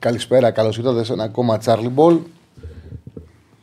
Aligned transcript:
Καλησπέρα, 0.00 0.50
καλώς 0.50 0.78
ήρθατε 0.78 1.04
σε 1.04 1.12
ένα 1.12 1.24
ακόμα 1.24 1.60
Charlie 1.64 1.92
Ball. 1.96 2.18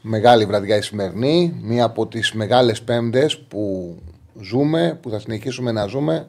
Μεγάλη 0.01 0.45
βραδιά 0.45 0.77
η 0.77 0.81
σημερινή, 0.81 1.59
μία 1.61 1.83
από 1.83 2.07
τις 2.07 2.33
μεγάλες 2.33 2.81
πέμπτες 2.81 3.37
που 3.37 3.95
ζούμε, 4.41 4.99
που 5.01 5.09
θα 5.09 5.19
συνεχίσουμε 5.19 5.71
να 5.71 5.85
ζούμε. 5.85 6.27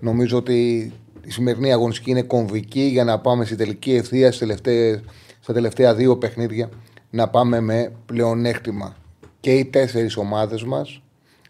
Νομίζω 0.00 0.36
ότι 0.36 0.92
η 1.24 1.30
σημερινή 1.30 1.72
αγωνιστική 1.72 2.10
είναι 2.10 2.22
κομβική 2.22 2.80
για 2.80 3.04
να 3.04 3.18
πάμε 3.18 3.44
στη 3.44 3.56
τελική 3.56 3.94
ευθεία 3.94 4.32
στα 5.40 5.52
τελευταία 5.52 5.94
δύο 5.94 6.16
παιχνίδια 6.16 6.68
να 7.10 7.28
πάμε 7.28 7.60
με 7.60 7.92
πλεονέκτημα. 8.06 8.96
Και 9.40 9.54
οι 9.54 9.64
τέσσερις 9.64 10.16
ομάδες 10.16 10.64
μας, 10.64 11.02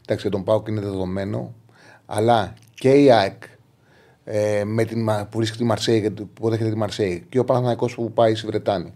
εντάξει 0.03 0.29
τον 0.29 0.45
Πάοκ 0.45 0.69
είναι 0.69 0.81
δεδομένο, 0.81 1.55
αλλά 2.07 2.55
και 2.75 2.91
η 2.91 3.11
ΑΕΚ 3.13 3.43
ε, 4.31 4.65
με 4.65 4.85
την, 4.85 5.07
που 5.07 5.37
βρίσκεται 5.37 5.63
τη 5.63 5.69
Μαρσέη, 5.69 6.15
που 6.35 6.49
δέχεται 6.49 6.71
τη 6.71 6.77
Μαρσέη, 6.77 7.27
και 7.29 7.39
ο 7.39 7.45
Παναθανικό 7.45 7.87
που 7.95 8.13
πάει 8.13 8.35
στη 8.35 8.47
Βρετάνη, 8.47 8.93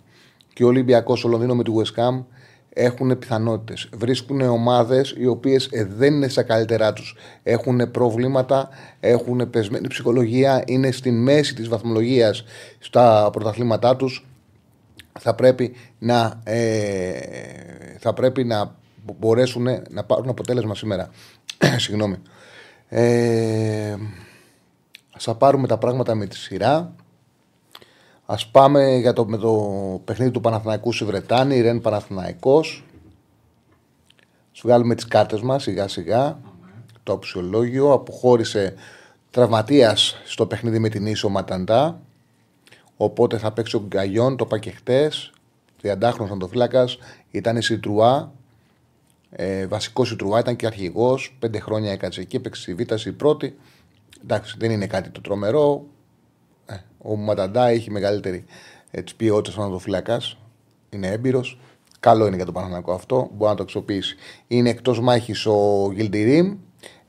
και 0.53 0.65
ο 0.65 0.67
Ολυμπιακός, 0.67 1.25
ο 1.25 1.29
Λονδίνο 1.29 1.55
με 1.55 1.63
τη 1.63 1.71
West 1.75 2.01
Ham, 2.01 2.25
έχουν 2.75 3.19
πιθανότητες. 3.19 3.89
Βρίσκουν 3.95 4.41
ομάδες 4.41 5.15
οι 5.19 5.27
οποίες 5.27 5.69
ε, 5.71 5.85
δεν 5.85 6.15
είναι 6.15 6.29
στα 6.29 6.43
καλύτερά 6.43 6.93
τους. 6.93 7.17
Έχουν 7.43 7.91
προβλήματα, 7.91 8.69
έχουν 9.01 9.51
πεσμένη 9.51 9.89
ψυχολογία, 9.89 10.63
είναι 10.67 10.91
στην 10.91 11.23
μέση 11.23 11.55
της 11.55 11.69
βαθμολογίας 11.69 12.45
στα 12.79 13.31
πρωταθλήματά 13.33 13.97
τους. 13.97 14.27
Θα 15.21 15.35
πρέπει 15.35 15.75
να, 15.99 16.41
ε, 16.45 17.13
θα 17.99 18.13
πρέπει 18.13 18.45
να 18.45 18.75
μπορέσουν 19.19 19.67
να 19.91 20.05
πάρουν 20.05 20.29
αποτέλεσμα 20.29 20.75
σήμερα. 20.75 21.11
Συγγνώμη. 21.85 22.17
Ε, 22.89 23.95
θα 25.19 25.35
πάρουμε 25.35 25.67
τα 25.67 25.79
πράγματα 25.79 26.15
με 26.15 26.27
τη 26.27 26.37
σειρά. 26.37 26.95
Α 28.27 28.37
πάμε 28.53 28.97
για 28.97 29.13
το, 29.13 29.27
με 29.27 29.37
το 29.37 29.53
παιχνίδι 30.05 30.31
του 30.31 30.41
Παναθηναϊκού 30.41 30.93
στη 30.93 31.05
Βρετάνη, 31.05 31.61
Ρεν 31.61 31.81
Παναθηναϊκός. 31.81 32.85
Σου 34.53 34.63
βγάλουμε 34.67 34.95
τις 34.95 35.07
κάρτες 35.07 35.41
μας 35.41 35.63
σιγά 35.63 35.89
σιγά. 35.89 36.39
Το 37.03 37.13
αξιολόγιο. 37.13 37.93
Αποχώρησε 37.93 38.75
τραυματίας 39.31 40.17
στο 40.25 40.47
παιχνίδι 40.47 40.79
με 40.79 40.89
την 40.89 41.07
ίσο 41.07 41.29
Ματαντά. 41.29 42.01
Οπότε 42.97 43.39
θα 43.39 43.53
παίξει 43.53 43.77
ο 43.77 43.85
Γκαγιόν, 43.87 44.37
το 44.37 44.45
είπα 44.47 44.59
και 44.59 44.71
χτες. 44.71 45.33
30χρονο 45.83 46.31
αντοφύλακα. 46.33 46.89
Ήταν 47.31 47.57
η 47.57 47.63
Σιτρουά. 47.63 48.33
Ε, 49.31 49.67
Βασικός 49.67 50.09
Σιτρουά, 50.09 50.39
ήταν 50.39 50.57
και 50.57 50.67
αρχηγός. 50.67 51.37
Πέντε 51.39 51.61
χρόνια 51.61 51.93
έκατσε 51.93 52.21
εκεί, 52.21 52.37
έπαιξε 52.37 52.63
στη 52.63 52.75
Β' 52.75 53.17
πρώτη. 53.17 53.59
Εντάξει, 54.23 54.57
δεν 54.59 54.71
είναι 54.71 54.87
κάτι 54.87 55.11
το 55.11 55.21
τρομερό. 55.21 55.85
Ε, 56.67 56.75
ο 56.99 57.17
Ματαντά 57.17 57.69
έχει 57.69 57.91
μεγαλύτερη 57.91 58.45
έτσι, 58.91 59.17
ποιότητας 59.17 59.55
σαν 59.55 59.79
φυλακά. 59.79 60.21
Είναι 60.91 61.07
έμπειρος. 61.07 61.59
Καλό 62.01 62.27
είναι 62.27 62.37
για 62.37 62.45
τον 62.45 62.55
Παναγενικό 62.55 62.93
αυτό. 62.93 63.31
Μπορεί 63.33 63.51
να 63.51 63.57
το 63.57 63.63
αξιοποιήσει. 63.63 64.17
Είναι 64.47 64.71
εκτός 64.71 65.01
μάχης 65.01 65.47
ο 65.47 65.91
Γιλντιρίμ. 65.95 66.57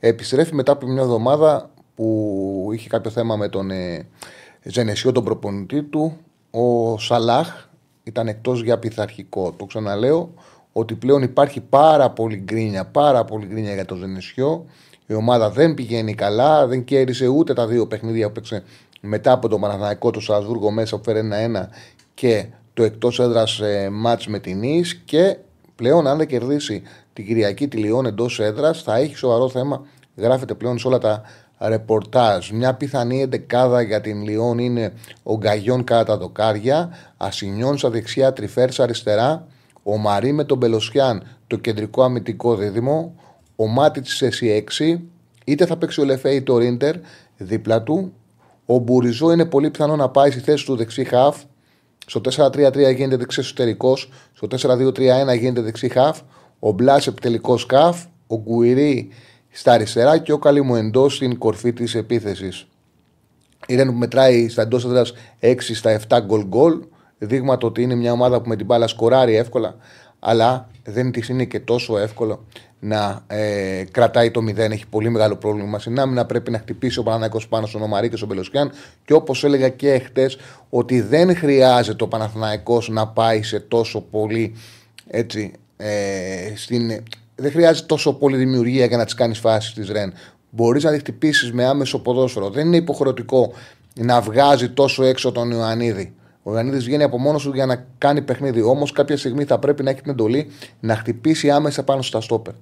Επιστρέφει 0.00 0.54
μετά 0.54 0.72
από 0.72 0.86
μια 0.86 1.02
εβδομάδα 1.02 1.70
που 1.94 2.68
είχε 2.72 2.88
κάποιο 2.88 3.10
θέμα 3.10 3.36
με 3.36 3.48
τον 3.48 3.70
ε, 3.70 4.06
Ζενεσιό, 4.62 5.12
τον 5.12 5.24
προπονητή 5.24 5.82
του. 5.82 6.16
Ο 6.50 6.98
Σαλάχ 6.98 7.68
ήταν 8.02 8.28
εκτός 8.28 8.62
για 8.62 8.78
πειθαρχικό. 8.78 9.52
Το 9.52 9.64
ξαναλέω 9.64 10.34
ότι 10.72 10.94
πλέον 10.94 11.22
υπάρχει 11.22 11.60
πάρα 11.60 12.10
πολύ 12.10 12.36
γκρίνια, 12.36 12.84
πάρα 12.86 13.24
πολύ 13.24 13.46
γκρίνια 13.46 13.74
για 13.74 13.84
τον 13.84 13.98
Ζενεσιό. 13.98 14.66
Η 15.06 15.14
ομάδα 15.14 15.50
δεν 15.50 15.74
πηγαίνει 15.74 16.14
καλά, 16.14 16.66
δεν 16.66 16.84
κέρδισε 16.84 17.26
ούτε 17.26 17.52
τα 17.52 17.66
δύο 17.66 17.86
παιχνίδια 17.86 18.26
που 18.26 18.32
παίξε 18.32 18.62
μετά 19.00 19.32
από 19.32 19.48
το 19.48 19.58
Παναθηναϊκό 19.58 20.10
του 20.10 20.20
Σασβούργο 20.20 20.70
μέσα 20.70 20.96
που 20.96 21.02
φέρει 21.04 21.18
ένα-ένα 21.18 21.68
και 22.14 22.46
το 22.74 22.82
εκτός 22.82 23.20
έδρας 23.20 23.60
ε, 23.60 23.88
μάτς 23.92 24.26
με 24.26 24.38
την 24.38 24.62
Ις 24.62 24.94
και 24.94 25.36
πλέον 25.76 26.06
αν 26.06 26.18
δεν 26.18 26.26
κερδίσει 26.26 26.82
την 27.12 27.26
Κυριακή 27.26 27.68
τη 27.68 27.76
Λιόν 27.76 28.06
εντός 28.06 28.40
έδρας 28.40 28.82
θα 28.82 28.96
έχει 28.96 29.16
σοβαρό 29.16 29.48
θέμα. 29.48 29.86
Γράφεται 30.16 30.54
πλέον 30.54 30.78
σε 30.78 30.86
όλα 30.86 30.98
τα 30.98 31.22
ρεπορτάζ. 31.58 32.50
Μια 32.50 32.74
πιθανή 32.74 33.22
εντεκάδα 33.22 33.82
για 33.82 34.00
την 34.00 34.22
Λιόν 34.22 34.58
είναι 34.58 34.92
ο 35.22 35.36
Γκαγιόν 35.36 35.84
κατά 35.84 36.04
τα 36.04 36.16
δοκάρια, 36.16 36.88
Ασινιόν 37.16 37.78
στα 37.78 37.90
δεξιά, 37.90 38.32
Τριφέρς 38.32 38.80
αριστερά, 38.80 39.46
ο 39.82 39.96
Μαρή 39.96 40.32
με 40.32 40.44
τον 40.44 40.58
Μπελοσιάν 40.58 41.22
το 41.46 41.56
κεντρικό 41.56 42.02
αμυντικό 42.02 42.56
δίδυμο, 42.56 43.14
ο 43.56 43.66
Μάτι 43.66 44.00
της 44.00 44.22
S6, 44.24 44.98
είτε 45.44 45.66
θα 45.66 45.76
παίξει 45.76 46.00
ο 46.00 46.04
Λεφέη 46.04 46.42
το 46.42 46.58
Ρίντερ 46.58 46.94
δίπλα 47.36 47.82
του. 47.82 48.12
Ο 48.66 48.78
Μπουριζό 48.78 49.32
είναι 49.32 49.44
πολύ 49.44 49.70
πιθανό 49.70 49.96
να 49.96 50.08
πάει 50.08 50.30
στη 50.30 50.40
θέση 50.40 50.64
του 50.64 50.76
δεξί 50.76 51.04
χαφ. 51.04 51.42
Στο 52.06 52.20
4-3-3 52.36 52.94
γίνεται 52.94 53.16
δεξί 53.16 53.40
εσωτερικός. 53.40 54.10
Στο 54.32 54.46
4-2-3-1 54.50 55.38
γίνεται 55.38 55.60
δεξί 55.60 55.88
χαφ. 55.88 56.20
Ο 56.58 56.72
Μπλάσεπ 56.72 57.20
τελικός 57.20 57.60
σκαφ. 57.60 58.04
Ο 58.26 58.36
Γκουιρί 58.36 59.08
στα 59.50 59.72
αριστερά 59.72 60.18
και 60.18 60.32
ο 60.32 60.38
Καλίμου 60.38 60.74
εντό 60.74 61.08
στην 61.08 61.38
κορφή 61.38 61.72
της 61.72 61.94
επίθεσης. 61.94 62.66
Η 63.66 63.74
Ρεν 63.74 63.86
που 63.86 63.98
μετράει 63.98 64.48
στα 64.48 64.62
εντός 64.62 64.84
έδρας 64.84 65.12
6 65.40 65.74
στα 65.74 65.90
7 65.90 66.20
γκολ 66.20 66.44
γκολ. 66.46 66.82
Δείγμα 67.18 67.56
το 67.56 67.66
ότι 67.66 67.82
είναι 67.82 67.94
μια 67.94 68.12
ομάδα 68.12 68.40
που 68.40 68.48
με 68.48 68.56
την 68.56 68.66
μπάλα 68.66 68.86
σκοράρει 68.86 69.36
εύκολα, 69.36 69.76
αλλά 70.18 70.68
δεν 70.84 71.10
της 71.10 71.28
είναι 71.28 71.44
και 71.44 71.60
τόσο 71.60 71.98
εύκολο 71.98 72.44
να 72.80 73.24
ε, 73.26 73.84
κρατάει 73.90 74.30
το 74.30 74.40
0. 74.48 74.56
Έχει 74.56 74.86
πολύ 74.90 75.08
μεγάλο 75.08 75.36
πρόβλημα 75.36 75.78
στην 75.78 76.00
άμυνα. 76.00 76.26
Πρέπει 76.26 76.50
να 76.50 76.58
χτυπήσει 76.58 76.98
ο 76.98 77.02
Παναθυναϊκό 77.02 77.40
πάνω 77.48 77.66
στον 77.66 77.82
Ομαρή 77.82 78.08
και 78.08 78.16
στον 78.16 78.28
Πελοσκιάν. 78.28 78.70
Και 79.04 79.12
όπως 79.12 79.44
έλεγα 79.44 79.68
και 79.68 79.92
εχθέ, 79.92 80.30
ότι 80.70 81.00
δεν 81.00 81.36
χρειάζεται 81.36 82.04
ο 82.04 82.08
Παναθηναϊκός 82.08 82.88
να 82.88 83.08
πάει 83.08 83.42
σε 83.42 83.60
τόσο 83.60 84.00
πολύ 84.00 84.54
έτσι. 85.06 85.52
Ε, 85.76 86.52
στην, 86.56 87.02
δεν 87.34 87.50
χρειάζεται 87.50 87.86
τόσο 87.86 88.14
πολύ 88.14 88.36
δημιουργία 88.36 88.84
για 88.84 88.96
να 88.96 89.04
τις 89.04 89.14
κάνεις 89.14 89.38
φάσεις 89.38 89.72
της 89.72 89.88
Ρεν. 89.88 90.12
Μπορείς 90.50 90.84
να 90.84 90.92
τη 90.92 90.98
χτυπήσεις 90.98 91.52
με 91.52 91.64
άμεσο 91.64 91.98
ποδόσφαιρο. 91.98 92.50
Δεν 92.50 92.66
είναι 92.66 92.76
υποχρεωτικό 92.76 93.52
να 93.94 94.20
βγάζει 94.20 94.68
τόσο 94.68 95.04
έξω 95.04 95.32
τον 95.32 95.50
Ιωαννίδη. 95.50 96.14
Ο 96.46 96.52
Ιωαννίδης 96.52 96.84
βγαίνει 96.84 97.02
από 97.02 97.18
μόνος 97.18 97.42
του 97.42 97.54
για 97.54 97.66
να 97.66 97.86
κάνει 97.98 98.22
παιχνίδι. 98.22 98.62
Όμως 98.62 98.92
κάποια 98.92 99.16
στιγμή 99.16 99.44
θα 99.44 99.58
πρέπει 99.58 99.82
να 99.82 99.90
έχει 99.90 100.00
την 100.00 100.10
εντολή 100.10 100.46
να 100.80 100.96
χτυπήσει 100.96 101.50
άμεσα 101.50 101.84
πάνω 101.84 102.02
στα 102.02 102.20
στόπερ. 102.20 102.54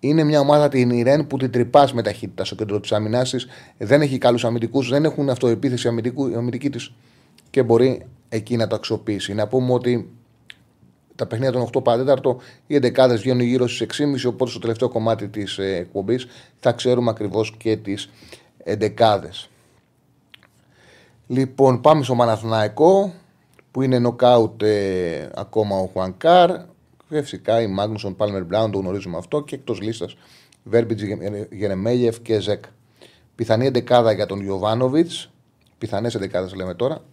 Είναι 0.00 0.24
μια 0.24 0.40
ομάδα 0.40 0.68
την 0.68 0.90
Ιρέν 0.90 1.26
που 1.26 1.36
την 1.36 1.50
τρυπάς 1.50 1.92
με 1.92 2.02
ταχύτητα 2.02 2.44
στο 2.44 2.54
κέντρο 2.54 2.80
της 2.80 2.92
άμυνά 2.92 3.22
τη. 3.22 3.44
Δεν 3.78 4.00
έχει 4.00 4.18
καλούς 4.18 4.44
αμυντικούς, 4.44 4.88
δεν 4.88 5.04
έχουν 5.04 5.30
αυτοεπίθεση 5.30 5.88
αμυντική 6.36 6.70
της 6.70 6.92
και 7.50 7.62
μπορεί 7.62 8.06
εκεί 8.28 8.56
να 8.56 8.66
το 8.66 8.74
αξιοποιήσει. 8.76 9.34
Να 9.34 9.46
πούμε 9.46 9.72
ότι 9.72 10.10
τα 11.14 11.26
παιχνίδια 11.26 11.52
των 11.52 11.68
8 11.74 11.82
παρατέταρτο, 11.84 12.40
οι 12.66 12.76
11 12.76 13.16
βγαίνουν 13.16 13.40
γύρω 13.40 13.68
στις 13.68 13.86
6.30, 14.00 14.26
οπότε 14.26 14.50
στο 14.50 14.60
τελευταίο 14.60 14.88
κομμάτι 14.88 15.28
της 15.28 15.58
ε, 15.58 15.76
εκπομπής 15.76 16.26
θα 16.60 16.72
ξέρουμε 16.72 17.10
ακριβώς 17.10 17.54
και 17.56 17.76
τις 17.76 18.10
11. 18.64 19.49
Λοιπόν, 21.30 21.80
πάμε 21.80 22.02
στο 22.02 22.14
Μαναθναϊκό 22.14 23.12
που 23.70 23.82
είναι 23.82 23.98
νοκάουτ 23.98 24.62
ε, 24.62 25.30
ακόμα 25.34 25.76
ο 25.76 25.86
Χουανκάρ. 25.86 26.50
Φυσικά 27.08 27.60
η 27.60 27.66
Μάγνουσον 27.66 28.16
Πάλμερ 28.16 28.44
Μπράουν 28.44 28.70
το 28.70 28.78
γνωρίζουμε 28.78 29.16
αυτό 29.16 29.42
και 29.42 29.54
εκτός 29.54 29.80
λίστας 29.80 30.16
Βέρμπιτζ 30.64 31.02
Γερεμέγεφ 31.50 32.20
και 32.20 32.40
Ζεκ. 32.40 32.64
Πιθανή 33.34 33.66
εντεκάδα 33.66 34.12
για 34.12 34.26
τον 34.26 34.40
Ιωβάνοβιτς. 34.40 35.30
Πιθανές 35.78 36.14
εντεκάδες 36.14 36.54
λέμε 36.54 36.74
τώρα. 36.74 37.04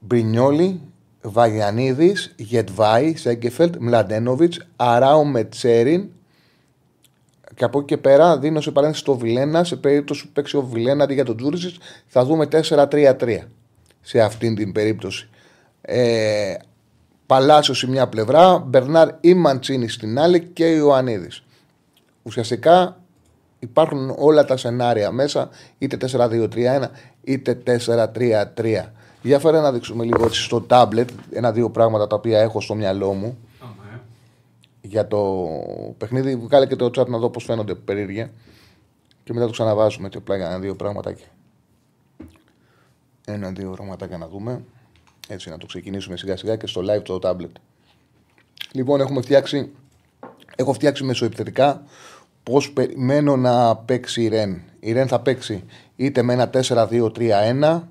Μπρινιόλι, 0.00 0.80
Βαγιανίδης, 1.22 2.34
Γετβάη, 2.36 3.16
Σέγκεφελτ, 3.16 3.76
Μλαντένοβιτς, 3.76 4.66
Αράου 4.76 5.26
Μετσέριν, 5.26 6.08
και 7.54 7.64
από 7.64 7.78
εκεί 7.78 7.86
και 7.86 7.96
πέρα 7.96 8.38
δίνω 8.38 8.60
σε 8.60 8.70
παρένθεση 8.70 9.04
το 9.04 9.16
Βιλένα. 9.16 9.64
Σε 9.64 9.76
περίπτωση 9.76 10.26
που 10.26 10.32
παίξει 10.32 10.56
ο 10.56 10.62
Βιλένα 10.62 11.04
αντί 11.04 11.14
για 11.14 11.24
τον 11.24 11.36
Τζούρισιτς, 11.36 11.78
θα 12.06 12.24
δούμε 12.24 12.48
4-3-3 12.52 13.38
σε 14.00 14.20
αυτήν 14.20 14.54
την 14.54 14.72
περίπτωση. 14.72 15.28
Ε, 15.80 16.54
Παλάσιος 17.26 17.78
σε 17.78 17.88
μια 17.88 18.08
πλευρά, 18.08 18.58
Μπερνάρ 18.58 19.08
ή 19.20 19.34
Μαντσίνη 19.34 19.88
στην 19.88 20.18
άλλη 20.18 20.40
και 20.40 20.64
Ιωαννίδης. 20.64 21.42
Ουσιαστικά 22.22 23.00
υπάρχουν 23.58 24.14
όλα 24.18 24.44
τα 24.44 24.56
σενάρια 24.56 25.10
μέσα, 25.10 25.48
είτε 25.78 25.96
4-2-3-1, 25.96 26.90
είτε 27.24 27.62
4-3-3. 27.66 28.92
Για 29.22 29.38
φέρε 29.38 29.60
να 29.60 29.72
δείξουμε 29.72 30.04
λίγο 30.04 30.24
έτσι 30.24 30.42
στο 30.42 30.66
tablet 30.68 31.04
ένα-δύο 31.32 31.70
πράγματα 31.70 32.06
τα 32.06 32.16
οποία 32.16 32.40
έχω 32.40 32.60
στο 32.60 32.74
μυαλό 32.74 33.12
μου 33.12 33.38
Άμα, 33.38 33.38
ε. 33.38 33.49
Για 34.90 35.06
το 35.06 35.48
παιχνίδι. 35.98 36.36
Βγάλε 36.36 36.66
και 36.66 36.76
το 36.76 36.84
chat 36.86 37.06
να 37.06 37.18
δω 37.18 37.30
πώς 37.30 37.44
φαίνονται 37.44 37.74
περίεργα. 37.74 38.30
Και 39.24 39.32
μετά 39.32 39.46
το 39.46 39.52
ξαναβάζουμε 39.52 40.06
έτσι 40.06 40.18
απλά 40.18 40.36
για 40.36 40.46
ένα-δύο 40.46 40.76
πραγματάκια. 40.76 41.26
Ένα-δύο 43.24 43.70
πραγματάκια 43.70 44.18
να 44.18 44.28
δούμε. 44.28 44.64
Έτσι 45.28 45.50
να 45.50 45.58
το 45.58 45.66
ξεκινήσουμε 45.66 46.16
σιγά 46.16 46.36
σιγά 46.36 46.56
και 46.56 46.66
στο 46.66 46.80
live 46.84 47.02
το 47.02 47.18
tablet. 47.22 47.52
Λοιπόν, 48.72 49.00
έχουμε 49.00 49.22
φτιάξει, 49.22 49.70
έχω 50.56 50.72
φτιάξει 50.72 51.04
μεσοεπιθετικά 51.04 51.82
πώς 52.42 52.72
περιμένω 52.72 53.36
να 53.36 53.76
παίξει 53.76 54.22
η 54.22 54.28
Ρεν. 54.28 54.62
Η 54.80 54.92
Ρεν 54.92 55.08
θα 55.08 55.20
παίξει 55.20 55.64
είτε 55.96 56.22
με 56.22 56.32
ένα 56.32 56.50
4-2-3-1. 56.52 57.82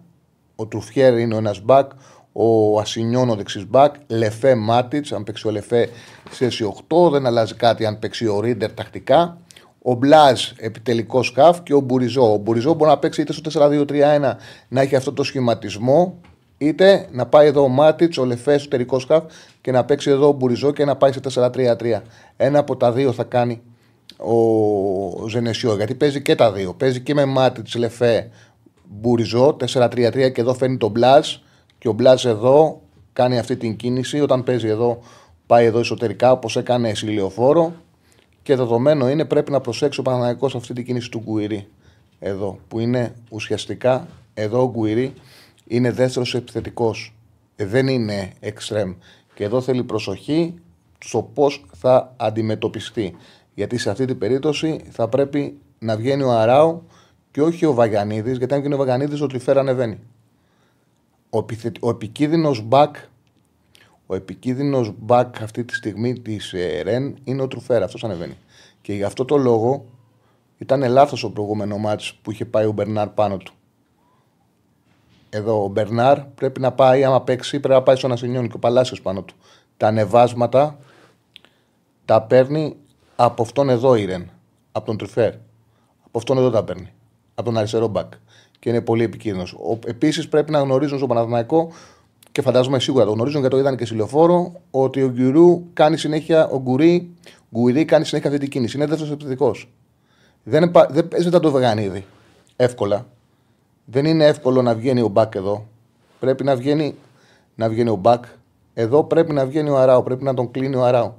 Ο 0.56 0.66
Τρουφιέρ 0.68 1.18
είναι 1.18 1.36
ο 1.36 1.38
ένας 1.38 1.62
μπακ. 1.62 1.92
Ο 2.42 2.80
Ασινιόν 2.80 3.30
ο 3.30 3.36
δεξί 3.36 3.66
μπακ. 3.70 3.96
Λεφέ 4.08 4.56
Μάτιτς. 4.56 5.12
Αν 5.12 5.24
παίξει 5.24 5.48
ο 5.48 5.52
Λεφέ 5.52 5.90
σε 6.30 6.48
8. 6.88 7.12
Δεν 7.12 7.26
αλλάζει 7.26 7.54
κάτι 7.54 7.86
αν 7.86 8.00
παίξει 8.00 8.28
ο 8.28 8.40
Ρίντερ 8.40 8.72
τακτικά. 8.72 9.38
Ο 9.82 9.94
Μπλάζ 9.94 10.42
επιτελικός 10.58 11.28
σκαφ 11.28 11.64
και 11.64 11.74
ο 11.74 11.80
Μπουριζό. 11.80 12.34
Ο 12.34 12.38
Μπουριζό 12.38 12.74
μπορεί 12.74 12.90
να 12.90 12.98
παίξει 12.98 13.22
είτε 13.22 13.34
στο 13.34 13.52
4-2-3-1 13.54 14.36
να 14.68 14.82
έχει 14.82 14.96
αυτό 14.96 15.14
το 15.14 15.24
σχηματισμό, 15.24 16.20
είτε 16.58 17.08
να 17.12 17.26
πάει 17.26 17.48
εδώ 17.48 17.62
ο 17.62 17.68
Μάτιτς, 17.68 18.18
ο 18.18 18.26
Λεφέ 18.26 18.54
εσωτερικός 18.54 19.02
σκαφ 19.02 19.24
και 19.62 19.72
να 19.72 19.86
παίξει 19.86 20.10
εδώ 20.10 20.28
ο 20.28 20.32
Μπουριζό 20.32 20.72
και 20.72 20.86
να 20.86 20.96
πάει 20.96 21.12
σε 21.12 21.20
4-3-3. 21.34 22.02
Ένα 22.38 22.60
από 22.60 22.76
τα 22.78 22.92
δύο 22.92 23.12
θα 23.12 23.24
κάνει 23.24 23.62
ο 24.18 25.28
Ζενεσιό. 25.28 25.76
Γιατί 25.76 25.96
παίζει 25.96 26.22
και 26.22 26.36
τα 26.36 26.52
δύο. 26.52 26.74
Παίζει 26.74 27.00
και 27.00 27.14
με 27.14 27.26
Μάτιτς, 27.26 27.76
Λεφέ, 27.76 28.30
Μπουριζό, 28.84 29.58
4-3-3 29.74 30.32
και 30.32 30.42
εδώ 30.42 30.54
φέρνει 30.54 30.78
τον 30.78 30.92
Μπλάζ 30.92 31.28
και 31.80 31.88
ο 31.88 31.92
Μπλάζ 31.92 32.26
εδώ 32.26 32.82
κάνει 33.14 33.40
αυτή 33.40 33.56
την 33.58 33.76
κίνηση. 33.76 34.20
Όταν 34.20 34.44
παίζει 34.44 34.68
εδώ, 34.68 35.00
πάει 35.46 35.66
εδώ 35.66 35.80
εσωτερικά 35.80 36.32
όπως 36.32 36.58
έκανε 36.58 36.94
στη 36.94 37.14
Λεωφόρο. 37.14 37.74
Και 38.44 38.56
δεδομένο 38.56 39.10
είναι 39.10 39.26
πρέπει 39.26 39.52
να 39.52 39.62
προσέξει 39.62 40.00
ο 40.00 40.04
Παναναναϊκός 40.04 40.56
αυτή 40.56 40.74
την 40.74 40.86
κίνηση 40.86 41.12
του 41.12 41.20
Γκουιρί. 41.20 41.68
Εδώ 42.20 42.60
που 42.68 42.80
είναι 42.80 43.16
ουσιαστικά 43.30 44.08
εδώ 44.34 44.62
ο 44.62 44.70
Γκουιρί 44.70 45.14
είναι 45.68 45.92
δεύτερος 45.92 46.36
επιθετικός. 46.36 47.14
δεν 47.56 47.88
είναι 47.88 48.32
εξτρέμ. 48.40 48.94
Και 49.34 49.44
εδώ 49.44 49.62
θέλει 49.62 49.84
προσοχή 49.84 50.54
στο 51.00 51.30
πώς 51.34 51.66
θα 51.76 52.14
αντιμετωπιστεί. 52.18 53.16
Γιατί 53.54 53.78
σε 53.78 53.90
αυτή 53.90 54.06
την 54.06 54.18
περίπτωση 54.18 54.82
θα 54.92 55.08
πρέπει 55.08 55.60
να 55.80 55.98
βγαίνει 55.98 56.24
ο 56.24 56.32
Αράου 56.32 56.84
και 57.32 57.42
όχι 57.42 57.66
ο 57.66 57.74
Βαγιανίδης, 57.74 58.38
γιατί 58.38 58.54
αν 58.54 58.60
βγαίνει 58.60 58.76
ο 58.76 58.78
Βαγιανίδης, 58.78 59.22
ο 59.22 59.28
Τριφέρ 59.28 59.58
ανεβαίνει. 59.58 60.00
Ο, 61.30 61.38
επιθε... 61.38 61.72
ο 61.80 61.90
επικίνδυνος 61.90 62.62
μπακ 62.62 62.96
ο 64.12 64.16
επικίνδυνος 64.16 64.92
μπακ 64.98 65.42
αυτή 65.42 65.66
τη 65.66 65.76
στιγμή 65.76 66.20
της 66.20 66.54
ε, 66.54 66.82
Ρεν 66.82 67.18
είναι 67.24 67.42
ο 67.42 67.48
Τρουφέρα. 67.48 67.86
Αυτός 67.86 68.04
ανεβαίνει. 68.04 68.38
Και 68.82 68.94
γι' 68.94 69.04
αυτό 69.04 69.26
το 69.26 69.38
λόγο 69.38 69.86
ήταν 70.58 70.90
λάθος 70.90 71.24
ο 71.24 71.32
προηγούμενο 71.32 71.78
μάτς 71.78 72.14
που 72.22 72.32
είχε 72.32 72.46
πάει 72.46 72.66
ο 72.66 72.72
Μπερνάρ 72.72 73.10
πάνω 73.10 73.38
του. 73.38 73.54
Εδώ 75.30 75.64
ο 75.64 75.68
Μπερνάρ 75.68 76.20
πρέπει 76.22 76.60
να 76.60 76.72
πάει, 76.72 77.04
άμα 77.04 77.22
παίξει, 77.22 77.60
πρέπει 77.60 77.74
να 77.74 77.84
πάει 77.84 77.96
στον 77.96 78.12
Ασενιόν 78.12 78.48
και 78.48 78.56
ο 78.56 78.60
Παλάσιος 78.60 79.02
πάνω 79.02 79.22
του. 79.22 79.36
Τα 79.78 79.88
ανεβάσματα 79.88 80.80
τα 82.06 82.22
παίρνει 82.22 82.76
από 83.16 83.42
αυτόν 83.42 83.70
εδώ 83.70 83.96
η 83.96 84.06
Ρεν. 84.06 84.30
Από 84.72 84.86
τον 84.86 84.98
Τρουφέρ. 84.98 85.34
Από 86.06 86.18
αυτόν 86.18 86.38
εδώ 86.38 86.50
τα 86.50 86.64
παίρνει. 86.64 86.94
Από 87.36 87.44
τον 87.44 87.58
αριστερό 87.58 87.88
μπακ. 87.88 88.14
Και 88.60 88.70
είναι 88.70 88.82
πολύ 88.82 89.04
επικίνδυνος. 89.04 89.58
Επίσης 89.86 90.28
πρέπει 90.28 90.52
να 90.52 90.60
γνωρίζουν 90.60 90.98
στον 90.98 91.10
Παναθηναϊκό 91.10 91.72
και 92.32 92.42
φαντάζομαι 92.42 92.80
σίγουρα 92.80 93.06
το 93.06 93.12
γνωρίζουν 93.12 93.40
γιατί 93.40 93.56
το 93.56 93.62
είδαν 93.62 93.78
και 93.78 93.86
στη 93.86 93.96
λεωφόρο, 93.96 94.54
ότι 94.72 95.02
ο 95.02 95.10
Γκουρού 95.10 95.64
κάνει 95.74 95.98
συνέχεια, 95.98 96.48
ο 96.48 96.60
Γκουρί, 96.60 97.10
Γκουρί 97.52 97.86
κάνει 97.86 98.06
συνέχεια 98.06 98.30
αυτή 98.30 98.42
την 98.42 98.50
κίνηση. 98.50 98.78
Είναι 98.78 98.86
δεύτερος 98.86 99.12
επιθετικός. 99.12 99.70
Δεν, 100.44 100.72
δεν 100.90 101.08
παίζεται 101.08 101.40
το 101.40 101.52
βεγανίδι 101.52 102.06
εύκολα. 102.56 103.06
Δεν 103.86 104.06
είναι 104.06 104.26
εύκολο 104.26 104.62
να 104.62 104.76
βγαίνει 104.76 105.02
ο 105.02 105.08
Μπακ 105.08 105.36
εδώ. 105.36 105.68
Πρέπει 106.20 106.44
να 106.44 106.56
βγαίνει, 106.56 106.96
να 107.56 107.70
βγαίνει 107.70 107.90
ο 107.90 107.96
Μπακ. 107.96 108.26
Εδώ 108.74 109.04
πρέπει 109.04 109.34
να 109.34 109.46
βγαίνει 109.46 109.70
ο 109.70 109.78
Αράου. 109.78 110.04
Πρέπει 110.04 110.24
να 110.24 110.34
τον 110.34 110.52
κλείνει 110.52 110.76
ο 110.76 110.86
Αράου. 110.86 111.14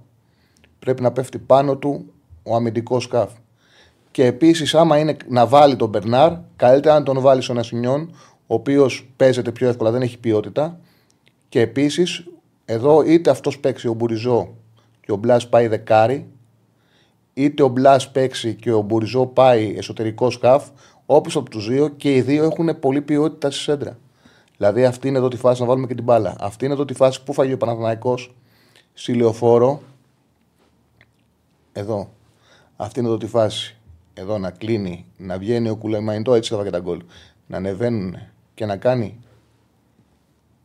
Πρέπει 0.79 1.03
να 1.03 1.13
πέφτει 1.13 1.39
πάνω 1.39 1.77
του 1.77 2.05
ο 2.43 2.55
αμυντικός 2.55 3.03
σκάφ. 3.03 3.31
Και 4.11 4.25
επίσης, 4.27 4.75
άμα 4.75 4.99
είναι 4.99 5.17
να 5.29 5.47
βάλει 5.47 5.77
τον 5.77 5.89
Μπερνάρ, 5.89 6.33
καλύτερα 6.57 6.99
να 6.99 7.03
τον 7.03 7.21
βάλει 7.21 7.43
στον 7.43 7.59
Ασινιόν, 7.59 8.15
ο 8.47 8.55
οποίος 8.55 9.09
παίζεται 9.17 9.53
πιο 9.53 9.69
εύκολα, 9.69 9.91
δεν 9.91 10.03
έχει 10.03 10.19
ποιότητα. 10.19 10.81
Και 11.49 11.61
επίσης, 11.61 12.25
εδώ 12.65 13.03
είτε 13.03 13.31
αυτός 13.31 13.59
παίξει 13.59 13.89
ο 13.89 13.93
Μπουριζό 13.93 14.55
και 15.01 15.13
ο 15.13 15.17
Μπλάς 15.17 15.49
πάει 15.49 15.67
δεκάρι, 15.67 16.29
είτε 17.35 17.63
ο 17.63 17.69
Μπλάς 17.69 18.11
παίξει 18.11 18.55
και 18.55 18.73
ο 18.73 18.81
Μπουριζό 18.81 19.27
πάει 19.27 19.75
εσωτερικό 19.77 20.31
σκαφ, 20.31 20.69
όποιο 21.07 21.41
από 21.41 21.51
τους 21.51 21.69
δύο 21.69 21.89
και 21.89 22.15
οι 22.15 22.21
δύο 22.21 22.45
έχουν 22.45 22.79
πολύ 22.81 23.01
ποιότητα 23.01 23.51
στη 23.51 23.61
σέντρα. 23.61 23.99
Δηλαδή, 24.57 24.85
αυτή 24.85 25.09
είναι 25.09 25.19
εδώ 25.19 25.29
τη 25.29 25.37
φάση 25.37 25.61
να 25.61 25.67
βάλουμε 25.67 25.87
και 25.87 25.95
την 25.95 26.05
μπάλα. 26.05 26.37
Αυτή 26.41 26.65
είναι 26.65 26.75
εδώ 26.75 26.85
τη 26.85 26.95
φάση 26.95 27.23
που 27.23 27.33
φάγει 27.33 27.53
ο 27.53 27.57
Παναθηναϊκός 27.57 28.35
στη 28.93 29.15
λεωφόρο. 29.15 29.83
Εδώ. 31.73 32.11
Αυτή 32.77 32.99
είναι 32.99 33.09
εδώ 33.09 33.17
τη 33.17 33.27
φάση. 33.27 33.80
Εδώ 34.21 34.39
να 34.39 34.51
κλείνει, 34.51 35.07
να 35.17 35.39
βγαίνει 35.39 35.69
ο 35.69 35.77
Κουλεμαϊντό, 35.77 36.35
έτσι 36.35 36.51
θα 36.51 36.57
βάλει 36.57 36.71
τα 36.71 36.79
γκολ. 36.79 37.03
Να 37.47 37.57
ανεβαίνουν 37.57 38.17
και 38.55 38.67
να 38.67 38.77
κάνει 38.77 39.19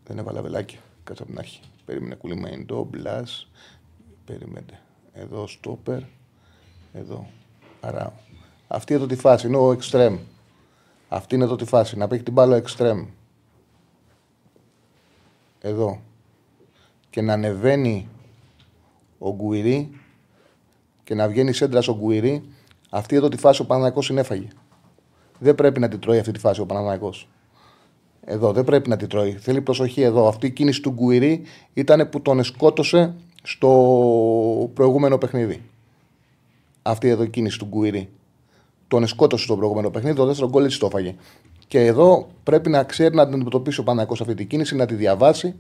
δεν 0.06 0.18
έβαλα 0.18 0.42
βελάκια. 0.42 0.80
Κάτω 1.04 1.24
από 1.24 1.32
την 1.32 1.40
αρχή. 1.40 1.60
Περίμενε 1.86 2.16
κουλιμαϊντό, 2.16 2.84
μπλα. 2.84 3.24
Περίμενε. 4.26 4.80
Εδώ 5.14 5.48
στόπερ. 5.48 6.02
Εδώ. 6.94 7.28
Αράου. 7.82 8.14
Αυτή 8.68 8.94
εδώ 8.94 9.06
τη 9.06 9.16
φάση 9.16 9.48
είναι 9.48 9.58
ο 9.58 9.72
εξτρέμ. 9.72 10.18
Αυτή 11.10 11.36
είναι 11.36 11.44
εδώ 11.44 11.56
τη 11.56 11.66
φάση. 11.66 11.98
Να 11.98 12.08
παίξει 12.08 12.24
την 12.24 12.34
μπάλα 12.34 12.56
εξτρέμ. 12.56 13.06
Εδώ. 15.62 16.02
Και 17.10 17.22
να 17.22 17.34
ανεβαίνει 17.34 18.10
ο 19.18 19.36
Γκουιρί 19.36 20.00
και 21.04 21.16
να 21.16 21.28
βγαίνει 21.28 21.54
σέντρας 21.54 21.88
ο 21.88 21.98
Γκουιρί. 21.98 22.55
Αυτή 22.96 23.16
εδώ 23.16 23.30
τη 23.30 23.38
φάση 23.38 23.62
ο 23.62 23.66
Παναγιακός 23.66 24.06
συνέφαγε. 24.06 24.48
Δεν 25.40 25.56
πρέπει 25.56 25.80
να 25.80 25.88
την 25.88 26.00
τρώει 26.00 26.20
αυτή 26.20 26.32
τη 26.32 26.40
φάση 26.40 26.62
ο 26.62 26.66
Παναγιακός. 26.66 27.28
Εδώ 28.26 28.52
δεν 28.52 28.64
πρέπει 28.64 28.90
να 28.90 28.98
τη 28.98 29.08
τρώει. 29.08 29.32
Θέλει 29.32 29.62
προσοχή 29.62 30.02
εδώ. 30.02 30.28
Αυτή 30.28 30.48
η 30.48 30.52
κίνηση 30.52 30.82
του 30.82 30.90
Γκουιρί 30.90 31.42
ήταν 31.74 32.10
που 32.10 32.22
τον 32.22 32.44
σκότωσε 32.44 33.16
στο 33.44 33.70
προηγούμενο 34.74 35.18
παιχνίδι. 35.18 35.62
Αυτή 36.82 37.08
εδώ 37.08 37.24
η 37.24 37.30
κίνηση 37.30 37.60
του 37.60 37.66
Γκουιρί. 37.66 38.10
Τον 38.88 39.08
σκότωσε 39.08 39.44
στο 39.44 39.56
προηγούμενο 39.56 39.90
παιχνίδι, 39.90 40.16
το 40.16 40.26
δεύτερο 40.26 40.50
γκολ 40.50 40.64
έτσι 40.64 40.80
το 40.80 40.86
έφαγε. 40.86 41.16
Και 41.68 41.86
εδώ 41.86 42.28
πρέπει 42.44 42.70
να 42.70 42.84
ξέρει 42.84 43.16
να 43.16 43.24
την 43.26 43.34
αντιμετωπίσει 43.34 43.80
ο 43.80 43.84
Παναγό 43.84 44.14
αυτή 44.22 44.34
την 44.34 44.48
κίνηση, 44.48 44.76
να 44.76 44.86
τη 44.86 44.96
διαβάσει, 44.96 45.56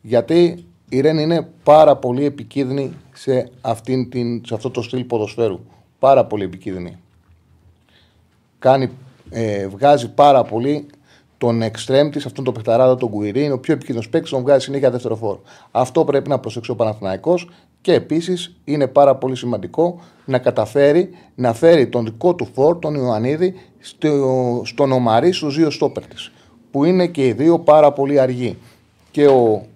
γιατί 0.00 0.66
η 0.88 1.00
Ρεν 1.00 1.18
είναι 1.18 1.48
πάρα 1.62 1.96
πολύ 1.96 2.24
επικίνδυνη 2.24 2.92
σε, 3.14 3.50
αυτήν 3.60 4.10
την, 4.10 4.44
σε 4.46 4.54
αυτό 4.54 4.70
το 4.70 4.82
στυλ 4.82 5.04
ποδοσφαίρου. 5.04 5.60
Πάρα 6.04 6.24
πολύ 6.24 6.44
επικίνδυνη. 6.44 6.96
Κάνει, 8.58 8.90
ε, 9.30 9.66
βγάζει 9.66 10.10
πάρα 10.10 10.42
πολύ 10.42 10.86
τον 11.38 11.62
εξτρέμ 11.62 12.10
της, 12.10 12.26
αυτόν 12.26 12.44
τον 12.44 12.54
παιχταράδο, 12.54 12.94
τον 12.94 13.08
Γκουιρί, 13.08 13.44
είναι 13.44 13.52
ο 13.52 13.58
πιο 13.58 13.72
επικίνδυνος 13.74 14.08
παίκτης, 14.08 14.30
τον 14.30 14.42
βγάζει 14.42 14.64
συνέχεια 14.64 14.90
δεύτερο 14.90 15.16
φόρο. 15.16 15.40
Αυτό 15.70 16.04
πρέπει 16.04 16.28
να 16.28 16.38
προσέξει 16.38 16.70
ο 16.70 16.76
Παναθηναϊκός 16.76 17.48
και 17.80 17.92
επίσης 17.92 18.56
είναι 18.64 18.86
πάρα 18.86 19.14
πολύ 19.14 19.36
σημαντικό 19.36 20.00
να 20.24 20.38
καταφέρει 20.38 21.10
να 21.34 21.52
φέρει 21.52 21.88
τον 21.88 22.04
δικό 22.04 22.34
του 22.34 22.48
φόρ, 22.54 22.78
τον 22.78 22.94
Ιωαννίδη, 22.94 23.54
στο, 23.80 24.62
στον 24.64 24.92
Ομαρί 24.92 25.32
στους 25.32 25.56
δύο 25.56 25.70
στόπερ 25.70 26.06
της. 26.06 26.32
Που 26.70 26.84
είναι 26.84 27.06
και 27.06 27.26
οι 27.26 27.32
δύο 27.32 27.58
πάρα 27.58 27.92
πολύ 27.92 28.20
αργοί. 28.20 28.58
Και 29.10 29.26
ο, 29.26 29.66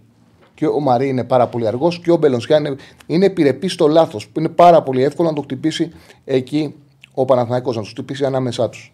και 0.58 0.66
ο 0.66 0.80
Μαρί 0.80 1.08
είναι 1.08 1.24
πάρα 1.24 1.46
πολύ 1.46 1.66
αργός 1.66 2.00
και 2.00 2.10
ο 2.10 2.16
Μπελονσιά 2.16 2.56
είναι, 2.56 2.76
είναι 3.06 3.24
επιρρεπής 3.24 3.72
στο 3.72 3.86
λάθος. 3.86 4.28
Που 4.28 4.40
είναι 4.40 4.48
πάρα 4.48 4.82
πολύ 4.82 5.02
εύκολο 5.02 5.28
να 5.28 5.34
το 5.34 5.42
χτυπήσει 5.42 5.92
εκεί 6.24 6.74
ο 7.14 7.24
Παναθηναϊκός, 7.24 7.76
να 7.76 7.82
τους 7.82 7.90
χτυπήσει 7.90 8.24
ανάμεσά 8.24 8.68
τους. 8.68 8.92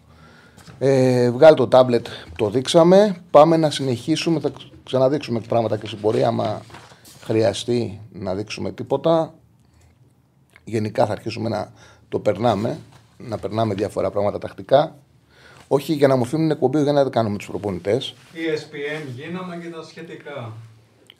Ε, 0.79 1.31
βγάλει 1.31 1.55
το 1.55 1.67
τάμπλετ, 1.67 2.07
το 2.37 2.49
δείξαμε. 2.49 3.15
Πάμε 3.31 3.57
να 3.57 3.69
συνεχίσουμε, 3.69 4.39
θα 4.39 4.51
ξαναδείξουμε 4.83 5.39
πράγματα 5.39 5.77
και 5.77 5.87
στην 5.87 5.99
πορεία, 5.99 6.27
άμα 6.27 6.61
χρειαστεί 7.21 7.99
να 8.11 8.35
δείξουμε 8.35 8.71
τίποτα. 8.71 9.33
Γενικά 10.63 11.05
θα 11.05 11.11
αρχίσουμε 11.11 11.49
να 11.49 11.71
το 12.09 12.19
περνάμε, 12.19 12.79
να 13.17 13.37
περνάμε 13.37 13.73
διάφορα 13.73 14.11
πράγματα 14.11 14.37
τακτικά. 14.37 14.95
Όχι 15.67 15.93
για 15.93 16.07
να 16.07 16.15
μου 16.15 16.25
φύγουν 16.25 16.51
εκπομπή, 16.51 16.81
για 16.81 16.91
να 16.91 17.09
κάνουμε 17.09 17.37
τους 17.37 17.47
προπονητές. 17.47 18.13
ESPN 18.33 19.07
γίναμε 19.15 19.57
και 19.61 19.69
τα 19.69 19.83
σχετικά. 19.83 20.53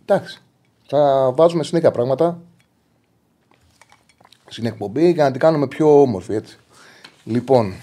Εντάξει. 0.05 0.41
Θα 0.87 1.31
βάζουμε 1.35 1.63
συνέχεια 1.63 1.91
πράγματα 1.91 2.41
στην 4.47 4.65
εκπομπή 4.65 5.11
για 5.11 5.23
να 5.23 5.31
την 5.31 5.39
κάνουμε 5.39 5.67
πιο 5.67 6.01
όμορφη 6.01 6.33
έτσι. 6.33 6.57
Λοιπόν, 7.23 7.73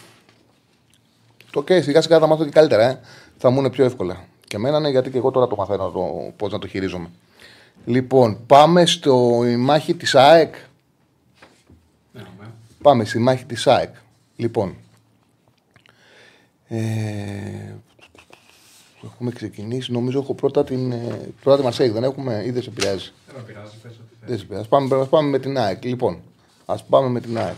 το 1.50 1.60
OK, 1.60 1.82
σιγά 1.82 2.00
σιγά 2.00 2.18
θα 2.18 2.26
μάθω 2.26 2.44
και 2.44 2.50
καλύτερα. 2.50 2.88
Ε. 2.88 3.00
θα 3.38 3.50
μου 3.50 3.58
είναι 3.58 3.70
πιο 3.70 3.84
εύκολα. 3.84 4.24
Και 4.46 4.56
εμένα 4.56 4.78
είναι 4.78 4.90
γιατί 4.90 5.10
και 5.10 5.18
εγώ 5.18 5.30
τώρα 5.30 5.46
το 5.46 5.56
μαθαίνω 5.56 5.90
το, 5.90 6.32
πώς 6.36 6.52
να 6.52 6.58
το 6.58 6.66
χειρίζομαι. 6.66 7.10
Λοιπόν, 7.84 8.38
πάμε 8.46 8.86
στο 8.86 9.42
η 9.46 9.56
μάχη 9.56 9.94
της 9.94 10.14
ΑΕΚ. 10.14 10.54
Ναι, 12.12 12.20
ναι. 12.20 12.46
Πάμε 12.82 13.04
στη 13.04 13.18
μάχη 13.18 13.44
της 13.44 13.66
ΑΕΚ. 13.66 13.94
Λοιπόν. 14.36 14.76
Ε, 16.68 16.78
έχουμε 19.06 19.30
ξεκινήσει. 19.30 19.92
Νομίζω 19.92 20.18
έχω 20.18 20.34
πρώτα 20.34 20.64
την. 20.64 20.92
ε, 20.92 21.30
Πρώτα 21.42 21.56
τη 21.58 21.62
Μαρσέη. 21.62 21.88
Δεν 21.88 22.04
έχουμε 22.04 22.42
ή 22.46 22.50
δεν 22.50 22.62
σε 22.62 22.70
πειράζει. 22.70 23.12
Δεν 23.26 23.34
με 23.36 23.42
πειράζει, 23.42 23.72
πες 23.82 23.92
ό,τι 23.92 24.14
Δεν 24.20 24.28
θες. 24.28 24.38
σε 24.40 24.44
πειράζει. 24.46 24.68
Πάμε, 24.68 24.96
ας 25.00 25.08
πάμε 25.08 25.28
με 25.28 25.38
την 25.38 25.58
ΑΕΚ. 25.58 25.84
Λοιπόν, 25.84 26.18
ας 26.66 26.84
πάμε 26.84 27.08
με 27.08 27.20
την 27.20 27.38
ΑΕΚ. 27.38 27.54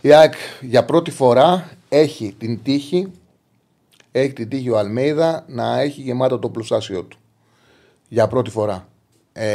Η 0.00 0.12
ΑΕΚ 0.12 0.34
για 0.60 0.84
πρώτη 0.84 1.10
φορά 1.10 1.70
έχει 1.88 2.34
την 2.38 2.62
τύχη. 2.62 3.12
Έχει 4.12 4.32
την 4.32 4.48
τύχη 4.48 4.70
ο 4.70 4.78
Αλμέιδα 4.78 5.44
να 5.48 5.80
έχει 5.80 6.00
γεμάτο 6.00 6.38
το 6.38 6.48
πλουσάσιο 6.48 7.02
του. 7.02 7.18
Για 8.08 8.26
πρώτη 8.28 8.50
φορά. 8.50 8.88
Ε, 9.32 9.46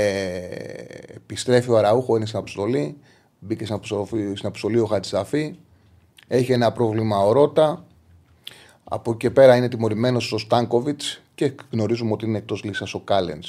επιστρέφει 1.15 1.69
ο 1.71 1.77
Αραούχο, 1.77 2.15
είναι 2.15 2.25
στην 2.25 2.37
αποστολή. 2.39 2.97
Μπήκε 3.39 3.63
στην 3.63 3.75
αποστολή, 3.75 4.35
στην 4.35 4.47
αποστολή 4.47 4.79
ο 4.79 4.85
Χατζησαφή. 4.85 5.55
Έχει 6.27 6.51
ένα 6.51 6.71
πρόβλημα 6.71 7.17
ο 7.19 7.31
Ρότα. 7.31 7.85
Από 8.89 9.11
εκεί 9.11 9.19
και 9.19 9.31
πέρα 9.31 9.55
είναι 9.55 9.69
τιμωρημένος 9.69 10.31
ο 10.31 10.37
Στάνκοβιτς 10.37 11.21
και 11.35 11.53
γνωρίζουμε 11.71 12.11
ότι 12.11 12.25
είναι 12.25 12.37
εκτός 12.37 12.63
λύσας 12.63 12.93
ο 12.93 12.99
Κάλεν. 12.99 13.43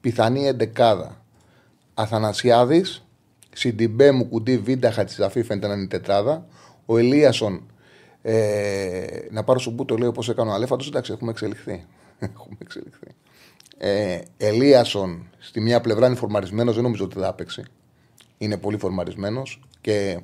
Πιθανή 0.00 0.46
εντεκάδα. 0.46 1.24
Αθανασιάδης, 1.94 3.04
Σιντιμπέ 3.52 4.10
μου 4.10 4.28
κουντί 4.28 4.58
Βίντα 4.58 4.90
Χατζησαφή 4.90 5.42
φαίνεται 5.42 5.66
να 5.66 5.74
είναι 5.74 5.82
η 5.82 5.86
τετράδα. 5.86 6.46
Ο 6.86 6.98
Ελίασον, 6.98 7.62
ε, 8.22 9.04
να 9.30 9.44
πάρω 9.44 9.58
σου 9.58 9.74
το 9.86 9.96
λέει 9.96 10.08
όπως 10.08 10.28
έκανε 10.28 10.50
ο 10.50 10.52
Αλέφαντος. 10.52 10.88
Εντάξει, 10.88 11.12
έχουμε 11.12 11.30
εξελιχθεί. 11.30 11.84
έχουμε 12.18 12.56
εξελιχθεί. 12.58 13.06
Ε, 13.78 14.20
Ελίασον 14.36 15.26
στη 15.38 15.60
μια 15.60 15.80
πλευρά 15.80 16.06
είναι 16.06 16.16
φορμαρισμένος, 16.16 16.74
δεν 16.74 16.82
νομίζω 16.82 17.04
ότι 17.04 17.18
θα 17.18 17.26
έπαιξει. 17.26 17.62
Είναι 18.38 18.56
πολύ 18.56 18.78
φορμαρισμένος 18.78 19.60
και 19.80 20.20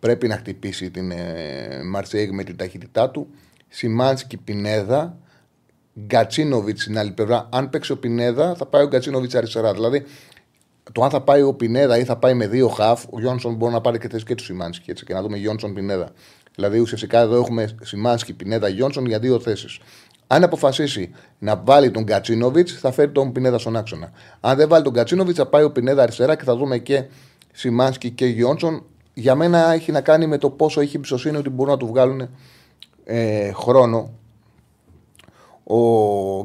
πρέπει 0.00 0.28
να 0.28 0.36
χτυπήσει 0.36 0.90
την 0.90 1.10
ε, 1.10 1.82
Μαρσέιγ 1.84 2.30
με 2.32 2.44
την 2.44 2.56
ταχύτητά 2.56 3.10
του. 3.10 3.28
Σιμάνσκι 3.76 4.36
Πινέδα, 4.36 5.18
Γκατσίνοβιτς 6.00 6.82
στην 6.82 6.98
άλλη 6.98 7.10
πλευρά. 7.10 7.48
Αν 7.52 7.70
παίξει 7.70 7.92
ο 7.92 7.96
Πινέδα, 7.96 8.54
θα 8.54 8.66
πάει 8.66 8.82
ο 8.82 8.86
Γκατσίνοβιτς 8.86 9.34
αριστερά. 9.34 9.72
Δηλαδή, 9.72 10.04
το 10.92 11.04
αν 11.04 11.10
θα 11.10 11.20
πάει 11.20 11.42
ο 11.42 11.54
Πινέδα 11.54 11.98
ή 11.98 12.04
θα 12.04 12.16
πάει 12.16 12.34
με 12.34 12.46
δύο 12.46 12.68
χαφ, 12.68 13.04
ο 13.10 13.20
Γιόνσον 13.20 13.54
μπορεί 13.54 13.72
να 13.72 13.80
πάρει 13.80 13.98
και 13.98 14.08
θέση 14.08 14.24
και 14.24 14.34
του 14.34 14.44
Σιμάνσκι. 14.44 14.90
Έτσι, 14.90 15.04
και 15.04 15.14
να 15.14 15.22
δούμε 15.22 15.36
Γιόνσον 15.36 15.74
Πινέδα. 15.74 16.10
Δηλαδή, 16.54 16.78
ουσιαστικά 16.78 17.20
εδώ 17.20 17.36
έχουμε 17.36 17.74
Σιμάνσκι 17.82 18.32
Πινέδα 18.32 18.68
Γιόνσον 18.68 19.06
για 19.06 19.18
δύο 19.18 19.40
θέσεις. 19.40 19.78
Αν 20.26 20.42
αποφασίσει 20.42 21.10
να 21.38 21.56
βάλει 21.56 21.90
τον 21.90 22.02
Γκατσίνοβιτς, 22.02 22.72
θα 22.72 22.92
φέρει 22.92 23.10
τον 23.10 23.32
Πινέδα 23.32 23.58
στον 23.58 23.76
άξονα. 23.76 24.10
Αν 24.40 24.56
δεν 24.56 24.68
βάλει 24.68 24.84
τον 24.84 24.92
Γκατσίνοβιτς, 24.92 25.38
θα 25.38 25.46
πάει 25.46 25.62
ο 25.62 25.70
Πινέδα 25.70 26.02
αριστερά 26.02 26.36
και 26.36 26.44
θα 26.44 26.56
δούμε 26.56 26.78
και 26.78 27.04
Σιμάνσκι 27.52 28.10
και 28.10 28.26
Γιόνσον. 28.26 28.84
Για 29.14 29.34
μένα 29.34 29.72
έχει 29.72 29.92
να 29.92 30.00
κάνει 30.00 30.26
με 30.26 30.38
το 30.38 30.50
πόσο 30.50 30.80
έχει 30.80 30.96
εμπιστοσύνη 30.96 31.36
ότι 31.36 31.50
μπορούν 31.50 31.72
να 31.72 31.78
του 31.78 31.86
βγάλουν 31.86 32.28
ε, 33.08 33.52
χρόνο 33.52 34.10
ο 35.64 35.80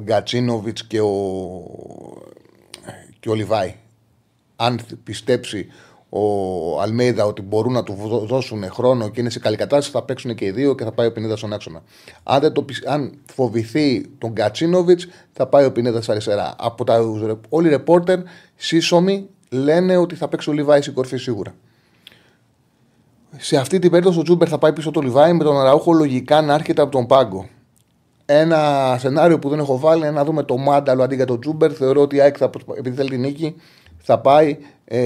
Γκατσίνοβιτς 0.01 0.88
και 0.88 1.01
ο, 1.01 1.12
και 3.20 3.30
ο 3.30 3.34
Λιβάη. 3.34 3.75
Αν 4.56 4.80
πιστέψει 5.03 5.68
ο 6.10 6.82
Αλμέιδα 6.82 7.25
ότι 7.25 7.41
μπορούν 7.41 7.74
να 7.74 7.84
του 7.84 7.94
δω- 7.94 8.25
δώσουν 8.25 8.70
χρόνο 8.72 9.10
και 9.10 9.20
είναι 9.20 9.30
σε 9.30 9.39
καλή 9.39 9.56
κατάσταση, 9.56 9.91
θα 9.91 10.03
παίξουν 10.03 10.36
και 10.36 10.46
οι 10.46 10.51
δύο 10.51 10.75
και 10.75 10.84
θα 10.84 10.91
πάει 10.91 11.08
ο 11.08 11.12
Πινέδας 11.12 11.38
στον 11.38 11.53
άξονα. 11.53 11.84
Αν, 12.24 12.41
δεν 12.41 12.53
το, 12.53 12.63
πισ- 12.63 12.88
αν 12.88 13.18
φοβηθεί 13.34 14.08
τον 14.18 14.32
Γκατσίνοβιτς, 14.32 15.08
θα 15.32 15.48
πάει 15.48 15.65
ο 15.65 15.72
Πινέδας 15.72 16.10
αριστερά. 16.10 16.56
Από 16.58 16.84
τα 16.84 17.00
όλοι 17.50 17.68
οι 17.68 17.70
ρεπόρτερ 17.70 18.20
σύσσωμοι 18.56 19.27
λένε 19.50 19.98
ότι 19.98 20.15
θα 20.15 20.27
παίξει 20.27 20.50
ο 20.50 20.53
Λιβάι 20.54 20.82
στην 20.82 20.94
κορφή 20.94 21.18
σίγουρα. 21.18 21.56
Σε 23.44 23.58
αυτή 23.58 23.80
την 23.80 23.90
περίπτωση 23.90 24.20
ο 24.20 24.24
Τζούμπερ 24.24 24.48
θα 24.50 24.58
πάει 24.58 24.74
πίσω 24.74 24.84
από 24.84 24.92
το 24.92 25.02
Λιβάι 25.01 25.34
με 25.34 25.44
τον 25.44 25.60
Αραούχο 25.60 25.94
λογικά 25.94 26.42
να 26.42 26.54
έρχεται 26.54 26.82
από 26.82 26.92
τον 26.92 27.06
πάγκο. 27.06 27.48
Ένα 28.26 28.96
σενάριο 29.00 29.40
που 29.40 29.50
δεν 29.50 29.60
έχω 29.60 29.80
βάλει 29.80 30.02
είναι 30.02 30.12
να 30.12 30.24
δούμε 30.26 30.44
το 30.44 30.58
Μάνταλο 30.58 31.04
αντί 31.04 31.16
για 31.16 31.26
τον 31.26 31.40
Τζούμπερ. 31.42 31.76
Θεωρώ 31.76 32.02
ότι 32.02 32.16
η 32.16 32.22
ΑΕΚ 32.22 32.36
θα, 32.40 32.50
προσπα- 32.50 32.76
επειδή 32.78 32.96
θέλει 32.96 33.10
την 33.10 33.20
νίκη 33.20 33.56
θα 33.98 34.20
πάει 34.20 34.58
ε, 34.86 35.00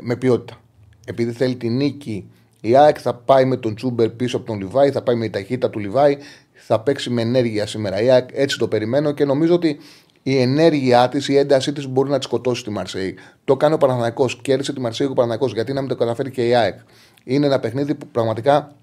με 0.00 0.16
ποιότητα. 0.16 0.60
Επειδή 1.06 1.32
θέλει 1.32 1.54
την 1.54 1.76
νίκη 1.76 2.30
η 2.60 2.76
ΑΕΚ 2.76 2.96
θα 3.00 3.14
πάει 3.14 3.44
με 3.44 3.56
τον 3.56 3.74
Τζούμπερ 3.74 4.08
πίσω 4.08 4.36
από 4.36 4.46
τον 4.46 4.58
Λιβάι, 4.58 4.90
θα 4.90 5.02
πάει 5.02 5.16
με 5.16 5.24
τη 5.24 5.30
ταχύτητα 5.30 5.70
του 5.70 5.78
Λιβάι, 5.78 6.16
θα 6.52 6.80
παίξει 6.80 7.10
με 7.10 7.22
ενέργεια 7.22 7.66
σήμερα. 7.66 8.02
Η 8.02 8.10
ΑΕΚ 8.10 8.28
έτσι 8.32 8.58
το 8.58 8.68
περιμένω 8.68 9.12
και 9.12 9.24
νομίζω 9.24 9.54
ότι 9.54 9.78
η 10.22 10.40
ενέργειά 10.40 11.08
της, 11.08 11.28
η 11.28 11.36
έντασή 11.36 11.72
της 11.72 11.88
μπορεί 11.88 12.10
να 12.10 12.18
τη 12.18 12.24
σκοτώσει 12.24 12.64
τη 12.64 12.70
Μαρσέη. 12.70 13.14
Το 13.44 13.56
κάνει 13.56 13.74
ο 13.74 13.78
Παναθανικό. 13.78 14.28
Κέρδισε 14.42 14.72
τη 14.72 14.80
Μαρσέη 14.80 15.06
ο 15.06 15.12
Παναθανικό. 15.12 15.46
Γιατί 15.46 15.72
να 15.72 15.80
μην 15.80 15.88
το 15.88 15.96
καταφέρει 15.96 16.30
και 16.30 16.46
η 16.48 16.54
ΑΕΚ. 16.54 16.78
Είναι 17.24 17.46
ένα 17.46 17.60
παιχνίδι 17.60 17.94
που 17.94 18.06
πραγματικά 18.06 18.74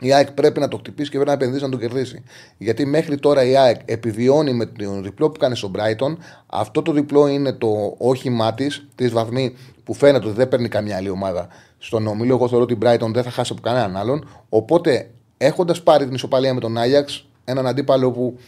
η 0.00 0.12
ΑΕΚ 0.12 0.32
πρέπει 0.32 0.60
να 0.60 0.68
το 0.68 0.76
χτυπήσει 0.76 1.10
και 1.10 1.16
πρέπει 1.16 1.30
να 1.30 1.36
επενδύσει 1.36 1.64
να 1.64 1.70
το 1.70 1.76
κερδίσει. 1.76 2.22
Γιατί 2.58 2.86
μέχρι 2.86 3.18
τώρα 3.18 3.44
η 3.44 3.56
ΑΕΚ 3.56 3.80
επιβιώνει 3.84 4.52
με 4.52 4.66
το 4.66 5.00
διπλό 5.00 5.30
που 5.30 5.38
κάνει 5.38 5.56
στον 5.56 5.72
Brighton. 5.76 6.16
Αυτό 6.46 6.82
το 6.82 6.92
διπλό 6.92 7.26
είναι 7.26 7.52
το 7.52 7.94
όχημά 7.98 8.54
της, 8.54 8.86
τη 8.94 9.08
βαθμή 9.08 9.56
που 9.84 9.94
φαίνεται 9.94 10.26
ότι 10.26 10.36
δεν 10.36 10.48
παίρνει 10.48 10.68
καμιά 10.68 10.96
άλλη 10.96 11.08
ομάδα 11.08 11.48
στον 11.78 12.06
όμιλο. 12.06 12.34
Εγώ 12.34 12.48
θεωρώ 12.48 12.64
ότι 12.64 12.72
η 12.72 12.78
Brighton 12.82 13.10
δεν 13.12 13.22
θα 13.22 13.30
χάσει 13.30 13.52
από 13.52 13.60
κανέναν 13.60 13.96
άλλον. 13.96 14.28
Οπότε 14.48 15.10
έχοντας 15.36 15.82
πάρει 15.82 16.04
την 16.04 16.14
ισοπαλία 16.14 16.54
με 16.54 16.60
τον 16.60 16.78
Άγιαξ, 16.78 17.26
έναν 17.44 17.66
αντίπαλο 17.66 18.10
που 18.10 18.38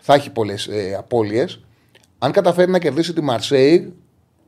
θα 0.00 0.14
έχει 0.14 0.30
πολλές 0.30 0.66
ε, 0.66 0.94
απώλειες, 0.98 1.60
αν 2.18 2.32
καταφέρει 2.32 2.70
να 2.70 2.78
κερδίσει 2.78 3.12
τη 3.12 3.20
Μαρσέη, 3.20 3.92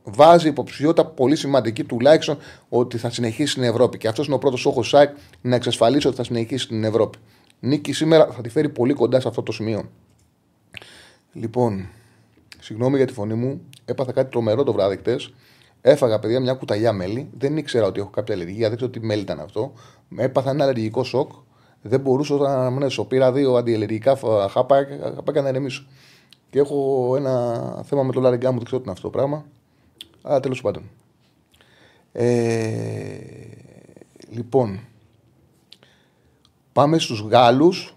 βάζει 0.03 0.47
υποψηφιότητα 0.47 1.05
πολύ 1.05 1.35
σημαντική 1.35 1.83
τουλάχιστον 1.83 2.37
ότι 2.69 2.97
θα 2.97 3.09
συνεχίσει 3.09 3.51
στην 3.51 3.63
Ευρώπη. 3.63 3.97
Και 3.97 4.07
αυτός 4.07 4.25
είναι 4.25 4.35
ο 4.35 4.37
πρώτος 4.37 4.59
στόχος 4.59 4.89
ΣΑΕΚ 4.89 5.15
να 5.41 5.55
εξασφαλίσει 5.55 6.07
ότι 6.07 6.15
θα 6.15 6.23
συνεχίσει 6.23 6.63
στην 6.63 6.83
Ευρώπη. 6.83 7.17
Νίκη 7.59 7.93
σήμερα 7.93 8.27
θα 8.31 8.41
τη 8.41 8.49
φέρει 8.49 8.69
πολύ 8.69 8.93
κοντά 8.93 9.19
σε 9.19 9.27
αυτό 9.27 9.43
το 9.43 9.51
σημείο. 9.51 9.89
Λοιπόν, 11.33 11.87
συγγνώμη 12.59 12.97
για 12.97 13.05
τη 13.07 13.13
φωνή 13.13 13.33
μου. 13.33 13.61
Έπαθα 13.85 14.11
κάτι 14.11 14.31
τρομερό 14.31 14.63
το 14.63 14.73
βράδυ 14.73 14.97
χτες. 14.97 15.33
Έφαγα, 15.81 16.19
παιδιά, 16.19 16.39
μια 16.39 16.53
κουταλιά 16.53 16.93
μέλι. 16.93 17.29
Δεν 17.37 17.57
ήξερα 17.57 17.85
ότι 17.85 17.99
έχω 17.99 18.09
κάποια 18.09 18.35
αλλεργία. 18.35 18.67
Δεν 18.67 18.77
ξέρω 18.77 18.91
τι 18.91 18.99
μέλι 18.99 19.21
ήταν 19.21 19.39
αυτό. 19.39 19.73
Έπαθα 20.17 20.49
ένα 20.49 20.63
αλλεργικό 20.63 21.03
σοκ. 21.03 21.31
Δεν 21.81 21.99
μπορούσα 21.99 22.35
να 22.35 22.49
αναμνέσω. 22.53 23.05
Πήρα 23.05 23.31
δύο 23.31 23.53
αντιαλλεργικά 23.55 24.15
φα- 24.15 24.49
χάπα, 24.49 24.87
χάπα 25.15 25.41
να 25.41 25.49
ηρεμήσω. 25.49 25.85
Και 26.49 26.59
έχω 26.59 27.13
ένα 27.17 27.83
θέμα 27.85 28.03
με 28.03 28.11
το 28.11 28.19
λαριγκά 28.19 28.51
μου. 28.51 28.57
Δεν 28.57 28.65
ξέρω 28.65 28.81
τι 28.81 28.83
είναι 28.83 28.93
αυτό 28.97 29.09
το 29.09 29.17
πράγμα. 29.17 29.45
Αλλά 30.21 30.39
τέλος 30.39 30.61
πάντων. 30.61 30.89
Ε, 32.11 33.17
λοιπόν, 34.29 34.79
πάμε 36.73 36.99
στους 36.99 37.19
Γάλλους 37.19 37.95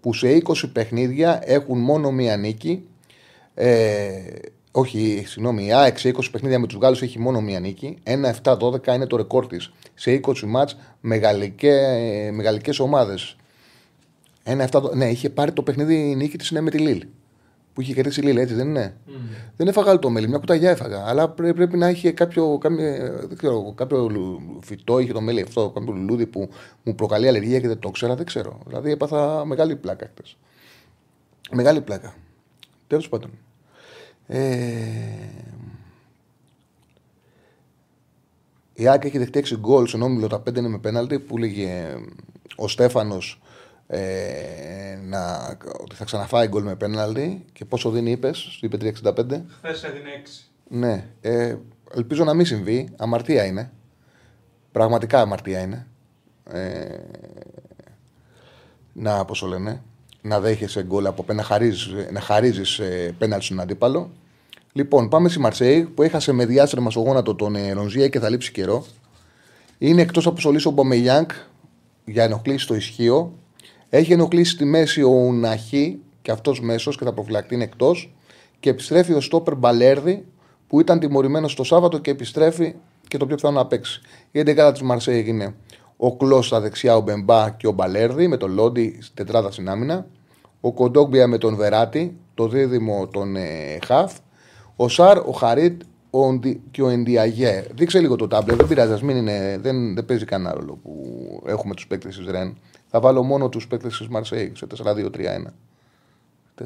που 0.00 0.14
σε 0.14 0.42
20 0.46 0.70
παιχνίδια 0.72 1.40
έχουν 1.44 1.78
μόνο 1.78 2.10
μία 2.10 2.36
νίκη. 2.36 2.88
Ε, 3.54 4.22
όχι, 4.70 5.24
συγγνώμη, 5.26 5.64
η 5.64 5.72
ΑΕΚ 5.72 5.98
σε 5.98 6.08
20 6.08 6.30
παιχνίδια 6.30 6.58
με 6.58 6.66
τους 6.66 6.78
Γάλλους 6.78 7.02
έχει 7.02 7.18
μόνο 7.18 7.40
μία 7.40 7.60
νίκη. 7.60 7.98
1-7-12 8.42 8.94
είναι 8.94 9.06
το 9.06 9.16
ρεκόρ 9.16 9.46
της. 9.46 9.72
Σε 9.94 10.20
20 10.26 10.40
μάτς 10.46 10.76
με, 11.00 11.16
γαλλικέ, 11.16 11.72
με 12.32 12.42
γαλλικές 12.42 12.78
ομάδες. 12.78 13.36
1-7, 14.44 14.94
ναι, 14.94 15.10
είχε 15.10 15.30
πάρει 15.30 15.52
το 15.52 15.62
παιχνίδι 15.62 16.10
η 16.10 16.14
νίκη 16.14 16.38
της 16.38 16.48
είναι 16.48 16.60
με 16.60 16.70
τη 16.70 16.78
Λίλ. 16.78 17.06
Που 17.74 17.80
είχε 17.80 17.94
κερδίσει 17.94 18.20
η 18.20 18.22
Λίλ, 18.22 18.36
έτσι 18.36 18.54
δεν 18.54 18.68
είναι; 18.68 18.96
Δεν 19.56 19.68
έφαγα 19.68 19.90
άλλο 19.90 19.98
το 19.98 20.10
μέλι, 20.10 20.28
μια 20.28 20.38
κουταγιά 20.38 20.70
έφαγα. 20.70 21.04
Αλλά 21.06 21.28
πρέ- 21.28 21.54
πρέπει 21.54 21.76
να 21.76 21.88
είχε 21.88 22.12
κάποιο, 22.12 22.58
κάποιο, 22.58 22.76
δεν 23.26 23.36
ξέρω, 23.36 23.72
κάποιο 23.76 24.08
λου- 24.08 24.40
φυτό, 24.64 24.98
είχε 24.98 25.12
το 25.12 25.20
μέλι 25.20 25.40
αυτό, 25.40 25.70
κάποιο 25.70 25.92
λουλούδι 25.92 26.26
που 26.26 26.48
μου 26.82 26.94
προκαλεί 26.94 27.28
αλλεργία 27.28 27.60
και 27.60 27.68
δεν 27.68 27.78
το 27.78 27.90
ξέρα, 27.90 28.14
δεν 28.16 28.26
ξέρω. 28.26 28.58
Δηλαδή 28.66 28.90
έπαθα 28.90 29.44
μεγάλη 29.44 29.76
πλάκα 29.76 30.06
χτες. 30.06 30.36
Μεγάλη 31.52 31.80
πλάκα. 31.80 32.14
Τέλος 32.86 33.08
πάντων. 33.08 33.30
Ε, 34.26 34.48
η 38.74 38.88
Άκη 38.88 39.06
έχει 39.06 39.18
δεχτεί 39.18 39.38
6 39.38 39.56
γκολ 39.58 39.86
στον 39.86 40.02
όμιλο, 40.02 40.26
τα 40.26 40.40
5 40.40 40.56
είναι 40.58 40.68
με 40.68 40.78
πέναλτι 40.78 41.18
που 41.18 41.38
λέγε 41.38 41.94
ο 42.56 42.68
Στέφανος 42.68 43.40
ε, 43.86 44.98
να, 45.02 45.56
ότι 45.80 45.94
θα 45.94 46.04
ξαναφάει 46.04 46.48
γκολ 46.48 46.62
με 46.62 46.76
πέναλτι 46.76 47.44
και 47.52 47.64
πόσο 47.64 47.90
δίνει, 47.90 48.10
είπες, 48.10 48.58
είπε 48.60 48.76
365. 49.02 49.42
Χθες 49.58 49.82
έδινε 49.82 50.22
6. 50.24 50.28
Ναι. 50.68 51.08
Ε, 51.20 51.56
ελπίζω 51.94 52.24
να 52.24 52.34
μην 52.34 52.46
συμβεί. 52.46 52.88
Αμαρτία 52.96 53.44
είναι. 53.44 53.72
Πραγματικά 54.72 55.20
αμαρτία 55.20 55.60
είναι. 55.60 55.86
Ε, 56.50 56.98
να, 58.92 59.24
πώς 59.24 59.38
το 59.38 59.46
λένε, 59.46 59.82
να 60.20 60.40
δέχεσαι 60.40 60.82
γκολ 60.82 61.06
από 61.06 61.22
πένα, 61.22 61.40
να 61.40 61.46
χαρίζεις, 61.46 61.94
να 62.12 62.20
χαρίζεις 62.20 62.78
ε, 62.78 63.14
πέναλτι 63.18 63.44
στον 63.44 63.60
αντίπαλο. 63.60 64.10
Λοιπόν, 64.72 65.08
πάμε 65.08 65.28
στη 65.28 65.38
Μαρσέη 65.40 65.82
που 65.82 66.02
έχασε 66.02 66.32
με 66.32 66.46
διάστρεμα 66.46 66.90
στο 66.90 67.00
γόνατο 67.00 67.34
τον 67.34 67.56
ε, 67.56 67.72
Ρονζία 67.72 68.08
και 68.08 68.18
θα 68.18 68.28
λείψει 68.28 68.52
καιρό. 68.52 68.86
Είναι 69.78 70.02
εκτός 70.02 70.26
αποστολή 70.26 70.60
ο 70.66 70.70
Μπομεγιάνκ 70.70 71.30
για 72.04 72.24
ενοχλήσεις 72.24 72.62
στο 72.62 72.74
ισχύο. 72.74 73.38
Έχει 73.88 74.12
ενοχλήσει 74.12 74.50
στη 74.50 74.64
μέση 74.64 75.02
ο 75.02 75.08
Ουναχή 75.08 75.98
και 76.22 76.30
αυτός 76.30 76.60
μέσος 76.60 76.96
και 76.96 77.04
θα 77.04 77.12
προφυλακτεί 77.12 77.54
είναι 77.54 77.64
εκτός. 77.64 78.14
Και 78.60 78.70
επιστρέφει 78.70 79.12
ο 79.12 79.20
Στόπερ 79.20 79.56
Μπαλέρδη 79.56 80.24
που 80.66 80.80
ήταν 80.80 80.98
τιμωρημένος 80.98 81.54
το 81.54 81.64
Σάββατο 81.64 81.98
και 81.98 82.10
επιστρέφει 82.10 82.74
και 83.08 83.16
το 83.16 83.26
πιο 83.26 83.34
πιθανό 83.34 83.58
να 83.58 83.66
παίξει. 83.66 84.00
Η 84.30 84.40
11 84.40 84.70
της 84.72 84.82
Μαρσέη 84.82 85.16
έγινε 85.18 85.54
ο 85.96 86.16
Κλό 86.16 86.42
στα 86.42 86.60
δεξιά, 86.60 86.96
ο 86.96 87.00
Μπεμπά 87.00 87.50
και 87.50 87.66
ο 87.66 87.72
Μπαλέρδη 87.72 88.28
με 88.28 88.36
τον 88.36 88.52
Λόντι 88.52 88.98
στην 89.00 89.14
τετράδα 89.14 89.50
στην 89.50 89.68
άμυνα. 89.68 90.06
Ο 90.60 90.72
Κοντόγκμπια 90.72 91.26
με 91.26 91.38
τον 91.38 91.56
Βεράτη, 91.56 92.16
το 92.34 92.48
δίδυμο 92.48 93.08
τον 93.08 93.36
ε, 93.36 93.78
Χαφ. 93.86 94.12
Ο 94.76 94.88
Σαρ, 94.88 95.18
ο 95.18 95.30
Χαρίτ 95.30 95.82
ο 96.10 96.32
Ντι- 96.32 96.60
και 96.70 96.82
ο 96.82 96.88
Ενδιαγέ. 96.88 97.64
Δείξε 97.74 98.00
λίγο 98.00 98.16
το 98.16 98.26
τάμπλετ, 98.26 98.56
δεν 98.56 98.68
πειράζει, 98.68 98.92
ας 98.92 99.02
μην 99.02 99.16
είναι, 99.16 99.58
δεν, 99.60 99.94
δεν 99.94 100.04
παίζει 100.04 100.24
κανένα 100.24 100.54
ρόλο 100.54 100.78
που 100.82 100.92
έχουμε 101.46 101.74
τους 101.74 101.86
παίκτες 101.86 102.16
της 102.16 102.26
Ρεν. 102.26 102.56
Θα 102.94 103.02
βάλω 103.02 103.22
μόνο 103.22 103.48
τους 103.48 103.66
παίκτες 103.66 103.96
της 103.98 104.08
Μαρσέη 104.08 104.52
σε 104.56 104.66
4-2-3-1. 104.82 105.52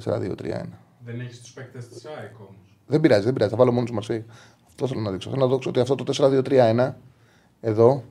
4-2-3-1. 0.05 0.79
Δεν 1.05 1.21
έχεις 1.21 1.41
τους 1.41 1.53
παίκτες 1.53 1.89
της 1.89 2.05
ΑΕΚ 2.05 2.35
όμως. 2.41 2.55
Δεν 2.87 3.01
πειράζει, 3.01 3.25
δεν 3.25 3.33
πειράζει. 3.33 3.51
Θα 3.51 3.57
βάλω 3.57 3.73
μόνο 3.73 3.85
τους 3.85 3.95
Μαρσέη. 3.95 4.25
Αυτό 4.67 4.87
θέλω 4.87 5.01
να 5.01 5.11
δείξω. 5.11 5.31
Θέλω 5.31 5.47
να 5.47 5.53
δείξω 5.53 5.69
ότι 5.69 5.81
αυτό 5.81 5.95
το 5.95 6.05
4-2-3-1 6.05 6.95
εδώ. 7.61 8.05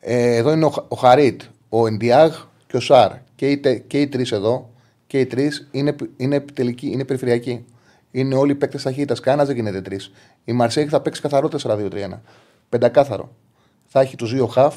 Ε, 0.00 0.36
εδώ 0.36 0.52
είναι 0.52 0.64
ο, 0.64 0.70
Χα- 0.70 0.84
ο 0.88 0.96
Χαρίτ, 0.96 1.42
ο 1.68 1.86
Εντιάγ 1.86 2.32
και 2.66 2.76
ο 2.76 2.80
Σάρ. 2.80 3.12
Και 3.34 3.50
οι, 3.50 3.58
τε- 3.58 3.86
και 3.86 4.00
οι 4.00 4.08
τρεις 4.08 4.32
εδώ 4.32 4.70
και 5.06 5.20
οι 5.20 5.26
τρεις 5.26 5.68
είναι, 5.70 5.96
είναι, 6.16 6.40
τελικοί, 6.40 6.86
είναι 6.90 7.04
περιφερειακοί. 7.04 7.64
Είναι 8.10 8.34
όλοι 8.34 8.54
παίκτες 8.54 8.82
ταχύτητας. 8.82 9.20
Κανένα 9.20 9.44
δεν 9.44 9.56
γίνεται 9.56 9.80
τρεις. 9.80 10.12
Η 10.44 10.52
Μαρσέη 10.52 10.86
θα 10.86 11.00
παίξει 11.00 11.20
καθαρό 11.20 11.48
4-2-3-1. 11.62 12.20
Πεντακάθαρο. 12.68 13.34
Θα 13.86 14.00
έχει 14.00 14.16
τους 14.16 14.32
δύο 14.32 14.46
χαφ. 14.46 14.74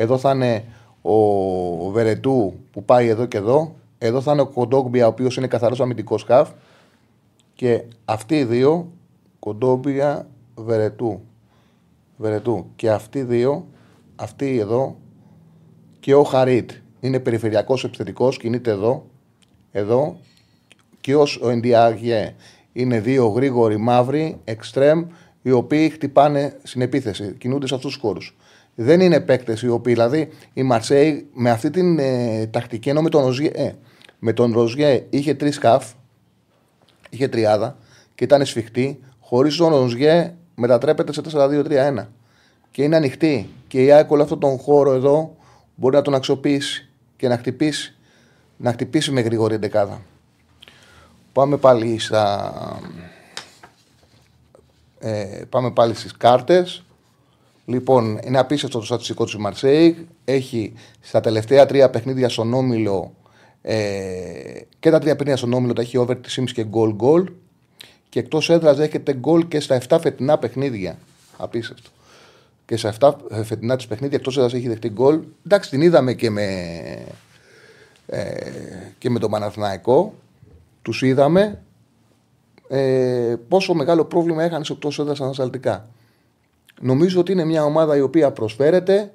Εδώ 0.00 0.18
θα 0.18 0.30
είναι 0.30 0.64
ο 1.02 1.90
Βερετού 1.90 2.54
που 2.72 2.84
πάει 2.84 3.08
εδώ 3.08 3.26
και 3.26 3.36
εδώ. 3.36 3.74
Εδώ 3.98 4.20
θα 4.20 4.32
είναι 4.32 4.40
ο 4.40 4.46
Κοντόγκμπια, 4.46 5.04
ο 5.04 5.08
οποίος 5.08 5.36
είναι 5.36 5.46
καθαρός 5.46 5.80
αμυντικός 5.80 6.22
χαφ. 6.22 6.50
Και 7.54 7.82
αυτοί 8.04 8.38
οι 8.38 8.44
δύο, 8.44 8.92
Κοντόμπια, 9.38 10.28
Βερετού. 10.54 11.20
Βερετού. 12.16 12.66
Και 12.76 12.90
αυτοί 12.90 13.18
οι 13.18 13.22
δύο, 13.22 13.66
αυτοί 14.16 14.58
εδώ 14.58 14.96
και 16.00 16.14
ο 16.14 16.22
Χαρίτ 16.22 16.70
είναι 17.00 17.20
περιφερειακός 17.20 17.84
επιθετικός, 17.84 18.36
κινείται 18.36 18.70
εδώ, 18.70 19.06
εδώ. 19.72 20.16
Και 21.00 21.16
ως 21.16 21.40
ο 21.42 21.48
Εντιάγε 21.48 22.34
είναι 22.72 23.00
δύο 23.00 23.26
γρήγοροι 23.26 23.76
μαύροι, 23.76 24.40
εξτρέμ, 24.44 25.06
οι 25.42 25.50
οποίοι 25.50 25.88
χτυπάνε 25.88 26.58
στην 26.62 26.80
επίθεση, 26.80 27.34
κινούνται 27.38 27.66
σε 27.66 27.74
αυτούς 27.74 27.92
τους 27.92 28.00
χώρους. 28.00 28.36
Δεν 28.80 29.00
είναι 29.00 29.20
παίκτες 29.20 29.62
οι 29.62 29.68
οποίοι, 29.68 29.92
δηλαδή 29.92 30.28
η 30.52 30.62
Μαρσέη 30.62 31.28
με 31.32 31.50
αυτή 31.50 31.70
την 31.70 31.98
ε, 31.98 32.46
τακτική, 32.46 32.88
ενώ 32.88 33.02
με 33.02 33.08
τον 33.08 33.24
Ροζιέ, 33.24 33.50
ε, 33.54 33.72
με 34.18 34.32
τον 34.32 34.52
Ροζιέ 34.52 35.06
είχε 35.10 35.34
τρεις 35.34 35.58
χαφ, 35.58 35.92
είχε 37.10 37.28
τριάδα 37.28 37.76
και 38.14 38.24
ήταν 38.24 38.44
σφιχτή. 38.46 39.00
Χωρίς 39.20 39.56
τον 39.56 39.74
Ροζιέ 39.74 40.34
μετατρέπεται 40.54 41.12
σε 41.12 41.22
4-2-3-1. 41.32 42.06
Και 42.70 42.82
είναι 42.82 42.96
ανοιχτή. 42.96 43.48
Και 43.66 43.84
η 43.84 43.92
ΑΕΚ 43.92 44.10
όλο 44.10 44.22
αυτόν 44.22 44.38
τον 44.38 44.58
χώρο 44.58 44.92
εδώ 44.92 45.36
μπορεί 45.74 45.96
να 45.96 46.02
τον 46.02 46.14
αξιοποιήσει 46.14 46.88
και 47.16 47.28
να 47.28 47.36
χτυπήσει, 47.36 47.96
να 48.56 48.72
χτυπήσει 48.72 49.10
με 49.10 49.20
γρήγορη 49.20 49.54
εντεκάδα. 49.54 50.00
Πάμε 51.32 51.56
πάλι 51.56 51.98
στα. 51.98 52.52
Ε, 54.98 55.42
πάμε 55.48 55.70
πάλι 55.70 55.94
στις 55.94 56.16
κάρτες. 56.16 56.82
Λοιπόν, 57.68 58.18
είναι 58.24 58.38
απίστευτο 58.38 58.78
το 58.78 58.84
στατιστικό 58.84 59.24
του 59.24 59.40
Μαρσέη. 59.40 60.06
Έχει 60.24 60.72
στα 61.00 61.20
τελευταία 61.20 61.66
τρία 61.66 61.90
παιχνίδια 61.90 62.28
στον 62.28 62.54
Όμιλο 62.54 63.14
ε, 63.62 63.76
και 64.78 64.90
τα 64.90 64.98
τρία 64.98 65.12
παιχνίδια 65.16 65.36
στον 65.36 65.52
Όμιλο 65.52 65.72
τα 65.72 65.82
έχει 65.82 65.96
over 65.96 66.16
της 66.20 66.40
Sims 66.40 66.50
και 66.52 66.66
goal 66.72 66.96
goal. 66.96 67.24
Και 68.08 68.18
εκτός 68.18 68.50
έδρας 68.50 68.76
δέχεται 68.76 69.14
γκολ 69.14 69.48
και 69.48 69.60
στα 69.60 69.80
7 69.88 69.98
φετινά 70.00 70.38
παιχνίδια. 70.38 70.98
Απίστευτο. 71.36 71.90
Και 72.64 72.76
στα 72.76 72.94
7 73.00 73.12
φετινά 73.44 73.76
της 73.76 73.86
παιχνίδια 73.86 74.16
εκτός 74.16 74.36
έδρας 74.36 74.54
έχει 74.54 74.68
δεχτεί 74.68 74.88
γκολ. 74.88 75.20
Εντάξει, 75.46 75.70
την 75.70 75.80
είδαμε 75.80 76.14
και 76.14 76.30
με, 76.30 76.44
ε, 78.06 78.50
και 78.98 79.10
με 79.10 79.18
τον 79.18 79.30
Παναθηναϊκό. 79.30 80.14
Τους 80.82 81.02
είδαμε 81.02 81.62
ε, 82.68 83.34
πόσο 83.48 83.74
μεγάλο 83.74 84.04
πρόβλημα 84.04 84.44
είχαν 84.44 84.64
σε 84.64 84.72
εκτός 84.72 84.98
έδρας 84.98 85.20
ανασταλτικά. 85.20 85.88
Νομίζω 86.80 87.20
ότι 87.20 87.32
είναι 87.32 87.44
μια 87.44 87.64
ομάδα 87.64 87.96
η 87.96 88.00
οποία 88.00 88.30
προσφέρεται 88.30 89.12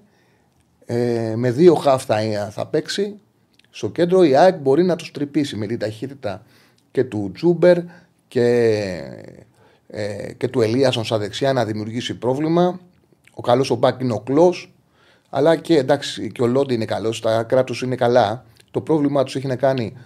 ε, 0.86 1.34
με 1.36 1.52
δύο 1.52 1.74
χαφ 1.74 2.06
θα, 2.06 2.18
θα 2.52 2.68
παίξει. 2.68 3.20
Στο 3.70 3.90
κέντρο 3.90 4.24
η 4.24 4.36
ΑΕΚ 4.36 4.56
μπορεί 4.56 4.84
να 4.84 4.96
τους 4.96 5.12
τρυπήσει 5.12 5.56
με 5.56 5.68
την 5.68 5.80
ταχύτητα 5.80 6.44
και 6.92 7.04
του 7.04 7.32
Τζούμπερ 7.34 7.78
και, 8.28 8.48
ε, 9.88 10.34
και 10.34 10.48
του 10.48 10.62
Ελίασον 10.62 11.04
στα 11.04 11.18
δεξιά 11.18 11.54
να 11.54 11.66
δημιουργήσει 11.66 12.18
πρόβλημα. 12.18 12.80
Ο 13.34 13.42
καλός 13.42 13.72
ο 13.72 13.76
Μπάκ 13.76 14.02
είναι 14.02 14.14
ο 14.14 14.20
Κλό. 14.20 14.54
Αλλά 15.30 15.56
και 15.56 15.78
εντάξει, 15.78 16.32
και 16.32 16.42
ο 16.42 16.48
Λόντι 16.48 16.74
είναι 16.74 16.86
καλός, 16.86 17.22
τα 17.22 17.44
κράτου 17.44 17.86
είναι 17.86 17.96
καλά. 17.96 18.46
Το 18.72 18.82
πρόβλημά 18.82 19.24
τους 19.24 19.36
έχει 19.36 19.48
να 19.48 19.56
κάνει 19.56 19.98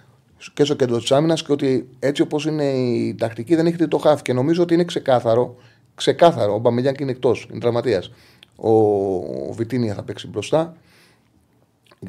και 0.54 0.64
στο 0.64 0.74
κέντρο 0.74 0.98
της 0.98 1.12
άμυνας 1.12 1.42
και 1.42 1.52
ότι 1.52 1.88
έτσι 1.98 2.22
όπως 2.22 2.46
είναι 2.46 2.64
η 2.64 3.14
τακτική 3.14 3.54
δεν 3.54 3.66
έχετε 3.66 3.86
το 3.86 3.98
χάφ. 3.98 4.22
Και 4.22 4.32
νομίζω 4.32 4.62
ότι 4.62 4.74
είναι 4.74 4.84
ξεκάθαρο. 4.84 5.56
Ξεκάθαρο. 5.98 6.54
Ο 6.54 6.58
Μπαμιλιάν 6.58 6.94
είναι 6.98 7.10
εκτός, 7.10 7.46
είναι 7.50 7.60
τραυματίας. 7.60 8.10
Ο, 8.56 8.70
ο 9.48 9.52
Βιτίνια 9.52 9.94
θα 9.94 10.02
παίξει 10.02 10.28
μπροστά. 10.28 10.76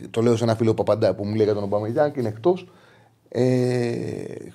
Το 0.09 0.21
λέω 0.21 0.35
σε 0.35 0.43
ένα 0.43 0.55
φίλο 0.55 0.73
Παπαντά 0.73 1.13
που 1.15 1.25
μου 1.25 1.35
λέει 1.35 1.45
για 1.45 1.53
τον 1.53 1.63
Ομπαμεγιάν 1.63 2.11
και 2.11 2.19
είναι 2.19 2.29
εκτός. 2.29 2.67
Ε, 3.29 3.41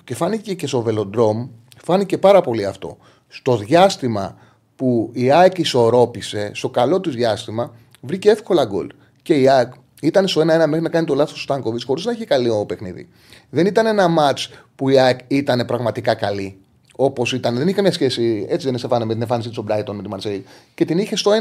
και 0.03 0.15
φάνηκε 0.15 0.53
και 0.53 0.67
στο 0.67 0.81
Βελοντρόμ, 0.81 1.47
φάνηκε 1.83 2.17
πάρα 2.17 2.41
πολύ 2.41 2.65
αυτό. 2.65 2.97
Στο 3.27 3.57
διάστημα 3.57 4.37
που 4.75 5.09
η 5.13 5.31
ΑΕΚ 5.31 5.57
ισορρόπησε, 5.57 6.51
στο 6.53 6.69
καλό 6.69 6.99
του 6.99 7.09
διάστημα, 7.09 7.73
βρήκε 8.01 8.29
εύκολα 8.29 8.65
γκολ. 8.65 8.87
Και 9.21 9.33
η 9.33 9.49
ΑΕΚ 9.49 9.73
ήταν 10.01 10.27
στο 10.27 10.41
1-1 10.41 10.45
μέχρι 10.45 10.81
να 10.81 10.89
κάνει 10.89 11.05
το 11.05 11.15
λάθος 11.15 11.33
του 11.33 11.39
Στάνκοβιτς, 11.39 11.83
χωρίς 11.83 12.05
να 12.05 12.11
έχει 12.11 12.25
καλό 12.25 12.65
παιχνίδι. 12.65 13.07
Δεν 13.49 13.65
ήταν 13.65 13.85
ένα 13.85 14.07
ματ 14.07 14.39
που 14.75 14.89
η 14.89 14.99
ΑΕΚ 14.99 15.19
ήταν 15.27 15.65
πραγματικά 15.65 16.13
καλή. 16.15 16.59
Όπως 16.95 17.33
ήταν, 17.33 17.55
δεν 17.55 17.67
είχε 17.67 17.75
καμία 17.75 17.91
σχέση, 17.91 18.45
έτσι 18.49 18.65
δεν 18.65 18.75
έφανε 18.75 19.05
με 19.05 19.13
την 19.13 19.21
εμφάνιση 19.21 19.49
της 19.49 19.63
Μπράιτον 19.63 19.95
με 19.95 20.01
τη 20.01 20.09
Μαρσέη. 20.09 20.45
Και 20.75 20.85
την 20.85 20.97
είχε 20.97 21.15
στο 21.15 21.31
1-1. 21.31 21.35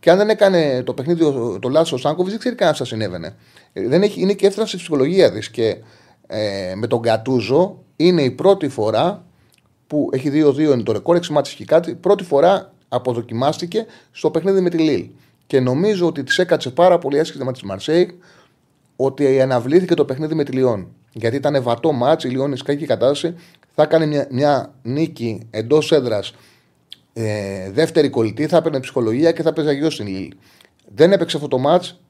Και 0.00 0.10
αν 0.10 0.16
δεν 0.16 0.28
έκανε 0.28 0.82
το 0.82 0.94
παιχνίδι 0.94 1.20
το, 1.20 1.58
το 1.58 1.68
λάθος 1.68 1.92
ο 1.92 1.96
Στάνκοβιτ, 1.96 2.30
δεν 2.30 2.38
ξέρει 2.38 2.54
κανένα 2.54 2.76
τι 2.76 2.82
θα 2.82 2.88
συνέβαινε. 2.88 3.34
Ε, 3.72 3.88
Δεν 3.88 4.02
έχει, 4.02 4.20
είναι 4.20 4.32
και 4.32 4.46
έφτασε 4.46 4.68
στη 4.68 4.76
ψυχολογία 4.76 5.32
της. 5.32 5.50
Και 5.50 5.76
ε, 6.26 6.74
με 6.74 6.86
τον 6.86 6.98
Γκατούζο 6.98 7.78
είναι 7.96 8.22
η 8.22 8.30
πρώτη 8.30 8.68
φορά 8.68 9.24
που 9.86 10.08
έχει 10.12 10.30
2-2 10.34 10.58
είναι 10.58 10.82
το 10.82 10.92
ρεκόρ, 10.92 11.16
6 11.16 11.26
μάτς 11.26 11.52
έχει 11.52 11.64
κάτι, 11.64 11.94
πρώτη 11.94 12.24
φορά 12.24 12.72
αποδοκιμάστηκε 12.88 13.86
στο 14.10 14.30
παιχνίδι 14.30 14.60
με 14.60 14.70
τη 14.70 14.78
Λίλ. 14.78 15.06
Και 15.46 15.60
νομίζω 15.60 16.06
ότι 16.06 16.22
της 16.22 16.38
έκατσε 16.38 16.70
πάρα 16.70 16.98
πολύ 16.98 17.18
άσχημα 17.18 17.52
της 17.52 17.62
Μαρσέη 17.62 18.18
ότι 18.96 19.40
αναβλήθηκε 19.40 19.94
το 19.94 20.04
παιχνίδι 20.04 20.34
με 20.34 20.44
τη 20.44 20.52
Λιόν. 20.52 20.88
Γιατί 21.12 21.36
ήταν 21.36 21.62
βατό 21.62 21.92
μάτς, 21.92 22.24
η 22.24 22.28
Λιόν 22.28 22.46
είναι 22.46 22.56
σκάκι 22.56 22.86
κατάσταση, 22.86 23.34
θα 23.74 23.82
έκανε 23.82 24.06
μια, 24.06 24.26
μια 24.30 24.74
νίκη 24.82 25.46
εντός 25.50 25.92
έδρας 25.92 26.34
ε, 27.12 27.70
δεύτερη 27.70 28.08
κολλητή, 28.08 28.46
θα 28.46 28.56
έπαιρνε 28.56 28.80
ψυχολογία 28.80 29.32
και 29.32 29.42
θα 29.42 29.52
παίζει 29.52 29.70
αγιώ 29.70 29.90
στην 29.90 30.06
Λίλ. 30.06 30.32
Δεν 30.94 31.12
έπαιξε 31.12 31.36
αυτό 31.36 31.48
το 31.48 31.58
μάτς, 31.58 32.00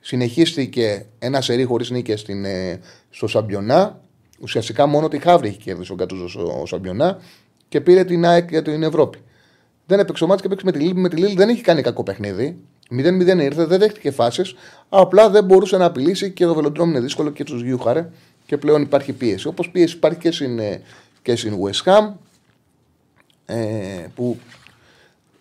συνεχίστηκε 0.00 1.06
ένα 1.18 1.40
σερί 1.40 1.64
χωρίς 1.64 1.90
νίκες 1.90 2.22
ε, 2.22 2.78
στο 3.10 3.26
Σαμπιονά. 3.26 4.00
Ουσιαστικά 4.40 4.86
μόνο 4.86 5.08
τη 5.08 5.18
Χαύρη 5.18 5.48
έχει 5.48 5.58
κέρδισε 5.58 5.92
ο 5.92 5.94
Γκατούζο 5.94 6.28
στο 6.28 6.62
Σαμπιονά 6.66 7.18
και 7.68 7.80
πήρε 7.80 8.04
την 8.04 8.26
ΑΕΚ 8.26 8.50
για 8.50 8.62
την 8.62 8.82
Ευρώπη. 8.82 9.18
Δεν 9.86 9.98
έπαιξε 9.98 10.24
ο 10.24 10.26
μάτς 10.26 10.40
και 10.40 10.46
έπαιξε 10.46 10.66
με 10.66 10.72
τη 10.72 10.78
Λίλ. 10.78 10.92
Με 10.96 11.08
τη 11.08 11.16
Λίλ 11.16 11.36
δεν 11.36 11.48
έχει 11.48 11.62
κάνει 11.62 11.82
κακό 11.82 12.02
παιχνίδι. 12.02 12.58
0-0 12.90 13.38
ήρθε, 13.40 13.64
δεν 13.64 13.78
δέχτηκε 13.78 14.10
φάσεις. 14.10 14.54
Απλά 14.88 15.30
δεν 15.30 15.44
μπορούσε 15.44 15.76
να 15.76 15.84
απειλήσει 15.84 16.30
και 16.30 16.44
το 16.44 16.54
βελοντρόμ 16.54 16.88
είναι 16.88 17.00
δύσκολο 17.00 17.30
και 17.30 17.44
τους 17.44 17.62
Γιούχαρε 17.62 18.10
και 18.50 18.56
πλέον 18.56 18.82
υπάρχει 18.82 19.12
πίεση. 19.12 19.46
Όπως 19.46 19.70
πίεση 19.70 19.96
υπάρχει 19.96 20.18
και 20.18 20.30
στην, 20.30 20.58
ε, 20.58 20.82
και 21.22 21.36
στην 21.36 21.54
West 21.62 21.84
Ham 21.84 22.12
ε, 23.46 24.06
που 24.14 24.38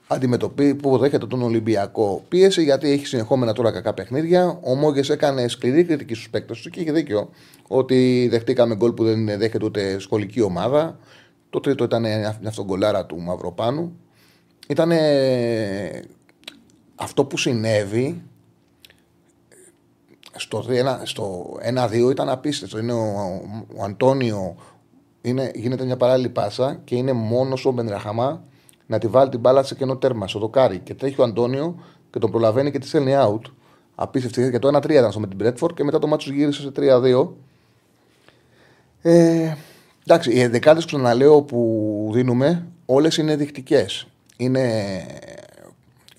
αντιμετωπίζει, 0.08 0.76
που 0.76 0.98
δέχεται 0.98 1.28
τον 1.28 1.42
Ολυμπιακό 1.42 2.26
πίεση 2.28 2.64
γιατί 2.64 2.90
έχει 2.90 3.06
συνεχόμενα 3.06 3.54
τώρα 3.54 3.72
κακά 3.72 3.94
παιχνίδια. 3.94 4.60
Ο 4.64 4.76
Μόγκε 4.76 5.14
έκανε 5.14 5.48
σκληρή 5.48 5.84
κριτική 5.84 6.14
στους 6.14 6.30
παίκτες 6.30 6.62
του 6.62 6.70
και 6.70 6.80
είχε 6.80 6.92
δίκιο 6.92 7.30
ότι 7.68 8.28
δεχτήκαμε 8.32 8.76
γκολ 8.76 8.92
που 8.92 9.04
δεν 9.04 9.26
δέχεται 9.26 9.66
ούτε 9.66 10.00
σχολική 10.00 10.42
ομάδα. 10.42 11.00
Το 11.50 11.60
τρίτο 11.60 11.84
ήταν 11.84 12.06
αυτό 12.48 12.64
γκολάρα 12.64 13.06
του 13.06 13.22
Μαυροπάνου. 13.22 14.00
Ήταν 14.68 14.92
αυτό 16.96 17.26
που 17.26 17.38
συνέβη 17.38 18.22
στο 20.40 20.66
1-2 20.68 20.98
στο 21.04 21.58
1-2 22.08 22.12
ήταν 22.12 22.30
απίστευτο. 22.30 22.80
Είναι 22.80 22.94
ο, 22.94 23.42
ο 23.78 23.84
Αντώνιο 23.84 24.56
είναι, 25.22 25.52
γίνεται 25.56 25.86
μια 25.86 25.98
παράλληλη 25.98 26.30
πάσα 26.30 26.80
και 26.84 26.96
είναι 26.96 27.12
μόνος 27.12 27.66
ο 27.66 27.72
Μπενραχαμά 27.72 28.44
να 28.86 28.98
τη 28.98 29.08
βάλει 29.08 29.30
την 29.30 29.40
μπάλα 29.40 29.64
σε 29.64 29.76
κενό 29.76 29.98
τέρμα, 29.98 30.28
στο 30.28 30.40
δοκάρι. 30.40 30.80
Και 30.80 30.94
τρέχει 30.94 31.22
ο 31.22 31.24
Αντώνιο 31.24 31.76
και 32.10 32.20
τον 32.20 32.32
προλαβαίνει 32.32 32.72
και 32.72 32.80
τη 32.80 32.88
στέλνει 32.88 33.14
out. 33.16 33.42
Απίστευτη. 33.96 34.50
Για 34.50 34.60
το 34.60 34.78
1-3 34.78 34.90
ήταν 34.90 35.12
στο 35.12 35.20
με 35.20 35.28
την 35.28 35.38
Μπρέτφορντ 35.38 35.76
και 35.76 35.84
μετά 35.84 36.00
το 36.00 36.08
μάτσος 36.08 36.32
γύρισε 36.32 36.62
σε 36.62 36.72
3-2 36.76 37.28
Ε, 39.02 39.54
εντάξει, 40.08 40.32
οι 40.32 40.40
ενδεκάδες 40.40 40.86
ξαναλέω 40.86 41.42
που 41.42 42.10
δίνουμε 42.14 42.68
όλες 42.86 43.18
είναι 43.18 43.36
δεικτικές. 43.36 44.08
Είναι 44.38 45.06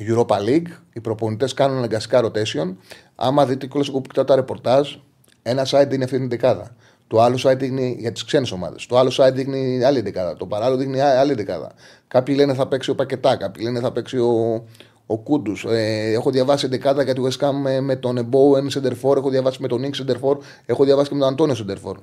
Europa 0.08 0.36
League, 0.48 0.68
οι 0.92 1.00
προπονητές 1.00 1.54
κάνουν 1.54 1.76
αναγκαστικά 1.76 2.24
rotation. 2.24 2.74
Άμα 3.14 3.46
δείτε 3.46 3.66
κιόλα 3.66 3.86
εγώ 3.88 4.00
που 4.00 4.24
τα 4.24 4.34
ρεπορτάζ, 4.34 4.94
ένα 5.42 5.66
site 5.70 5.86
δίνει 5.88 6.04
αυτή 6.04 6.18
την 6.18 6.28
δεκάδα. 6.28 6.74
Το 7.06 7.20
άλλο 7.20 7.38
site 7.44 7.56
δείχνει 7.58 7.96
για 7.98 8.12
τις 8.12 8.24
ξένες 8.24 8.52
ομάδες. 8.52 8.86
Το 8.86 8.98
άλλο 8.98 9.12
site 9.16 9.32
δείχνει 9.32 9.84
άλλη 9.84 10.00
δεκάδα. 10.00 10.36
Το 10.36 10.46
παράλληλο 10.46 10.78
δείχνει 10.78 11.00
άλλη 11.00 11.34
δεκάδα. 11.34 11.72
Κάποιοι 12.08 12.34
λένε 12.38 12.54
θα 12.54 12.66
παίξει 12.66 12.90
ο 12.90 12.94
Πακετά, 12.94 13.36
κάποιοι 13.36 13.62
λένε 13.66 13.80
θα 13.80 13.92
παίξει 13.92 14.18
ο, 14.18 14.64
ο 15.06 15.18
Κούντους. 15.18 15.64
Ε, 15.68 16.12
έχω 16.12 16.30
διαβάσει 16.30 16.66
δεκάδα 16.66 17.02
για 17.02 17.14
τη 17.14 17.20
West 17.24 17.46
Ham 17.46 17.52
με, 17.62 17.80
με 17.80 17.96
τον 17.96 18.28
Bowen 18.30 18.64
Σεντερφόρ, 18.66 19.18
έχω 19.18 19.30
διαβάσει 19.30 19.62
με 19.62 19.68
τον 19.68 19.80
Νίξ 19.80 19.96
Σεντερφόρ, 19.96 20.38
έχω 20.66 20.84
διαβάσει 20.84 21.08
και 21.08 21.14
με 21.14 21.20
τον 21.20 21.28
Αντώνιο 21.28 21.54
Σεντερφόρ. 21.54 21.98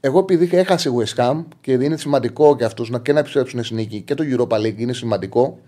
Εγώ 0.00 0.18
επειδή 0.18 0.48
έχασε 0.52 0.88
η 0.88 0.92
West 0.98 1.22
Ham 1.22 1.44
και 1.60 1.72
είναι 1.72 1.96
σημαντικό 1.96 2.56
και 2.56 2.64
αυτούς 2.64 2.90
να, 2.90 2.98
και 2.98 3.12
να 3.12 3.18
επιστρέψουν 3.18 3.64
στην 3.64 3.76
νίκη 3.76 4.00
και 4.00 4.14
το 4.14 4.24
Europa 4.26 4.56
League 4.56 4.76
είναι 4.76 4.92
σημαντικό, 4.92 5.58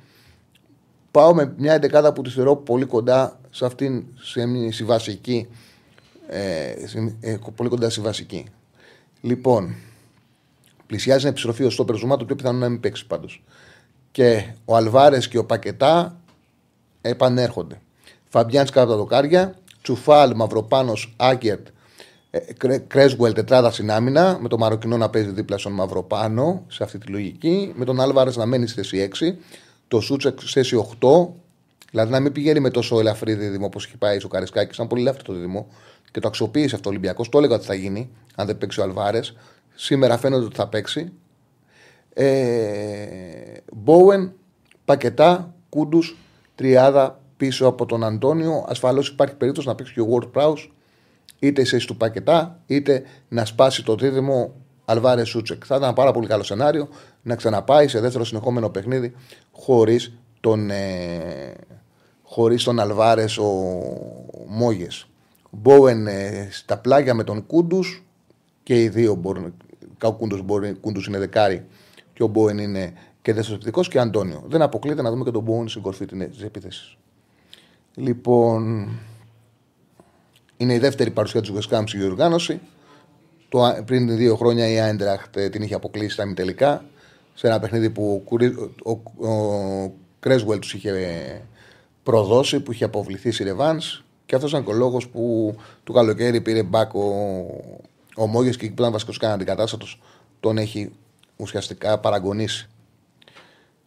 πάω 1.16 1.35
με 1.35 1.55
μια 1.57 1.72
εντεκάδα 1.72 2.12
που 2.12 2.22
τη 2.22 2.31
θεωρώ 2.31 2.57
πολύ 2.57 2.85
κοντά 2.85 3.40
σε 3.50 3.64
αυτήν 3.64 4.05
στη 4.70 4.85
βασική. 4.85 5.48
Ε, 6.29 6.74
ε, 7.20 7.37
πολύ 7.57 7.68
κοντά 7.68 7.90
στη 7.90 8.00
βασική. 8.00 8.46
Λοιπόν, 9.20 9.74
πλησιάζει 10.87 11.22
να 11.24 11.31
επιστροφή 11.31 11.64
ο 11.64 11.70
Στόπερ 11.70 11.96
Ζουμά, 11.96 12.16
το 12.16 12.24
πιο 12.24 12.35
πιθανό 12.35 12.59
να 12.59 12.68
μην 12.68 12.81
παίξει 12.81 13.07
πάντως. 13.07 13.44
Και 14.11 14.44
ο 14.64 14.76
Αλβάρες 14.76 15.29
και 15.29 15.38
ο 15.38 15.44
Πακετά 15.44 16.20
επανέρχονται. 17.00 17.81
Φαμπιάνς 18.29 18.70
κάτω 18.70 18.90
τα 18.90 18.96
δοκάρια, 18.96 19.55
Τσουφάλ, 19.83 20.33
Μαυροπάνος, 20.35 21.14
Άγκερτ, 21.16 21.66
ε, 22.31 22.79
Κρέσγουελ 22.79 23.33
τετράδα 23.33 23.70
στην 23.70 23.90
άμυνα, 23.90 24.38
με 24.40 24.48
τον 24.48 24.59
Μαροκινό 24.59 24.96
να 24.96 25.11
παίζει 25.11 25.31
δίπλα 25.31 25.59
στον 25.59 25.72
Μαυροπάνο 25.72 26.64
σε 26.68 26.83
αυτή 26.83 26.98
τη 26.98 27.07
λογική, 27.07 27.72
με 27.76 27.85
τον 27.85 28.00
Άλβαρες 28.00 28.37
να 28.37 28.46
μένει 28.46 28.66
στη 28.66 28.83
θέση 28.83 28.98
6 28.98 29.37
το 29.88 30.01
Σούτσεκ 30.01 30.38
θέση 30.44 30.87
8, 31.01 31.29
δηλαδή 31.90 32.12
να 32.12 32.20
μην 32.20 32.33
πηγαίνει 32.33 32.61
με 32.61 32.70
τόσο 32.70 32.99
ελαφρύ 32.99 33.35
δίδυμο 33.35 33.66
όπως 33.66 33.85
έχει 33.85 33.96
πάει 33.96 34.18
ο 34.25 34.29
Καρισκάκης, 34.29 34.75
ήταν 34.75 34.87
πολύ 34.87 35.01
ελαφρύ 35.01 35.22
το 35.22 35.33
δίδυμο 35.33 35.66
και 36.11 36.20
το 36.20 36.29
αξιοποίησε 36.29 36.75
αυτό 36.75 36.88
ο 36.88 36.92
Ολυμπιακός. 36.92 37.29
Το 37.29 37.38
έλεγα 37.38 37.55
ότι 37.55 37.64
θα 37.64 37.75
γίνει, 37.75 38.11
αν 38.35 38.46
δεν 38.46 38.59
παίξει 38.59 38.81
ο 38.81 38.83
Αλβάρες. 38.83 39.37
Σήμερα 39.75 40.18
φαίνεται 40.18 40.44
ότι 40.44 40.57
θα 40.57 40.68
παίξει. 40.68 41.12
Ε, 42.12 42.27
Μπόουεν, 43.72 44.33
Πακετά, 44.85 45.55
Κούντους, 45.68 46.16
Τριάδα 46.55 47.20
πίσω 47.37 47.66
από 47.66 47.87
τον 47.87 48.05
Αντώνιο. 48.05 48.64
Ασφαλώς 48.68 49.09
υπάρχει 49.09 49.35
περίπτωση 49.35 49.68
να 49.68 49.75
παίξει 49.75 49.92
και 49.92 50.01
ο 50.01 50.09
World 50.11 50.31
Prowse 50.40 50.68
είτε 51.38 51.64
σε 51.64 51.77
του 51.77 51.96
Πακετά, 51.96 52.61
είτε 52.66 53.03
να 53.29 53.44
σπάσει 53.44 53.85
το 53.85 53.94
δίδυμο 53.94 54.55
Αλβάρες 54.88 55.29
Σούτσεκ. 55.29 55.62
Θα 55.66 55.75
ήταν 55.75 55.87
ένα 55.87 55.92
πάρα 55.96 56.12
πολύ 56.12 56.27
καλό 56.27 56.42
σενάριο 56.42 56.88
να 57.22 57.35
ξαναπάει 57.35 57.88
σε 57.88 58.01
δεύτερο 58.01 58.25
συνεχόμενο 58.25 58.68
παιχνίδι 58.68 59.14
χωρίς 59.53 60.12
τον, 60.40 60.70
ε, 60.70 61.55
χωρίς 62.22 62.64
τον 62.64 62.81
Αλβάρες 62.81 63.38
ο 63.38 63.53
Μόγες. 64.46 65.07
Μπόεν 65.51 66.07
ε, 66.07 66.49
στα 66.51 66.79
πλάγια 66.79 67.14
με 67.14 67.25
τον 67.25 67.46
Κούντους 67.46 68.05
και 68.62 68.83
οι 68.83 68.88
δύο 68.88 69.14
μπορούν. 69.14 69.55
Ο 70.03 70.12
Κούντους 70.81 71.07
είναι 71.07 71.18
δεκάρι 71.18 71.66
και 72.12 72.22
ο 72.22 72.27
Μπόεν 72.27 72.59
είναι 72.59 72.92
και 73.22 73.33
δεύτερο 73.33 73.55
επιθετικό 73.55 73.83
και 73.90 73.99
Αντώνιο. 73.99 74.42
Δεν 74.46 74.62
αποκλείεται 74.62 75.03
να 75.03 75.11
δούμε 75.11 75.25
και 75.25 75.31
τον 75.31 75.42
Μπόεν 75.42 75.68
στην 75.68 75.83
κορφή 75.83 76.07
τη 76.07 76.44
επίθεση. 76.44 76.96
Λοιπόν, 77.94 78.88
είναι 80.57 80.75
η 80.75 80.79
δεύτερη 80.79 81.11
παρουσία 81.11 81.40
της 81.40 81.51
West 81.55 81.83
στη 81.87 81.99
διοργάνωση. 81.99 82.61
Το, 83.49 83.83
πριν 83.85 84.17
δύο 84.17 84.37
χρόνια 84.37 84.69
η 84.69 84.81
Άιντραχτ 84.81 85.39
την 85.41 85.63
είχε 85.63 85.75
αποκλείσει 85.75 86.13
στα 86.13 86.35
τελικά 86.35 86.85
σε 87.35 87.47
ένα 87.47 87.59
παιχνίδι 87.59 87.91
που 87.91 88.23
ο, 88.83 88.91
ο, 88.91 89.29
ο 89.29 89.93
Κρέσουελ 90.21 90.59
τους 90.59 90.75
είχε 90.75 90.93
προδώσει, 92.03 92.61
που 92.61 92.73
είχε 92.73 92.85
αποβληθεί 92.85 93.31
σε 93.31 93.45
ρεβάν. 93.45 93.81
Και 94.27 94.35
αυτός 94.35 94.51
ήταν 94.51 94.65
και 94.65 94.71
ο 94.71 94.75
λόγος 94.75 95.09
που 95.09 95.55
του 95.85 95.93
καλοκαίρι 95.93 96.41
πήρε 96.41 96.63
μπακ 96.63 96.95
ο, 96.95 97.01
ο 98.17 98.27
Μόγες 98.27 98.57
και 98.57 98.65
εκεί 98.65 98.75
που 98.75 98.81
ήταν 98.81 98.93
βασικός 98.93 99.19
και 99.19 99.27
αντικατάστατο, 99.27 99.87
τον 100.41 100.59
έχει 100.59 100.93
ουσιαστικά 101.37 101.99
παραγωνίσει. 101.99 102.69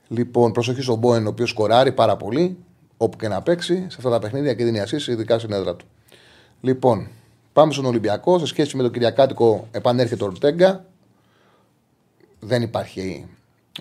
Λοιπόν, 0.07 0.51
προσοχή 0.51 0.81
στον 0.81 0.97
Μπόεν, 0.97 1.25
ο 1.25 1.29
οποίος 1.29 1.49
σκοράρει 1.49 1.91
πάρα 1.91 2.17
πολύ, 2.17 2.57
όπου 2.97 3.17
και 3.17 3.27
να 3.27 3.41
παίξει 3.41 3.75
σε 3.75 3.95
αυτά 3.97 4.09
τα 4.09 4.19
παιχνίδια 4.19 4.53
και 4.53 4.63
δίνει 4.63 4.79
ασύσει, 4.79 5.11
ειδικά 5.11 5.39
στην 5.39 5.51
έδρα 5.51 5.75
του. 5.75 5.85
Λοιπόν, 6.61 7.07
Πάμε 7.59 7.73
στον 7.73 7.85
Ολυμπιακό. 7.85 8.39
Σε 8.39 8.45
σχέση 8.45 8.75
με 8.77 8.83
τον 8.83 8.91
Κυριακάτικο 8.91 9.67
επανέρχεται 9.71 10.23
ο 10.23 10.27
Ορτέγκα. 10.27 10.85
Δεν 12.39 12.61
υπάρχει 12.61 13.25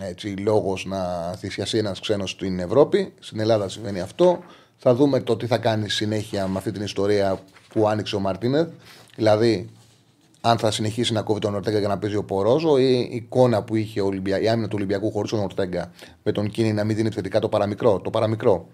έτσι, 0.01 0.29
λόγος 0.29 0.85
να 0.85 1.33
θυσιαστεί 1.33 1.79
ένας 1.79 2.01
ξένος 2.01 2.31
στην 2.31 2.59
Ευρώπη. 2.59 3.13
Στην 3.19 3.41
Ελλάδα 3.41 3.69
συμβαίνει 3.69 4.01
αυτό. 4.01 4.39
Θα 4.77 4.95
δούμε 4.95 5.21
το 5.21 5.37
τι 5.37 5.47
θα 5.47 5.59
κάνει 5.59 5.89
συνέχεια 5.89 6.47
με 6.47 6.59
αυτή 6.59 6.73
την 6.73 6.83
ιστορία 6.83 7.41
που 7.69 7.89
άνοιξε 7.89 8.17
ο 8.17 8.21
Μαρτίνεθ. 8.21 8.69
Δηλαδή, 9.17 9.69
αν 10.41 10.59
θα 10.59 10.71
συνεχίσει 10.71 11.13
να 11.13 11.23
κόβει 11.23 11.41
τον 11.41 11.55
Ορτέγκα 11.55 11.79
για 11.79 11.89
να 11.89 11.99
παίζει 11.99 12.17
ο 12.17 12.25
Πορόζο 12.25 12.79
ή 12.79 13.09
η 13.11 13.17
εικόνα 13.17 13.63
που 13.63 13.77
είχε 13.77 14.01
Ολυμπια... 14.01 14.41
η 14.41 14.49
άμυνα 14.49 14.69
του 14.69 14.77
Ολυμπιακού 14.77 15.11
χωρίς 15.11 15.31
τον 15.31 15.41
Ορτέγκα 15.41 15.91
με 16.23 16.33
τον 16.33 16.51
Κίνη 16.51 16.73
να 16.73 16.85
μην 16.85 16.97
δίνει 16.97 17.11
θετικά 17.11 17.39
το 17.39 17.49
παραμικρό, 17.49 18.01
το 18.01 18.11
παραμικρό 18.11 18.69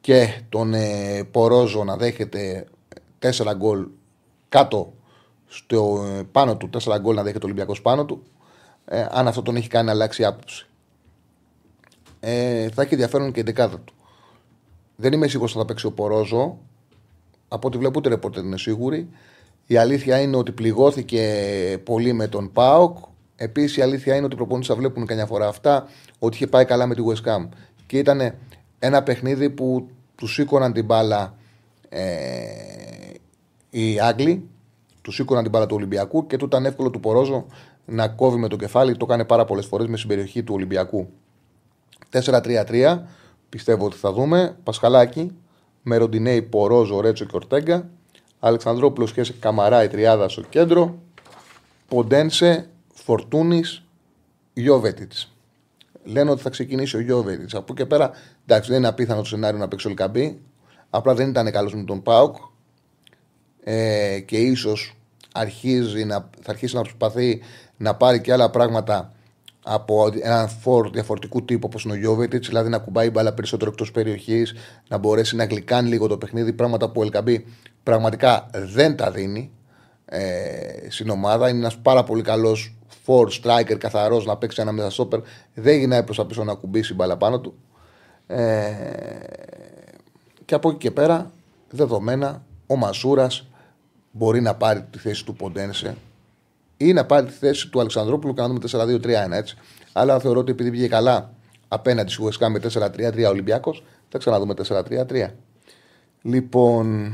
και 0.00 0.40
τον 0.48 0.74
ε, 0.74 1.22
Πορόζο 1.30 1.84
να 1.84 1.96
δέχεται 1.96 2.66
4 3.20 3.30
γκολ 3.56 3.86
κάτω 4.48 4.92
στο, 5.46 6.04
ε, 6.06 6.22
πάνω 6.32 6.56
του, 6.56 6.70
4 6.70 6.98
γκολ 7.00 7.14
να 7.14 7.22
δέχεται 7.22 7.44
ο 7.44 7.48
Ολυμπιακός 7.48 7.82
πάνω 7.82 8.04
του, 8.04 8.22
ε, 8.84 9.06
αν 9.10 9.28
αυτό 9.28 9.42
τον 9.42 9.56
έχει 9.56 9.68
κάνει 9.68 9.86
να 9.86 9.92
αλλάξει 9.92 10.24
άποψη. 10.24 10.66
Ε, 12.20 12.68
θα 12.68 12.82
έχει 12.82 12.94
ενδιαφέρον 12.94 13.32
και 13.32 13.40
η 13.40 13.42
δεκάδα 13.42 13.78
του. 13.78 13.94
Δεν 14.96 15.12
είμαι 15.12 15.28
σίγουρος 15.28 15.50
ότι 15.50 15.60
θα 15.60 15.66
παίξει 15.66 15.86
ο 15.86 15.92
Πορόζο. 15.92 16.58
Από 17.48 17.66
ό,τι 17.66 17.78
βλέπω, 17.78 17.98
ούτε 17.98 18.08
ρεπόρτερ 18.08 18.44
είναι 18.44 18.58
σίγουροι. 18.58 19.08
Η 19.66 19.76
αλήθεια 19.76 20.20
είναι 20.20 20.36
ότι 20.36 20.52
πληγώθηκε 20.52 21.80
πολύ 21.84 22.12
με 22.12 22.28
τον 22.28 22.52
Πάοκ. 22.52 22.98
Επίσης, 23.36 23.76
η 23.76 23.82
αλήθεια 23.82 24.14
είναι 24.14 24.24
ότι 24.24 24.34
οι 24.34 24.36
προπονητές 24.36 24.68
θα 24.68 24.76
βλέπουν 24.76 25.06
καμιά 25.06 25.26
φορά 25.26 25.48
αυτά, 25.48 25.88
ότι 26.18 26.36
είχε 26.36 26.46
πάει 26.46 26.64
καλά 26.64 26.86
με 26.86 26.94
τη 26.94 27.02
West 27.06 27.28
Ham. 27.28 27.48
Και 27.86 27.98
ήταν 27.98 28.34
ένα 28.78 29.02
παιχνίδι 29.02 29.50
που 29.50 29.88
του 30.14 30.26
σήκωναν 30.26 30.72
την 30.72 30.84
μπάλα 30.84 31.34
ε, 31.88 32.85
οι 33.78 34.00
Άγγλοι 34.00 34.48
του 35.02 35.12
σήκωναν 35.12 35.42
την 35.42 35.52
μπάλα 35.52 35.66
του 35.66 35.74
Ολυμπιακού 35.76 36.26
και 36.26 36.36
του 36.36 36.44
ήταν 36.44 36.64
εύκολο 36.64 36.90
του 36.90 37.00
Πορόζο 37.00 37.46
να 37.84 38.08
κόβει 38.08 38.38
με 38.38 38.48
το 38.48 38.56
κεφάλι. 38.56 38.96
Το 38.96 39.04
έκανε 39.08 39.24
πάρα 39.24 39.44
πολλές 39.44 39.66
φορές 39.66 39.86
με 39.86 39.96
συμπεριοχή 39.96 40.42
του 40.42 40.54
Ολυμπιακού. 40.54 41.08
4-3-3 42.12 42.98
πιστεύω 43.48 43.86
ότι 43.86 43.96
θα 43.96 44.12
δούμε. 44.12 44.56
Πασχαλάκι 44.62 45.32
με 45.82 45.96
Ροντινέη, 45.96 46.42
Πορόζο, 46.42 47.00
Ρέτσο 47.00 47.24
και 47.24 47.36
Ορτέγκα. 47.36 47.88
Αλεξανδρόπουλος 48.38 49.12
και 49.12 49.32
Καμαρά 49.40 49.82
η 49.82 49.88
τριάδα 49.88 50.28
στο 50.28 50.42
κέντρο. 50.42 50.98
Ποντένσε, 51.88 52.68
Φορτούνης, 52.94 53.84
Γιώβετιτς. 54.52 55.32
Λένε 56.04 56.30
ότι 56.30 56.42
θα 56.42 56.50
ξεκινήσει 56.50 56.96
ο 56.96 57.00
Γιώβετιτς. 57.00 57.54
Από 57.54 57.66
εκεί 57.72 57.82
και 57.82 57.86
πέρα, 57.86 58.10
εντάξει, 58.46 58.70
δεν 58.70 58.78
είναι 58.78 58.88
απίθανο 58.88 59.20
το 59.20 59.26
σενάριο 59.26 59.58
να 59.58 59.68
παίξει 59.68 59.86
ο 59.86 59.90
Λικαμπή. 59.90 60.40
Απλά 60.90 61.14
δεν 61.14 61.28
ήταν 61.28 61.50
καλός 61.50 61.74
με 61.74 61.82
τον 61.82 62.02
Πάουκ 62.02 62.36
ε, 63.68 64.20
και 64.20 64.36
ίσως 64.36 64.96
αρχίζει 65.32 66.04
να, 66.04 66.28
θα 66.40 66.50
αρχίσει 66.50 66.74
να 66.74 66.80
προσπαθεί 66.80 67.40
να 67.76 67.94
πάρει 67.94 68.20
και 68.20 68.32
άλλα 68.32 68.50
πράγματα 68.50 69.12
από 69.64 70.10
έναν 70.20 70.48
φόρ 70.48 70.90
διαφορετικού 70.90 71.44
τύπου 71.44 71.66
όπως 71.66 71.84
είναι 71.84 71.92
ο 71.92 71.96
Γιώβετιτ, 71.96 72.44
δηλαδή 72.44 72.68
να 72.68 72.78
κουμπάει 72.78 73.10
μπάλα 73.10 73.32
περισσότερο 73.32 73.70
εκτός 73.70 73.90
περιοχής, 73.90 74.54
να 74.88 74.98
μπορέσει 74.98 75.36
να 75.36 75.44
γλυκάνει 75.44 75.88
λίγο 75.88 76.06
το 76.06 76.18
παιχνίδι, 76.18 76.52
πράγματα 76.52 76.90
που 76.90 77.00
ο 77.00 77.04
Ελκαμπή 77.04 77.44
πραγματικά 77.82 78.46
δεν 78.52 78.96
τα 78.96 79.10
δίνει 79.10 79.50
ε, 80.04 80.20
στην 80.88 81.10
ομάδα. 81.10 81.48
Είναι 81.48 81.58
ένας 81.58 81.76
πάρα 81.78 82.04
πολύ 82.04 82.22
καλός 82.22 82.74
φόρ 83.02 83.30
striker, 83.42 83.76
καθαρός 83.78 84.26
να 84.26 84.36
παίξει 84.36 84.60
ένα 84.60 84.72
μεσασόπερ. 84.72 85.20
Δεν 85.54 85.78
γυρνάει 85.78 86.02
προς 86.02 86.16
τα 86.16 86.26
πίσω 86.26 86.44
να 86.44 86.54
κουμπίσει 86.54 86.94
μπάλα 86.94 87.16
πάνω 87.16 87.40
του. 87.40 87.54
Ε, 88.26 88.72
και 90.44 90.54
από 90.54 90.68
εκεί 90.68 90.78
και 90.78 90.90
πέρα, 90.90 91.30
δεδομένα, 91.70 92.42
ο 92.66 92.76
Μασούρας 92.76 93.46
μπορεί 94.16 94.40
να 94.40 94.54
πάρει 94.54 94.82
τη 94.90 94.98
θέση 94.98 95.24
του 95.24 95.34
Ποντένσε 95.34 95.96
ή 96.76 96.92
να 96.92 97.06
πάρει 97.06 97.26
τη 97.26 97.32
θέση 97.32 97.68
του 97.68 97.80
Αλεξανδρόπουλου 97.80 98.34
και 98.34 98.40
να 98.40 98.48
δούμε 98.48 98.60
4-2-3-1 98.70 99.30
έτσι. 99.30 99.56
Αλλά 99.92 100.18
θεωρώ 100.18 100.40
ότι 100.40 100.50
επειδή 100.50 100.70
βγήκε 100.70 100.88
καλά 100.88 101.32
απέναντι 101.68 102.10
στη 102.12 102.22
Ουεσκά 102.22 102.48
με 102.48 102.60
4-3-3 102.72 103.26
Ολυμπιακός, 103.28 103.84
θα 104.08 104.18
ξαναδούμε 104.18 104.54
4-3-3. 104.68 105.28
Λοιπόν, 106.22 107.06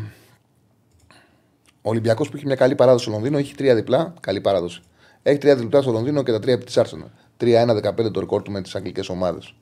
ο 1.83 1.89
Ολυμπιακός 1.89 2.29
που 2.29 2.37
έχει 2.37 2.47
μια 2.47 2.55
καλή 2.55 2.75
παράδοση 2.75 3.05
στο 3.05 3.13
Λονδίνο 3.13 3.39
έχει 3.39 3.55
τρία 3.55 3.75
διπλά. 3.75 4.15
Καλή 4.21 4.41
παράδοση. 4.41 4.83
Έχει 5.23 5.39
τρία 5.39 5.57
διπλά 5.57 5.83
στο 5.83 5.91
Λονδίνο 5.91 6.23
και 6.23 6.33
τα 6.33 6.39
τρία 6.39 6.55
επί 6.55 6.65
τη 6.65 6.81
Άρσενα. 6.81 7.11
3-1-15 7.41 8.11
το 8.13 8.21
ρεκόρ 8.21 8.43
του 8.43 8.51
με 8.51 8.63
τις 8.63 8.75
αγγλικές 8.75 9.09
ομάδες. 9.09 9.55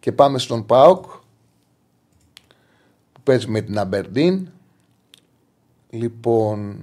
Και 0.00 0.12
πάμε 0.12 0.38
στον 0.38 0.66
Πάοκ 0.66 1.04
που 3.12 3.20
παίζει 3.22 3.48
με 3.48 3.60
την 3.60 3.78
Αμπερντίν 3.78 4.48
Λοιπόν, 5.90 6.76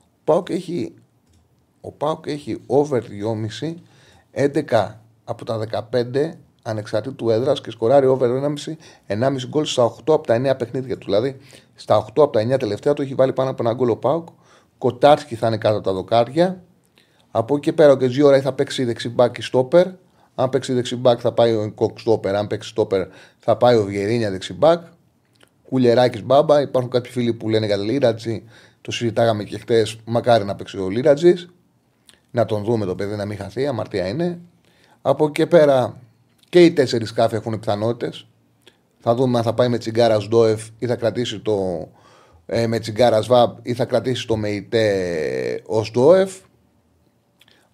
ο 0.00 0.24
Πάοκ 0.24 0.50
έχει 0.50 0.94
Ο 1.80 1.92
Πάοκ 1.92 2.26
έχει 2.26 2.60
over 2.66 3.00
2,5 3.00 3.74
11 4.68 4.94
από 5.24 5.44
τα 5.44 5.60
15 5.92 6.30
ανεξαρτήτου 6.62 7.30
έδρας 7.30 7.60
και 7.60 7.70
σκοράρει 7.70 8.06
over 8.06 8.26
1,5 8.26 8.76
1,5 9.06 9.48
γκολ 9.48 9.64
στα 9.64 9.84
8 9.84 9.88
από 10.06 10.26
τα 10.26 10.52
9 10.52 10.58
παιχνίδια 10.58 10.98
του. 10.98 11.04
Δηλαδή 11.04 11.36
στα 11.74 12.04
8 12.04 12.22
από 12.22 12.30
τα 12.30 12.54
9 12.54 12.58
τελευταία 12.58 12.92
του 12.92 13.02
έχει 13.02 13.14
βάλει 13.14 13.32
πάνω 13.32 13.50
από 13.50 13.62
ένα 13.62 13.74
γκολ 13.74 13.88
ο 13.88 13.96
Πάοκ. 13.96 14.28
Κοτάρσκι 14.78 15.34
θα 15.34 15.46
είναι 15.46 15.56
κάτω 15.56 15.76
από 15.76 15.84
τα 15.84 15.92
δοκάρια. 15.92 16.62
Από 17.30 17.54
εκεί 17.54 17.64
και 17.64 17.72
πέρα 17.72 17.92
ο 17.92 17.96
Κετζιόρα 17.96 18.40
θα 18.40 18.52
παίξει 18.52 18.84
δεξιμπάκ 18.84 19.32
και 19.32 19.42
στόπερ. 19.42 19.86
Αν 20.34 20.48
παίξει 20.48 20.72
δεξιμπάκ 20.72 21.18
θα 21.22 21.32
πάει 21.32 21.52
ο 21.54 21.72
Κοκ 21.74 21.98
στόπερ. 21.98 22.34
Αν 22.34 22.46
παίξει 22.46 22.68
στόπερ 22.68 23.08
θα 23.38 23.56
πάει 23.56 23.76
ο 23.76 23.84
Βιερίνια 23.84 24.30
δεξιμπάκ. 24.30 24.82
Κουλεράκης 25.70 26.22
μπάμπα. 26.22 26.60
Υπάρχουν 26.60 26.90
κάποιοι 26.90 27.10
φίλοι 27.10 27.32
που 27.32 27.48
λένε 27.48 27.66
για 27.66 27.76
Λίρατζι. 27.76 28.42
Το 28.80 28.90
συζητάγαμε 28.90 29.44
και 29.44 29.58
χτες. 29.58 29.98
Μακάρι 30.04 30.44
να 30.44 30.54
παίξει 30.54 30.78
ο 30.78 30.88
Λίρατζης. 30.88 31.50
Να 32.30 32.44
τον 32.44 32.64
δούμε 32.64 32.86
το 32.86 32.94
παιδί 32.94 33.16
να 33.16 33.24
μην 33.24 33.36
χαθεί. 33.36 33.66
Αμαρτία 33.66 34.08
είναι. 34.08 34.38
Από 35.02 35.24
εκεί 35.24 35.32
και 35.32 35.46
πέρα 35.46 35.96
και 36.48 36.64
οι 36.64 36.72
τέσσερις 36.72 37.08
σκάφη 37.08 37.34
έχουν 37.34 37.58
πιθανότητες. 37.58 38.26
Θα 39.00 39.14
δούμε 39.14 39.38
αν 39.38 39.44
θα 39.44 39.54
πάει 39.54 39.68
με 39.68 39.78
τσιγκάρα 39.78 40.20
Σντόεφ 40.20 40.68
ή 40.78 40.86
θα 40.86 40.96
κρατήσει 40.96 41.40
το 41.40 41.88
ε, 42.46 42.66
με 42.66 42.78
τσιγκάρα 42.78 43.20
Σβάμπ 43.20 43.56
ή 43.62 43.74
θα 43.74 43.84
κρατήσει 43.84 44.26
το 44.26 44.36
ΜΕΙΤΕ 44.36 45.62
ω 45.66 45.84
Σντόεφ. 45.84 46.32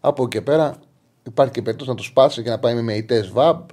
Από 0.00 0.22
εκεί 0.22 0.36
και 0.36 0.42
πέρα 0.42 0.76
υπάρχει 1.22 1.52
και 1.52 1.62
περίπτωση 1.62 1.90
να 1.90 1.96
το 1.96 2.02
σπάσει 2.02 2.42
και 2.42 2.50
να 2.50 2.58
πάει 2.58 2.74
με 2.74 2.82
ΜΕΙΤΕ 2.82 3.22
Σβάμπ 3.22 3.68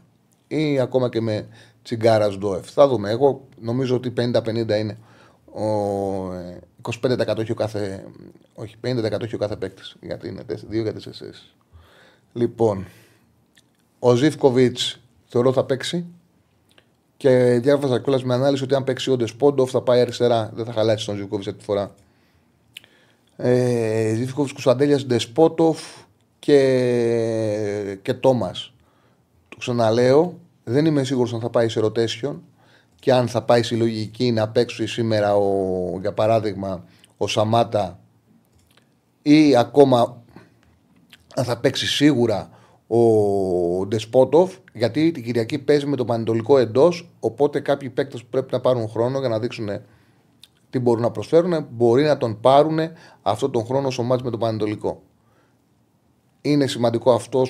ή 0.48 0.80
ακόμα 0.80 1.10
και 1.10 1.22
με 1.22 1.48
τσιγκάρα 1.84 2.32
Σντόεφ. 2.32 2.72
Θα 2.72 2.88
δούμε. 2.88 3.10
Εγώ 3.10 3.48
νομίζω 3.62 3.96
ότι 3.96 4.14
50-50 4.18 4.70
είναι. 4.80 4.98
Ο, 5.46 5.68
25% 7.02 7.38
έχει 7.38 7.52
ο 7.52 7.56
κάθε. 7.56 8.06
Όχι, 8.56 8.76
50% 8.84 9.22
έχει 9.22 9.36
ο 9.36 9.38
κάθε 9.38 9.56
παίκτης. 9.56 9.96
Γιατί 10.02 10.28
είναι 10.28 10.44
2 10.48 10.56
για 10.70 10.94
4 10.94 10.98
Λοιπόν, 12.34 12.86
ο 14.00 14.16
Ζήφκοβιτς 14.16 15.00
θεωρώ 15.26 15.54
θα 15.54 15.64
παίξει. 15.64 16.06
Και 17.18 17.60
διάβασα 17.62 18.00
κιόλας 18.00 18.24
με 18.24 18.34
ανάλυση 18.34 18.64
ότι 18.64 18.76
αν 18.76 18.84
παίξει 18.84 19.12
ο 19.12 19.18
Ντεσπόντοφ 19.18 19.70
θα 19.70 19.82
πάει 19.82 20.02
αριστερά. 20.02 20.52
Δεν 20.56 20.66
θα 20.66 20.72
χαλάσει 20.72 21.06
τον 21.06 21.16
Ζήφκοβιτς 21.16 21.48
αυτή 21.48 21.60
τη 21.60 21.66
φορά. 21.66 21.96
Ε, 23.36 24.14
Ζήφκοβιτς 24.16 24.54
Κουσαντέλια 24.54 24.98
Ντεσπότοφ 25.06 25.80
και, 26.40 27.98
και 28.02 28.14
Τόμας. 28.14 28.74
Το 29.50 29.58
ξαναλέω, 29.58 30.40
δεν 30.64 30.86
είμαι 30.86 31.04
σίγουρος 31.04 31.34
αν 31.34 31.40
θα 31.40 31.50
πάει 31.50 31.70
σε 31.70 31.82
rotation 31.84 32.36
και 33.00 33.14
αν 33.14 33.28
θα 33.28 33.44
πάει 33.44 33.64
συλλογική 33.64 34.32
να 34.32 34.50
παίξει 34.50 34.88
σήμερα, 34.88 35.36
ο, 35.36 35.98
για 36.00 36.14
παράδειγμα, 36.14 36.84
ο 37.18 37.28
Σαμάτα 37.28 38.00
ή 39.22 39.56
ακόμα 39.56 40.24
αν 41.36 41.44
θα 41.44 41.58
παίξει 41.58 41.88
σίγουρα 41.88 42.50
ο 42.88 43.86
Ντεσπότοφ, 43.86 44.56
γιατί 44.74 45.12
την 45.12 45.24
Κυριακή 45.24 45.60
παίζει 45.60 45.86
με 45.86 45.96
το 45.96 46.06
Πανετολικό 46.06 46.58
εντός. 46.58 47.10
Οπότε 47.20 47.60
κάποιοι 47.60 47.90
παίκτες 47.90 48.22
που 48.22 48.28
πρέπει 48.30 48.48
να 48.52 48.60
πάρουν 48.60 48.90
χρόνο 48.90 49.20
για 49.20 49.30
να 49.30 49.40
δείξουν 49.40 49.70
τι 50.70 50.80
μπορούν 50.80 51.02
να 51.02 51.12
προσφέρουν, 51.12 51.68
μπορεί 51.70 52.04
να 52.04 52.18
τον 52.18 52.40
πάρουν 52.40 52.80
αυτόν 53.22 53.52
τον 53.52 53.66
χρόνο 53.66 53.92
στο 53.92 54.04
μάτς 54.04 54.24
με 54.24 54.30
το 54.30 54.38
Πανετολικό. 54.38 55.02
Είναι 56.42 56.68
σημαντικό 56.68 57.12
αυτό, 57.12 57.46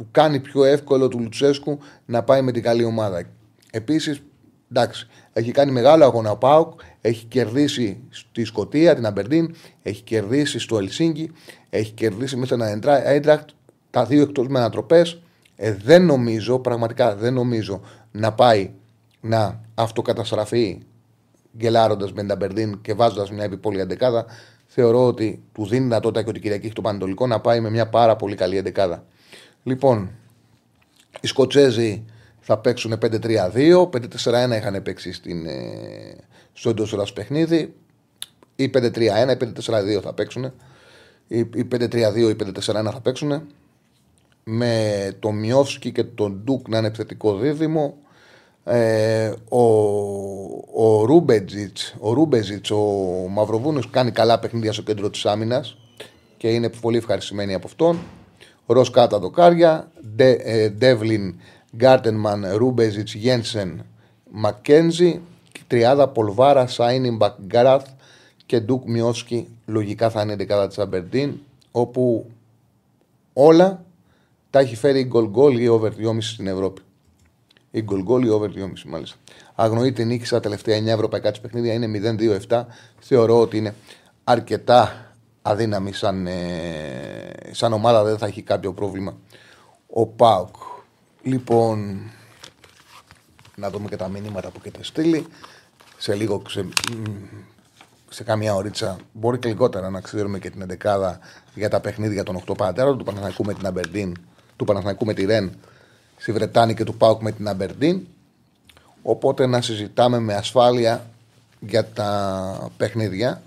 του 0.00 0.08
κάνει 0.10 0.40
πιο 0.40 0.64
εύκολο 0.64 1.08
του 1.08 1.20
Λουτσέσκου 1.20 1.78
να 2.06 2.22
πάει 2.22 2.42
με 2.42 2.52
την 2.52 2.62
καλή 2.62 2.84
ομάδα. 2.84 3.22
Επίσης, 3.70 4.22
εντάξει, 4.70 5.08
έχει 5.32 5.50
κάνει 5.50 5.72
μεγάλο 5.72 6.04
αγώνα 6.04 6.30
ο 6.30 6.36
Πάουκ, 6.36 6.80
έχει 7.00 7.24
κερδίσει 7.24 8.00
στη 8.10 8.44
Σκωτία, 8.44 8.94
την 8.94 9.06
Αμπερντίν, 9.06 9.54
έχει 9.82 10.02
κερδίσει 10.02 10.58
στο 10.58 10.78
Ελσίνκι, 10.78 11.30
έχει 11.70 11.92
κερδίσει 11.92 12.36
μέσα 12.36 12.54
ένα 12.54 13.08
Έντρακτ 13.08 13.48
τα 13.90 14.04
δύο 14.04 14.22
εκτός 14.22 14.48
με 14.48 14.58
ανατροπές. 14.58 15.20
Ε, 15.56 15.72
δεν 15.72 16.04
νομίζω, 16.04 16.58
πραγματικά 16.58 17.14
δεν 17.16 17.32
νομίζω 17.34 17.80
να 18.12 18.32
πάει 18.32 18.70
να 19.20 19.60
αυτοκαταστραφεί 19.74 20.78
γκελάροντα 21.56 22.06
με 22.14 22.20
την 22.20 22.30
Αμπερδίν 22.30 22.80
και 22.82 22.94
βάζοντας 22.94 23.30
μια 23.30 23.44
επιπόλαια 23.44 23.82
εντεκάδα. 23.82 24.26
Θεωρώ 24.66 25.06
ότι 25.06 25.42
του 25.52 25.66
δίνει 25.66 25.82
δυνατότητα 25.82 26.22
και 26.22 26.28
ότι 26.28 26.40
Κυριακή 26.40 26.66
έχει 26.66 26.74
το 26.74 26.80
Πανετολικό 26.80 27.26
να 27.26 27.40
πάει 27.40 27.60
με 27.60 27.70
μια 27.70 27.88
πάρα 27.88 28.16
πολύ 28.16 28.34
καλή 28.34 28.56
εντεκάδα. 28.56 29.04
Λοιπόν, 29.62 30.10
οι 31.20 31.26
Σκοτσέζοι 31.26 32.04
θα 32.40 32.58
παίξουν 32.58 32.98
5-3-2. 33.02 33.90
5-4-1 33.90 34.56
είχαν 34.56 34.82
παίξει 34.82 35.12
στην, 35.12 35.46
ε, 35.46 36.16
στο 36.52 36.70
εντός 36.70 37.12
παιχνίδι. 37.12 37.74
Ή 38.56 38.68
5-3-1 38.68 39.32
ή 39.32 39.36
5-4-2 39.36 40.00
θα 40.02 40.12
παίξουν. 40.12 40.52
Ή 41.28 41.64
5-3-2 41.64 42.28
ή 42.28 42.34
5-4-1 42.34 42.92
θα 42.92 43.00
παίξουν 43.00 43.42
με 44.44 45.16
τον 45.18 45.38
Μιόφσκι 45.38 45.92
και 45.92 46.04
τον 46.04 46.40
Ντούκ 46.44 46.68
να 46.68 46.78
είναι 46.78 46.86
επιθετικό 46.86 47.36
δίδυμο. 47.36 47.96
Ε, 48.64 49.32
ο, 49.48 49.62
ο 50.74 51.04
Ρούμπετζιτς, 51.04 51.94
ο, 51.98 52.12
Ρούμπεζιτς, 52.12 52.70
ο 52.70 52.78
Μαυροβούνιος 53.28 53.90
κάνει 53.90 54.10
καλά 54.10 54.38
παιχνίδια 54.38 54.72
στο 54.72 54.82
κέντρο 54.82 55.10
της 55.10 55.26
άμυνας 55.26 55.76
και 56.36 56.48
είναι 56.48 56.68
πολύ 56.68 56.96
ευχαριστημένοι 56.96 57.54
από 57.54 57.66
αυτόν. 57.66 57.98
Ρο 58.72 58.84
Κάτα 58.92 59.18
δοκάρια, 59.18 59.90
Ντεύλιν, 60.78 61.34
Γκάρτενμαν, 61.76 62.46
Ρούμπεζιτς, 62.54 63.14
Γένσεν, 63.14 63.84
Μακένζι, 64.30 65.20
τριάδα 65.66 66.08
Πολβάρα, 66.08 66.66
Σάινιν, 66.66 67.16
Μπακγκάραθ 67.16 67.86
και 68.46 68.60
Ντούκ 68.60 68.88
Μιόσκι. 68.88 69.48
Λογικά 69.66 70.10
θα 70.10 70.22
είναι 70.22 70.32
η 70.32 70.36
δεκάδα 70.36 70.66
της 70.66 70.78
Αμπερντίν, 70.78 71.38
όπου 71.70 72.30
όλα 73.32 73.84
τα 74.50 74.58
έχει 74.58 74.76
φέρει 74.76 74.98
η 75.00 75.04
γκολ 75.04 75.28
γκολ 75.28 75.58
ή 75.58 75.68
over 75.68 75.90
2,5 75.90 76.16
στην 76.20 76.46
Ευρώπη. 76.46 76.82
Η 77.70 77.82
γκολ 77.82 78.02
γκολ 78.02 78.24
ή 78.24 78.28
over 78.28 78.48
2,5 78.48 78.84
μάλιστα. 78.86 79.16
Αγνοείται 79.54 80.04
νίκη 80.04 80.24
στα 80.24 80.40
τελευταία 80.40 80.78
9 80.78 80.86
ευρωπαϊκά 80.86 81.30
της 81.30 81.40
παιχνίδια 81.40 81.72
είναι 81.72 82.16
0-2-7. 82.48 82.62
Θεωρώ 82.98 83.40
ότι 83.40 83.56
είναι 83.56 83.74
αρκετά 84.24 85.09
αδύναμη 85.42 85.92
σαν, 85.92 86.26
ε, 86.26 87.32
σαν 87.50 87.72
ομάδα, 87.72 88.04
δεν 88.04 88.18
θα 88.18 88.26
έχει 88.26 88.42
κάποιο 88.42 88.72
πρόβλημα. 88.72 89.16
Ο 89.86 90.06
Πάουκ. 90.06 90.54
Λοιπόν, 91.22 92.00
να 93.56 93.70
δούμε 93.70 93.88
και 93.88 93.96
τα 93.96 94.08
μηνύματα 94.08 94.50
που 94.50 94.60
έχετε 94.64 94.84
στείλει. 94.84 95.26
Σε 95.98 96.14
λίγο, 96.14 96.42
σε, 96.48 96.68
σε 98.10 98.24
καμιά 98.24 98.54
ωρίτσα, 98.54 98.96
μπορεί 99.12 99.38
και 99.38 99.48
λιγότερα 99.48 99.90
να 99.90 100.00
ξέρουμε 100.00 100.38
και 100.38 100.50
την 100.50 100.66
11 100.82 101.18
για 101.54 101.68
τα 101.68 101.80
παιχνίδια 101.80 102.22
των 102.22 102.42
8 102.46 102.56
πατέρων 102.56 102.98
του 102.98 103.04
Παναθηναϊκού 103.04 103.44
με 103.44 103.54
την 103.54 103.66
Αμπερντίν 103.66 104.16
του 104.56 104.64
Παναθηναϊκού 104.64 105.04
με 105.04 105.14
τη 105.14 105.24
Ρεν 105.24 105.52
στη 106.16 106.32
Βρετάνη 106.32 106.74
και 106.74 106.84
του 106.84 106.94
Πάουκ 106.94 107.22
με 107.22 107.32
την 107.32 107.48
Αμπερντίν. 107.48 108.06
Οπότε 109.02 109.46
να 109.46 109.60
συζητάμε 109.60 110.18
με 110.18 110.34
ασφάλεια 110.34 111.06
για 111.60 111.84
τα 111.84 112.70
παιχνίδια. 112.76 113.42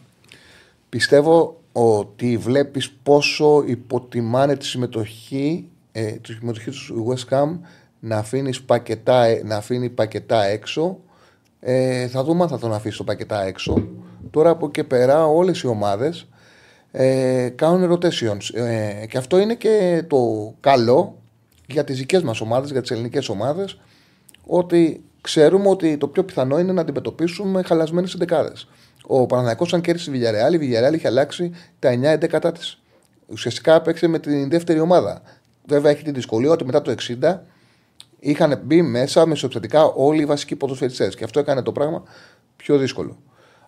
Πιστεύω 0.89 1.62
ότι 1.73 2.37
βλέπεις 2.37 2.91
πόσο 2.91 3.63
υποτιμάνε 3.65 4.55
τη 4.55 4.65
συμμετοχή, 4.65 5.69
ε, 5.91 6.11
τη 6.11 6.33
συμμετοχή 6.33 6.69
τους 6.69 6.93
West 7.07 7.33
Ham 7.33 7.59
να, 7.99 8.17
αφήνεις 8.17 8.61
πακετά, 8.61 9.23
ε, 9.23 9.41
να 9.45 9.55
αφήνει 9.55 9.89
πακετά 9.89 10.43
έξω. 10.43 10.99
Ε, 11.59 12.07
θα 12.07 12.23
δούμε 12.23 12.43
αν 12.43 12.49
θα 12.49 12.59
τον 12.59 12.73
αφήσει 12.73 12.97
το 12.97 13.03
πακετά 13.03 13.43
έξω. 13.43 13.87
Τώρα 14.31 14.49
από 14.49 14.71
και 14.71 14.83
πέρα 14.83 15.25
όλες 15.25 15.61
οι 15.61 15.67
ομάδες 15.67 16.27
ε, 16.91 17.49
κάνουν 17.55 17.91
rotations. 17.91 18.53
Ε, 18.53 19.05
και 19.09 19.17
αυτό 19.17 19.39
είναι 19.39 19.55
και 19.55 20.03
το 20.07 20.53
καλό 20.59 21.17
για 21.67 21.83
τις 21.83 21.97
δικές 21.97 22.23
μας 22.23 22.41
ομάδες, 22.41 22.71
για 22.71 22.81
τις 22.81 22.91
ελληνικές 22.91 23.29
ομάδες, 23.29 23.79
ότι 24.45 25.03
ξέρουμε 25.21 25.69
ότι 25.69 25.97
το 25.97 26.07
πιο 26.07 26.23
πιθανό 26.23 26.59
είναι 26.59 26.71
να 26.71 26.81
αντιμετωπίσουμε 26.81 27.63
χαλασμένες 27.63 28.13
εντεκάδες. 28.13 28.67
Ο 29.07 29.25
Παναναναϊκός 29.25 29.73
αν 29.73 29.81
κέρδισε 29.81 30.11
τη 30.11 30.19
Villarreal, 30.19 30.53
η 30.53 30.57
Villarreal 30.61 30.93
είχε 30.93 31.07
αλλάξει 31.07 31.51
τα 31.79 31.93
9 31.93 32.03
εντεκατά 32.03 32.51
της. 32.51 32.81
Ουσιαστικά 33.27 33.75
έπαιξε 33.75 34.07
με 34.07 34.19
την 34.19 34.49
δεύτερη 34.49 34.79
ομάδα. 34.79 35.21
Βέβαια 35.65 35.91
έχει 35.91 36.03
τη 36.03 36.11
δυσκολία 36.11 36.51
ότι 36.51 36.65
μετά 36.65 36.81
το 36.81 36.95
60 37.21 37.39
είχαν 38.19 38.61
μπει 38.63 38.81
μέσα 38.81 39.25
μεσοεπιθετικά 39.25 39.83
όλοι 39.83 40.21
οι 40.21 40.25
βασικοί 40.25 40.55
ποδοσφαιριστές. 40.55 41.15
Και 41.15 41.23
αυτό 41.23 41.39
έκανε 41.39 41.61
το 41.61 41.71
πράγμα 41.71 42.03
πιο 42.55 42.77
δύσκολο. 42.77 43.17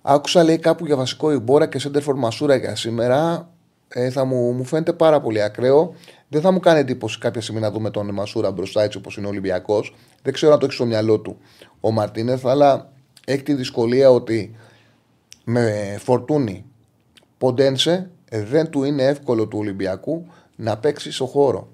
Άκουσα 0.01 0.43
λέει 0.43 0.57
κάπου 0.57 0.85
για 0.85 0.95
βασικό 0.95 1.31
Ιμπόρα 1.31 1.67
και 1.67 1.79
Σέντερφορ 1.79 2.15
Μασούρα 2.15 2.55
για 2.55 2.75
σήμερα. 2.75 3.49
Ε, 3.87 4.09
θα 4.09 4.25
μου, 4.25 4.51
μου 4.51 4.63
φαίνεται 4.63 4.93
πάρα 4.93 5.21
πολύ 5.21 5.41
ακραίο. 5.41 5.95
Δεν 6.27 6.41
θα 6.41 6.51
μου 6.51 6.59
κάνει 6.59 6.79
εντύπωση 6.79 7.19
κάποια 7.19 7.41
στιγμή 7.41 7.61
να 7.61 7.71
δούμε 7.71 7.89
τον 7.89 8.13
Μασούρα 8.13 8.51
μπροστά 8.51 8.83
έτσι 8.83 8.97
όπως 8.97 9.17
είναι 9.17 9.25
ο 9.25 9.29
Ολυμπιακός. 9.29 9.95
Δεν 10.21 10.33
ξέρω 10.33 10.53
αν 10.53 10.59
το 10.59 10.65
έχει 10.65 10.75
στο 10.75 10.85
μυαλό 10.85 11.19
του 11.19 11.37
ο 11.79 11.91
Μαρτίνεθ, 11.91 12.45
αλλά 12.45 12.91
έχει 13.25 13.43
τη 13.43 13.53
δυσκολία 13.53 14.11
ότι 14.11 14.55
με 15.45 15.97
φορτούνι 15.99 16.65
ποντένσε 17.37 18.09
ε, 18.29 18.43
δεν 18.43 18.69
του 18.69 18.83
είναι 18.83 19.03
εύκολο 19.03 19.47
του 19.47 19.57
Ολυμπιακού 19.57 20.25
να 20.55 20.77
παίξει 20.77 21.11
στο 21.11 21.25
χώρο. 21.25 21.67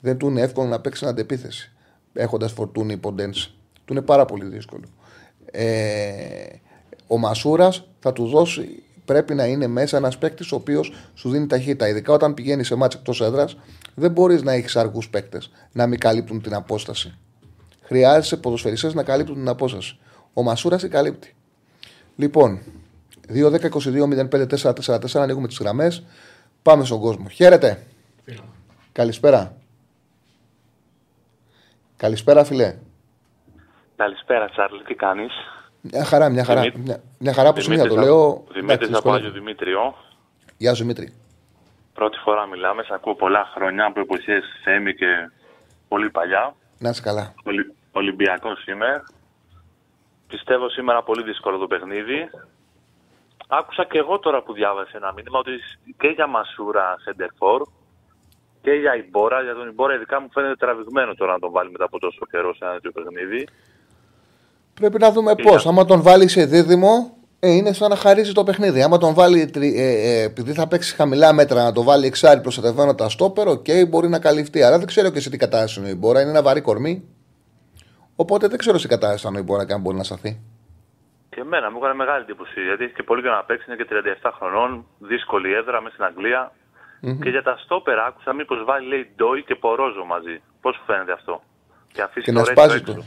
Δεν 0.00 0.16
του 0.16 0.28
είναι 0.28 0.40
εύκολο 0.40 0.68
να 0.68 0.80
παίξει 0.80 1.06
αντεπίθεση 1.06 1.72
έχοντας 2.12 2.52
φορτούνι 2.52 2.96
ποντένσε. 2.96 3.50
Του 3.84 3.92
είναι 3.92 4.02
πάρα 4.02 4.24
πολύ 4.24 4.44
δύσκολο. 4.44 4.84
Ε, 5.50 6.46
ο 7.06 7.18
Μασούρας 7.18 7.88
θα 7.98 8.12
του 8.12 8.26
δώσει 8.26 8.82
πρέπει 9.04 9.34
να 9.34 9.46
είναι 9.46 9.66
μέσα 9.66 9.96
ένας 9.96 10.18
παίκτης 10.18 10.52
ο 10.52 10.56
οποίος 10.56 10.92
σου 11.14 11.30
δίνει 11.30 11.46
ταχύτητα. 11.46 11.88
Ειδικά 11.88 12.12
όταν 12.12 12.34
πηγαίνει 12.34 12.64
σε 12.64 12.74
μάτς 12.74 12.94
εκτός 12.94 13.20
έδρας, 13.20 13.56
δεν 13.94 14.10
μπορείς 14.10 14.42
να 14.42 14.52
έχεις 14.52 14.76
αργούς 14.76 15.08
παίκτες 15.08 15.50
να 15.72 15.86
μην 15.86 15.98
καλύπτουν 15.98 16.42
την 16.42 16.54
απόσταση. 16.54 17.18
Χρειάζεσαι 17.82 18.36
ποδοσφαιριστές 18.36 18.94
να 18.94 19.02
καλύπτουν 19.02 19.34
την 19.34 19.48
απόσταση. 19.48 19.98
Ο 20.32 20.42
Μασούρας 20.42 20.82
η 20.82 20.88
καλύπτει. 20.88 21.34
Λοιπόν, 22.16 22.60
2-10-22-05-4-4-4 23.32 25.20
ανοίγουμε 25.20 25.46
τις 25.48 25.58
γραμμές. 25.58 26.04
Πάμε 26.62 26.84
στον 26.84 27.00
κόσμο. 27.00 27.28
Χαίρετε. 27.28 27.86
Φίλο. 28.24 28.44
Καλησπέρα. 28.92 29.56
Καλησπέρα, 31.96 32.44
φιλέ. 32.44 32.76
Καλησπέρα, 33.96 34.48
Τσάρλι, 34.48 34.82
τι 34.82 34.94
κάνεις; 34.94 35.32
Μια 35.80 36.04
χαρά, 36.04 36.28
μια 36.28 36.44
χαρά. 36.44 36.60
Δημήτρη- 36.60 36.84
Μια, 36.86 37.00
μια 37.18 37.32
χαρά 37.32 37.52
που 37.52 37.60
συνήθω 37.60 37.82
το 37.82 37.88
Δημήτρης 37.88 38.10
λέω. 38.14 38.24
από- 38.28 38.44
Δημήτρης 38.52 38.62
Εντάξει, 38.62 38.84
από 38.84 38.92
δυσκολεύομαι. 38.94 39.26
Άγιο 39.26 39.40
Δημήτριο. 39.40 39.94
Γεια 40.56 40.74
σου, 40.74 40.82
Δημήτρη. 40.82 41.12
Πρώτη 41.94 42.18
φορά 42.18 42.46
μιλάμε, 42.46 42.82
σε 42.82 42.94
ακούω 42.94 43.14
πολλά 43.14 43.50
χρόνια 43.54 43.84
από 43.84 44.00
εποχές 44.00 44.44
Θέμη 44.64 44.94
και 44.94 45.06
πολύ 45.88 46.10
παλιά. 46.10 46.54
Να 46.78 46.88
είσαι 46.88 47.02
καλά. 47.02 47.34
Ολυ... 47.44 47.74
Ολυμπιακός 47.92 48.64
είμαι. 48.66 49.02
Πιστεύω 50.28 50.68
σήμερα 50.68 51.02
πολύ 51.02 51.22
δύσκολο 51.22 51.58
το 51.58 51.66
παιχνίδι. 51.66 52.30
Άκουσα 53.50 53.84
και 53.84 53.98
εγώ 53.98 54.18
τώρα 54.18 54.42
που 54.42 54.52
διάβασε 54.52 54.96
ένα 54.96 55.12
μήνυμα 55.16 55.38
ότι 55.38 55.50
και 55.96 56.08
για 56.08 56.26
Μασούρα 56.26 56.96
σέντερ 57.04 57.39
φορ 57.39 57.62
και 58.62 58.70
για 58.70 58.96
Ιμπόρα, 58.96 59.42
για 59.42 59.54
τον 59.54 59.68
Ιμπόρα 59.68 59.94
ειδικά 59.94 60.20
μου 60.20 60.28
φαίνεται 60.32 60.54
τραβηγμένο 60.54 61.14
τώρα 61.14 61.32
να 61.32 61.38
τον 61.38 61.50
βάλει 61.50 61.70
μετά 61.70 61.84
από 61.84 61.98
τόσο 61.98 62.26
καιρό 62.30 62.54
σε 62.54 62.64
ένα 62.64 62.72
τέτοιο 62.74 62.92
παιχνίδι. 62.92 63.46
Πρέπει 64.74 64.98
να 64.98 65.10
δούμε 65.12 65.34
Κοίτα. 65.34 65.50
πώς. 65.50 65.66
Άμα 65.66 65.84
τον 65.84 66.02
βάλει 66.02 66.28
σε 66.28 66.44
δίδυμο, 66.44 67.16
ε, 67.40 67.50
είναι 67.50 67.72
σαν 67.72 67.90
να 67.90 67.96
χαρίζει 67.96 68.32
το 68.32 68.44
παιχνίδι. 68.44 68.82
Άμα 68.82 68.98
τον 68.98 69.14
βάλει, 69.14 69.46
τρι- 69.50 69.76
ε, 69.76 69.90
ε, 69.92 70.22
επειδή 70.22 70.52
θα 70.52 70.68
παίξει 70.68 70.94
χαμηλά 70.94 71.32
μέτρα, 71.32 71.62
να 71.62 71.72
το 71.72 71.82
βάλει 71.82 72.06
εξάρι 72.06 72.40
προστατευμένο 72.40 72.94
τα 72.94 73.08
στόπερ, 73.08 73.48
οκ, 73.48 73.66
μπορεί 73.88 74.08
να 74.08 74.18
καλυφθεί. 74.18 74.62
Αλλά 74.62 74.78
δεν 74.78 74.86
ξέρω 74.86 75.10
και 75.10 75.20
σε 75.20 75.30
τι 75.30 75.36
κατάσταση 75.36 75.78
είναι 75.78 75.88
ο 75.88 75.92
Ιμπόρα. 75.92 76.20
Είναι 76.20 76.30
ένα 76.30 76.42
βαρύ 76.42 76.60
κορμί. 76.60 77.04
Οπότε 78.16 78.48
δεν 78.48 78.58
ξέρω 78.58 78.78
σε 78.78 78.88
τι 78.88 78.94
κατάσταση 78.94 79.26
είναι 79.26 79.36
ο 79.36 79.40
Ιμπόρα 79.40 79.66
και 79.66 79.72
αν 79.72 79.80
μπορεί 79.80 79.96
να 79.96 80.04
σταθεί. 80.04 80.40
Και 81.38 81.44
εμένα 81.44 81.66
μου 81.70 81.78
έκανε 81.80 81.94
μεγάλη 82.02 82.22
εντύπωση 82.26 82.58
γιατί 82.68 82.82
έχει 82.84 82.94
και 82.98 83.06
πολύ 83.08 83.20
και 83.24 83.28
να 83.36 83.44
παίξει, 83.48 83.64
είναι 83.68 83.78
και 83.80 83.88
37 84.30 84.30
χρονών, 84.38 84.70
δύσκολη 85.10 85.48
έδρα 85.60 85.78
μέσα 85.82 85.94
στην 85.96 86.06
αγγλια 86.10 86.42
Και 87.22 87.30
για 87.34 87.42
τα 87.48 87.54
στόπερα 87.64 88.02
άκουσα 88.08 88.32
μήπως 88.32 88.58
βάλει 88.68 88.86
λέει 88.92 89.04
Ντόι 89.16 89.40
και 89.48 89.54
Πορόζο 89.54 90.04
μαζί. 90.14 90.36
Πώς 90.62 90.74
σου 90.76 90.82
φαίνεται 90.86 91.12
αυτό; 91.12 91.34
Και 91.92 92.02
αφήσει 92.02 92.24
Και 92.26 92.32
το 92.32 92.38
να 92.38 92.44
Ρέτσο 92.46 92.62
σπάζει 92.62 92.76
έξω. 92.80 92.92
το. 92.94 93.02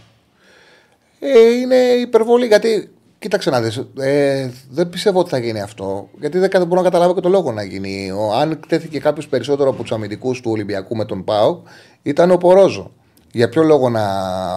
Ε, 1.20 1.50
είναι 1.62 1.76
υπερβολή 2.08 2.46
γιατί. 2.46 2.72
Κοίταξε 3.20 3.50
να 3.50 3.62
δεις, 3.62 3.78
ε, 4.00 4.52
δεν 4.70 4.90
πιστεύω 4.90 5.20
ότι 5.20 5.30
θα 5.30 5.38
γίνει 5.38 5.62
αυτό. 5.62 6.10
Γιατί 6.20 6.38
δεν 6.40 6.50
κα- 6.50 6.66
μπορώ 6.66 6.82
να 6.82 6.88
καταλάβω 6.90 7.14
και 7.14 7.22
το 7.22 7.30
λόγο 7.30 7.52
να 7.52 7.64
γίνει. 7.64 8.12
Ο, 8.12 8.34
αν 8.34 8.60
κτέθηκε 8.60 9.00
κάποιος 9.00 9.28
περισσότερο 9.28 9.70
από 9.70 9.82
τους 9.82 9.92
αμυντικούς 9.92 10.42
του 10.42 10.52
Ολυμπιακού 10.52 10.96
με 10.96 11.06
τον 11.06 11.24
Πάο, 11.24 11.62
ήταν 12.02 12.32
ο 12.32 12.38
Πορόζο. 12.38 12.92
Για 13.32 13.50
ποιο 13.50 13.64
λόγο 13.64 13.90
να 13.90 14.02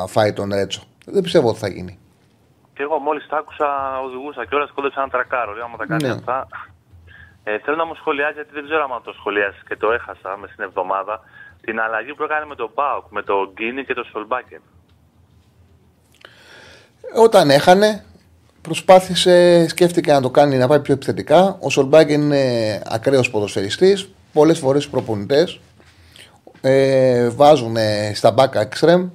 φάει 0.07 0.33
τον 0.33 0.51
Ρέτσο. 0.55 0.83
Δεν 1.07 1.23
πιστεύω 1.23 1.49
ότι 1.49 1.59
θα 1.59 1.69
γίνει. 1.69 1.99
Και 2.75 2.83
εγώ 2.83 2.99
μόλις 2.99 3.27
τα 3.29 3.37
άκουσα, 3.37 4.01
οδηγούσα 4.07 4.45
και 4.47 4.55
όλα 4.55 4.69
κόντεψα 4.75 5.01
ένα 5.01 5.11
τρακάρο. 5.11 5.53
Λέω, 5.53 5.65
άμα 5.65 5.77
τα 5.77 5.87
κάνεις 5.87 6.03
Ναι. 6.09 6.11
αυτά. 6.11 6.49
Ε, 7.45 7.59
θέλω 7.59 7.77
να 7.77 7.85
μου 7.87 7.95
σχολιάσει, 7.95 8.33
γιατί 8.33 8.51
δεν 8.53 8.65
ξέρω 8.65 8.83
αν 8.95 9.03
το 9.03 9.13
σχολιάσεις 9.13 9.63
και 9.69 9.77
το 9.77 9.91
έχασα 9.93 10.37
μες 10.41 10.51
στην 10.51 10.65
εβδομάδα, 10.65 11.21
την 11.61 11.81
αλλαγή 11.81 12.15
που 12.15 12.23
έκανε 12.23 12.47
με 12.47 12.55
τον 12.55 12.71
Πάοκ, 12.75 13.05
με 13.11 13.23
τον 13.23 13.51
Γκίνι 13.55 13.85
και 13.85 13.95
τον 13.95 14.05
Σολμπάκεν. 14.05 14.61
Όταν 17.17 17.51
έχανε, 17.51 18.05
προσπάθησε, 18.63 19.69
σκέφτηκε 19.69 20.13
να 20.13 20.21
το 20.23 20.31
κάνει 20.31 20.57
να 20.57 20.69
πάει 20.69 20.81
πιο 20.81 20.95
επιθετικά. 20.95 21.57
Ο 21.61 21.71
Σολμπάγκεν 21.71 22.21
είναι 22.23 22.83
ακραίος 22.87 23.31
ποδοσφαιριστής. 23.31 24.09
Πολλές 24.33 24.59
φορές 24.59 24.85
οι 24.85 24.91
προπονητές 24.91 25.61
ε, 26.61 27.29
βάζουν 27.29 27.77
ε, 27.77 28.13
στα 28.15 28.35
back 28.39 28.63
extreme 28.63 29.09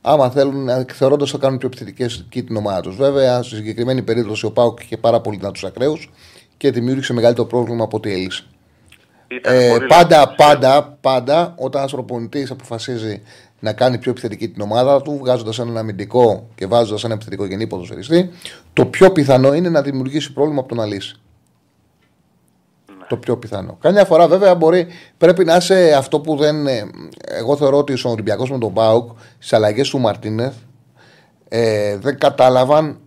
άμα 0.00 0.30
θέλουν, 0.30 0.68
θεωρώντας 0.92 1.30
θα 1.30 1.38
κάνουν 1.38 1.58
πιο 1.58 1.68
επιθετική 1.72 2.42
την 2.42 2.56
ομάδα 2.56 2.80
τους. 2.80 2.96
Βέβαια, 2.96 3.42
στη 3.42 3.54
συγκεκριμένη 3.56 4.02
περίπτωση 4.02 4.46
ο 4.46 4.50
Πάουκ 4.52 4.80
είχε 4.82 4.96
πάρα 4.96 5.20
πολύ 5.20 5.36
δυνατούς 5.36 5.64
ακραίους 5.64 6.10
και 6.56 6.70
δημιούργησε 6.70 7.12
μεγαλύτερο 7.12 7.46
πρόβλημα 7.46 7.84
από 7.84 7.96
ό,τι 7.96 8.12
έλυσε. 8.12 8.44
Ήταν 9.28 9.54
Ε, 9.54 9.68
πολύ 9.70 9.86
πάντα, 9.86 10.16
λάθος. 10.16 10.34
πάντα, 10.36 10.96
πάντα, 11.00 11.54
όταν 11.56 11.80
ένας 11.80 11.92
προπονητής 11.92 12.50
αποφασίζει 12.50 13.22
να 13.60 13.72
κάνει 13.72 13.98
πιο 13.98 14.10
επιθετική 14.10 14.48
την 14.48 14.62
ομάδα 14.62 15.02
του, 15.02 15.18
βγάζοντας 15.22 15.58
έναν 15.58 15.76
αμυντικό 15.76 16.48
και 16.54 16.66
βάζοντας 16.66 17.04
ένα 17.04 17.14
επιθετικό 17.14 17.44
γενή 17.46 17.66
ποδοσφαιριστή, 17.66 18.30
το 18.72 18.86
πιο 18.86 19.10
πιθανό 19.12 19.54
είναι 19.54 19.68
να 19.68 19.82
δημιουργήσει 19.82 20.32
πρόβλημα 20.32 20.60
από 20.60 20.68
το 20.68 20.74
να 20.74 20.86
λύσει. 20.86 21.16
Το 23.08 23.16
πιο 23.16 23.36
πιθανό. 23.36 23.76
Καμιά 23.80 24.04
φορά 24.04 24.28
βέβαια 24.28 24.54
μπορεί, 24.54 24.86
πρέπει 25.18 25.44
να 25.44 25.56
είσαι 25.56 25.94
αυτό 25.96 26.20
που 26.20 26.36
δεν. 26.36 26.66
ε, 26.66 26.90
Εγώ 27.24 27.56
θεωρώ 27.56 27.76
ότι 27.78 27.92
ο 27.92 28.10
Ολυμπιακός 28.10 28.50
με 28.50 28.58
τον 28.58 28.70
Μπάουκ 28.70 29.10
στις 29.38 29.52
αλλαγές 29.52 29.88
του 29.88 29.98
Μαρτίνεθ 29.98 30.54
ε, 31.48 31.96
δεν 31.96 32.18
κατάλαβαν, 32.18 32.98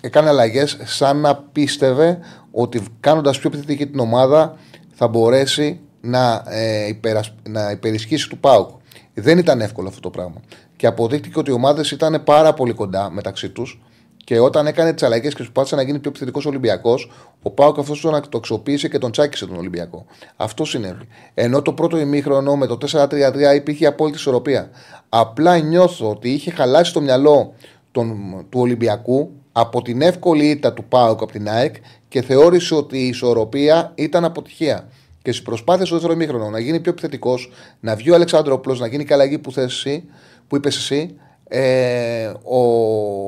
έκανε 0.00 0.28
αλλαγές 0.28 0.78
σαν 0.84 1.16
να 1.20 1.36
πίστευε 1.36 2.18
ότι 2.50 2.82
κάνοντας 3.00 3.38
πιο 3.38 3.50
επιθετική 3.52 3.86
την 3.86 3.98
ομάδα 4.00 4.56
θα 4.92 5.08
μπορέσει 5.08 5.80
να, 6.00 6.42
ε, 6.46 6.86
υπερασ- 6.86 7.34
να 7.48 7.70
υπερισχύσει 7.70 8.28
του 8.28 8.38
ΠΑΟΚ. 8.38 8.70
Δεν 9.14 9.38
ήταν 9.38 9.60
εύκολο 9.60 9.88
αυτό 9.88 10.00
το 10.00 10.10
πράγμα. 10.10 10.40
Και 10.76 10.86
αποδείχτηκε 10.86 11.38
ότι 11.38 11.50
οι 11.50 11.54
ομάδες 11.54 11.90
ήταν 11.90 12.22
πάρα 12.24 12.52
πολύ 12.54 12.72
κοντά 12.72 13.10
μεταξύ 13.10 13.48
τους 13.48 13.80
και 14.26 14.40
όταν 14.40 14.66
έκανε 14.66 14.92
τις 14.92 15.02
αλλαγές 15.02 15.30
και 15.30 15.36
προσπάθησε 15.36 15.74
να 15.74 15.82
γίνει 15.82 15.98
πιο 15.98 16.10
επιθετικός 16.10 16.46
Ολυμπιακός, 16.46 17.10
ο 17.42 17.50
Πάοκ 17.50 17.78
αυτός 17.78 18.00
τον 18.00 18.14
ακτοξοποίησε 18.14 18.88
και 18.88 18.98
τον 18.98 19.10
τσάκισε 19.10 19.46
τον 19.46 19.56
Ολυμπιακό. 19.56 20.06
Αυτός 20.36 20.68
συνέβη. 20.68 21.08
Ενώ 21.34 21.62
το 21.62 21.72
πρώτο 21.72 21.98
ημίχρονο 21.98 22.56
με 22.56 22.66
το 22.66 22.78
4-3-3 22.92 23.08
υπήρχε 23.54 23.86
απόλυτη 23.86 24.18
ισορροπία. 24.18 24.70
Απλά 25.08 25.58
νιώθω 25.58 26.10
ότι 26.10 26.30
είχε 26.30 26.50
χαλάσει 26.50 26.92
το 26.92 27.00
μυαλό 27.00 27.54
τον, 27.92 28.16
του 28.48 28.60
Ολυμπιακού 28.60 29.30
από 29.52 29.82
την 29.82 30.02
εύκολη 30.02 30.44
ήττα 30.44 30.72
του 30.72 30.84
Πάοκ 30.84 31.22
από 31.22 31.32
την 31.32 31.48
ΑΕΚ 31.48 31.74
και 32.08 32.22
θεώρησε 32.22 32.74
ότι 32.74 32.98
η 32.98 33.06
ισορροπία 33.06 33.92
ήταν 33.94 34.24
αποτυχία. 34.24 34.88
Και 35.22 35.32
στις 35.32 35.44
προσπάθειες 35.44 35.88
του 35.88 35.94
δεύτερου 35.94 36.14
ημίχρονου 36.14 36.50
να 36.50 36.58
γίνει 36.58 36.80
πιο 36.80 36.90
επιθετικός, 36.90 37.50
να 37.80 37.96
βγει 37.96 38.10
ο 38.10 38.14
Αλεξάνδροπλο, 38.14 38.74
να 38.74 38.86
γίνει 38.86 39.04
και 39.04 39.14
αλλαγή 39.14 39.38
που, 39.38 39.52
θες 39.52 39.64
εσύ, 39.64 40.04
που 40.48 40.56
είπες 40.56 40.76
εσύ, 40.76 41.16
ε, 41.48 42.32
ο 42.44 42.58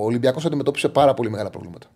Ολυμπιακός 0.05 0.45
αντιμετώπισε 0.47 0.89
πάρα 0.89 1.15
πολύ 1.15 1.31
μεγάλα 1.31 1.51
προβλήματα. 1.51 1.87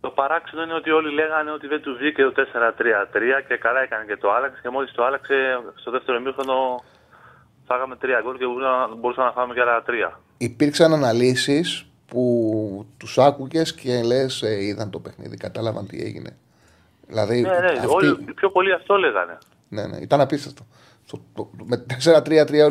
Το 0.00 0.10
παράξενο 0.10 0.62
είναι 0.62 0.74
ότι 0.74 0.90
όλοι 0.90 1.14
λέγανε 1.14 1.50
ότι 1.50 1.66
δεν 1.66 1.80
του 1.82 1.96
βγήκε 1.98 2.22
το 2.22 2.32
4-3-3 2.36 3.44
και 3.48 3.56
καλά 3.56 3.80
έκανε 3.80 4.04
και 4.06 4.16
το 4.16 4.32
άλλαξε. 4.32 4.58
Και 4.62 4.68
μόλις 4.70 4.92
το 4.92 5.04
άλλαξε 5.04 5.34
στο 5.74 5.90
δεύτερο 5.90 6.18
ημίχρονο 6.18 6.84
φάγαμε 7.66 7.96
τρία 7.96 8.20
γκολ 8.24 8.36
και 8.38 8.44
μπορούσαμε- 8.46 8.94
μπορούσαμε 8.98 9.26
να 9.26 9.32
φάμε 9.32 9.54
και 9.54 9.60
άλλα 9.60 9.82
τρία. 9.82 10.20
Υπήρξαν 10.38 10.92
αναλύσεις 10.92 11.86
που 12.06 12.86
τους 12.96 13.18
άκουγες 13.18 13.74
και 13.74 14.02
λες, 14.02 14.42
ε, 14.42 14.64
είδαν 14.64 14.90
το 14.90 14.98
παιχνίδι, 14.98 15.36
κατάλαβαν 15.36 15.86
τι 15.86 16.00
έγινε. 16.02 16.36
Δηλαδή, 17.06 17.40
Ναι, 17.40 17.48
ναι, 17.58 17.66
αυτή- 17.70 17.86
όλοι 17.88 18.08
οι 18.28 18.32
πιο 18.32 18.50
πολλοί 18.50 18.72
αυτό 18.72 18.94
λέγανε. 18.96 19.38
Ναι, 19.68 19.86
ναι, 19.86 19.96
ήταν 19.96 20.20
απίστευτο. 20.20 20.62
Στο, 21.04 21.20
το, 21.34 21.50
με 21.64 21.76
4-3-3 21.76 22.64
ο 22.64 22.68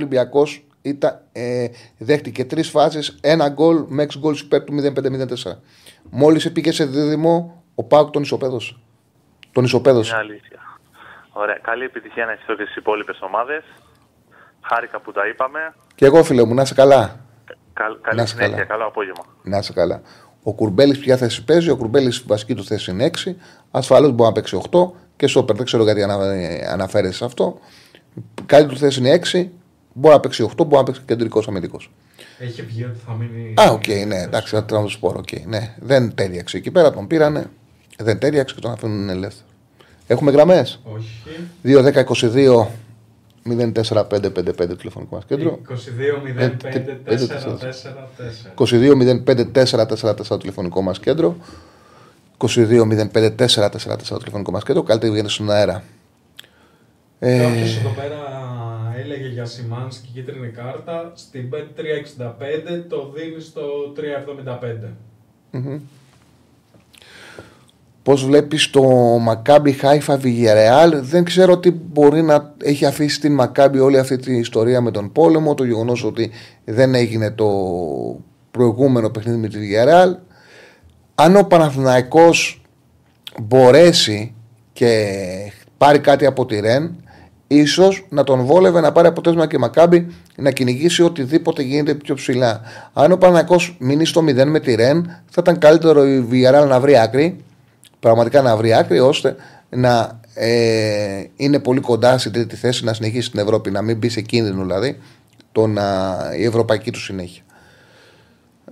Ολυμπιακό 0.85 1.19
ε, 1.31 1.67
δέχτηκε 1.97 2.45
τρεις 2.45 2.69
φάσεις, 2.69 3.17
ένα 3.21 3.49
γκολ 3.49 3.83
με 3.87 4.03
6 4.03 4.07
γκολ 4.19 4.35
υπέρ 4.37 4.63
του 4.63 4.73
0-5-0-4. 4.73 5.51
Μόλις 6.09 6.51
πήγε 6.51 6.71
σε 6.71 6.85
δίδυμο, 6.85 7.63
ο 7.75 7.83
Πάουκ 7.83 8.09
τον 8.09 8.21
ισοπαίδωσε. 8.21 8.75
Τον 9.51 9.63
ισοπαίδωσε. 9.63 10.11
Είναι 10.13 10.19
αλήθεια. 10.23 10.59
Ωραία. 11.33 11.57
Καλή 11.61 11.83
επιτυχία 11.83 12.25
να 12.25 12.31
έχετε 12.31 12.55
και 12.55 12.65
στι 12.69 12.79
υπόλοιπες 12.79 13.21
ομάδες. 13.21 13.63
Χάρηκα 14.61 14.99
που 14.99 15.11
τα 15.11 15.27
είπαμε. 15.27 15.73
Και 15.95 16.05
εγώ, 16.05 16.23
φίλε 16.23 16.43
μου, 16.45 16.53
να 16.53 16.61
είσαι 16.61 16.73
καλά. 16.73 17.19
Καλ, 17.73 17.91
Να 17.93 17.97
καλή 18.01 18.21
είσαι 18.21 18.27
συνέχεια. 18.35 18.55
καλά. 18.55 18.65
Καλό 18.67 18.85
απόγευμα. 18.85 19.23
Να 19.43 19.57
είσαι 19.57 19.73
καλά. 19.73 20.01
Ο 20.43 20.53
Κουρμπέλης 20.53 20.99
ποια 20.99 21.17
θέση 21.17 21.43
παίζει, 21.43 21.69
ο 21.69 21.75
Κουρμπέλης 21.77 22.23
βασική 22.27 22.55
του 22.55 22.63
θέση 22.63 22.91
είναι 22.91 23.05
6. 23.25 23.35
Ασφαλώς 23.71 24.11
μπορεί 24.11 24.29
να 24.29 24.31
παίξει 24.31 24.61
8 24.71 24.91
και 25.15 25.27
σόπερ. 25.27 25.55
Δεν 25.55 25.65
ξέρω 25.65 25.83
γιατί 25.83 26.03
ανα, 26.03 26.25
ε, 26.25 26.67
αναφέρεσαι 26.71 27.13
σε 27.13 27.25
αυτό. 27.25 27.59
Καλή 28.45 28.67
του 28.67 28.77
θέση 28.77 28.99
είναι 28.99 29.09
6. 29.11 29.51
Μπορεί 29.93 30.13
να 30.13 30.19
παίξει 30.19 30.49
8, 30.51 30.55
μπορεί 30.55 30.75
να 30.75 30.83
παίξει 30.83 31.01
κεντρικός 31.05 31.47
αμυντικός. 31.47 31.91
Έχει 32.39 32.61
βγει 32.61 32.83
ότι 32.83 32.99
θα 33.05 33.13
μείνει. 33.13 33.53
Α, 33.61 33.71
οκ, 33.71 33.87
ναι, 33.87 34.21
εντάξει, 34.21 34.55
θα 34.55 34.63
τραβώ 34.63 34.89
σπόρο. 34.89 35.19
Οκ, 35.19 35.45
ναι. 35.45 35.75
Δεν 35.79 36.15
τέριαξε 36.15 36.57
εκεί 36.57 36.71
πέρα, 36.71 36.91
τον 36.91 37.07
πήρανε. 37.07 37.45
Δεν 37.97 38.19
τέριαξε 38.19 38.55
και 38.55 38.61
τον 38.61 38.71
αφήνουν 38.71 39.09
ελεύθερο. 39.09 39.45
Έχουμε 40.07 40.31
γραμμές; 40.31 40.79
Όχι. 40.83 41.23
2-10-22 41.63 42.67
04-555 43.45 44.77
τηλεφωνικό 44.77 45.15
μας 45.15 45.25
κέντρο. 45.25 45.59
22-05-4-4-4. 48.55 48.63
22-05-444 50.33 50.39
τηλεφωνικό 50.39 50.81
μας 50.81 50.99
κέντρο. 50.99 51.35
22-05-444 52.37 54.17
τηλεφωνικό 54.17 54.51
μας 54.51 54.63
κέντρο. 54.63 54.83
Καλύτερα 54.83 55.11
βγαίνει 55.11 55.29
στον 55.29 55.51
αέρα. 55.51 55.83
Ε, 57.19 57.37
Κάποιος 57.37 57.77
εδώ 57.77 57.89
πέρα 57.89 58.17
έλεγε 59.01 59.27
για 59.27 59.45
Σιμάνσκι 59.45 60.09
κίτρινη 60.13 60.47
κάρτα. 60.47 61.11
Στην 61.15 61.49
Bet 61.53 61.79
365 61.79 62.83
το 62.89 63.11
δίνεις 63.15 63.45
στο 63.45 63.61
375. 63.95 64.93
Πώς 68.03 68.25
βλέπεις 68.25 68.69
το 68.69 68.81
Μακάμπι 69.21 69.71
Χάιφα 69.71 70.17
Βιγερεάλ. 70.17 71.01
Δεν 71.01 71.23
ξέρω 71.23 71.57
τι 71.57 71.71
μπορεί 71.71 72.21
να 72.21 72.53
έχει 72.63 72.85
αφήσει 72.85 73.19
την 73.19 73.33
Μακάμπι 73.33 73.79
όλη 73.79 73.97
αυτή 73.99 74.17
τη 74.17 74.37
ιστορία 74.37 74.81
με 74.81 74.91
τον 74.91 75.11
πόλεμο. 75.11 75.53
Το 75.53 75.63
γεγονός 75.63 76.03
ότι 76.03 76.31
δεν 76.65 76.95
έγινε 76.95 77.31
το 77.31 77.49
προηγούμενο 78.51 79.09
παιχνίδι 79.09 79.37
με 79.37 79.47
τη 79.47 79.57
Βιγερεάλ. 79.57 80.17
Αν 81.15 81.35
ο 81.35 81.43
Παναθηναϊκός 81.43 82.61
μπορέσει 83.41 84.33
και 84.73 85.07
πάρει 85.77 85.99
κάτι 85.99 86.25
από 86.25 86.45
τη 86.45 86.59
Ρεν, 86.59 86.95
ίσως 87.55 88.05
να 88.09 88.23
τον 88.23 88.45
βόλευε 88.45 88.79
να 88.79 88.91
πάρει 88.91 89.07
αποτέλεσμα 89.07 89.47
και 89.47 89.57
Μακάμπι 89.57 90.07
να 90.35 90.51
κυνηγήσει 90.51 91.03
οτιδήποτε 91.03 91.61
γίνεται 91.61 91.93
πιο 91.93 92.15
ψηλά. 92.15 92.61
Αν 92.93 93.11
ο 93.11 93.17
Παναθηναϊκό 93.17 93.75
μείνει 93.77 94.05
στο 94.05 94.21
0 94.21 94.45
με 94.45 94.59
τη 94.59 94.75
Ρεν, 94.75 95.03
θα 95.05 95.41
ήταν 95.41 95.57
καλύτερο 95.57 96.07
η 96.07 96.21
Βιγερεάλ 96.21 96.67
να 96.67 96.79
βρει 96.79 96.97
άκρη 96.97 97.37
πραγματικά 97.99 98.41
να 98.41 98.57
βρει 98.57 98.73
άκρη 98.73 98.99
ώστε 98.99 99.35
να 99.69 100.19
ε, 100.33 101.23
είναι 101.35 101.59
πολύ 101.59 101.79
κοντά 101.79 102.17
στην 102.17 102.31
τρίτη 102.31 102.55
θέση 102.55 102.83
να 102.83 102.93
συνεχίσει 102.93 103.27
στην 103.27 103.39
Ευρώπη, 103.39 103.71
να 103.71 103.81
μην 103.81 103.97
μπει 103.97 104.09
σε 104.09 104.21
κίνδυνο 104.21 104.61
δηλαδή 104.61 104.99
το 105.51 105.67
να, 105.67 106.17
η 106.37 106.43
ευρωπαϊκή 106.43 106.91
του 106.91 106.99
συνέχεια. 106.99 107.43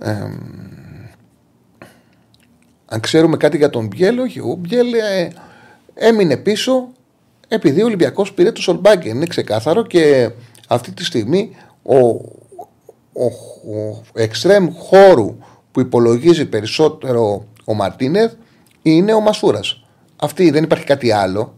Ε, 0.00 0.12
αν 2.86 3.00
ξέρουμε 3.00 3.36
κάτι 3.36 3.56
για 3.56 3.70
τον 3.70 3.86
Μπιέλ, 3.86 4.18
όχι. 4.18 4.40
Ο 4.40 4.56
Μπιέλ 4.58 4.92
ε, 4.92 5.28
έμεινε 5.94 6.36
πίσω 6.36 6.88
επειδή 7.52 7.82
ο 7.82 7.84
Ολυμπιακός 7.84 8.32
πήρε 8.32 8.52
το 8.52 8.60
Σολμπάγκεν. 8.60 9.16
Είναι 9.16 9.26
ξεκάθαρο 9.26 9.86
και 9.86 10.30
αυτή 10.68 10.92
τη 10.92 11.04
στιγμή 11.04 11.56
ο, 11.82 11.96
ο, 13.12 13.24
ο 13.74 14.02
εξτρέμ 14.14 14.68
χώρου 14.78 15.36
που 15.72 15.80
υπολογίζει 15.80 16.46
περισσότερο 16.46 17.44
ο 17.64 17.74
Μαρτίνεθ 17.74 18.32
είναι 18.82 19.12
ο 19.12 19.20
Μασούρας. 19.20 19.84
Αυτή 20.16 20.50
δεν 20.50 20.62
υπάρχει 20.62 20.84
κάτι 20.84 21.12
άλλο. 21.12 21.54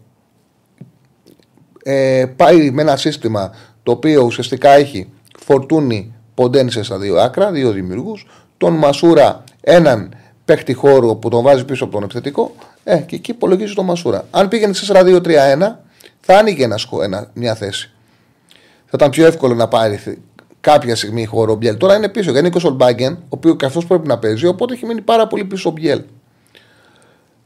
Ε, 1.83 2.25
πάει 2.37 2.71
με 2.71 2.83
ένα 2.83 2.97
σύστημα 2.97 3.51
το 3.83 3.93
οποίο 3.93 4.23
ουσιαστικά 4.23 4.71
έχει 4.71 5.13
φορτούνι 5.39 6.15
ποντένσε 6.35 6.83
στα 6.83 6.99
δύο 6.99 7.17
άκρα, 7.17 7.51
δύο 7.51 7.71
δημιουργούς. 7.71 8.27
Τον 8.57 8.75
Μασούρα 8.75 9.45
έναν 9.61 10.15
παίχτη 10.45 10.73
χώρο 10.73 11.15
που 11.15 11.29
τον 11.29 11.43
βάζει 11.43 11.65
πίσω 11.65 11.85
από 11.85 11.93
τον 11.93 12.03
επιθετικό. 12.03 12.55
Ε, 12.85 12.97
και 12.97 13.17
εκεί 13.17 13.31
υπολογίζει 13.31 13.75
τον 13.75 13.85
Μασούρα. 13.85 14.27
Αν 14.31 14.49
πήγαινε 14.49 14.75
4-2-3-1, 14.89 15.23
θα 16.21 16.39
άνοιγε 16.39 16.65
ένα, 16.65 16.79
ένα, 17.03 17.31
μια 17.35 17.55
θέση. 17.55 17.91
Θα 18.85 18.91
ήταν 18.95 19.11
πιο 19.11 19.27
εύκολο 19.27 19.55
να 19.55 19.69
πάρει 19.69 20.01
κάποια 20.61 20.97
στιγμή 20.97 21.25
χώρο 21.25 21.53
ο 21.53 21.55
Μπιέλ. 21.55 21.77
Τώρα 21.77 21.97
είναι 21.97 22.09
πίσω 22.09 22.25
γιατί 22.25 22.39
είναι 22.39 22.49
και 22.49 22.57
ο 22.57 22.61
Σολμπάγκεν, 22.61 23.13
ο 23.13 23.27
οποίο 23.29 23.57
και 23.57 23.65
αυτός 23.65 23.87
πρέπει 23.87 24.07
να 24.07 24.19
παίζει, 24.19 24.47
οπότε 24.47 24.75
έχει 24.75 24.87
μείνει 24.87 25.01
πάρα 25.01 25.27
πολύ 25.27 25.45
πίσω 25.45 25.69
ο 25.69 25.73
Μπιέλ. 25.73 26.03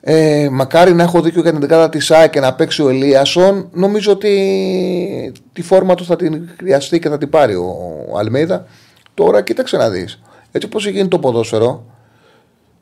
Ε, 0.01 0.49
μακάρι 0.51 0.95
να 0.95 1.03
έχω 1.03 1.21
δίκιο 1.21 1.41
για 1.43 1.51
την 1.51 1.61
δεκάδα 1.61 1.89
της 1.89 2.05
ΣΑΕ 2.05 2.29
και 2.29 2.41
να 2.41 2.55
παίξει 2.55 2.83
ο 2.83 2.89
Ελίασον. 2.89 3.69
Νομίζω 3.73 4.13
ότι 4.13 5.33
τη 5.53 5.63
φόρμα 5.63 5.95
του 5.95 6.05
θα 6.05 6.17
την 6.17 6.49
χρειαστεί 6.59 6.99
και 6.99 7.09
θα 7.09 7.19
την 7.19 7.31
πάρει 7.31 7.55
ο, 7.55 7.77
ο 8.11 8.19
Αλμέιδα. 8.19 8.67
Τώρα 9.15 9.43
κοίταξε 9.43 9.77
να 9.77 9.91
δεις. 9.91 10.21
Έτσι 10.53 10.69
πώ 10.69 10.79
γίνει 10.79 11.09
το 11.09 11.19
ποδόσφαιρο. 11.19 11.85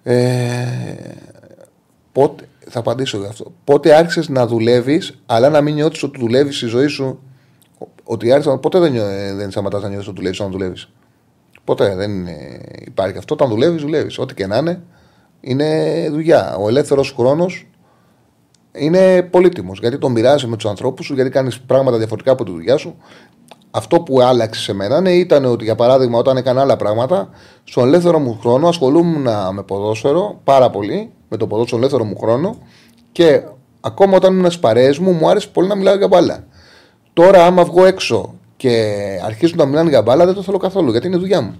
Ε, 0.03 0.15
πότε, 2.15 2.49
θα 2.69 2.79
απαντήσω 2.79 3.19
γι' 3.19 3.27
αυτό. 3.27 3.53
Πότε 3.65 3.95
άρχισες 3.95 4.29
να 4.29 4.47
δουλεύεις, 4.47 5.23
αλλά 5.27 5.49
να 5.49 5.61
μην 5.61 5.75
νιώθεις 5.75 6.03
ότι 6.03 6.19
δουλεύεις 6.19 6.57
στη 6.57 6.67
ζωή 6.67 6.87
σου. 6.87 7.23
Ότι 8.05 8.33
άρχισε, 8.33 8.57
ποτέ 8.57 8.79
δεν, 8.79 8.93
δεν 9.37 9.51
σταματάς 9.51 9.83
να 9.83 9.89
νιώθεις 9.89 10.09
ότι 10.09 10.17
δουλεύεις 10.17 10.41
όταν 10.41 10.53
δουλεύεις. 10.53 10.89
Ποτέ 11.65 11.95
δεν 11.95 12.27
υπάρχει 12.87 13.19
αυτό. 13.19 13.35
Όταν 13.35 13.49
δουλεύεις, 13.49 13.83
δουλεύεις. 13.83 14.19
Ό,τι 14.19 14.35
και 14.35 14.47
να 14.47 14.57
είναι, 14.57 14.83
είναι 15.41 16.09
δουλειά. 16.11 16.57
Ο 16.57 16.69
ελεύθερος 16.69 17.15
χρόνος 17.17 17.67
είναι 18.73 19.23
πολύτιμος. 19.23 19.79
Γιατί 19.79 19.99
τον 19.99 20.12
μοιράζεις 20.12 20.49
με 20.49 20.57
τους 20.57 20.71
ανθρώπους 20.71 21.07
σου, 21.07 21.15
γιατί 21.15 21.31
κάνεις 21.31 21.61
πράγματα 21.61 21.97
διαφορετικά 21.97 22.33
από 22.33 22.45
τη 22.45 22.51
δουλειά 22.51 22.77
σου. 22.77 22.97
Αυτό 23.77 24.01
που 24.01 24.22
άλλαξε 24.22 24.61
σε 24.61 24.72
μένα 24.72 25.01
ναι, 25.01 25.11
ήταν 25.11 25.45
ότι 25.45 25.64
για 25.64 25.75
παράδειγμα 25.75 26.18
όταν 26.18 26.37
έκανα 26.37 26.61
άλλα 26.61 26.77
πράγματα, 26.77 27.29
στον 27.64 27.87
ελεύθερο 27.87 28.18
μου 28.18 28.39
χρόνο 28.41 28.68
ασχολούμουν 28.68 29.22
με 29.53 29.62
ποδόσφαιρο 29.66 30.41
πάρα 30.45 30.70
πολύ, 30.70 31.11
με 31.29 31.37
το 31.37 31.47
ποδόσφαιρο 31.47 31.81
ελεύθερο 31.81 32.05
μου 32.05 32.16
χρόνο 32.18 32.57
και 33.12 33.43
ακόμα 33.81 34.16
όταν 34.16 34.33
ήμουν 34.33 34.51
στις 34.51 34.99
μου, 34.99 35.12
μου 35.12 35.29
άρεσε 35.29 35.49
πολύ 35.49 35.68
να 35.68 35.75
μιλάω 35.75 35.97
για 35.97 36.09
μπάλα. 36.09 36.45
Τώρα, 37.12 37.47
άμα 37.47 37.64
βγω 37.64 37.85
έξω 37.85 38.35
και 38.57 38.95
αρχίζουν 39.25 39.57
να 39.57 39.64
μιλάνε 39.64 39.89
για 39.89 40.03
μπάλα, 40.03 40.25
δεν 40.25 40.35
το 40.35 40.43
θέλω 40.43 40.59
καθόλου 40.59 40.91
γιατί 40.91 41.07
είναι 41.07 41.16
δουλειά 41.16 41.41
μου. 41.41 41.55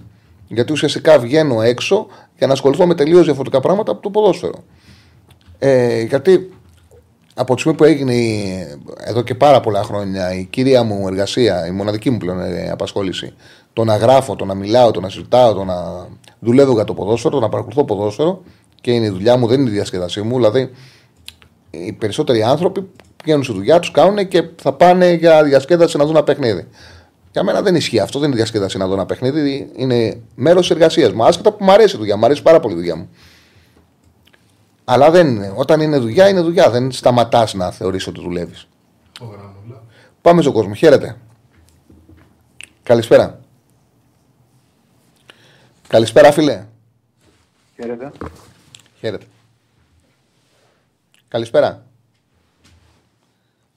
Γιατί 0.47 0.71
ουσιαστικά 0.71 1.19
βγαίνω 1.19 1.61
έξω 1.61 2.07
για 2.37 2.47
να 2.47 2.53
ασχοληθώ 2.53 2.87
με 2.87 2.95
τελείως 2.95 3.25
διαφορετικά 3.25 3.59
πράγματα 3.59 3.91
από 3.91 4.01
το 4.01 4.09
ποδόσφαιρο. 4.09 4.63
Ε, 5.59 6.01
γιατί 6.01 6.54
από 7.37 7.53
τη 7.53 7.59
στιγμή 7.59 7.77
που 7.77 7.83
έγινε 7.83 8.13
εδώ 9.03 9.21
και 9.21 9.35
πάρα 9.35 9.59
πολλά 9.59 9.83
χρόνια 9.83 10.33
η 10.33 10.43
κύρια 10.43 10.83
μου 10.83 11.07
εργασία, 11.07 11.67
η 11.67 11.71
μοναδική 11.71 12.09
μου 12.09 12.17
πλέον 12.17 12.41
ε, 12.41 12.69
απασχόληση, 12.69 13.33
το 13.73 13.83
να 13.83 13.95
γράφω, 13.95 14.35
το 14.35 14.45
να 14.45 14.53
μιλάω, 14.53 14.91
το 14.91 14.99
να 14.99 15.09
συζητάω, 15.09 15.53
το 15.53 15.63
να 15.63 16.07
δουλεύω 16.39 16.73
για 16.73 16.83
το 16.83 16.93
ποδόσφαιρο, 16.93 17.33
το 17.35 17.39
να 17.39 17.49
παρακολουθώ 17.49 17.83
ποδόσφαιρο 17.83 18.43
και 18.81 18.91
είναι 18.91 19.05
η 19.05 19.09
δουλειά 19.09 19.37
μου, 19.37 19.47
δεν 19.47 19.59
είναι 19.59 19.69
η 19.69 19.73
διασκεδασή 19.73 20.21
μου. 20.21 20.35
Δηλαδή, 20.35 20.71
οι 21.69 21.93
περισσότεροι 21.93 22.43
άνθρωποι 22.43 22.89
πηγαίνουν 23.23 23.43
στη 23.43 23.53
δουλειά 23.53 23.79
τους, 23.79 23.91
κάνουν 23.91 24.27
και 24.27 24.43
θα 24.61 24.73
πάνε 24.73 25.13
για 25.13 25.43
διασκέδαση 25.43 25.97
να 25.97 26.05
δουν 26.05 26.15
ένα 26.15 26.23
παιχνίδι. 26.23 26.67
Για 27.31 27.43
μένα 27.43 27.61
δεν 27.61 27.75
ισχύει 27.75 27.99
αυτό, 27.99 28.19
δεν 28.19 28.27
είναι 28.27 28.37
διασκέδαση 28.37 28.77
να 28.77 28.87
δω 28.87 28.93
ένα 28.93 29.05
παιχνίδι. 29.05 29.71
Είναι 29.75 30.21
μέρος 30.35 30.61
της 30.61 30.69
εργασίας 30.69 31.11
μου. 31.11 31.25
Άσχετα 31.25 31.51
που 31.51 31.63
μου 31.63 31.71
αρέσει 31.71 31.95
η 31.95 31.99
δουλειά, 31.99 32.17
μου 32.17 32.25
αρέσει 32.25 32.41
πάρα 32.41 32.59
πολύ 32.59 32.73
η 32.73 32.77
δουλειά 32.77 32.95
μου. 32.95 33.09
Αλλά 34.85 35.11
δεν 35.11 35.27
είναι. 35.27 35.53
Όταν 35.55 35.81
είναι 35.81 35.97
δουλειά, 35.97 36.29
είναι 36.29 36.41
δουλειά. 36.41 36.69
Δεν 36.69 36.91
σταματάς 36.91 37.53
να 37.53 37.71
θεωρήσει 37.71 38.09
ότι 38.09 38.21
δουλεύεις. 38.21 38.67
Πάμε 40.21 40.41
στον 40.41 40.53
κόσμο. 40.53 40.73
Χαίρετε. 40.73 41.17
Καλησπέρα. 42.83 43.39
Καλησπέρα, 45.87 46.31
φίλε. 46.31 46.65
Χαίρετε. 47.75 48.11
Χαίρετε. 48.99 49.25
Καλησπέρα. 51.27 51.85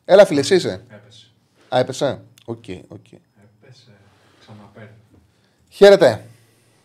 Έλα, 0.05 0.27
φίλε, 0.27 0.41
εσύ 0.41 0.55
είσαι. 0.55 0.85
Έπεσε. 0.89 1.27
Α, 1.69 1.79
έπεσε. 1.79 2.21
OK, 2.45 2.65
okay, 2.67 2.81
OK. 2.89 2.99
Okay. 3.13 3.19
Χαίρετε. 5.69 6.25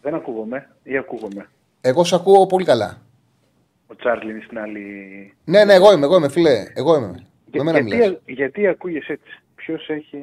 Δεν 0.02 0.14
ακούγομαι 0.14 0.70
ή 0.84 0.98
ακούγομαι. 0.98 1.50
Εγώ 1.82 2.04
σε 2.04 2.16
ακούω 2.16 2.46
πολύ 2.46 2.66
καλά. 2.66 3.02
Ο 3.94 3.96
Τσάρλι 3.96 4.32
είναι 4.32 4.42
στην 4.46 4.60
άλλη. 4.60 4.84
Ναι, 5.46 5.66
ναι, 5.66 5.74
εγώ 5.74 5.94
είμαι, 5.94 6.06
εγώ 6.06 6.16
είμαι, 6.16 6.30
φίλε. 6.30 6.64
Εγώ 6.74 6.96
είμαι. 6.96 7.28
Για, 7.46 7.80
γιατί, 7.80 8.20
γιατί 8.26 8.68
ακούγεσαι 8.68 9.12
έτσι; 9.12 9.42
Ποιος 9.56 9.90
έχει 9.90 10.20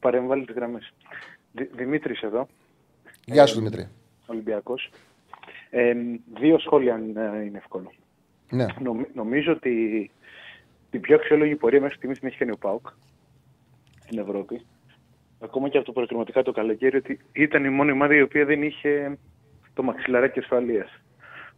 παρεμβάλει 0.00 0.44
τις 0.44 0.54
γραμμές; 0.54 0.92
Δημήτρης 1.72 2.20
εδώ. 2.22 2.48
Γεια 3.24 3.46
σου, 3.46 3.54
ε, 3.54 3.58
Δημήτρη. 3.58 3.88
Ολυμπιακός. 4.26 4.90
Ε, 5.70 5.94
δύο 6.40 6.58
σχόλια 6.58 6.94
αν 6.94 7.16
ε, 7.16 7.44
είναι 7.44 7.58
εύκολο. 7.58 7.92
Ναι. 8.50 8.66
νομίζω 9.14 9.52
ότι 9.52 10.10
την 10.90 11.00
πιο 11.00 11.14
αξιόλογη 11.14 11.56
πορεία 11.56 11.80
μέχρι 11.80 11.96
στιγμής 11.96 12.18
την 12.18 12.28
έχει 12.28 12.38
κάνει 12.38 12.50
ο 12.50 12.56
Πάουκ 12.58 12.86
στην 14.04 14.18
Ευρώπη 14.18 14.66
ακόμα 15.40 15.68
και 15.68 15.76
από 15.76 15.86
το 15.86 15.92
προκριματικά 15.92 16.42
το 16.42 16.52
καλοκαίρι, 16.52 16.96
ότι 16.96 17.20
ήταν 17.32 17.64
η 17.64 17.70
μόνη 17.70 17.90
ομάδα 17.90 18.14
η 18.14 18.22
οποία 18.22 18.44
δεν 18.44 18.62
είχε 18.62 19.18
το 19.74 19.82
μαξιλαράκι 19.82 20.38
ασφαλείας. 20.38 21.00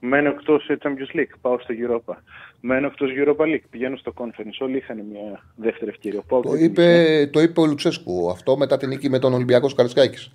Μένω 0.01 0.29
εκτός 0.29 0.67
Champions 0.83 1.19
League, 1.19 1.35
πάω 1.41 1.59
στο 1.59 1.75
Europa. 1.79 2.15
Μένω 2.61 2.87
εκτός 2.87 3.11
Europa 3.17 3.43
League, 3.43 3.65
πηγαίνω 3.71 3.97
στο 3.97 4.13
Conference. 4.17 4.59
Όλοι 4.59 4.77
είχαν 4.77 5.05
μια 5.11 5.43
δεύτερη 5.57 5.91
ευκαιρία. 5.91 6.23
Το 6.29 6.55
είπε, 6.59 7.29
το 7.33 7.41
είπε 7.41 7.61
ο 7.61 7.67
Λουτσέσκου 7.67 8.31
αυτό 8.31 8.57
μετά 8.57 8.77
την 8.77 8.89
νίκη 8.89 9.09
με 9.09 9.19
τον 9.19 9.33
Ολυμπιακό 9.33 9.71
Καρισκάκη. 9.77 10.31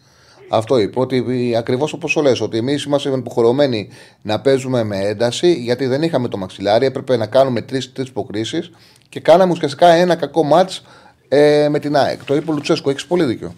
Αυτό 0.50 0.78
είπε, 0.80 1.00
ότι 1.00 1.56
ακριβώς 1.58 1.94
όπως 1.94 2.14
το 2.14 2.22
λες, 2.22 2.42
ότι 2.42 2.58
εμείς 2.58 2.84
είμαστε 2.84 3.10
υποχρεωμένοι 3.10 3.90
να 4.22 4.42
παίζουμε 4.42 4.84
με 4.84 5.00
ένταση, 5.00 5.54
γιατί 5.54 5.86
δεν 5.86 6.02
είχαμε 6.02 6.28
το 6.28 6.38
μαξιλάρι, 6.38 6.86
έπρεπε 6.86 7.18
να 7.18 7.28
κάνουμε 7.28 7.62
τρει-τρει 7.62 8.06
υποκρίσεις 8.08 8.72
και 9.10 9.20
κάναμε 9.20 9.52
ουσιαστικά 9.52 9.88
ένα 9.88 10.16
κακό 10.16 10.44
μάτς 10.44 10.86
ε, 11.28 11.68
με 11.70 11.80
την 11.80 11.96
ΑΕΚ. 11.96 12.24
Το 12.24 12.36
είπε 12.36 12.52
ο 12.52 12.54
Λουτσέσκο, 12.54 12.90
έχεις 12.90 13.06
πολύ 13.06 13.24
δίκιο. 13.24 13.54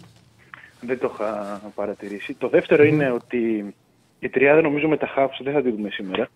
Δεν 0.80 0.98
το 0.98 1.10
είχα 1.14 1.60
παρατηρήσει. 1.74 2.34
Το 2.34 2.48
δεύτερο 2.48 2.84
είναι 2.84 3.10
ότι 3.10 3.74
η 4.18 4.28
τριάδα 4.28 4.60
νομίζω 4.60 4.88
με 4.88 4.96
τα 4.96 5.06
χάφους 5.06 5.40
δεν 5.42 5.52
θα 5.52 5.62
τη 5.62 5.70
δούμε 5.70 5.90
σήμερα. 5.90 6.28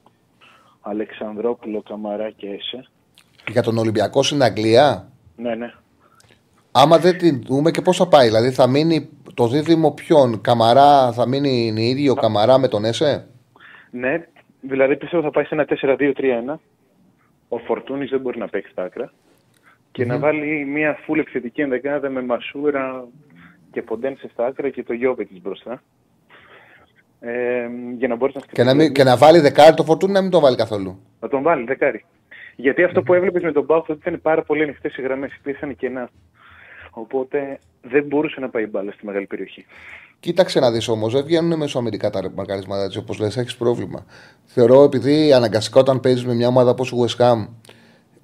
Αλεξανδρόπουλο, 0.81 1.83
Καμαρά 1.83 2.31
και 2.31 2.49
Έσε. 2.49 2.87
Για 3.51 3.63
τον 3.63 3.79
Ολυμπιακό 3.79 4.23
στην 4.23 4.43
Αγγλία; 4.43 5.09
Ναι, 5.37 5.55
ναι. 5.55 5.73
Άμα 6.73 6.99
δεν 6.99 7.19
την 7.19 7.43
δούμε 7.43 7.71
και 7.71 7.81
πώς 7.81 7.97
θα 7.97 8.09
πάει, 8.09 8.27
δηλαδή 8.27 8.51
θα 8.51 8.67
μείνει 8.67 9.09
το 9.35 9.49
δίδυμο 9.49 9.91
ποιον, 9.91 10.41
Καμαρά, 10.41 11.13
θα 11.13 11.29
μείνει 11.29 11.73
ίδιο 11.77 12.15
Καμαρά 12.15 12.59
με 12.59 12.69
τον 12.69 12.85
Έσε. 12.85 13.29
Ναι, 13.91 14.27
δηλαδή 14.61 14.97
πιστεύω 14.97 15.23
θα 15.23 15.31
πάει 15.31 15.45
σε 15.45 15.55
ένα 15.55 15.67
4-2-3-1. 15.69 16.55
Ο 17.49 17.59
Φορτούνης 17.59 18.11
δεν 18.11 18.21
μπορεί 18.21 18.39
να 18.39 18.49
παίξει 18.49 18.75
τα 18.75 18.83
άκρα 18.83 19.13
και 19.93 20.05
να 20.05 20.19
βάλει 20.19 20.65
μια 20.65 20.99
φούλη 21.05 21.21
επιθετική 21.21 21.61
ενδεκάδα 21.61 22.11
με 22.11 22.23
Μασούρα 22.23 23.05
και 23.71 23.83
Ποντένσε 23.83 24.29
στα 24.33 24.47
άκρα 24.47 24.71
και 24.71 24.83
το 24.83 24.93
Γιώβετς 24.93 25.41
μπροστά. 25.41 25.83
Ε, 27.25 27.69
για 27.97 28.09
να 28.09 28.17
μπορείς 28.17 28.35
να 28.35 28.41
και, 28.53 28.63
να 28.63 28.75
μην, 28.75 28.93
και 28.93 29.05
να 29.05 29.17
βάλει 29.17 29.39
δεκάρι 29.39 29.75
το 29.75 29.85
φορτούνι 29.85 30.13
να 30.13 30.21
μην 30.21 30.31
το 30.31 30.41
βάλει 30.41 30.57
καθόλου. 30.57 30.99
Να 31.21 31.29
τον 31.29 31.43
βάλει 31.43 31.65
δεκάρι. 31.65 32.05
Γιατί 32.57 32.83
αυτό 32.83 33.03
που 33.03 33.15
έβλεπες 33.15 33.43
με 33.43 33.53
τον 33.53 33.67
Πάουκ 33.67 33.89
ότι 33.89 33.99
ήταν 34.07 34.21
πάρα 34.21 34.43
πολύ 34.43 34.63
ανοιχτές 34.63 34.97
οι 34.97 35.03
γραμμές, 35.03 35.35
υπήρχαν 35.35 35.77
κενά. 35.77 36.11
Οπότε 36.91 37.59
δεν 37.83 38.05
μπορούσε 38.05 38.41
να 38.41 38.49
πάει 38.49 38.67
μπάλα 38.67 38.93
στη 38.93 39.07
μεγάλη 39.07 39.27
περιοχή. 39.27 39.67
Κοίταξε 40.21 40.61
να 40.61 40.71
δεις 40.71 40.89
όμως, 40.89 41.13
δεν 41.13 41.25
βγαίνουν 41.25 41.59
μεσοαμερικά 41.59 42.11
τα 42.11 42.31
μαρκαρίσματα 42.35 42.83
έτσι 42.83 42.99
όπως 42.99 43.19
λες, 43.19 43.37
έχεις 43.37 43.57
πρόβλημα. 43.57 44.05
Θεωρώ 44.45 44.83
επειδή 44.83 45.33
αναγκαστικά 45.33 45.81
όταν 45.81 46.01
παίζεις 46.01 46.25
με 46.25 46.35
μια 46.35 46.49
ομάδα 46.49 46.71
όπως 46.71 46.91
η 46.91 46.95
West 46.99 47.25
Ham 47.25 47.49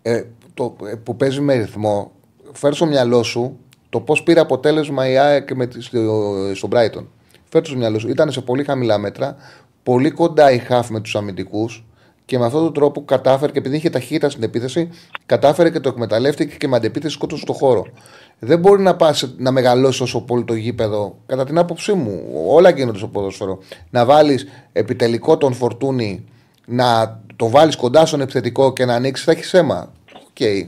ε, 0.02 0.22
το, 0.54 0.76
ε, 0.86 0.94
που 0.94 1.16
παίζει 1.16 1.40
με 1.40 1.54
ρυθμό, 1.54 2.12
φέρει 2.52 2.74
στο 2.74 2.86
μυαλό 2.86 3.22
σου 3.22 3.58
το 3.88 4.00
πώς 4.00 4.22
πήρε 4.22 4.40
αποτέλεσμα 4.40 5.08
η 5.08 5.16
ΑΕΚ 5.18 5.54
με, 5.54 5.68
στο, 5.78 6.54
στο 6.54 6.68
Brighton. 6.72 7.04
Φέρει 7.48 7.66
στο 7.66 7.76
μυαλός 7.76 8.02
σου. 8.02 8.08
Ήταν 8.08 8.30
σε 8.30 8.40
πολύ 8.40 8.64
χαμηλά 8.64 8.98
μέτρα, 8.98 9.36
πολύ 9.82 10.10
κοντά 10.10 10.52
η 10.52 10.58
Χαφ 10.58 10.90
με 10.90 11.00
τους 11.00 11.16
αμυντικούς 11.16 11.84
και 12.24 12.38
με 12.38 12.44
αυτόν 12.44 12.62
τον 12.62 12.72
τρόπο 12.72 13.04
κατάφερε 13.04 13.52
και 13.52 13.58
επειδή 13.58 13.76
είχε 13.76 13.90
ταχύτητα 13.90 14.30
στην 14.30 14.42
επίθεση, 14.42 14.90
κατάφερε 15.26 15.70
και 15.70 15.80
το 15.80 15.88
εκμεταλλεύτηκε 15.88 16.56
και 16.56 16.68
με 16.68 16.76
αντεπίθεση 16.76 17.14
σκότωσε 17.14 17.42
στο 17.42 17.52
χώρο. 17.52 17.86
Δεν 18.38 18.58
μπορεί 18.58 18.82
να 18.82 18.96
πας 18.96 19.34
να 19.36 19.50
μεγαλώσει 19.50 20.02
όσο 20.02 20.20
πολύ 20.20 20.44
το 20.44 20.54
γήπεδο. 20.54 21.16
Κατά 21.26 21.44
την 21.44 21.58
άποψή 21.58 21.92
μου, 21.92 22.22
όλα 22.46 22.70
γίνονται 22.70 22.98
στο 22.98 23.08
ποδόσφαιρο. 23.08 23.58
Να 23.90 24.04
βάλεις 24.04 24.46
επιτελικό 24.72 25.36
τον 25.36 25.52
Φορτούνη, 25.52 26.24
να 26.66 27.20
το 27.36 27.48
βάλεις 27.48 27.76
κοντά 27.76 28.06
στον 28.06 28.20
επιθετικό 28.20 28.72
και 28.72 28.84
να 28.84 28.94
ανοίξεις, 28.94 29.24
θα 29.24 29.32
έχεις 29.32 29.54
αίμα. 29.54 29.92
OK. 30.14 30.36
Okay. 30.38 30.66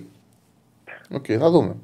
okay. 1.16 1.37
θα 1.39 1.51
δούμε. 1.51 1.76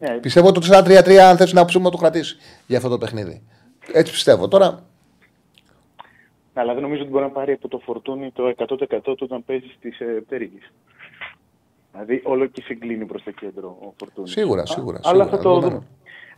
Yeah. 0.00 0.18
Πιστεύω 0.20 0.48
ότι 0.48 0.68
το 0.68 0.78
4-3-3, 0.78 1.12
αν 1.14 1.36
θες 1.36 1.52
να 1.52 1.60
άποψή 1.60 1.78
μου, 1.78 1.90
το 1.90 1.96
κρατήσει 1.96 2.36
για 2.66 2.76
αυτό 2.76 2.88
το 2.88 2.98
παιχνίδι. 2.98 3.42
Έτσι 3.92 4.12
πιστεύω. 4.12 4.48
Τώρα 4.48 4.84
αλλά 6.58 6.72
δεν 6.72 6.82
νομίζω 6.82 7.02
ότι 7.02 7.10
μπορεί 7.10 7.24
να 7.24 7.30
πάρει 7.30 7.52
από 7.52 7.68
το 7.68 7.78
Φορτούνη 7.78 8.30
το 8.30 8.54
100% 8.56 9.00
του 9.02 9.16
όταν 9.18 9.44
παίζει 9.44 9.66
στις 9.76 10.00
ε, 10.00 10.24
Δηλαδή 11.92 12.22
όλο 12.24 12.46
και 12.46 12.62
συγκλίνει 12.62 13.06
προς 13.06 13.22
το 13.22 13.30
κέντρο 13.30 13.76
ο 13.80 13.92
φορτούνι. 13.98 14.28
Σίγουρα, 14.28 14.66
σίγουρα. 14.66 15.00
Αλλά 15.02 15.26
θα 15.26 15.38
το 15.38 15.60
δούμε. 15.60 15.86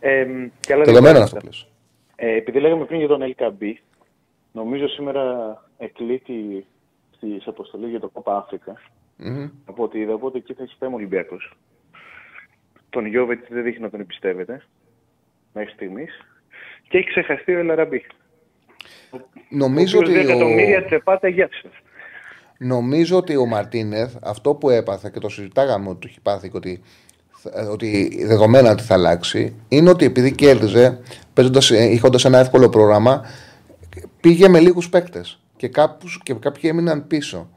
Ε, 0.00 0.26
και 0.60 0.72
άλλα 0.72 0.84
δεδομένο 0.84 1.18
αυτό 1.18 1.38
ε, 2.16 2.36
επειδή 2.36 2.60
λέγαμε 2.60 2.84
πριν 2.84 2.98
για 2.98 3.08
τον 3.08 3.34
LKB, 3.36 3.72
νομίζω 4.52 4.88
σήμερα 4.88 5.56
εκλήθη 5.78 6.66
στη 7.16 7.42
αποστολή 7.46 7.88
για 7.88 8.00
το 8.00 8.08
Κόπα 8.08 8.36
Αφρικα. 8.36 8.76
Mm-hmm. 9.18 9.50
Από 9.64 9.82
ό,τι 9.82 9.98
είδα, 9.98 10.14
οπότε 10.14 10.38
εκεί 10.38 10.54
θα 10.54 10.62
έχεις 10.62 10.76
θέμα 10.78 10.94
Ολυμπιακός. 10.94 11.56
Τον 12.90 13.06
Γιώβετ 13.06 13.44
δεν 13.48 13.62
δείχνει 13.62 13.82
να 13.82 13.90
τον 13.90 14.00
εμπιστεύεται 14.00 14.62
μέχρι 15.52 15.72
στιγμής. 15.72 16.10
Και 16.88 16.98
έχει 16.98 17.08
ξεχαστεί 17.08 17.54
ο 17.54 17.58
Ελαραμπή. 17.58 18.04
Νομίζω 19.48 19.98
ότι. 19.98 20.18
εκατομμύρια 20.18 20.86
ο... 21.22 21.26
γεια 21.26 21.48
Νομίζω 22.58 23.16
ότι 23.16 23.36
ο 23.36 23.46
Μαρτίνεθ 23.46 24.14
αυτό 24.22 24.54
που 24.54 24.70
έπαθε 24.70 25.10
και 25.12 25.18
το 25.18 25.28
συζητάγαμε 25.28 25.88
ότι 25.88 26.06
έχει 26.08 26.20
πάθει 26.20 26.50
και 26.50 26.56
ότι, 26.56 26.82
ότι 27.70 28.20
δεδομένα 28.24 28.70
ότι 28.70 28.82
θα 28.82 28.94
αλλάξει 28.94 29.56
είναι 29.68 29.90
ότι 29.90 30.04
επειδή 30.04 30.32
κέρδιζε, 30.32 31.00
έχοντα 31.68 32.18
ένα 32.24 32.38
εύκολο 32.38 32.68
πρόγραμμα, 32.68 33.24
πήγε 34.20 34.48
με 34.48 34.60
λίγους 34.60 34.88
παίκτες 34.88 35.40
και, 35.56 35.70
και 36.22 36.34
κάποιοι 36.34 36.70
έμειναν 36.72 37.06
πίσω. 37.06 37.50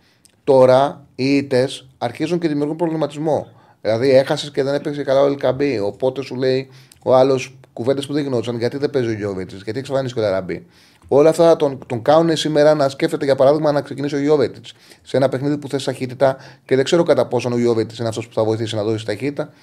Τώρα 0.43 1.05
οι 1.15 1.35
ήττες 1.35 1.87
αρχίζουν 1.97 2.39
και 2.39 2.47
δημιουργούν 2.47 2.75
προβληματισμό. 2.75 3.47
Δηλαδή 3.81 4.09
έχασες 4.09 4.51
και 4.51 4.63
δεν 4.63 4.73
έπαιξε 4.73 5.03
καλά 5.03 5.21
ο 5.21 5.25
Ελκαμπή. 5.25 5.79
Οπότε 5.79 6.21
σου 6.21 6.35
λέει 6.35 6.69
ο 7.03 7.15
άλλος 7.15 7.59
κουβέντες 7.73 8.07
που 8.07 8.13
δεν 8.13 8.23
γινόταν 8.23 8.57
γιατί 8.57 8.77
δεν 8.77 8.89
παίζει 8.89 9.09
ο 9.09 9.13
Γιώβετ, 9.13 9.51
γιατί 9.63 9.79
εξαφανίστηκε 9.79 10.19
ο 10.19 10.23
Λαραμπή. 10.23 10.65
Όλα 11.07 11.29
αυτά 11.29 11.55
τον, 11.55 11.79
τον 11.87 12.01
κάνουν 12.01 12.35
σήμερα 12.35 12.73
να 12.73 12.89
σκέφτεται 12.89 13.25
για 13.25 13.35
παράδειγμα 13.35 13.71
να 13.71 13.81
ξεκινήσει 13.81 14.15
ο 14.15 14.19
Γιώβετ 14.19 14.55
σε 15.01 15.17
ένα 15.17 15.29
παιχνίδι 15.29 15.57
που 15.57 15.67
θες 15.67 15.83
ταχύτητα 15.83 16.37
και 16.65 16.75
δεν 16.75 16.85
ξέρω 16.85 17.03
κατά 17.03 17.27
πόσο 17.27 17.49
ο 17.53 17.57
Γιώβετ 17.57 17.97
είναι 17.99 18.07
αυτός 18.07 18.27
που 18.27 18.33
θα 18.33 18.43
βοηθήσει 18.43 18.75
να 18.75 18.83
δώσει 18.83 19.05
ταχύτητα. 19.05 19.53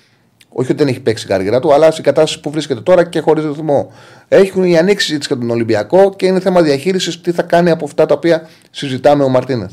Όχι 0.49 0.71
ότι 0.71 0.83
δεν 0.83 0.89
έχει 0.89 1.03
παίξει 1.03 1.27
καριέρα 1.27 1.61
του, 1.61 1.73
αλλά 1.73 1.91
στην 1.91 2.05
κατάσταση 2.05 2.41
που 2.41 2.51
βρίσκεται 2.51 2.81
τώρα 2.81 3.05
και 3.05 3.21
χωρίς 3.21 3.45
ρυθμό. 3.45 3.93
Έχουν 4.29 4.65
η 4.65 4.79
ανοίξει 4.79 5.07
συζήτηση 5.07 5.33
για 5.33 5.43
τον 5.43 5.51
Ολυμπιακό 5.51 6.15
και 6.15 6.27
είναι 6.27 6.41
θέμα 6.41 6.63
διαχείρισης 6.63 7.21
τι 7.21 7.33
θα 7.33 7.43
κάνει 7.43 7.71
από 7.71 7.85
αυτά 7.85 8.07
τα 8.07 8.15
οποία 8.15 8.49
συζητάμε 8.71 9.25
ο 9.25 9.29
Μαρτίνεθ. 9.29 9.73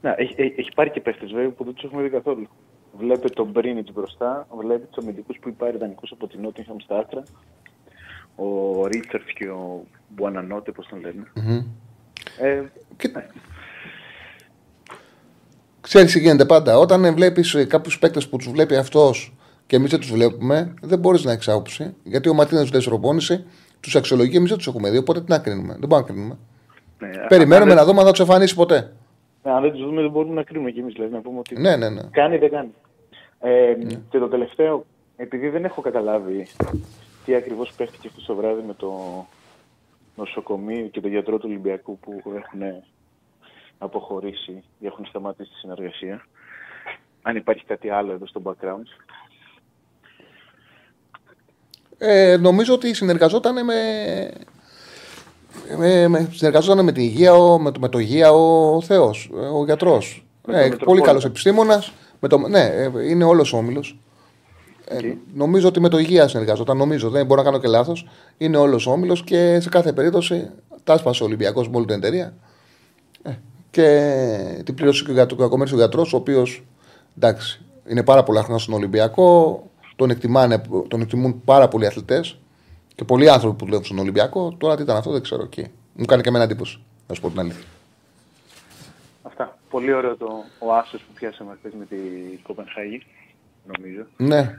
Να, 0.00 0.14
έχει, 0.18 0.34
έχει 0.56 0.68
πάρει 0.74 0.90
και 0.90 1.00
παίχτες 1.00 1.30
βέβαια 1.32 1.50
που 1.50 1.64
δεν 1.64 1.74
τους 1.74 1.84
έχουμε 1.84 2.02
δει 2.02 2.08
καθόλου. 2.08 2.48
Βλέπει 2.98 3.30
τον 3.30 3.48
Μπρίνιτ 3.50 3.88
μπροστά, 3.92 4.46
βλέπει 4.60 4.86
τους 4.86 5.04
αμυντικούς 5.04 5.38
που 5.40 5.48
υπάρχει 5.48 5.78
δανεικού 5.78 6.02
από 6.10 6.26
την 6.26 6.40
Νότια 6.40 6.64
στα 6.84 6.98
άκρα 6.98 7.22
ο 8.36 8.86
Ρίτσαρτς 8.86 9.32
και 9.32 9.48
ο 9.48 9.84
Μπουανανότε, 10.08 10.72
πώ 10.72 10.86
τον 10.86 11.00
λένε. 11.00 11.24
Mm-hmm. 11.36 11.64
Ε, 12.40 12.62
και... 12.96 13.08
Ναι. 13.08 13.26
Ξέρεις 15.80 16.12
τι 16.12 16.18
γίνεται 16.18 16.44
πάντα. 16.44 16.78
Όταν 16.78 17.14
βλέπεις 17.14 17.66
κάποιους 17.68 17.98
παίκτες 17.98 18.28
που 18.28 18.36
τους 18.36 18.50
βλέπει 18.50 18.76
αυτός 18.76 19.34
και 19.66 19.76
εμείς 19.76 19.90
δεν 19.90 20.00
τους 20.00 20.12
βλέπουμε, 20.12 20.74
δεν 20.82 20.98
μπορείς 20.98 21.24
να 21.24 21.32
έχεις 21.32 21.48
άποψη. 21.48 21.94
Γιατί 22.02 22.28
ο 22.28 22.34
Ματίνα 22.34 22.64
του 22.64 22.82
προπόνηση, 22.84 23.44
τους 23.80 23.96
αξιολογεί, 23.96 24.36
εμείς 24.36 24.48
δεν 24.48 24.58
τους 24.58 24.66
έχουμε 24.66 24.90
δει. 24.90 24.96
Οπότε 24.96 25.20
τι 25.20 25.30
να 25.30 25.38
κρίνουμε. 25.38 25.76
Δεν 25.78 25.88
μπορούμε 25.88 26.08
να 26.08 26.14
κρίνουμε. 26.14 26.38
Ναι, 26.98 27.26
Περιμένουμε 27.28 27.74
να 27.74 27.84
δούμε 27.84 27.98
αν 27.98 28.04
θα 28.04 28.10
τους 28.10 28.20
εμφανίσει 28.20 28.54
ποτέ. 28.54 28.92
Ναι, 29.42 29.52
αν 29.52 29.62
δεν 29.62 29.72
τους 29.72 29.84
δούμε, 29.84 30.00
δεν 30.02 30.10
μπορούμε 30.10 30.34
να 30.34 30.42
κρίνουμε 30.42 30.70
κι 30.70 30.78
εμείς. 30.78 30.92
Δηλαδή, 30.92 31.12
να 31.12 31.20
πούμε 31.20 31.38
ότι 31.38 31.60
ναι, 31.60 31.76
ναι, 31.76 31.88
ναι. 31.88 32.02
κάνει 32.10 32.34
ή 32.34 32.38
δεν 32.38 32.50
κάνει. 32.50 32.70
Ε, 33.40 33.74
ναι. 33.82 33.94
Και 34.10 34.18
το 34.18 34.28
τελευταίο, 34.28 34.84
επειδή 35.16 35.48
δεν 35.48 35.64
έχω 35.64 35.80
καταλάβει 35.80 36.46
τι 37.24 37.34
ακριβώς 37.34 37.72
παίχτηκε 37.72 38.08
αυτό 38.08 38.26
το 38.26 38.34
βράδυ 38.34 38.62
με 38.66 38.74
το 38.74 38.92
νοσοκομείο 40.16 40.86
και 40.86 41.00
τον 41.00 41.10
γιατρό 41.10 41.38
του 41.38 41.46
Ολυμπιακού 41.48 41.98
που 41.98 42.22
έχουν 42.24 42.82
αποχωρήσει 43.78 44.62
ή 44.78 44.86
έχουν 44.86 45.06
σταματήσει 45.06 45.50
τη 45.50 45.56
συνεργασία. 45.56 46.26
Αν 47.22 47.36
υπάρχει 47.36 47.64
κάτι 47.64 47.90
άλλο 47.90 48.12
εδώ 48.12 48.26
στο 48.26 48.42
background. 48.44 48.86
Ε, 51.98 52.36
νομίζω 52.36 52.74
ότι 52.74 52.94
συνεργαζόταν 52.94 53.64
με, 53.64 53.74
με, 55.78 56.08
με, 56.08 56.28
συνεργαζόταν 56.32 56.84
με 56.84 56.92
την 56.92 57.02
υγεία, 57.02 57.34
ο, 57.34 57.58
με, 57.58 57.70
με 57.78 57.88
το 57.88 57.98
υγεία 57.98 58.32
ο 58.32 58.80
Θεός, 58.82 59.30
ο 59.52 59.64
γιατρός. 59.64 60.24
Ε, 60.48 60.70
πολύ 60.84 61.00
καλός 61.00 61.24
επιστήμονας. 61.24 61.92
Με 62.20 62.28
το, 62.28 62.38
ναι, 62.38 62.60
ε, 62.60 62.90
είναι 63.08 63.24
όλος 63.24 63.52
ο 63.52 63.56
όμιλος. 63.56 63.96
Ε, 64.88 65.14
νομίζω 65.34 65.68
ότι 65.68 65.80
με 65.80 65.88
το 65.88 65.98
υγεία 65.98 66.28
συνεργαζόταν. 66.28 66.76
Νομίζω, 66.76 67.10
δεν 67.10 67.26
μπορώ 67.26 67.40
να 67.40 67.46
κάνω 67.46 67.60
και 67.60 67.68
λάθος. 67.68 68.08
Είναι 68.38 68.56
όλος 68.56 68.86
όμιλος 68.86 69.24
και 69.24 69.60
σε 69.60 69.68
κάθε 69.68 69.92
περίπτωση 69.92 70.50
τα 70.84 70.92
άσπασε 70.92 71.22
ο 71.22 71.26
Ολυμπιακός 71.26 71.68
με 71.68 71.76
όλη 71.76 71.86
την 71.86 71.96
εταιρεία. 71.96 72.34
Ε, 73.22 73.32
και 73.70 74.62
την 74.64 74.74
πλήρωσε 74.74 75.04
και 75.04 75.20
ο 75.20 75.36
κακομέρι 75.36 75.72
ο 75.72 75.76
γιατρός, 75.76 76.12
ο 76.12 76.16
οποίος 76.16 76.64
εντάξει, 77.16 77.60
είναι 77.88 78.02
πάρα 78.02 78.22
πολλά 78.22 78.42
χρόνια 78.42 78.58
στον 78.58 78.74
Ολυμπιακό. 78.74 79.62
Τον, 79.96 80.10
εκτιμάνε, 80.10 80.62
τον 80.88 81.00
εκτιμούν 81.00 81.42
πάρα 81.44 81.68
πολλοί 81.68 81.86
αθλητές 81.86 82.38
και 82.94 83.04
πολλοί 83.04 83.30
άνθρωποι 83.30 83.56
που 83.56 83.64
δουλεύουν 83.64 83.84
στον 83.84 83.98
Ολυμπιακό. 83.98 84.54
Τώρα 84.58 84.76
τι 84.76 84.82
ήταν 84.82 84.96
αυτό 84.96 85.10
δεν 85.10 85.22
ξέρω 85.22 85.42
εκεί. 85.42 85.66
Μου 85.92 86.04
κάνει 86.04 86.22
και 86.22 86.28
εμένα 86.28 86.44
εντύπωση, 86.44 86.80
να 87.08 87.14
σου 87.14 87.20
πω 87.20 87.28
την 87.28 87.38
αλήθεια. 87.38 87.64
Αυτά. 89.22 89.58
Πολύ 89.70 89.92
ωραίο 89.92 90.16
το, 90.16 90.26
ο 90.58 90.74
άσο 90.74 90.96
που 90.96 91.12
πιάσαμε 91.14 91.56
χθες 91.58 91.72
με 91.78 91.84
την 91.84 91.98
Κοπενχάγη, 92.42 93.02
νομίζω. 93.76 94.06
Ναι. 94.16 94.58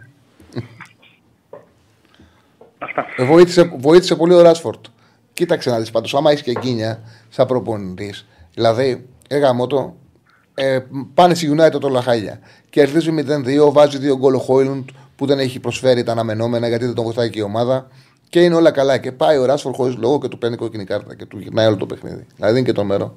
Ε, 3.18 3.24
βοήθησε, 3.24 3.64
βοήθησε 3.78 4.16
πολύ 4.16 4.34
ο 4.34 4.41
Ράσφορντ. 4.41 4.86
Κοίταξε 5.34 5.70
να 5.70 5.80
δεις 5.80 5.91
πάντως, 5.91 6.16
άμα 6.16 6.32
έχεις 6.32 6.43
και 6.43 6.51
γκίνια 6.51 7.04
σαν 7.30 7.47
προπονητής, 7.47 8.28
δηλαδή, 8.54 9.08
έγαμε 9.28 9.68
το, 9.68 9.95
ε, 10.54 10.80
πάνε 11.14 11.34
στη 11.34 11.56
United 11.58 11.80
το 11.80 11.89
Λαχάλια. 11.89 12.39
Κερδίζει 12.70 13.12
0-2, 13.12 13.72
βάζει 13.72 13.97
δύο 13.97 14.18
γκολ 14.18 14.34
ο 14.34 14.39
Χόιλουντ 14.39 14.89
που 15.16 15.26
δεν 15.26 15.39
έχει 15.39 15.60
προσφέρει 15.60 16.04
τα 16.04 16.12
αναμενόμενα 16.12 16.68
γιατί 16.68 16.86
δεν 16.86 16.93
τον 16.93 17.04
βοηθάει 17.04 17.30
και 17.30 17.39
η 17.39 17.41
ομάδα. 17.41 17.88
Και 18.30 18.43
είναι 18.43 18.56
όλα 18.56 18.72
καλά. 18.72 18.97
Και 18.97 19.12
πάει 19.12 19.38
ο 19.38 19.45
Ράσφορντ 19.45 19.76
χωρίς 19.76 19.95
λόγο 19.95 20.20
και 20.20 20.28
του 20.28 20.38
παίρνει 20.38 20.56
κόκκινη 20.56 20.84
κάρτα 20.84 21.16
και 21.16 21.26
του 21.26 21.39
γυρνάει 21.39 21.68
όλο 21.68 21.78
το 21.78 21.86
παιχνίδι. 21.86 22.26
Δηλαδή 22.36 22.58
είναι 22.58 22.68
και 22.68 22.74
τρομερό. 22.74 23.16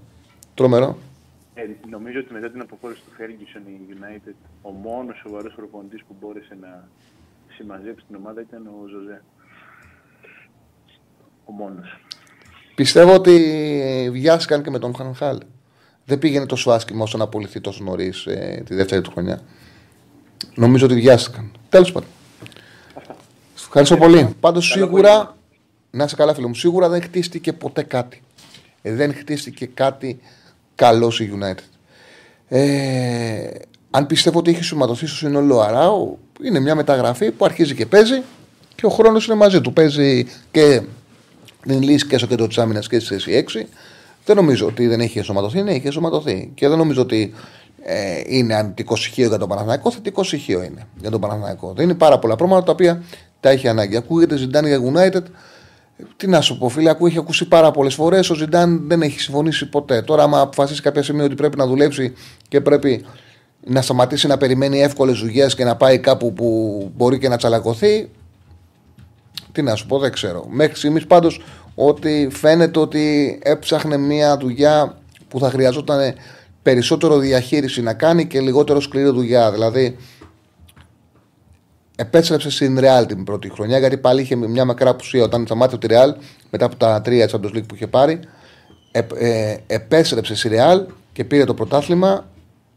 Τρομερό. 0.54 0.98
Ε, 1.54 1.62
νομίζω 1.90 2.18
ότι 2.18 2.32
μετά 2.32 2.50
την 2.50 2.60
αποχώρηση 2.60 3.00
του 3.00 3.12
Ferguson 3.18 3.62
η 3.68 3.94
United, 3.96 4.34
ο 4.62 4.70
μόνος 4.70 5.18
σοβαρός 5.22 5.54
προπονητής 5.56 6.04
που 6.08 6.16
μπόρεσε 6.20 6.56
να 6.60 6.88
συμμαζέψει 7.56 8.04
την 8.06 8.16
ομάδα 8.16 8.40
ήταν 8.40 8.66
ο 8.66 8.86
Ζωζέ. 8.86 9.22
Ο 11.44 11.52
μόνος. 11.52 12.00
Πιστεύω 12.74 13.14
ότι 13.14 14.08
βιάστηκαν 14.12 14.62
και 14.62 14.70
με 14.70 14.78
τον 14.78 14.94
Χανχάλ. 14.94 15.38
Δεν 16.04 16.18
πήγαινε 16.18 16.46
τόσο 16.46 16.70
άσχημα 16.70 17.02
όσο 17.02 17.18
να 17.18 17.24
απολυθεί 17.24 17.60
τόσο 17.60 17.84
νωρίς 17.84 18.26
ε, 18.26 18.62
τη 18.66 18.74
δεύτερη 18.74 19.00
του 19.00 19.10
χρονιά. 19.10 19.40
Νομίζω 20.54 20.84
ότι 20.84 20.94
βιάστηκαν. 20.94 21.52
Τέλος 21.68 21.92
πάντων. 21.92 22.08
Ευχαριστώ 23.54 23.96
πολύ. 23.96 24.36
Πάντως 24.40 24.66
σίγουρα, 24.66 25.36
να 25.90 26.04
είσαι 26.04 26.16
καλά 26.16 26.34
φίλο 26.34 26.48
μου, 26.48 26.54
σίγουρα 26.54 26.88
δεν 26.88 27.02
χτίστηκε 27.02 27.52
ποτέ 27.52 27.82
κάτι. 27.82 28.22
Ε, 28.82 28.94
δεν 28.94 29.14
χτίστηκε 29.14 29.66
κάτι 29.66 30.20
καλό 30.74 31.12
η 31.18 31.30
United. 31.38 31.68
Ε, 32.48 33.48
αν 33.96 34.06
πιστεύω 34.06 34.38
ότι 34.38 34.50
έχει 34.50 34.62
σωματωθεί 34.62 35.06
στο 35.06 35.16
σύνολο 35.16 35.60
Αράου, 35.60 36.18
είναι 36.42 36.60
μια 36.60 36.74
μεταγραφή 36.74 37.30
που 37.30 37.44
αρχίζει 37.44 37.74
και 37.74 37.86
παίζει 37.86 38.22
και 38.74 38.86
ο 38.86 38.88
χρόνος 38.88 39.26
είναι 39.26 39.36
μαζί 39.36 39.60
του. 39.60 39.72
Παίζει 39.72 40.26
και 40.50 40.82
την 41.62 41.82
λύση 41.82 42.06
και 42.06 42.18
στο 42.18 42.26
κέντρο 42.26 42.46
της 42.46 42.58
άμυνας 42.58 42.88
και 42.88 42.98
στη 42.98 43.14
θέση 43.14 43.44
6. 43.52 43.66
Δεν 44.24 44.36
νομίζω 44.36 44.66
ότι 44.66 44.86
δεν 44.86 45.00
έχει 45.00 45.18
εσωματωθεί, 45.18 45.62
ναι, 45.62 45.72
έχει 45.72 45.86
εσωματωθεί. 45.86 46.50
Και 46.54 46.68
δεν 46.68 46.78
νομίζω 46.78 47.02
ότι 47.02 47.34
ε, 47.82 48.22
είναι 48.26 48.54
αντικό 48.54 48.96
στοιχείο 48.96 49.28
για 49.28 49.38
τον 49.38 49.48
Παναθηναϊκό, 49.48 49.90
θετικό 49.90 50.22
στοιχείο 50.22 50.62
είναι 50.62 50.86
για 51.00 51.10
τον 51.10 51.20
Παναθηναϊκό. 51.20 51.72
Δεν 51.76 51.84
είναι 51.84 51.94
πάρα 51.94 52.18
πολλά 52.18 52.36
πράγματα 52.36 52.62
τα 52.62 52.72
οποία 52.72 53.02
τα 53.40 53.48
έχει 53.50 53.68
ανάγκη. 53.68 53.96
Ακούγεται 53.96 54.36
Ζιντάν 54.36 54.66
για 54.66 54.80
United. 54.92 55.22
Τι 56.16 56.26
να 56.26 56.40
σου 56.40 56.58
πω, 56.58 56.68
φίλε, 56.68 56.90
ακούει, 56.90 57.10
έχει 57.10 57.18
ακούσει 57.18 57.48
πάρα 57.48 57.70
πολλές 57.70 57.94
φορές. 57.94 58.30
Ο 58.30 58.34
Ζιντάν 58.34 58.88
δεν 58.88 59.02
έχει 59.02 59.20
συμφωνήσει 59.20 59.68
ποτέ. 59.68 60.02
Τώρα, 60.02 60.22
άμα 60.22 60.40
αποφασίσει 60.40 60.82
κάποια 60.82 61.02
στιγμή 61.02 61.22
ότι 61.22 61.34
πρέπει 61.34 61.56
να 61.56 61.66
δουλέψει 61.66 62.14
και 62.48 62.60
πρέπει 62.60 63.04
να 63.68 63.82
σταματήσει 63.82 64.26
να 64.26 64.36
περιμένει 64.36 64.80
εύκολες 64.80 65.18
δουλειέ 65.18 65.46
και 65.46 65.64
να 65.64 65.76
πάει 65.76 65.98
κάπου 65.98 66.32
που 66.32 66.90
μπορεί 66.96 67.18
και 67.18 67.28
να 67.28 67.36
τσαλακωθεί, 67.36 68.10
τι 69.52 69.62
να 69.62 69.74
σου 69.74 69.86
πω, 69.86 69.98
δεν 69.98 70.12
ξέρω. 70.12 70.46
Μέχρι 70.50 70.76
στιγμής 70.76 71.06
πάντως 71.06 71.40
ότι 71.74 72.28
φαίνεται 72.30 72.78
ότι 72.78 73.38
έψαχνε 73.42 73.96
μια 73.96 74.36
δουλειά 74.36 74.98
που 75.28 75.38
θα 75.38 75.50
χρειαζόταν 75.50 76.14
περισσότερο 76.62 77.18
διαχείριση 77.18 77.82
να 77.82 77.94
κάνει 77.94 78.26
και 78.26 78.40
λιγότερο 78.40 78.80
σκληρή 78.80 79.08
δουλειά. 79.08 79.52
Δηλαδή, 79.52 79.96
επέστρεψε 81.96 82.50
στην 82.50 82.78
Real 82.80 83.04
την 83.08 83.24
πρώτη 83.24 83.50
χρονιά 83.50 83.78
γιατί 83.78 83.96
πάλι 83.96 84.20
είχε 84.20 84.36
μια 84.36 84.64
μακρά 84.64 84.90
απουσία 84.90 85.24
όταν 85.24 85.44
σταμάτησε 85.46 85.78
τη 85.78 85.86
Real 85.90 86.14
μετά 86.50 86.64
από 86.64 86.76
τα 86.76 87.00
τρία 87.00 87.30
Champions 87.30 87.56
League 87.56 87.66
που 87.66 87.74
είχε 87.74 87.86
πάρει. 87.86 88.20
Ε, 88.90 89.02
ε, 89.14 89.56
επέστρεψε 89.66 90.34
στη 90.34 90.50
Real 90.52 90.86
και 91.12 91.24
πήρε 91.24 91.44
το 91.44 91.54
πρωτάθλημα 91.54 92.24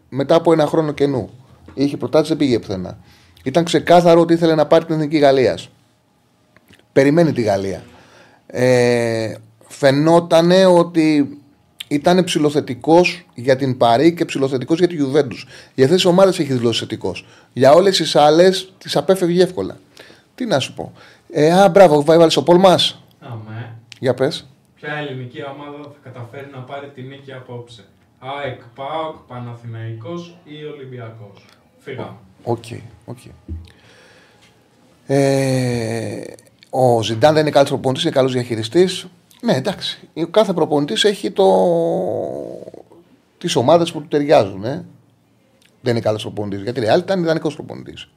μετά 0.10 0.36
από 0.36 0.54
ένα 0.54 0.66
χρόνο 0.66 0.92
κενού. 0.92 1.30
Είχε 1.74 1.98
προτάσεις, 1.98 2.28
δεν 2.28 2.38
πήγε 2.38 2.60
πουθενά. 2.60 2.98
Ήταν 3.44 3.64
ξεκάθαρο 3.64 4.22
ότι 4.22 4.34
ήθελε 4.34 4.56
να 4.56 4.66
πάρει 4.66 4.86
την 4.86 4.96
εθνική 4.96 5.18
Γαλλίας. 5.18 5.70
Περιμένει 6.94 7.32
τη 7.34 7.42
Γαλλία. 7.42 7.84
Ε, 8.48 9.34
φαινότανε 9.68 10.66
ότι 10.66 11.38
ήταν 11.88 12.24
ψηλοθετικός 12.24 13.26
για 13.34 13.56
την 13.56 13.78
Παρή 13.78 14.14
και 14.14 14.26
ψηλοθετικός 14.26 14.78
για 14.78 14.88
τη 14.88 14.96
Γιουβέντους. 14.96 15.48
Για 15.76 15.84
αυτές 15.84 16.02
τις 16.02 16.12
ομάδες 16.12 16.40
έχει 16.40 16.54
δηλώσει 16.54 16.80
θετικός. 16.80 17.26
Για 17.54 17.74
όλες 17.74 17.98
τις 17.98 18.16
άλλες 18.16 18.74
τις 18.78 18.96
απέφευγε 18.96 19.44
εύκολα. 19.44 19.78
Τι 20.36 20.46
να 20.46 20.60
σου 20.60 20.74
πω. 20.74 20.94
Ε, 21.32 21.52
α, 21.52 21.70
μπράβο, 21.70 22.04
βάλει 22.04 22.32
ο 22.36 22.44
poll 22.44 22.56
άμα. 22.60 23.76
Για 24.00 24.14
πες. 24.14 24.48
Ποια 24.76 24.94
ελληνική 24.94 25.44
ομάδα 25.44 25.78
θα 25.84 25.98
καταφέρει 26.04 26.50
να 26.54 26.60
πάρει 26.60 26.88
την 26.96 27.08
νίκη 27.08 27.34
απόψε; 27.34 27.84
ΑΕΚ, 28.20 28.62
ΠΑΟΚ, 28.76 29.16
Παναθηναϊκός 29.28 30.38
ή 30.44 30.64
Ολυμπιακός. 30.64 31.46
Φύγαμε. 31.80 32.16
OK, 32.44 32.64
OK. 33.06 33.18
Ε, 35.08 36.22
ο 36.70 37.04
Ζιντάν 37.04 37.34
δεν 37.34 37.42
είναι 37.42 37.52
καλός 37.52 37.70
προπονητής, 37.70 38.04
είναι 38.04 38.14
καλός 38.14 38.34
διαχειριστής. 38.34 39.08
Ναι, 39.42 39.54
εντάξει. 39.54 40.10
Ο 40.16 40.26
κάθε 40.26 40.54
προπονητής 40.54 41.04
έχει 41.04 41.32
το... 41.32 41.46
τις 43.38 43.56
ομάδες 43.56 43.92
που 43.92 44.02
του 44.02 44.08
ταιριάζουν. 44.08 44.64
Ε. 44.64 44.86
Δεν 45.82 45.94
είναι 45.94 46.02
καλός 46.02 46.22
προπονητής. 46.22 46.62
Γιατί 46.62 46.80
η 46.80 46.88
ήταν 46.98 47.22
ιδανικός 47.22 47.54
προπονητής. 47.54 48.10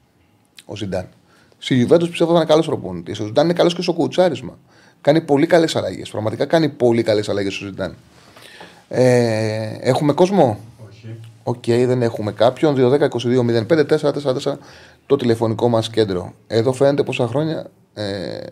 Ο 0.65 0.75
Ζιντάν. 0.75 1.07
Στη 1.57 1.75
Γιουβέντο 1.75 2.05
πιστεύω 2.05 2.29
ότι 2.29 2.39
ήταν 2.39 2.49
καλός 2.51 2.65
προπονητής. 2.65 3.19
Ο 3.19 3.25
Ζιντάν 3.25 3.45
είναι 3.45 3.53
καλός 3.53 3.75
και 3.75 3.81
στο 3.81 3.93
κοουτσάρισμα. 3.93 4.57
Κάνει 5.01 5.21
πολύ 5.21 5.47
καλές 5.47 5.75
αλλαγές. 5.75 6.09
Πραγματικά 6.09 6.45
κάνει 6.45 6.69
πολύ 6.69 7.03
καλές 7.03 7.29
αλλαγές 7.29 7.61
ο 7.61 7.65
Ζιντάν. 7.65 7.95
Ε, 8.87 9.77
έχουμε 9.79 10.13
κόσμο; 10.13 10.59
Όχι. 10.87 11.19
Οκ, 11.43 11.65
δεν 11.65 12.01
έχουμε 12.01 12.31
κάποιον. 12.31 12.75
2-10-22-05-444 12.77 14.57
το 15.05 15.15
τηλεφωνικό 15.15 15.69
μας 15.69 15.89
κέντρο. 15.89 16.33
Εδώ 16.47 16.73
φαίνεται 16.73 17.03
πόσα 17.03 17.27
χρόνια. 17.27 17.69
Ε, 17.93 18.03
ε, 18.03 18.43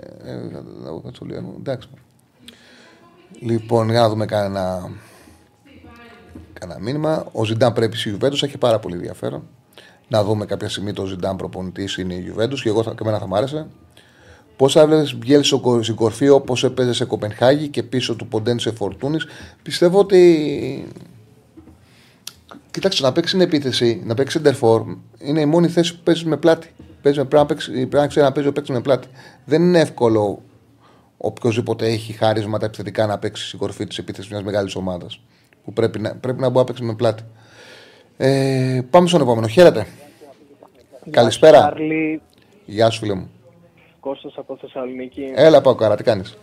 το 1.19 1.25
λέω, 1.25 1.55
εντάξει. 1.59 1.89
Λοιπόν, 3.39 3.89
για 3.89 3.99
να 4.01 4.09
δούμε 4.09 4.25
κανένα, 4.25 4.89
κανένα 6.53 6.79
μήνυμα. 6.79 7.27
Ο 7.31 7.45
Ζιντάν 7.45 7.73
πρέπει 7.73 7.97
στη 7.97 8.09
Γιουβέντους, 8.09 8.43
έχει 8.43 8.57
πάρα 8.57 8.79
πολύ 8.79 8.95
ενδιαφέρον. 8.95 9.43
Να 10.07 10.23
δούμε 10.23 10.45
κάποια 10.45 10.69
στιγμή 10.69 10.93
το 10.93 11.05
Ζιντάν 11.05 11.35
προπονητής 11.35 11.97
είναι 11.97 12.13
η 12.13 12.19
Γιουβέντους 12.19 12.61
και 12.61 12.69
εγώ 12.69 12.83
θα, 12.83 12.91
και 12.91 12.97
εμένα 13.01 13.19
θα 13.19 13.27
μ' 13.27 13.35
άρεσε. 13.35 13.67
Πώς 14.61 14.73
θα 14.73 14.81
έβλεπε 14.81 15.09
Μπιέλ 15.15 15.43
στην 15.81 15.95
κορφή 15.95 16.29
όπως 16.29 16.63
έπαιζε 16.63 16.93
σε 16.93 17.05
Κοπενχάγη 17.05 17.67
και 17.67 17.83
πίσω 17.83 18.15
του 18.15 18.27
Ποντέν 18.27 18.59
σε 18.59 18.71
Φορτούνης. 18.71 19.25
Πιστεύω 19.61 19.99
ότι. 19.99 20.87
Κοιτάξτε, 22.71 23.03
να 23.03 23.11
παίξει 23.11 23.31
την 23.31 23.41
επίθεση, 23.41 24.01
να 24.05 24.13
παίξει 24.13 24.41
center 24.43 24.83
είναι 25.19 25.41
η 25.41 25.45
μόνη 25.45 25.67
θέση 25.67 25.95
που 25.95 26.01
παίζεις 26.03 26.23
με 26.23 26.37
πλάτη. 26.37 26.73
Παίζεις 27.01 27.21
με, 27.21 27.27
πρέπει, 27.27 27.43
να 27.43 27.45
παίξει, 27.45 27.71
πρέπει 27.71 27.95
να 27.95 28.07
ξέρεις 28.07 28.27
να 28.27 28.33
παίζει 28.33 28.49
ο 28.49 28.53
παίκτης 28.53 28.75
με 28.75 28.81
πλάτη. 28.81 29.07
Δεν 29.45 29.61
είναι 29.61 29.79
εύκολο 29.79 30.41
οποιοδήποτε 31.17 31.85
έχει 31.85 32.13
χάρισματα 32.13 32.65
επιθετικά 32.65 33.05
να 33.05 33.17
παίξει 33.17 33.47
στην 33.47 33.59
κορφή 33.59 33.87
της 33.87 33.97
επίθεσης 33.97 34.31
μιας 34.31 34.43
μεγάλης 34.43 34.75
ομάδας. 34.75 35.21
Που 35.63 35.73
πρέπει 35.73 35.99
να, 35.99 36.15
πρέπει 36.15 36.39
να 36.39 36.49
μπορεί 36.49 36.57
να 36.57 36.63
παίξει 36.63 36.83
με 36.83 36.93
πλάτη. 36.93 37.23
Ε, 38.17 38.81
πάμε 38.89 39.07
στον 39.07 39.21
επόμενο. 39.21 39.47
Χαίρετε. 39.47 39.87
Καλησπέρα. 41.09 41.57
Τσάρλι, 41.57 42.21
Γεια 42.65 42.89
σου, 42.89 42.99
φίλε 42.99 43.13
μου. 43.13 43.29
Κώστας 44.01 44.33
από 44.37 44.57
Θεσσαλονίκη. 44.57 45.31
Έλα, 45.35 45.61
πάω 45.61 45.75
καρά, 45.75 45.95
τι 45.95 46.03
κάνεις; 46.03 46.37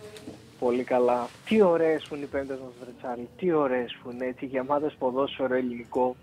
Πολύ 0.59 0.83
καλά. 0.83 1.27
Τι 1.45 1.61
ωραίες 1.61 2.05
που 2.09 2.15
είναι 2.15 2.23
οι 2.23 2.27
πέμπτες 2.27 2.57
μας, 2.57 2.71
βρε 2.81 2.89
Τσάρλι. 3.01 3.27
Τι 3.37 3.51
ωραίες 3.51 3.97
που 4.03 4.11
είναι, 4.11 4.25
έτσι, 4.25 4.45
γεμάτες 4.45 4.95
ποδόσφαιρο 4.99 5.55
ελληνικό. 5.55 6.15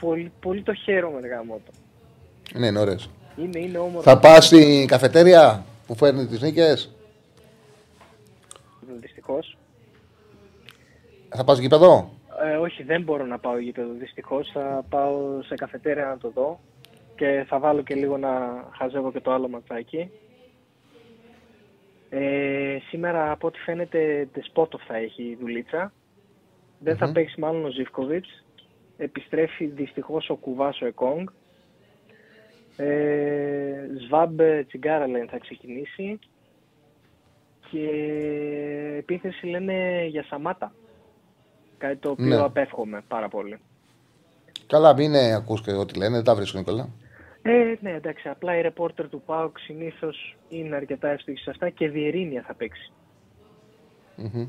Πολύ, 0.00 0.32
πολύ 0.40 0.62
το 0.62 0.74
χαίρομαι, 0.74 1.20
ρε 1.20 1.28
γαμότο. 1.28 1.70
Ναι, 2.54 2.66
είναι 2.66 2.78
ωραίες. 2.78 3.10
Είναι, 3.36 3.58
είναι 3.58 3.78
όμορφο. 3.78 4.02
Θα 4.02 4.18
πας 4.18 4.46
στην 4.46 4.86
καφετέρια 4.86 5.64
που 5.86 5.94
φέρνει 5.96 6.26
τις 6.26 6.40
νίκες; 6.40 6.90
Δυστυχώς. 9.00 9.56
Θα 11.28 11.44
πας 11.44 11.58
γήπεδο; 11.58 12.10
Ε, 12.44 12.56
όχι, 12.56 12.82
δεν 12.82 13.02
μπορώ 13.02 13.24
να 13.24 13.38
πάω 13.38 13.58
γήπεδο. 13.58 13.92
Δυστυχώς 13.98 14.50
θα 14.52 14.84
πάω 14.88 15.42
σε 15.42 15.54
καφετέρια 15.54 16.04
να 16.04 16.18
το 16.18 16.30
δω 16.34 16.60
και 17.16 17.44
θα 17.48 17.58
βάλω 17.58 17.82
και 17.82 17.94
λίγο 17.94 18.16
να 18.18 18.28
χαζεύω 18.78 19.12
και 19.12 19.20
το 19.20 19.32
άλλο 19.32 19.48
ματσάκι. 19.48 20.10
Ε, 22.10 22.78
σήμερα 22.88 23.30
από 23.30 23.46
ό,τι 23.46 23.58
φαίνεται 23.58 24.28
Δεσπότοφ 24.32 24.82
θα 24.86 24.96
έχει 24.96 25.22
η 25.22 25.36
δουλίτσα. 25.40 25.92
Δεν 26.78 26.96
θα 26.96 27.06
Μμμ. 27.06 27.12
παίξει 27.12 27.40
μάλλον 27.40 27.64
ο 27.64 27.70
Ζιβκοβιτς. 27.70 28.44
Επιστρέφει 28.96 29.66
δυστυχώς 29.66 30.30
ο 30.30 30.34
Κουβάς 30.36 30.80
ο 30.80 30.86
Εκόνγκ. 30.86 31.28
Ε, 32.76 33.86
Σβάμπ 34.06 34.40
Τσιγκάρα 34.66 35.06
λένε 35.06 35.26
θα 35.30 35.38
ξεκινήσει. 35.38 36.18
Και 37.70 37.88
επίθεση 38.98 39.46
λένε 39.46 40.06
για 40.06 40.24
Σαμάτα. 40.24 40.72
Κάτι 41.78 41.96
το 41.96 42.10
οποίο 42.10 42.24
Ναι. 42.26 42.36
απέφχομαι 42.36 43.02
πάρα 43.08 43.28
πολύ. 43.28 43.58
Καλά, 44.66 44.94
μην 44.94 45.04
είναι 45.04 45.34
ακούς 45.34 45.62
και 45.62 45.70
ό,τι 45.72 45.98
λένε, 45.98 46.14
δεν 46.14 46.24
τα 46.24 46.34
βρίσκουν 46.34 46.58
Νικόλα. 46.60 46.88
Ε, 47.42 47.74
ναι, 47.80 47.90
εντάξει. 47.90 48.28
Απλά 48.28 48.58
οι 48.58 48.60
ρεπόρτερ 48.60 49.08
του 49.08 49.22
ΠΑΟΚ 49.26 49.58
συνήθως 49.58 50.36
είναι 50.48 50.76
αρκετά 50.76 51.08
εύστοχοι 51.08 51.38
σε 51.38 51.50
αυτά 51.50 51.70
και 51.70 51.88
διερήνεια 51.88 52.44
θα 52.46 52.54
παίξει. 52.54 52.92
Μμμ. 54.16 54.46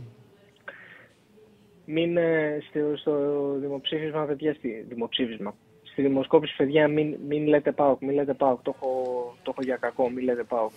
Μην 1.86 2.18
ε, 2.18 2.58
στο, 2.70 2.98
στο 2.98 3.14
δημοψήφισμα, 3.60 4.24
παιδιά, 4.24 4.54
στη, 4.54 4.86
δημοψήφισμα. 4.90 5.56
Στη 5.84 6.02
δημοσκόπηση, 6.02 6.56
παιδιά, 6.56 6.88
μην, 6.88 7.16
μην 7.28 7.48
λέτε 7.48 7.72
ΠΑΟΚ, 7.72 8.02
μην 8.02 8.16
λέτε 8.16 8.34
ΠΑΟΚ. 8.34 8.62
Το 8.62 8.74
έχω, 8.76 9.04
το 9.44 9.52
έχω 9.52 9.62
για 9.64 9.76
κακό, 9.76 10.10
μην 10.10 10.24
λέτε 10.24 10.44
ΠΑΟΚ. 10.44 10.72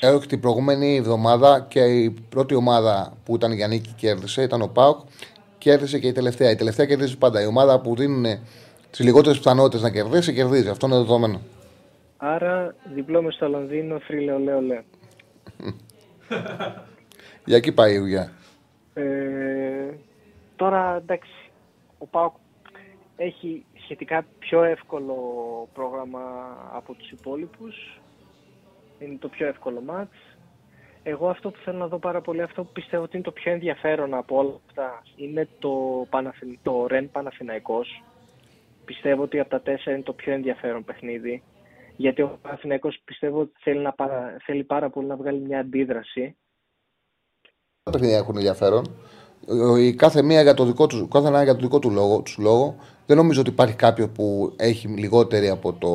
Έχω 0.00 0.18
την 0.18 0.40
προηγούμενη 0.40 0.96
εβδομάδα 0.96 1.66
και 1.68 1.80
η 1.80 2.14
πρώτη 2.28 2.54
ομάδα 2.54 3.16
που 3.24 3.34
ήταν 3.34 3.52
για 3.52 3.66
νίκη 3.66 3.92
κέρδισε 3.96 4.42
ήταν 4.42 4.62
ο 4.62 4.66
Πάοκ. 4.66 5.00
Κέρδισε 5.58 5.98
και 5.98 6.06
η 6.06 6.12
τελευταία. 6.12 6.50
Η 6.50 6.54
τελευταία 6.54 6.86
κερδίζει 6.86 7.18
πάντα. 7.18 7.42
Η 7.42 7.46
ομάδα 7.46 7.80
που 7.80 7.96
δίνουν 7.96 8.24
τις 8.94 9.04
λιγότερες 9.04 9.38
πιθανότητες 9.38 9.82
να 9.82 9.90
κερδίσει, 9.90 10.34
κερδίζει. 10.34 10.68
Αυτό 10.68 10.86
είναι 10.86 10.96
δεδομένο. 10.96 11.40
Άρα, 12.16 12.74
διπλό 12.94 13.22
μες 13.22 13.34
στο 13.34 13.48
Λονδίνο, 13.48 13.98
θρύλε, 13.98 14.32
ολέ, 14.32 14.54
ολέ. 14.54 14.82
Για 17.44 17.56
εκεί 17.56 17.72
πάει 17.72 17.94
η 17.94 17.98
δουλειά. 17.98 18.32
Ε, 18.94 19.94
τώρα, 20.56 20.96
εντάξει, 20.96 21.32
ο 21.98 22.06
ΠΑΟΚ 22.06 22.34
έχει 23.16 23.64
σχετικά 23.82 24.24
πιο 24.38 24.62
εύκολο 24.62 25.14
πρόγραμμα 25.74 26.20
από 26.72 26.94
τους 26.94 27.10
υπόλοιπους. 27.10 28.00
Είναι 28.98 29.16
το 29.20 29.28
πιο 29.28 29.46
εύκολο 29.46 29.80
μάτς. 29.80 30.16
Εγώ 31.02 31.28
αυτό 31.28 31.50
που 31.50 31.58
θέλω 31.64 31.78
να 31.78 31.86
δω 31.86 31.98
πάρα 31.98 32.20
πολύ, 32.20 32.42
αυτό 32.42 32.64
που 32.64 32.72
πιστεύω 32.72 33.02
ότι 33.02 33.16
είναι 33.16 33.24
το 33.24 33.32
πιο 33.32 33.52
ενδιαφέρον 33.52 34.14
από 34.14 34.36
όλα 34.36 34.60
αυτά, 34.66 35.02
είναι 35.16 35.48
το, 35.58 36.06
Παναθη... 36.10 36.58
το 36.62 36.86
Ρεν 36.86 37.10
Παναθηναϊκός. 37.10 38.02
Πιστεύω 38.84 39.22
ότι 39.22 39.38
από 39.38 39.50
τα 39.50 39.60
τέσσερα 39.60 39.96
είναι 39.96 40.04
το 40.04 40.12
πιο 40.12 40.32
ενδιαφέρον 40.32 40.84
παιχνίδι. 40.84 41.42
Γιατί 41.96 42.22
ο 42.22 42.38
Παναθηναϊκός 42.42 43.00
πιστεύω 43.04 43.40
ότι 43.40 43.52
θέλει, 43.60 43.78
να 43.78 43.92
παρα... 43.92 44.36
θέλει 44.44 44.64
πάρα 44.64 44.90
πολύ 44.90 45.06
να 45.06 45.16
βγάλει 45.16 45.40
μια 45.40 45.58
αντίδραση. 45.58 46.36
Τα 47.82 47.90
παιχνίδια 47.90 48.16
έχουν 48.16 48.36
ενδιαφέρον; 48.36 48.96
Ο- 49.48 49.76
η 49.76 49.94
κάθε 49.94 50.22
μία 50.22 50.42
για 50.42 50.54
το 50.54 50.64
δικό 50.64 50.86
τους, 50.86 51.08
κάθε 51.10 51.28
ένα 51.28 51.42
για 51.42 51.54
το 51.54 51.60
δικό 51.60 51.78
του 51.78 51.90
λόγο, 51.90 52.22
τους 52.22 52.36
λόγο. 52.38 52.76
Δεν 53.06 53.16
νομίζω 53.16 53.40
ότι 53.40 53.50
υπάρχει 53.50 53.76
κάποιο 53.76 54.08
που 54.08 54.54
έχει 54.56 54.88
λιγότερη 54.88 55.48
από 55.48 55.72
το 55.72 55.90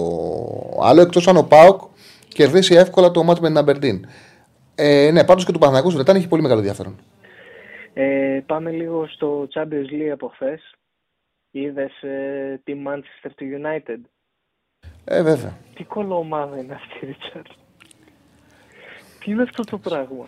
άλλο, 0.83 1.01
εκτός 1.01 1.27
αν 1.27 1.37
ο 1.37 1.43
Πάοκ 1.43 1.81
κερδίσει 2.27 2.75
εύκολα 2.75 3.11
το 3.11 3.23
μάτι 3.23 3.41
με 3.41 3.47
την 3.47 3.57
Αμπερντίν. 3.57 4.05
Ε, 4.75 5.11
ναι, 5.11 5.23
πάντως 5.23 5.45
και 5.45 5.51
του 5.51 5.59
Παναγιακού 5.59 5.91
Βρετάνη 5.91 6.19
έχει 6.19 6.27
πολύ 6.27 6.41
μεγάλο 6.41 6.59
ενδιαφέρον. 6.59 6.95
Ε, 7.93 8.39
πάμε 8.45 8.71
λίγο 8.71 9.07
στο 9.07 9.47
Champions 9.53 9.91
League 9.91 10.11
από 10.13 10.27
χθες. 10.27 10.73
Είδες 11.51 12.01
ε, 12.01 12.61
τη 12.63 12.73
Manchester 12.87 13.41
United; 13.41 13.99
Ε, 15.05 15.23
βέβαια. 15.23 15.57
Τι 15.75 15.83
κολομάδα 15.83 16.57
είναι 16.57 16.73
αυτή, 16.73 17.05
Ρίτσαρντ; 17.05 17.45
Τι 19.19 19.31
είναι 19.31 19.41
αυτό 19.41 19.63
το 19.63 19.77
πράγμα; 19.77 20.27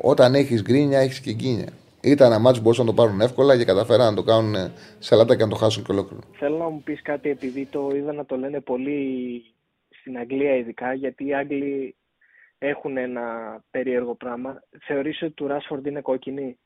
Όταν 0.00 0.34
έχεις 0.34 0.62
γκρίνια, 0.62 0.98
έχεις 0.98 1.20
και 1.20 1.32
γκίνια. 1.32 1.72
Ήταν 2.02 2.26
ένα 2.26 2.40
μάτσο 2.40 2.60
που 2.60 2.62
μπορούσαν 2.62 2.86
να 2.86 2.94
το 2.94 3.02
πάρουν 3.02 3.20
εύκολα 3.20 3.56
και 3.56 3.64
καταφέραν 3.64 4.06
να 4.06 4.14
το 4.14 4.22
κάνουν 4.22 4.54
ε, 4.54 4.72
σε 4.98 5.14
λάτα 5.14 5.36
και 5.36 5.42
να 5.42 5.48
το 5.48 5.56
χάσουν 5.56 5.84
και 5.84 5.92
ολόκληρο. 5.92 6.22
Θέλω 6.32 6.56
να 6.56 6.68
μου 6.68 6.82
πεις 6.82 7.02
κάτι 7.02 7.30
επειδή 7.30 7.66
το 7.66 7.90
είδα 7.94 8.12
να 8.12 8.26
το 8.26 8.36
λένε 8.36 8.60
πολύ 8.60 9.42
στην 9.88 10.18
Αγγλία 10.18 10.56
ειδικά 10.56 10.92
γιατί 10.92 11.26
οι 11.26 11.34
Άγγλοι 11.34 11.96
έχουν 12.58 12.96
ένα 12.96 13.22
περίεργο 13.70 14.14
πράγμα. 14.14 14.62
Θεωρείς 14.86 15.22
ότι 15.22 15.32
του 15.32 15.46
Ράσφορντ 15.46 15.86
είναι 15.86 16.00
κόκκινη; 16.00 16.58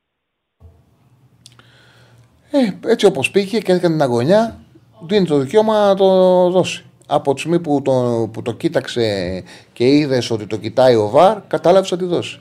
Ε, 2.55 2.91
έτσι 2.91 3.07
όπως 3.07 3.31
πήγε 3.31 3.59
και 3.59 3.73
έκανε 3.73 3.93
την 3.93 4.03
αγωνιά, 4.03 4.59
του 4.99 5.07
δίνει 5.07 5.27
το 5.27 5.39
δικαίωμα 5.39 5.87
να 5.87 5.95
το 5.95 6.07
δώσει. 6.51 6.85
Από 7.07 7.35
τη 7.35 7.41
στιγμή 7.41 7.61
που 7.61 7.83
το, 7.85 8.29
που 8.33 8.43
το 8.43 8.53
κοίταξε 8.53 9.45
και 9.73 9.89
είδες 9.89 10.31
ότι 10.31 10.47
το 10.47 10.57
κοιτάει 10.57 10.95
ο 10.95 11.09
Βαρ, 11.09 11.41
κατάλαβες 11.47 11.93
ότι 11.93 12.03
τη 12.03 12.09
δώσει. 12.09 12.41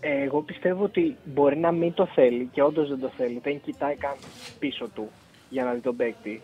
Ε, 0.00 0.22
Εγώ 0.22 0.40
πιστεύω 0.42 0.84
ότι 0.84 1.16
μπορεί 1.24 1.56
να 1.58 1.72
μην 1.72 1.94
το 1.94 2.06
θέλει 2.14 2.48
και 2.52 2.62
όντως 2.62 2.88
δεν 2.88 3.00
το 3.00 3.10
θέλει. 3.16 3.40
Δεν 3.42 3.60
κοιτάει 3.60 3.94
καν 3.94 4.14
πίσω 4.58 4.88
του 4.94 5.08
για 5.48 5.64
να 5.64 5.72
δει 5.72 5.80
τον 5.80 5.96
παίκτη. 5.96 6.42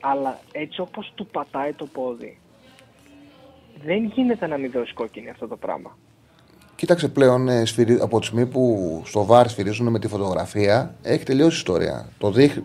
Αλλά 0.00 0.38
έτσι 0.52 0.80
όπως 0.80 1.12
του 1.14 1.26
πατάει 1.26 1.72
το 1.72 1.86
πόδι, 1.86 2.38
δεν 3.84 4.04
γίνεται 4.04 4.46
να 4.46 4.56
μην 4.56 4.70
δώσει 4.70 4.92
κόκκινη 4.92 5.30
αυτό 5.30 5.48
το 5.48 5.56
πράγμα. 5.56 5.96
Κοίταξε 6.76 7.08
πλέον 7.08 7.48
ε, 7.48 7.64
σφυρι- 7.64 8.00
από 8.02 8.18
τη 8.20 8.26
στιγμή 8.26 8.46
που 8.46 9.02
στο 9.04 9.24
βαρ 9.24 9.48
σφυρίζουν 9.48 9.88
με 9.88 9.98
τη 9.98 10.08
φωτογραφία, 10.08 10.94
έχει 11.02 11.24
τελειώσει 11.24 11.54
η 11.54 11.56
ιστορία. 11.56 12.08
Το 12.18 12.30
δείχ- 12.30 12.58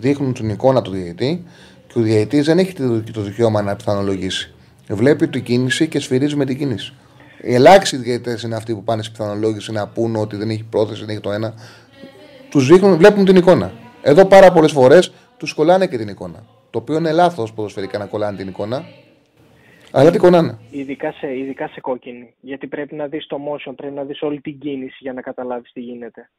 δείχνουν 0.00 0.32
την 0.32 0.48
εικόνα 0.48 0.82
του 0.82 0.90
διαιτητή 0.90 1.44
και 1.86 1.98
ο 1.98 2.02
διαιτητής 2.02 2.44
δεν 2.46 2.58
έχει 2.58 2.72
το 2.72 3.02
το 3.12 3.20
δικαίωμα 3.20 3.62
να 3.62 3.76
πιθανολογήσει. 3.76 4.52
Βλέπει 4.88 5.28
την 5.28 5.42
κίνηση 5.42 5.88
και 5.88 6.00
σφυρίζει 6.00 6.36
με 6.36 6.44
την 6.44 6.58
κίνηση. 6.58 6.92
Οι 7.42 7.54
ελάχιστοι 7.54 7.96
διαιτητές 7.96 8.42
είναι 8.42 8.56
αυτοί 8.56 8.74
που 8.74 8.84
πάνε 8.84 9.02
σε 9.02 9.10
πιθανολόγηση 9.10 9.72
να 9.72 9.86
πούν 9.88 10.16
ότι 10.16 10.36
δεν 10.36 10.50
έχει 10.50 10.64
πρόθεση, 10.70 11.00
δεν 11.00 11.08
έχει 11.08 11.20
το 11.20 11.32
ένα. 11.32 11.54
Τους 12.50 12.66
δείχνουν, 12.66 12.96
βλέπουν 12.96 13.24
την 13.24 13.36
εικόνα. 13.36 13.72
Εδώ 14.02 14.24
πάρα 14.24 14.52
πολλές 14.52 14.72
φορές 14.72 15.12
τους 15.36 15.52
κολλάνε 15.54 15.86
και 15.86 15.96
την 15.98 16.08
εικόνα. 16.08 16.44
Το 16.70 16.78
οποίο 16.78 16.96
είναι 16.96 17.12
λάθος 17.12 17.52
ποδοσφαιρικά 17.52 17.98
να 17.98 18.04
κολλάνε 18.04 18.36
την 18.36 18.48
εικόνα. 18.48 18.84
Αλλά 19.92 20.10
την 20.10 20.20
κολλάνε. 20.20 20.58
Ειδικά 20.70 21.12
σε, 21.12 21.36
ειδικά 21.36 21.68
σε 21.68 21.80
κόκκινη. 21.80 22.34
Γιατί 22.40 22.66
πρέπει 22.66 22.94
να 22.94 23.06
δεις 23.06 23.26
το 23.26 23.36
motion, 23.36 23.72
πρέπει 23.76 23.94
να 23.94 24.04
δεις 24.04 24.22
όλη 24.22 24.40
την 24.40 24.58
κίνηση 24.58 24.96
για 25.00 25.12
να 25.12 25.20
καταλάβεις 25.20 25.72
τι 25.72 25.80
γίνεται. 25.80 26.30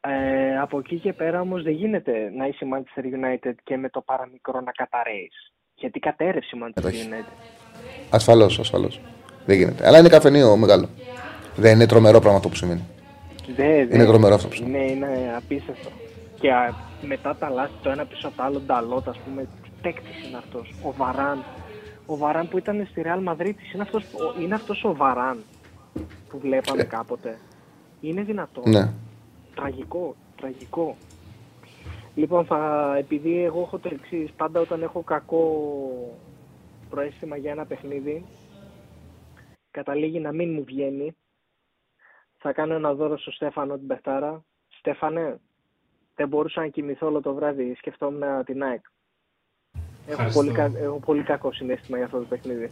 Ε, 0.00 0.58
από 0.58 0.78
εκεί 0.78 0.98
και 0.98 1.12
πέρα 1.12 1.40
όμως 1.40 1.62
δεν 1.62 1.72
γίνεται 1.72 2.30
να 2.36 2.46
είσαι 2.46 2.64
η 2.64 2.68
Manchester 2.74 3.02
United 3.02 3.54
και 3.64 3.76
με 3.76 3.88
το 3.88 4.00
παραμικρό 4.00 4.60
να 4.60 4.72
καταραίεις. 4.72 5.52
Γιατί 5.74 5.98
κατέρευσε 5.98 6.56
η 6.56 6.58
Manchester 6.64 6.84
Όχι. 6.84 7.08
United. 7.10 7.32
Ασφαλώς, 8.10 8.58
ασφαλώς. 8.58 9.00
Δεν 9.46 9.56
γίνεται. 9.56 9.86
Αλλά 9.86 9.98
είναι 9.98 10.08
καφενείο 10.08 10.56
μεγάλο. 10.56 10.88
Δεν 11.56 11.74
είναι 11.74 11.86
τρομερό 11.86 12.18
πράγμα 12.18 12.36
αυτό 12.36 12.48
που 12.48 12.54
σημαίνει. 12.54 12.84
Δε, 13.56 13.86
δε, 13.86 13.94
Είναι 13.94 14.04
τρομερό 14.04 14.34
αυτό 14.34 14.48
που 14.48 14.54
σημαίνει. 14.54 14.74
Ναι, 14.74 14.90
είναι 14.90 15.34
απίστευτο. 15.36 15.88
Και 16.40 16.52
α, 16.52 16.74
μετά 17.02 17.36
τα 17.36 17.48
λάθη 17.48 17.72
το 17.82 17.90
ένα 17.90 18.04
πίσω 18.04 18.26
από 18.28 18.36
το 18.36 18.42
άλλο, 18.42 18.60
νταλότ, 18.60 19.08
ας 19.08 19.18
πούμε, 19.18 19.42
τι 19.62 19.68
παίκτης 19.82 20.26
είναι 20.28 20.36
αυτός. 20.36 20.74
Ο 20.82 20.92
Βαράν. 20.92 21.44
Ο 22.10 22.16
Βαράν 22.16 22.48
που 22.48 22.58
ήταν 22.58 22.86
στη 22.90 23.02
Real 23.04 23.24
Madrid, 23.28 23.54
είναι 23.74 23.82
αυτός, 23.82 24.04
ο- 24.04 24.40
είναι 24.40 24.54
αυτός 24.54 24.84
ο 24.84 24.94
Βαράν 24.94 25.42
που 26.28 26.38
βλέπαμε 26.38 26.82
κάποτε. 26.84 27.38
Είναι 28.00 28.22
δυνατό. 28.22 28.62
Ε. 28.64 28.70
Ναι. 28.70 28.92
Τραγικό, 29.54 30.14
τραγικό. 30.36 30.96
Λοιπόν, 32.14 32.44
θα, 32.44 32.94
επειδή 32.98 33.42
εγώ 33.42 33.60
έχω 33.60 33.78
το 33.78 33.88
εξή, 33.92 34.32
πάντα 34.36 34.60
όταν 34.60 34.82
έχω 34.82 35.02
κακό 35.02 35.42
προαίσθημα 36.90 37.36
για 37.36 37.50
ένα 37.50 37.66
παιχνίδι, 37.66 38.24
καταλήγει 39.70 40.20
να 40.20 40.32
μην 40.32 40.52
μου 40.52 40.64
βγαίνει. 40.64 41.16
Θα 42.38 42.52
κάνω 42.52 42.74
ένα 42.74 42.94
δώρο 42.94 43.18
στο 43.18 43.30
Στέφανο 43.30 43.76
την 43.78 43.86
Πεχτάρα. 43.86 44.44
Στέφανε, 44.68 45.40
δεν 46.14 46.28
μπορούσα 46.28 46.60
να 46.60 46.66
κοιμηθώ 46.68 47.06
όλο 47.06 47.20
το 47.20 47.34
βράδυ, 47.34 47.74
σκεφτόμουν 47.74 48.44
την 48.44 48.62
ΑΕΚ. 48.62 48.84
Έχω 50.10 50.22
Ευχαριστώ. 50.22 50.40
πολύ, 50.40 50.52
κα- 50.52 50.72
έχω 50.82 50.98
πολύ 50.98 51.22
κακό 51.22 51.52
συνέστημα 51.52 51.96
για 51.96 52.06
αυτό 52.06 52.18
το 52.18 52.24
παιχνίδι. 52.24 52.70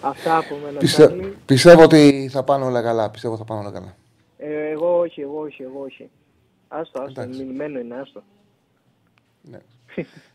Αυτά 0.00 0.36
από 0.36 0.56
μένα, 0.64 0.78
Πιστε... 0.78 1.06
Τσάρλι. 1.06 1.36
Πιστεύω 1.46 1.82
ότι 1.82 2.28
θα 2.32 2.42
πάνε 2.44 2.64
όλα 2.64 2.82
καλά. 2.82 3.10
Πιστεύω 3.10 3.34
ότι 3.34 3.42
θα 3.42 3.48
πάνε 3.54 3.60
όλα 3.66 3.70
καλά. 3.78 3.96
Ε, 4.38 4.68
εγώ 4.70 4.98
όχι, 4.98 5.20
εγώ 5.20 5.40
όχι, 5.40 5.62
εγώ 5.62 5.80
όχι. 5.82 6.10
Άστο, 6.68 7.00
άστο, 7.02 7.20
Εντάξει. 7.20 7.42
μηνυμένο 7.42 7.78
είναι, 7.78 7.94
άστο. 8.00 8.22
Ναι. 9.42 9.58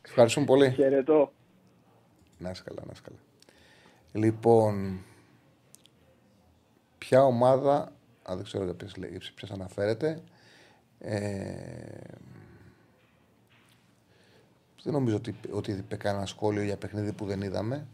Ευχαριστούμε 0.05 0.45
πολύ. 0.45 0.71
Χαιρετώ. 0.71 1.31
Να 2.37 2.49
είσαι 2.49 2.63
καλά, 2.65 2.81
να 2.85 2.91
είσαι 2.93 3.01
καλά. 3.05 3.17
Λοιπόν, 4.25 4.99
ποια 6.97 7.23
ομάδα, 7.25 7.75
α, 8.29 8.35
δεν 8.35 8.43
ξέρω 8.43 8.63
για 8.63 8.73
ποιες, 8.73 8.95
λέει- 8.97 9.17
σε 9.21 9.31
ποιες 9.35 9.51
αναφέρεται, 9.51 10.21
ε, 10.99 11.19
δεν 14.83 14.93
νομίζω 14.93 15.15
ότι, 15.15 15.35
ότι 15.51 15.71
είπε 15.71 15.95
κανένα 15.95 16.25
σχόλιο 16.25 16.63
για 16.63 16.77
παιχνίδι 16.77 17.11
που 17.11 17.25
δεν 17.25 17.41
είδαμε. 17.41 17.87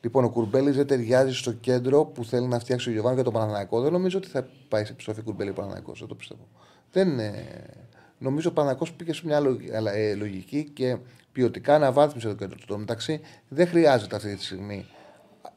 Λοιπόν, 0.00 0.24
ο 0.24 0.30
Κουρμπέλης 0.30 0.76
δεν 0.76 0.86
ταιριάζει 0.86 1.34
στο 1.34 1.52
κέντρο 1.52 2.04
που 2.04 2.24
θέλει 2.24 2.46
να 2.46 2.58
φτιάξει 2.58 2.88
ο 2.88 2.92
Γιωβάνο 2.92 3.14
για 3.14 3.24
τον 3.24 3.32
Παναναναϊκό. 3.32 3.80
Δεν 3.80 3.92
νομίζω 3.92 4.18
ότι 4.18 4.28
θα 4.28 4.48
πάει 4.68 4.84
σε 4.84 4.92
επιστροφή 4.92 5.22
Κουρμπέλη 5.22 5.52
Παναναναϊκό. 5.52 5.92
Δεν 5.98 6.08
το 6.08 6.14
πιστεύω. 6.14 6.48
Δεν, 6.92 7.18
ε, 7.18 7.44
νομίζω 8.18 8.48
ο 8.48 8.52
Παναναναϊκό 8.52 8.92
πήγε 8.96 9.12
σε 9.12 9.22
μια 9.24 9.40
λογ- 9.40 9.74
αλλά, 9.74 9.92
ε, 9.92 10.14
λογική 10.14 10.70
και 10.74 10.96
ποιοτικά 11.32 11.74
αναβάθμισε 11.74 12.28
το 12.28 12.34
κέντρο 12.34 12.56
του. 12.56 12.66
Το 12.66 12.78
μεταξύ 12.78 13.20
δεν 13.48 13.66
χρειάζεται 13.66 14.16
αυτή 14.16 14.36
τη 14.36 14.44
στιγμή 14.44 14.86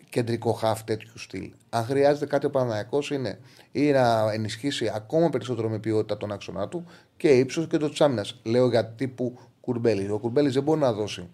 κεντρικό 0.10 0.52
χαφ 0.52 0.84
τέτοιου 0.84 1.18
στυλ. 1.18 1.52
Αν 1.70 1.84
χρειάζεται 1.86 2.26
κάτι 2.26 2.46
ο 2.46 2.50
Παναναναϊκό 2.50 3.00
είναι 3.12 3.40
ή 3.72 3.92
να 3.92 4.32
ενισχύσει 4.34 4.92
ακόμα 4.96 5.30
περισσότερο 5.30 5.70
με 5.70 5.80
ποιότητα 5.80 6.18
τον 6.18 6.32
άξονα 6.32 6.68
του 6.68 6.86
και 7.18 7.28
ύψος 7.30 7.68
και 7.68 7.78
το 7.78 7.90
της 7.90 8.02
άμυνας. 8.02 8.40
Λέω 8.44 8.70
για 8.70 8.86
τύπου 8.86 9.40
Κουρμπέλης. 9.66 10.10
Ο 10.10 10.18
Κουρμπέλης 10.18 10.54
δεν 10.54 10.64
μπορεί 10.64 10.80
να 10.80 10.94
δώσει 10.94 11.30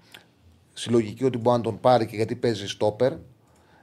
συλλογική 0.74 1.26
ότι 1.26 1.38
μπορεί 1.38 1.58
να 1.58 1.64
τον 1.64 1.80
πάρει 1.80 2.06
και 2.06 2.16
γιατί 2.16 2.36
παίζει 2.36 2.68
στόπερ. 2.68 3.14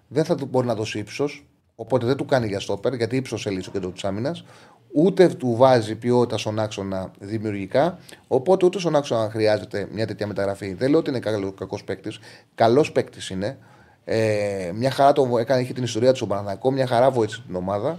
Δεν 0.08 0.24
θα 0.24 0.34
του 0.34 0.46
μπορεί 0.46 0.66
να 0.66 0.74
δώσει 0.74 0.98
ύψος. 0.98 1.46
Οπότε 1.76 2.06
δεν 2.06 2.16
του 2.16 2.24
κάνει 2.24 2.46
για 2.46 2.60
στόπερ, 2.60 2.94
γιατί 2.94 3.16
ύψος 3.16 3.46
έλυσε 3.46 3.64
το 3.64 3.70
κέντρο 3.70 3.90
της 3.90 4.04
άμυνας. 4.04 4.44
Ούτε 4.92 5.28
του 5.28 5.54
βάζει 5.56 5.94
ποιότητα 5.94 6.38
στον 6.38 6.58
άξονα 6.58 7.10
δημιουργικά. 7.18 7.98
Οπότε 8.28 8.66
ούτε 8.66 8.78
στον 8.78 8.96
άξονα 8.96 9.30
χρειάζεται 9.30 9.88
μια 9.92 10.06
τέτοια 10.06 10.26
μεταγραφή. 10.26 10.72
Δεν 10.72 10.90
λέω 10.90 10.98
ότι 10.98 11.10
είναι 11.10 11.18
κακός 11.18 11.84
παίκτης. 11.84 12.18
Καλός 12.54 12.92
παίκτης 12.92 13.30
είναι. 13.30 13.58
Ε, 14.04 14.70
μια 14.74 14.90
χαρά 14.90 15.12
το 15.12 15.38
έκανε, 15.38 15.60
είχε 15.60 15.72
την 15.72 15.82
ιστορία 15.82 16.10
του 16.10 16.16
στον 16.16 16.28
Παναναναϊκό, 16.28 16.70
μια 16.70 16.86
χαρά 16.86 17.10
βοήθησε 17.10 17.42
την 17.46 17.56
ομάδα. 17.56 17.98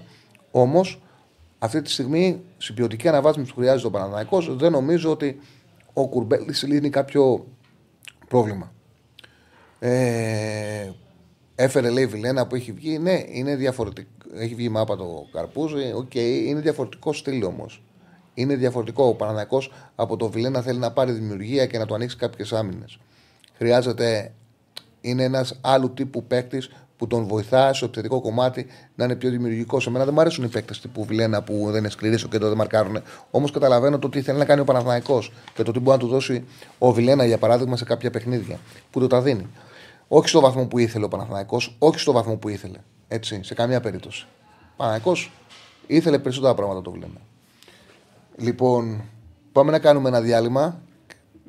Όμως 0.52 1.02
αυτή 1.60 1.82
τη 1.82 1.92
στιγμή, 1.92 2.42
στην 2.58 2.76
ποιοτική 2.76 3.08
αναβάθμιση 3.08 3.54
που 3.54 3.60
χρειάζεται 3.60 3.88
ο 3.88 3.90
Παναθηναϊκό, 3.90 4.42
δεν 4.42 4.72
νομίζω 4.72 5.12
ότι 5.12 5.40
ο 5.98 6.08
Κουρμπέλης 6.08 6.64
λύνει 6.64 6.90
κάποιο 6.90 7.48
πρόβλημα. 8.28 8.74
Ε, 9.80 10.92
έφερε 11.56 11.90
λέει 11.90 12.06
Βιλένα 12.06 12.48
που 12.48 12.56
έχει 12.56 12.72
βγει. 12.72 12.98
Ναι, 13.00 13.24
είναι 13.28 13.56
διαφορετικό. 13.56 14.10
Έχει 14.34 14.56
βγει 14.56 14.70
μάπα 14.70 14.96
το 14.96 15.28
καρπούζι. 15.32 15.92
Οκ, 15.96 16.16
είναι 16.16 16.60
διαφορετικό 16.60 17.14
στυλ 17.14 17.44
όμως. 17.44 17.84
Είναι 18.34 18.56
διαφορετικό. 18.56 19.08
Ο 19.08 19.14
Παναθηναϊκός 19.14 19.72
από 19.96 20.18
το 20.18 20.30
Βιλένα 20.30 20.62
θέλει 20.62 20.80
να 20.80 20.92
πάρει 20.92 21.12
δημιουργία 21.12 21.66
και 21.66 21.78
να 21.78 21.86
του 21.86 21.94
ανοίξει 21.94 22.18
κάποιες 22.18 22.54
άμυνες. 22.54 23.00
Χρειάζεται. 23.54 24.34
Είναι 25.02 25.24
ένας 25.24 25.60
άλλου 25.62 25.94
τύπου 25.94 26.24
παίκτης 26.24 26.72
που 26.98 27.08
τον 27.08 27.28
βοηθά 27.28 27.74
στο 27.74 27.86
επιθετικό 27.86 28.22
κομμάτι 28.22 28.68
να 28.96 29.06
είναι 29.06 29.16
πιο 29.16 29.30
δημιουργικός. 29.30 29.84
Σε 29.84 29.90
μένα 29.90 30.06
δεν 30.06 30.14
μου 30.14 30.20
αρέσουν 30.20 30.44
οι 30.44 30.48
παίκτες 30.48 30.80
τύπου 30.82 31.06
Βιλένα 31.06 31.44
που 31.44 31.68
δεν 31.70 31.80
είναι 31.80 31.90
σκληροί 31.90 32.18
στο 32.18 32.28
κέντρο, 32.28 32.48
δεν 32.48 32.58
μαρκάρουν. 32.58 33.02
Όμως 33.32 33.52
καταλαβαίνω 33.52 34.00
το 34.00 34.10
τι 34.10 34.22
θέλει 34.22 34.38
να 34.38 34.46
κάνει 34.46 34.62
ο 34.62 34.64
Παναθηναϊκός 34.64 35.32
και 35.54 35.64
το 35.64 35.72
τι 35.72 35.80
μπορεί 35.80 35.98
να 35.98 36.04
του 36.04 36.10
δώσει 36.10 36.46
ο 36.78 36.92
Βιλένα 36.92 37.26
για 37.26 37.38
παράδειγμα 37.38 37.78
σε 37.78 37.84
κάποια 37.84 38.10
παιχνίδια 38.10 38.60
που 38.92 39.00
του 39.00 39.08
τα 39.08 39.22
δίνει. 39.22 39.48
Όχι 40.08 40.28
στο 40.28 40.40
βαθμό 40.40 40.66
που 40.66 40.80
ήθελε 40.80 41.06
ο 41.06 41.08
Παναθηναϊκός, 41.08 41.76
όχι 41.80 42.00
στο 42.00 42.12
βαθμό 42.12 42.36
που 42.36 42.50
ήθελε. 42.50 42.78
Έτσι, 43.08 43.40
σε 43.44 43.54
καμία 43.54 43.80
περίπτωση. 43.80 44.26
Ο 44.50 44.74
Παναθηναϊκός 44.78 45.32
ήθελε 45.88 46.20
περισσότερα 46.20 46.54
πράγματα 46.54 46.82
το 46.82 46.92
Βιλένα. 46.92 47.22
Λοιπόν, 48.38 49.02
πάμε 49.52 49.72
να 49.72 49.80
κάνουμε 49.80 50.10
ένα 50.10 50.22
διάλειμμα 50.22 50.82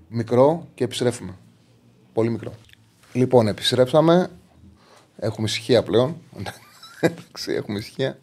μικρό 0.08 0.66
και 0.74 0.84
επιστρέφουμε. 0.84 1.34
Πολύ 2.12 2.30
μικρό. 2.30 2.52
Λοιπόν, 3.12 3.48
επιστρέψαμε. 3.48 4.30
Έχουμε 5.20 5.46
ησυχία 5.46 5.82
πλέον. 5.82 6.16
Εντάξει, 7.00 7.52
έχουμε 7.52 7.78
ησυχία. 7.78 8.18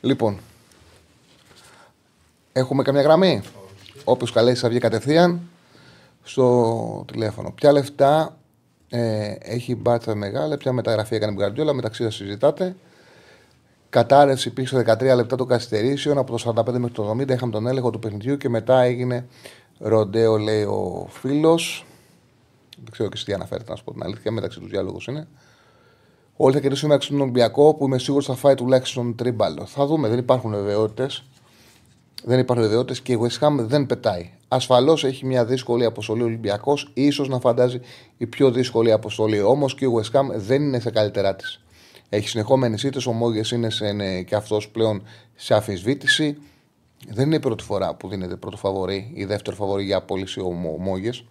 Λοιπόν, 0.00 0.38
έχουμε 2.52 2.82
καμιά 2.82 3.02
γραμμή; 3.02 3.42
Όποιος 4.04 4.32
καλέσει 4.32 4.60
θα 4.60 4.68
βγει 4.68 4.78
κατευθείαν 4.78 5.40
στο 6.22 7.04
τηλέφωνο. 7.12 7.50
Ποια 7.50 7.72
λεφτά 7.72 8.36
ε, 8.88 9.34
έχει 9.38 9.74
μπάτσα 9.74 10.14
μεγάλα, 10.14 10.56
ποια 10.56 10.72
μεταγραφή 10.72 11.14
έκανε 11.14 11.32
η 11.32 11.34
Γκαρδιόλα, 11.34 11.72
μεταξύ 11.72 12.02
σας 12.02 12.14
συζητάτε. 12.14 12.76
Κατάρρευση 13.90 14.48
υπήρξε 14.48 14.84
13 14.86 15.02
λεπτά 15.14 15.36
των 15.36 15.46
καθυστερήσεων. 15.46 16.18
Από 16.18 16.36
το 16.38 16.54
45 16.56 16.72
μέχρι 16.72 16.94
το 16.94 17.10
70 17.10 17.28
είχαμε 17.28 17.52
τον 17.52 17.66
έλεγχο 17.66 17.90
του 17.90 17.98
παιχνιδιού 17.98 18.36
και 18.36 18.48
μετά 18.48 18.80
έγινε 18.80 19.26
ροντέο, 19.78 20.36
λέει 20.36 20.62
ο 20.62 21.06
φίλος. 21.10 21.86
Δεν 22.76 22.90
ξέρω 22.90 23.08
και 23.08 23.16
σε 23.16 23.24
τι 23.24 23.32
αναφέρεται, 23.32 23.70
να 23.70 23.76
σου 23.76 23.84
πω 23.84 23.92
την 23.92 24.02
αλήθεια. 24.02 24.30
Μεταξύ 24.30 24.60
τους 24.60 24.70
διάλογου 24.70 24.98
είναι. 25.08 25.26
Όλοι 26.42 26.54
θα 26.54 26.60
κερδίσουν 26.60 26.88
μεταξύ 26.88 27.10
τον 27.10 27.20
Ολυμπιακό 27.20 27.74
που 27.74 27.84
είμαι 27.84 27.98
σίγουρος 27.98 28.26
θα 28.26 28.34
φάει 28.34 28.54
τουλάχιστον 28.54 29.14
τρίμπαλο. 29.14 29.66
Θα 29.66 29.86
δούμε, 29.86 30.08
δεν 30.08 30.18
υπάρχουν 30.18 30.50
βεβαιότητες. 30.50 31.24
Δεν 32.24 32.38
υπάρχουν 32.38 32.66
βεβαιότητες 32.66 33.00
και 33.00 33.12
η 33.12 33.18
West 33.22 33.46
Ham 33.46 33.56
δεν 33.58 33.86
πετάει. 33.86 34.30
Ασφαλώς 34.48 35.04
έχει 35.04 35.26
μια 35.26 35.44
δύσκολη 35.44 35.84
αποστολή 35.84 36.22
ο 36.22 36.24
Ολυμπιακός, 36.24 36.90
ίσως 36.94 37.28
να 37.28 37.40
φαντάζει 37.40 37.80
η 38.16 38.26
πιο 38.26 38.50
δύσκολη 38.50 38.92
αποστολή. 38.92 39.40
Όμως 39.40 39.74
και 39.74 39.84
η 39.84 39.88
West 39.96 40.18
Ham 40.18 40.24
δεν 40.34 40.62
είναι 40.62 40.80
σε 40.80 40.90
καλύτερά 40.90 41.36
της. 41.36 41.64
Έχει 42.08 42.28
συνεχόμενες 42.28 42.82
ήττε, 42.82 43.00
ο 43.08 43.12
Μόγες 43.12 43.50
είναι, 43.50 43.70
σε, 43.70 43.86
είναι 43.86 44.22
και 44.22 44.34
αυτός 44.34 44.68
πλέον 44.68 45.02
σε 45.34 45.54
αφισβήτηση. 45.54 46.36
Δεν 47.08 47.26
είναι 47.26 47.36
η 47.36 47.40
πρώτη 47.40 47.64
φορά 47.64 47.94
που 47.94 48.08
δίνεται 48.08 48.36
πρώτο 48.36 48.56
φαβορή 48.56 49.10
ή 49.14 49.24
δεύτερο 49.24 49.56
φαβορή 49.56 49.84
για 49.84 49.96
απόλυση 49.96 50.40
ο 50.40 50.50
Μόγες. 50.78 51.24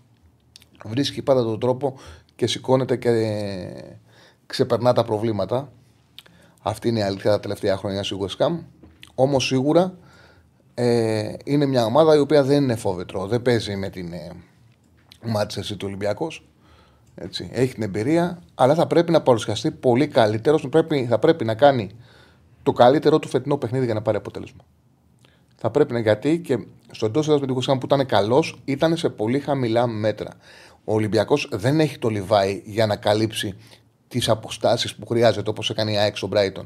Βρίσκει 0.86 1.22
πάντα 1.22 1.44
τον 1.44 1.60
τρόπο 1.60 2.00
και 2.36 2.48
σηκώνεται 2.48 2.96
και 2.96 3.10
ξεπερνά 4.50 4.94
τα 4.94 5.04
προβλήματα. 5.04 5.72
Αυτή 6.62 6.88
είναι 6.88 7.00
η 7.00 7.02
αλήθεια 7.02 7.32
τα 7.32 7.40
τελευταία 7.40 7.78
χρόνια 7.78 8.04
στη 8.04 8.18
West 8.20 8.46
Ham. 8.46 8.60
Όμως 9.16 9.46
σίγουρα 9.46 9.94
ε, 10.74 11.34
είναι 11.44 11.66
μια 11.66 11.86
ομάδα 11.86 12.16
η 12.16 12.20
οποία 12.20 12.44
δεν 12.44 12.64
είναι 12.64 12.76
φόβετρο. 12.76 13.28
Δεν 13.28 13.42
παίζει 13.42 13.76
με 13.76 13.90
την 13.90 14.14
ε, 14.14 14.32
Manchester 15.36 15.76
του 15.78 15.84
Ολυμπιακός. 15.84 16.44
Έχει 17.52 17.74
την 17.74 17.84
εμπειρία, 17.84 18.42
αλλά 18.56 18.76
θα 18.76 18.88
πρέπει 18.88 19.12
να 19.12 19.22
παρουσιαστεί 19.22 19.72
πολύ 19.72 20.08
καλύτερος. 20.08 20.68
Θα 21.10 21.20
πρέπει 21.20 21.46
να 21.46 21.56
κάνει 21.56 21.90
το 22.64 22.72
καλύτερο 22.72 23.20
του 23.20 23.28
φετινό 23.28 23.58
παιχνίδι 23.58 23.86
για 23.86 23.94
να 23.94 24.02
πάρει 24.02 24.18
αποτέλεσμα. 24.18 24.64
Θα 25.56 25.70
πρέπει 25.70 25.94
να 25.94 26.00
γιατί 26.00 26.40
και 26.40 26.66
στο 26.92 27.06
εντός 27.06 27.26
έδρας 27.26 27.40
με 27.40 27.46
την 27.46 27.56
Κουσάμ 27.56 27.78
που 27.78 27.86
ήταν 27.86 28.06
καλός, 28.06 28.62
ήταν 28.66 28.98
σε 28.98 29.10
πολύ 29.10 29.40
χαμηλά 29.40 29.88
μέτρα. 29.88 30.32
Ο 30.84 30.94
Ολυμπιακός 30.94 31.50
δεν 31.52 31.80
έχει 31.80 31.98
το 31.98 32.10
λιβάι 32.10 32.62
για 32.66 32.86
να 32.86 32.96
καλύψει 32.96 33.56
τις 34.10 34.30
αποστάσεις 34.30 34.96
που 34.96 35.08
χρειάζεται, 35.08 35.50
όπως 35.50 35.70
έκανε 35.70 35.92
η 35.92 35.98
ΑΕΚ 35.98 36.18
στον 36.18 36.30
Brighton. 36.34 36.66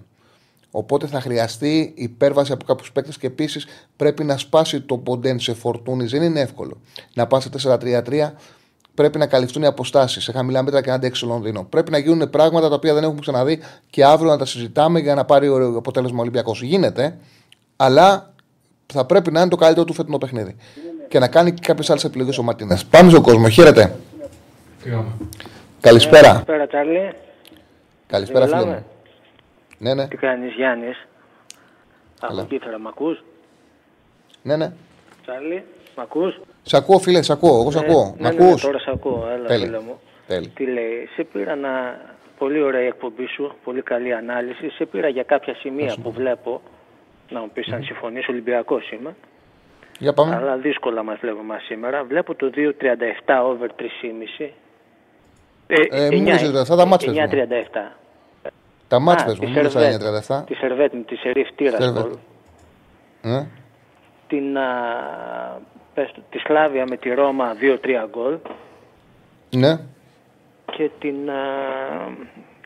Οπότε 0.71 1.07
θα 1.07 1.21
χρειαστεί 1.21 1.93
υπέρβαση 1.95 2.51
από 2.51 2.65
κάποιους 2.65 2.91
παίκτες 2.91 3.17
και 3.17 3.27
επίσης 3.27 3.65
πρέπει 3.95 4.23
να 4.23 4.37
σπάσει 4.37 4.81
το 4.81 4.97
ποντέν 4.97 5.39
σε 5.39 5.53
φορτούνη. 5.53 6.05
Δεν 6.05 6.21
είναι 6.21 6.39
εύκολο. 6.39 6.81
Να 7.13 7.27
πας 7.27 7.43
σε 7.43 7.49
4-3-3 7.49 8.31
πρέπει 8.93 9.17
να 9.17 9.27
καλυφθούν 9.27 9.63
οι 9.63 9.65
αποστάσεις 9.65 10.23
σε 10.23 10.31
χαμηλά 10.31 10.63
μέτρα 10.63 10.81
και 10.81 10.89
να 10.89 10.95
αντέξει 10.95 11.21
το 11.21 11.27
Λονδίνο. 11.27 11.63
Πρέπει 11.63 11.91
να 11.91 11.97
γίνουν 11.97 12.29
πράγματα 12.29 12.69
τα 12.69 12.75
οποία 12.75 12.93
δεν 12.93 13.03
έχουμε 13.03 13.19
ξαναδεί 13.19 13.59
και 13.89 14.05
αύριο 14.05 14.31
να 14.31 14.37
τα 14.37 14.45
συζητάμε 14.45 14.99
για 14.99 15.15
να 15.15 15.25
πάρει 15.25 15.47
ο 15.47 15.77
αποτέλεσμα 15.77 16.21
Ολυμπιακός. 16.21 16.61
Γίνεται, 16.61 17.17
αλλά 17.75 18.33
θα 18.85 19.05
πρέπει 19.05 19.31
να 19.31 19.39
είναι 19.39 19.49
το 19.49 19.55
καλύτερο 19.55 19.85
του 19.85 19.93
φετινό 19.93 20.17
παιχνίδι. 20.17 20.55
Και 21.07 21.19
να 21.19 21.27
κάνει 21.27 21.51
και 21.53 21.61
κάποιες 21.65 21.89
άλλες 21.89 22.03
επιλογές 22.03 22.37
ο 22.37 22.43
Μαρτίνες. 22.43 22.85
Πάμε 22.85 23.09
στον 23.09 23.21
κόσμο. 23.21 23.49
Χαίρετε. 23.49 23.95
Καλησπέρα. 25.79 26.27
Καλησπέρα, 26.27 26.67
Τσάρλι. 26.67 27.13
Καλησπέρα, 28.13 28.45
φίλε 28.45 28.57
Μιλάμε. 28.57 28.75
μου. 28.75 28.85
Ναι, 29.77 29.93
ναι. 29.93 30.07
Τι 30.07 30.17
κάνεις, 30.17 30.53
Γιάννης; 30.53 31.07
Καλά. 32.19 32.41
Από 32.41 32.49
κύθρα, 32.49 32.79
μ' 32.79 32.87
ακούς; 32.87 33.23
ναι, 34.43 34.55
ναι. 34.55 34.71
Τσάρλι, 35.21 35.63
μ' 35.97 35.99
ακούς; 35.99 36.39
Σ' 36.63 36.73
ακούω, 36.73 36.99
φίλε, 36.99 37.21
σ' 37.21 37.29
ακούω. 37.29 37.59
Εγώ 37.59 37.71
σ' 37.71 37.75
ακούω. 37.75 38.15
Ναι, 38.17 38.29
Μ' 38.29 38.31
ναι, 38.31 38.37
ναι, 38.39 38.47
ακούς; 38.47 38.61
τώρα 38.61 38.79
σε 38.79 38.91
ακούω, 38.93 39.27
έλα 39.33 39.47
Τέλεια. 39.47 39.65
φίλε 39.65 39.79
μου. 39.79 39.99
Τέλεια. 40.27 40.49
Τι 40.55 40.65
λέει, 40.65 41.09
σε 41.15 41.23
πήρα 41.23 41.55
να... 41.55 41.69
Πολύ 42.37 42.61
ωραία 42.61 42.81
η 42.81 42.85
εκπομπή 42.85 43.25
σου, 43.27 43.53
πολύ 43.63 43.81
καλή 43.81 44.13
ανάλυση. 44.13 44.69
Σε 44.69 44.85
πήρα 44.85 45.07
για 45.07 45.23
κάποια 45.23 45.55
σημεία 45.55 45.95
που 46.03 46.11
βλέπω, 46.11 46.61
να 47.29 47.39
μου 47.39 47.49
πεις 47.53 47.71
αν 47.71 47.83
συμφωνείς, 47.83 48.27
Ολυμπιακός 48.27 48.91
είμαι. 48.91 49.15
Για 49.99 50.13
πάμε. 50.13 50.35
Αλλά 50.35 50.55
δύσκολα 50.57 51.03
μας 51.03 51.17
βλέπουμε 51.19 51.57
σήμερα. 51.67 52.03
Βλέπω 52.03 52.35
το 52.35 52.51
2.37 52.55 53.43
over 53.43 53.67
3,5. 53.79 54.49
Ε, 55.67 56.07
μην 56.07 56.23
μιλήσεις 56.23 56.49
για 56.49 56.59
αυτά, 56.59 56.75
τα 56.75 56.85
μάτς 56.85 57.05
πες 57.05 57.13
μου. 57.13 57.21
9.37. 57.21 58.02
Τα 58.93 58.99
μάτς 58.99 59.21
Α, 59.21 59.25
πες 59.25 59.39
μου. 59.39 59.45
τη 59.45 59.51
Μην 59.51 59.61
λες 59.61 59.71
Σερβέτ. 59.71 60.01
9.37. 60.27 60.43
Τη 60.45 60.53
Σερβέτ 60.53 60.93
με 60.93 61.01
τη 61.01 61.15
Σερίφ 61.15 61.47
Σερβέτ. 61.57 61.79
Τύρασπολ. 61.79 62.11
Ναι. 63.21 63.45
Την, 64.27 64.57
α, 64.57 64.63
πες 65.93 66.11
το, 66.13 66.21
τη 66.29 66.37
Σλάβια 66.37 66.85
με 66.87 66.97
τη 66.97 67.13
Ρώμα 67.13 67.53
2-3 67.53 68.07
γκολ. 68.09 68.37
Ναι. 69.49 69.79
Και 70.65 70.89
την. 70.99 71.29
Α, 71.29 71.33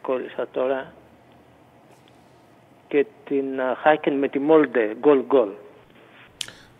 κόλλησα 0.01 0.47
τώρα. 0.51 0.93
Και 2.88 3.05
την 3.25 3.61
α, 3.61 3.75
Χάκεν 3.82 4.13
με 4.13 4.28
τη 4.28 4.39
Μόλντε 4.39 4.95
γκολ 4.99 5.23
γκολ. 5.25 5.49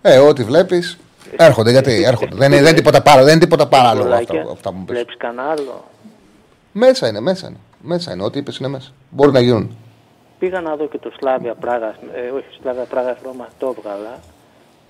Ε, 0.02 0.18
ό,τι 0.18 0.44
βλέπεις. 0.44 0.98
Έρχονται, 1.36 1.72
γιατί 1.72 2.04
έρχονται. 2.04 2.36
Δεν 2.36 2.52
είναι, 2.52 2.62
δεν 2.62 2.70
είναι 2.70 2.78
τίποτα 2.78 3.02
παρά, 3.02 3.24
δεν 3.24 3.32
είναι 3.32 3.44
τίποτα 3.44 3.68
παράλογο 3.68 4.14
αυτά, 4.14 4.46
αυτά 4.52 4.70
που 4.72 4.78
μου 4.78 4.86
πες. 4.86 4.96
Βλέπεις 4.96 5.18
κανένα 5.18 5.50
άλλο; 5.50 5.84
Μέσα 6.72 7.08
είναι, 7.08 7.20
μέσα 7.20 7.48
είναι. 7.48 7.58
Μέσα 7.82 8.14
είναι. 8.14 8.24
Ό,τι 8.24 8.40
είπες 8.40 8.58
είναι 8.58 8.68
μέσα. 8.68 8.92
Μπορεί 9.10 9.32
να 9.32 9.40
γίνουν. 9.40 9.76
Πήγα 10.40 10.62
να 10.62 10.76
δω 10.76 10.88
και 10.88 10.98
το 10.98 11.12
Σλάβια 11.20 11.54
Πράγας, 11.54 11.96
ε, 12.14 12.30
όχι 12.36 12.46
Σλάβια 12.62 12.84
Πράγας 12.84 13.18
Ρώμα, 13.26 13.48
το 13.60 13.76
έβγαλα. 13.78 14.20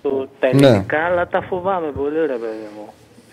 Το, 0.01 0.27
τα 0.39 0.49
Ναι. 0.53 0.67
ελληνικά, 0.67 1.05
αλλά 1.05 1.27
τα 1.27 1.41
φοβάμαι 1.41 1.87
πολύ, 1.95 2.19
ρε 2.19 2.25
παιδί 2.27 2.67
μου. 2.75 2.85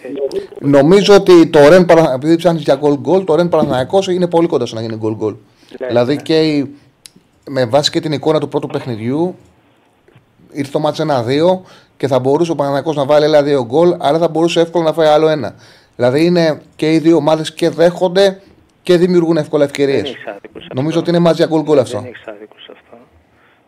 Έτσι, 0.03 0.49
Νομίζω 0.61 1.15
ότι 1.15 1.47
το 1.47 1.69
Ρεν 1.69 1.85
Παρα- 1.85 2.13
επειδή 2.13 2.37
ψάχνεις 2.37 2.63
για 2.63 2.75
γκολ 2.75 2.95
γκολ, 2.99 3.25
το 3.25 3.35
Ρεν 3.35 3.49
Παναθανιακό 3.49 3.99
είναι 4.11 4.27
πολύ 4.29 4.47
κοντά 4.47 4.67
στο 4.67 4.75
να 4.75 4.81
γίνει 4.81 4.97
γκολ 4.97 5.15
γκολ. 5.15 5.35
Ναι, 5.81 5.87
Δηλαδή 5.87 6.15
ναι. 6.15 6.23
και 6.23 6.41
η- 6.41 6.75
με 7.49 7.65
βάση 7.67 7.91
και 7.91 8.01
την 8.01 8.13
εικόνα 8.13 8.39
του 8.41 8.49
πρώτου 8.49 8.67
παιχνιδιού, 8.67 9.35
ήρθε 10.53 10.71
το 10.71 10.79
μάτς 10.79 10.99
1-2 11.01 11.63
και 11.97 12.07
θα 12.07 12.19
μπορούσε 12.19 12.53
ο 12.53 12.55
Παναθανιακός 12.55 12.97
να 12.97 13.05
βάλει 13.05 13.25
άλλα 13.25 13.43
δύο 13.43 13.65
γκολ, 13.65 13.95
αλλά 13.99 14.19
θα 14.19 14.29
μπορούσε 14.29 14.61
εύκολα 14.61 14.85
να 14.85 14.93
φάει 14.93 15.07
άλλο 15.07 15.29
ένα. 15.29 15.55
Δηλαδή 15.97 16.25
είναι 16.25 16.61
και 16.77 16.93
οι 16.93 16.99
δύο 16.99 17.17
ομάδες 17.17 17.53
και 17.55 17.69
δέχονται 17.71 18.41
και 18.87 18.97
δημιουργούν 18.97 19.37
εύκολα 19.37 19.65
ευκαιρίες. 19.65 20.03
Δεν 20.03 20.11
έχεις 20.13 20.27
άδικο 20.27 20.59
σε 20.61 20.67
Νομίζω 20.75 20.89
αυτό. 20.99 21.01
ότι 21.01 21.11
είναι 21.11 21.19
μαζί 21.27 21.37
για 21.43 21.47
γκολ 21.51 21.63
γκολ 21.63 21.79
αυτό. 21.79 21.99
Δεν 22.01 22.11
έχει 22.15 22.25
άδικο 22.35 22.55
σε 22.67 22.71
αυτό. 22.77 22.97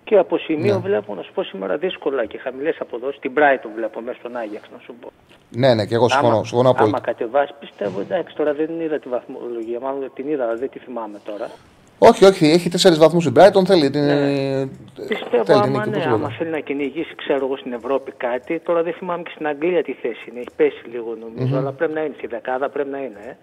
Και 0.04 0.16
από 0.24 0.38
σημείο 0.38 0.74
Ναι. 0.74 0.80
βλέπω 0.88 1.14
να 1.14 1.22
σου 1.22 1.32
πω 1.34 1.42
σήμερα 1.42 1.76
δύσκολα 1.76 2.26
και 2.26 2.38
χαμηλές 2.38 2.76
αποδόσεις. 2.80 3.20
Την 3.20 3.32
Brighton 3.36 3.70
βλέπω 3.76 4.00
μέσα 4.00 4.18
στον 4.18 4.36
Άγιαξ 4.36 4.64
να 4.72 4.78
σου 4.84 4.94
πω. 5.00 5.08
Ναι, 5.50 5.74
ναι, 5.74 5.86
και 5.86 5.94
εγώ 5.94 6.08
συμφωνώ. 6.08 6.34
άμα, 6.34 6.44
συμφωνώ 6.44 6.70
απόλυτα. 6.70 6.96
άμα 6.96 7.06
κατεβάσεις, 7.06 7.54
πιστεύω 7.60 8.00
εντάξει 8.00 8.36
τώρα 8.36 8.52
δεν 8.54 8.80
είδα 8.80 8.98
τη 8.98 9.08
βαθμολογία. 9.08 9.80
Μάλλον 9.80 10.10
την 10.14 10.28
είδα, 10.28 10.44
αλλά 10.44 10.54
δεν 10.56 10.68
τη 10.70 10.78
θυμάμαι 10.78 11.18
τώρα. 11.24 11.50
Όχι, 11.98 12.24
όχι, 12.24 12.44
έχει 12.50 12.68
τέσσερις 12.68 12.98
βαθμούς 12.98 13.26
η 13.26 13.32
Brighton. 13.36 13.64
Θέλει 13.66 13.90
την. 13.90 14.04
Ναι. 14.04 14.66
Πιστεύω 15.08 15.44
θέλει 15.44 15.60
την 15.60 15.70
άμα, 15.70 15.78
νίκη. 15.78 15.88
ναι, 15.88 15.94
πώς 15.96 16.04
το 16.04 16.08
άμα 16.10 16.16
λέμε. 16.26 16.34
θέλει 16.38 16.50
να 16.50 16.58
κυνηγήσει, 16.60 17.14
ξέρω 17.14 17.44
εγώ, 17.46 17.56
στην 17.56 17.72
Ευρώπη 17.72 18.12
κάτι. 18.16 18.58
Τώρα 18.60 18.82
δεν 18.82 18.92
θυμάμαι 18.92 19.22
και 19.22 19.30
στην 19.34 19.46
Αγγλία 19.46 19.82
τι 19.82 19.92
θέση 19.92 20.24
είναι. 20.30 20.38
Έχει 20.38 20.48
πέσει 20.56 20.82
λίγο 20.92 21.16
νομίζω, 21.24 21.56
αλλά 21.58 21.72
πρέπει 21.72 21.92
να 21.92 22.00
είναι 22.04 22.14
στη 22.16 22.26
δεκάδα, 22.26 22.68
πρέπει 22.68 22.88
να 22.90 22.98
είναι. 22.98 23.20
Ε. 23.28 23.36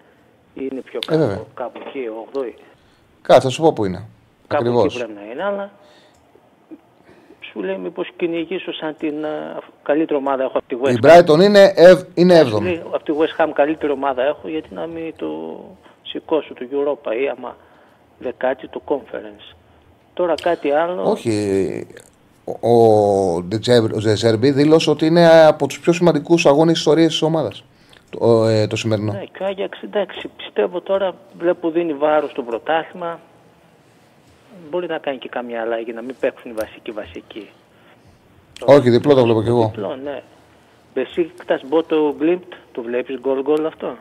Ή 0.54 0.68
είναι 0.72 0.80
πιο 0.80 0.98
Ε, 1.10 1.16
βέβαια. 1.16 1.34
κάτω, 1.36 1.46
κάπου 1.54 1.80
εκεί, 1.86 2.00
8η. 2.32 2.52
Κάτσε, 3.22 3.40
θα 3.40 3.48
σου 3.48 3.62
πω 3.62 3.72
που 3.72 3.84
είναι. 3.84 4.04
Κάπου 4.46 4.62
Ακριβώς. 4.62 4.84
εκεί 4.84 4.96
πρέπει 5.04 5.12
να 5.24 5.32
είναι, 5.32 5.44
αλλά 5.44 5.70
σου 7.40 7.62
λέει 7.62 7.76
μήπως 7.78 8.10
κυνηγήσω 8.16 8.72
σαν 8.72 8.96
την 8.98 9.24
α, 9.24 9.58
καλύτερη 9.82 10.18
ομάδα 10.18 10.42
έχω 10.42 10.58
από 10.58 10.66
τη 10.68 10.76
West 10.82 10.90
Η 10.92 10.98
Ham. 11.02 11.06
Brighton 11.06 11.42
είναι, 11.42 11.72
ευ, 11.76 12.00
είναι 12.14 12.44
Σου 12.44 12.56
7η. 12.56 12.62
λέει, 12.62 12.82
από 12.92 13.02
τη 13.04 13.12
West 13.18 13.44
Ham 13.44 13.50
καλύτερη 13.54 13.92
ομάδα 13.92 14.22
έχω 14.22 14.48
γιατί 14.48 14.74
να 14.74 14.86
μην 14.86 15.12
το 15.16 15.60
σηκώσω 16.02 16.54
το 16.54 16.66
Europa 16.72 17.12
ή 17.22 17.28
άμα 17.36 17.56
δεκάτη 18.18 18.68
το 18.68 18.82
Conference. 18.86 19.54
Τώρα 20.14 20.34
κάτι 20.42 20.70
άλλο. 20.70 21.10
Όχι. 21.10 21.86
Ο, 22.60 22.68
ο 22.70 23.42
Ντετζέρ- 23.42 23.94
ο 23.94 23.98
Ζεζέρμπι 23.98 24.50
δήλωσε 24.50 24.90
ότι 24.90 25.06
είναι 25.06 25.46
από 25.46 25.66
τους 25.66 25.80
πιο 25.80 25.92
σημαντικούς 25.92 26.46
αγώνες 26.46 26.78
ιστορίας 26.78 27.10
της 27.10 27.22
ομάδας. 27.22 27.64
Το, 28.18 28.44
ε, 28.46 28.66
το 28.66 28.76
σημερινό. 28.76 29.12
Ναι, 29.12 29.24
και 29.24 29.42
ο 29.42 29.46
Άγιαξ, 29.46 29.82
εντάξει, 29.82 30.28
πιστεύω 30.36 30.80
τώρα 30.80 31.14
βλέπω 31.38 31.70
δίνει 31.70 31.92
βάρος 31.94 32.30
στο 32.30 32.42
πρωτάθλημα. 32.42 33.20
Μπορεί 34.70 34.86
να 34.86 34.98
κάνει 34.98 35.18
και 35.18 35.28
καμιά 35.28 35.60
αλλαγή, 35.60 35.92
να 35.92 36.02
μην 36.02 36.14
παίξουν 36.20 36.50
οι 36.50 36.54
βασικοί 36.54 36.90
βασικοί. 36.90 37.48
Όχι, 38.64 38.90
διπλό 38.90 39.14
το 39.14 39.22
βλέπω 39.24 39.42
κι 39.42 39.48
εγώ. 39.48 39.64
Διπλό, 39.74 39.96
ναι. 40.04 40.22
Μπεσίκτας 40.94 41.62
Μπόντο 41.68 42.14
Γκλιμτ, 42.18 42.52
το 42.72 42.82
βλέπεις 42.82 43.18
γκολ 43.20 43.42
γκολ 43.42 43.66
αυτό; 43.66 43.96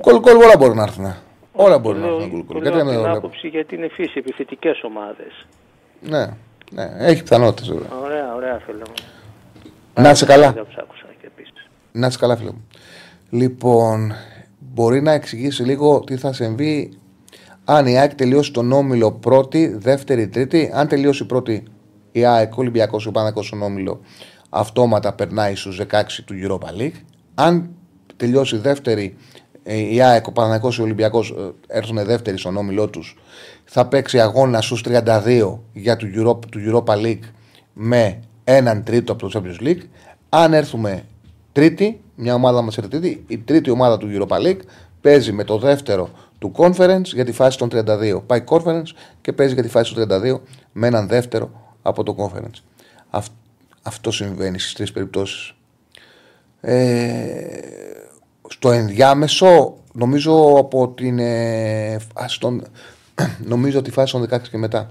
Γκολ 0.00 0.18
γκολ 0.20 0.36
όλα 0.36 0.56
μπορεί 0.58 0.74
να 0.74 0.82
έρθουν. 0.82 1.14
Όλα 1.52 1.78
μπορεί 1.78 1.98
Το 1.98 2.04
να 2.04 2.10
λέω- 2.10 2.20
έρθουν 2.20 2.30
γκολ 2.30 2.46
το 2.46 2.52
γκολ. 2.52 2.62
λέω 2.62 2.72
Γιατί 2.72 2.76
να 2.76 2.82
από 2.82 2.90
μην 2.90 2.94
την 2.94 3.02
το 3.04 3.10
βλέπω; 3.10 3.26
άποψη 3.26 3.48
γιατί 3.48 3.74
είναι 3.74 3.88
φύσει 3.88 4.12
επιθετικές 4.18 4.82
ομάδες. 4.82 5.46
Ναι, 6.00 6.26
ναι, 6.70 6.90
έχει 6.98 7.22
πιθανότητες 7.22 7.68
βέβαια. 7.68 7.88
Ωραία, 8.04 8.34
ωραία 8.34 8.58
φίλε 8.66 8.78
μου. 8.88 8.94
Να 10.02 10.10
είσαι 10.10 10.26
καλά. 10.26 10.52
Δεν 10.52 10.66
ψάκουσα 10.68 11.06
και 11.20 11.26
επίσης. 11.26 11.68
Να 11.96 12.06
είσαι 12.06 12.18
καλά, 12.18 12.36
φίλε 12.36 12.50
μου. 12.50 12.64
Λοιπόν, 13.30 14.12
μπορεί 14.58 15.02
να 15.02 15.12
εξηγήσει 15.12 15.62
λίγο 15.62 16.00
τι 16.00 16.16
θα 16.16 16.32
συμβεί 16.32 16.98
αν 17.64 17.86
η 17.86 17.98
ΑΕΚ 17.98 18.14
τελειώσει 18.14 18.52
τον 18.52 18.72
όμιλο 18.72 19.12
πρώτη, 19.12 19.76
δεύτερη, 19.78 20.28
τρίτη. 20.28 20.70
Αν 20.74 20.88
τελειώσει 20.88 21.24
πρώτη 21.24 21.62
η 22.12 22.24
ΑΕΚ, 22.24 22.52
ο 22.52 22.60
Ολυμπιακός, 22.60 23.06
ο 23.06 23.10
Παναγό 23.10 23.42
στον 23.42 23.62
όμιλο, 23.62 24.00
αυτόματα 24.50 25.12
περνάει 25.12 25.54
στους 25.54 25.80
16 25.90 26.02
του 26.24 26.34
Europa 26.42 26.80
League. 26.80 27.00
Αν 27.34 27.70
τελειώσει 28.16 28.56
δεύτερη 28.56 29.16
ε, 29.62 29.76
η 29.76 30.00
ΑΕΚ, 30.00 30.26
ο 30.26 30.32
Παναγικό 30.32 30.68
και 30.68 30.80
ο 30.80 30.84
Ολυμπιακός 30.84 31.30
ε, 31.30 31.76
έρθουν 31.78 32.04
δεύτεροι 32.04 32.38
στον 32.38 32.56
όμιλό 32.56 32.88
τους, 32.88 33.16
θα 33.64 33.86
παίξει 33.86 34.20
αγώνα 34.20 34.60
στους 34.60 34.84
32 34.88 35.58
για 35.72 35.96
του 35.96 36.06
Europa, 36.14 36.46
του 36.50 36.60
Europa 36.66 36.94
League 36.94 37.28
με 37.72 38.20
έναν 38.44 38.84
τρίτο 38.84 39.12
από 39.12 39.28
το 39.28 39.40
Champions 39.40 39.66
League. 39.66 39.82
Αν 40.28 40.52
έρθουμε 40.52 41.04
τρίτη, 41.56 42.00
μια 42.14 42.34
ομάδα 42.34 42.62
μας 42.62 42.78
έρθει 42.78 42.90
τρίτη, 42.90 43.24
η 43.26 43.38
τρίτη 43.38 43.70
ομάδα 43.70 43.98
του 43.98 44.08
Europa 44.12 44.36
League 44.36 44.60
παίζει 45.00 45.32
με 45.32 45.44
το 45.44 45.58
δεύτερο 45.58 46.10
του 46.38 46.52
Conference 46.56 47.04
για 47.04 47.24
τη 47.24 47.32
φάση 47.32 47.58
των 47.58 47.68
32. 47.72 48.22
Πάει 48.26 48.44
Conference 48.48 48.86
και 49.20 49.32
παίζει 49.32 49.54
για 49.54 49.62
τη 49.62 49.68
φάση 49.68 49.94
των 49.94 50.06
32 50.10 50.40
με 50.72 50.86
έναν 50.86 51.08
δεύτερο 51.08 51.50
από 51.82 52.02
το 52.02 52.16
Conference. 52.18 52.62
Αυ, 53.10 53.26
αυτό 53.82 54.10
συμβαίνει 54.10 54.58
στις 54.58 54.72
τρεις 54.72 54.92
περιπτώσεις. 54.92 55.54
Ε, 56.60 57.58
στο 58.48 58.70
ενδιάμεσο, 58.70 59.76
νομίζω 59.92 60.54
από 60.58 60.88
την. 60.88 61.18
Ε, 61.18 61.98
στον, 62.26 62.66
νομίζω 63.52 63.78
ότι 63.78 63.90
φάση 63.90 64.12
των 64.12 64.28
16 64.30 64.40
και 64.50 64.58
μετά. 64.58 64.90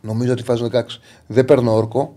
Νομίζω 0.00 0.32
ότι 0.32 0.42
φάση 0.42 0.68
των 0.68 0.70
16. 0.72 0.82
Δεν 1.26 1.44
παίρνω 1.44 1.74
όρκο. 1.74 2.14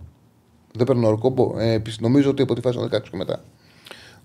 Δεν 0.74 0.86
παίρνω 0.86 1.08
όρκο. 1.08 1.56
Ε, 1.60 1.82
νομίζω 2.00 2.30
ότι 2.30 2.42
από 2.42 2.56
τη 2.56 2.62
φάση 2.62 2.78
των 2.78 2.90
16 2.92 3.02
και 3.02 3.18
μετά 3.18 3.44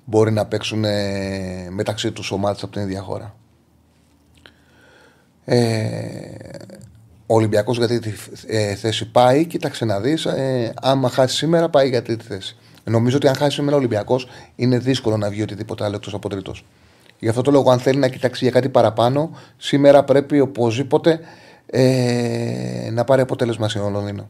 μπορεί 0.05 0.33
να 0.33 0.47
παίξουν 0.47 0.85
ε, 0.85 1.69
μεταξύ 1.71 2.13
τους 2.13 2.31
ομάδες 2.31 2.63
από 2.63 2.73
την 2.73 2.83
ίδια 2.83 3.01
χώρα. 3.01 3.35
Ε, 5.45 5.57
ο 7.27 7.35
Ολυμπιακός 7.35 7.77
για 7.77 7.87
τρίτη 7.87 8.15
ε, 8.47 8.75
θέση 8.75 9.11
πάει. 9.11 9.45
Κοίταξε 9.47 9.85
να 9.85 10.01
δεις. 10.01 10.25
Ε, 10.25 10.75
άμα 10.83 11.09
χάσει 11.09 11.37
σήμερα, 11.37 11.69
πάει 11.69 11.89
για 11.89 12.03
τρίτη 12.03 12.25
θέση. 12.25 12.57
Νομίζω 12.85 13.17
ότι 13.17 13.29
αν 13.29 13.35
χάσει 13.35 13.55
σήμερα 13.55 13.77
ο 13.77 13.79
Ολυμπιακός, 13.79 14.29
είναι 14.57 14.79
δύσκολο 14.79 15.17
να 15.17 15.31
βγει 15.31 15.43
οτιδήποτε 15.43 15.85
άλλο 15.85 15.97
εκτός 15.97 16.15
από 16.15 16.29
τρίτος. 16.29 16.65
Γι' 17.19 17.29
αυτό 17.29 17.43
το 17.43 17.51
λόγο, 17.51 17.71
αν 17.71 17.79
θέλει 17.79 17.99
να 17.99 18.09
κοιτάξει 18.09 18.45
για 18.45 18.53
κάτι 18.53 18.69
παραπάνω, 18.69 19.31
σήμερα 19.57 20.05
πρέπει 20.05 20.41
οπωσδήποτε 20.41 21.21
ε, 21.67 22.89
να 22.93 23.05
πάρει 23.05 23.21
αποτέλεσμα 23.21 23.69
στην 23.69 23.91
Λονδίνο. 23.91 24.29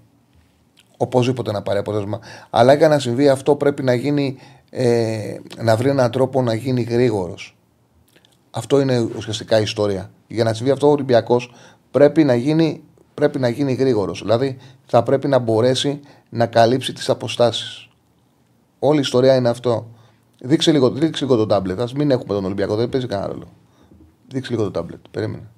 Οπωσδήποτε 0.97 1.53
να 1.53 1.63
πάρει 1.63 1.79
αποτέλεσμα. 1.79 2.21
Αλλά 2.51 2.75
για 2.75 2.89
να 2.89 2.99
συμβεί 2.99 3.29
αυτό 3.29 3.57
πρέπει 3.57 3.83
να 3.83 3.95
γίνει 3.95 4.39
ε, 4.71 5.37
να 5.63 5.77
βρει 5.77 5.89
έναν 5.89 6.11
τρόπο 6.11 6.43
να 6.43 6.55
γίνει 6.55 6.83
γρήγορος. 6.83 7.57
Αυτό 8.51 8.81
είναι 8.81 9.09
ουσιαστικά 9.17 9.59
η 9.59 9.63
ιστορία. 9.63 10.11
Για 10.27 10.45
να 10.45 10.55
συμβεί 10.55 10.71
αυτό 10.71 10.89
ο 10.89 10.91
Ολυμπιακός 10.91 11.53
πρέπει 11.91 12.25
να 12.25 12.35
γίνει, 12.35 12.83
πρέπει 13.15 13.39
να 13.39 13.49
γίνει 13.49 13.73
γρήγορος. 13.73 14.21
Δηλαδή 14.21 14.57
θα 14.87 15.03
πρέπει 15.03 15.29
να 15.29 15.39
μπορέσει 15.39 16.01
να 16.29 16.47
καλύψει 16.47 16.93
τις 16.93 17.09
αποστάσεις. 17.09 17.89
Όλη 18.79 18.99
η 18.99 19.01
ιστορία 19.01 19.35
είναι 19.37 19.49
αυτό. 19.49 19.87
Δείξε 20.41 20.73
λίγο, 20.73 20.91
δείξε 20.91 21.25
λίγο 21.25 21.37
το 21.37 21.47
τάμπλετ. 21.47 21.81
Α 21.81 21.89
μην 21.95 22.11
έχουμε 22.11 22.35
τον 22.35 22.45
Ολυμπιακό, 22.45 22.75
δεν 22.75 22.89
παίζει 22.89 23.07
κανένα 23.07 23.29
ρόλο. 23.29 23.47
Δείξε 24.29 24.51
λίγο 24.51 24.63
το 24.63 24.71
τάμπλετ. 24.71 25.01
Περίμενε. 25.11 25.49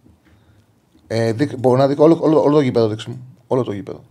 Ε, 1.07 1.33
δείξ, 1.33 1.55
μπορώ 1.59 1.77
να 1.77 1.87
δείξω 1.87 2.03
όλο, 2.03 2.19
όλο, 2.21 2.43
όλο 2.43 2.55
το 2.55 2.61
γήπεδο. 2.61 2.89
Δείξε 2.89 3.11
μου. 3.11 3.37
Όλο 3.47 3.63
το 3.63 3.73
γήπεδο. 3.73 4.05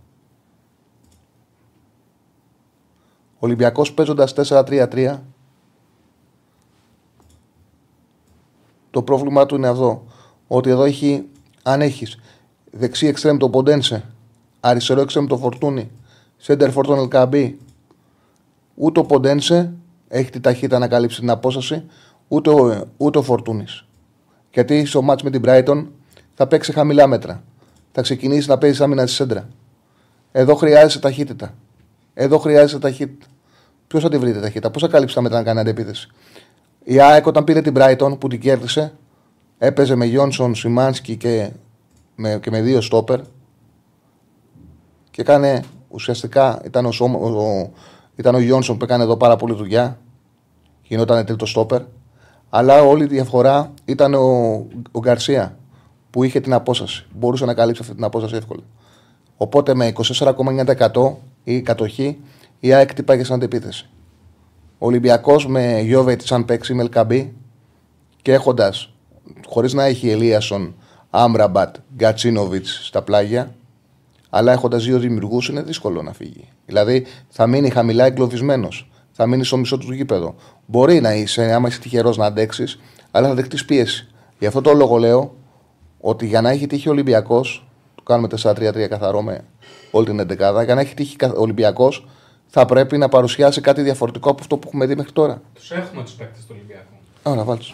Ολυμπιακός 3.38 3.92
παίζοντας 3.92 4.32
4-3-3. 4.32 5.18
Το 8.90 9.02
πρόβλημά 9.02 9.46
του 9.46 9.54
είναι 9.54 9.66
εδώ. 9.66 10.04
Ότι 10.46 10.70
εδώ 10.70 10.84
έχει, 10.84 11.28
αν 11.62 11.80
έχεις 11.80 12.18
δεξί 12.70 13.06
εξτρέμ 13.06 13.36
το 13.36 13.48
Ποντένσε, 13.48 14.04
αριστερό 14.60 15.00
εξτρέμ 15.00 15.26
το 15.26 15.36
Φορτούνι, 15.36 15.90
σέντερ 16.36 16.70
φορτών 16.70 16.98
Ελκαμπή, 16.98 17.58
ούτε 18.74 19.00
ο 19.00 19.04
Ποντένσε 19.04 19.72
έχει 20.08 20.30
τη 20.30 20.40
ταχύτητα 20.40 20.78
να 20.78 20.88
καλύψει 20.88 21.20
την 21.20 21.30
απόσταση, 21.30 21.84
ούτε 22.28 22.50
ο, 22.50 22.84
ούτε 22.96 23.18
ο 23.18 23.22
Φορτούνης. 23.22 23.84
Γιατί 24.52 24.84
στο 24.84 25.02
μάτς 25.02 25.22
με 25.22 25.30
την 25.30 25.42
Brighton 25.44 25.86
θα 26.34 26.46
παίξει 26.46 26.72
χαμηλά 26.72 27.06
μέτρα. 27.06 27.42
Θα 27.92 28.02
ξεκινήσει 28.02 28.48
να 28.48 28.58
παίζει 28.58 28.82
άμυνα 28.82 29.06
στη 29.06 29.14
σέντρα. 29.14 29.48
Εδώ 30.32 30.54
χρειάζεται 30.54 31.00
ταχύτητα. 31.00 31.54
Εδώ 32.20 32.38
χρειάζεται 32.38 32.78
ταχύτητα. 32.78 33.26
Ποιος 33.86 34.02
θα 34.02 34.08
τη 34.08 34.18
βρει 34.18 34.32
τη 34.32 34.40
ταχύτητα, 34.40 34.70
πώ 34.70 34.78
θα 34.78 34.88
καλύψει 34.88 35.14
τα 35.14 35.20
μέτρα 35.20 35.38
να 35.38 35.44
κάνει 35.44 35.60
αντεπίθεση. 35.60 36.08
Η 36.84 37.00
ΑΕΚ 37.00 37.26
όταν 37.26 37.44
πήρε 37.44 37.60
την 37.60 37.74
Brighton 37.76 38.16
που 38.20 38.28
την 38.28 38.40
κέρδισε, 38.40 38.92
έπαιζε 39.58 39.94
με 39.94 40.04
Γιόνσον, 40.04 40.54
Σιμάνσκι 40.54 41.16
και 41.16 41.50
με, 42.14 42.38
και 42.42 42.50
με 42.50 42.60
δύο 42.60 42.80
στόπερ 42.80 43.20
και 45.10 45.20
έκανε 45.20 45.62
ουσιαστικά 45.88 46.60
ήταν 46.64 46.86
ο, 46.86 46.90
ο, 47.00 47.70
ήταν 48.16 48.34
ο 48.34 48.38
Γιόνσον 48.38 48.76
που 48.76 48.84
έκανε 48.84 49.02
εδώ 49.02 49.16
πάρα 49.16 49.36
πολύ 49.36 49.54
δουλειά. 49.54 49.98
Γινόταν 50.82 51.24
τρίτο 51.24 51.46
στόπερ. 51.46 51.82
Αλλά 52.50 52.82
όλη 52.82 53.04
η 53.04 53.06
διαφορά 53.06 53.72
ήταν 53.84 54.14
ο, 54.14 54.66
ο 54.92 54.98
Γκαρσία 55.00 55.56
που 56.10 56.24
είχε 56.24 56.40
την 56.40 56.52
απόσταση. 56.52 57.06
Μπορούσε 57.14 57.44
να 57.44 57.54
καλύψει 57.54 57.82
αυτή 57.82 57.94
την 57.94 58.04
απόσταση 58.04 58.34
εύκολα. 58.36 58.62
Οπότε 59.36 59.74
με 59.74 59.92
24,9% 59.94 61.12
η 61.54 61.62
κατοχή 61.62 62.18
η 62.60 62.72
ΑΕΚ 62.72 62.94
τυπάγε 62.94 63.24
σαν 63.24 63.36
αντεπίθεση. 63.36 63.88
Ο 64.78 64.86
Ολυμπιακός 64.86 65.46
με 65.46 65.80
Γιώβετ 65.80 66.20
σαν 66.22 66.44
παίξει 66.44 66.74
με 66.74 66.82
Ελκαμπή 66.82 67.32
και 68.22 68.32
έχοντας 68.32 68.92
χωρίς 69.46 69.72
να 69.72 69.84
έχει 69.84 70.10
Ελίασον, 70.10 70.74
Άμραμπατ, 71.10 71.76
Γκατσίνοβιτς 71.94 72.80
στα 72.86 73.02
πλάγια, 73.02 73.54
αλλά 74.30 74.52
έχοντας 74.52 74.84
δύο 74.84 74.98
δημιουργούς 74.98 75.48
είναι 75.48 75.62
δύσκολο 75.62 76.02
να 76.02 76.12
φύγει. 76.12 76.48
Δηλαδή 76.66 77.06
θα 77.28 77.46
μείνει 77.46 77.70
χαμηλά 77.70 78.04
εγκλωβισμένος. 78.04 78.90
Θα 79.12 79.26
μείνει 79.26 79.44
στο 79.44 79.56
μισό 79.56 79.78
του 79.78 79.92
γήπεδο. 79.92 80.34
Μπορεί 80.66 81.00
να 81.00 81.14
είσαι, 81.14 81.52
άμα 81.52 81.68
είσαι 81.68 81.80
τυχερός 81.80 82.16
να 82.16 82.26
αντέξεις, 82.26 82.78
αλλά 83.10 83.28
θα 83.28 83.34
δεχτείς 83.34 83.64
πίεση. 83.64 84.08
Γι' 84.38 84.46
αυτό 84.46 84.60
το 84.60 84.72
λόγο 84.72 84.96
λέω 84.96 85.34
ότι 86.00 86.26
για 86.26 86.40
να 86.40 86.50
έχει 86.50 86.66
τύχει 86.66 86.88
ο 86.88 86.92
Ολυμπιακός, 86.92 87.68
το 87.94 88.02
κάνουμε 88.02 88.28
4-3-3 88.42 88.88
καθαρό 88.88 89.22
με 89.22 89.44
όλη 89.90 90.06
την 90.06 90.20
11 90.20 90.64
για 90.64 90.74
να 90.74 90.80
έχει 90.80 90.94
τύχει 90.94 91.16
ο 91.24 91.40
Ολυμπιακός, 91.40 92.06
θα 92.46 92.64
πρέπει 92.64 92.98
να 92.98 93.08
παρουσιάσει 93.08 93.60
κάτι 93.60 93.82
διαφορετικό 93.82 94.30
από 94.30 94.40
αυτό 94.40 94.56
που 94.56 94.68
έχουμε 94.68 94.86
δει 94.86 94.96
μέχρι 94.96 95.12
τώρα. 95.12 95.42
Τους 95.54 95.70
έχουμε 95.70 96.02
τους 96.02 96.12
παίκτες 96.12 96.40
του 96.46 96.54
Ολυμπιακού. 96.56 96.94
Ωραία, 97.22 97.44
βάλτε. 97.44 97.64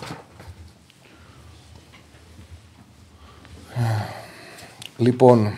Λοιπόν, 4.96 5.52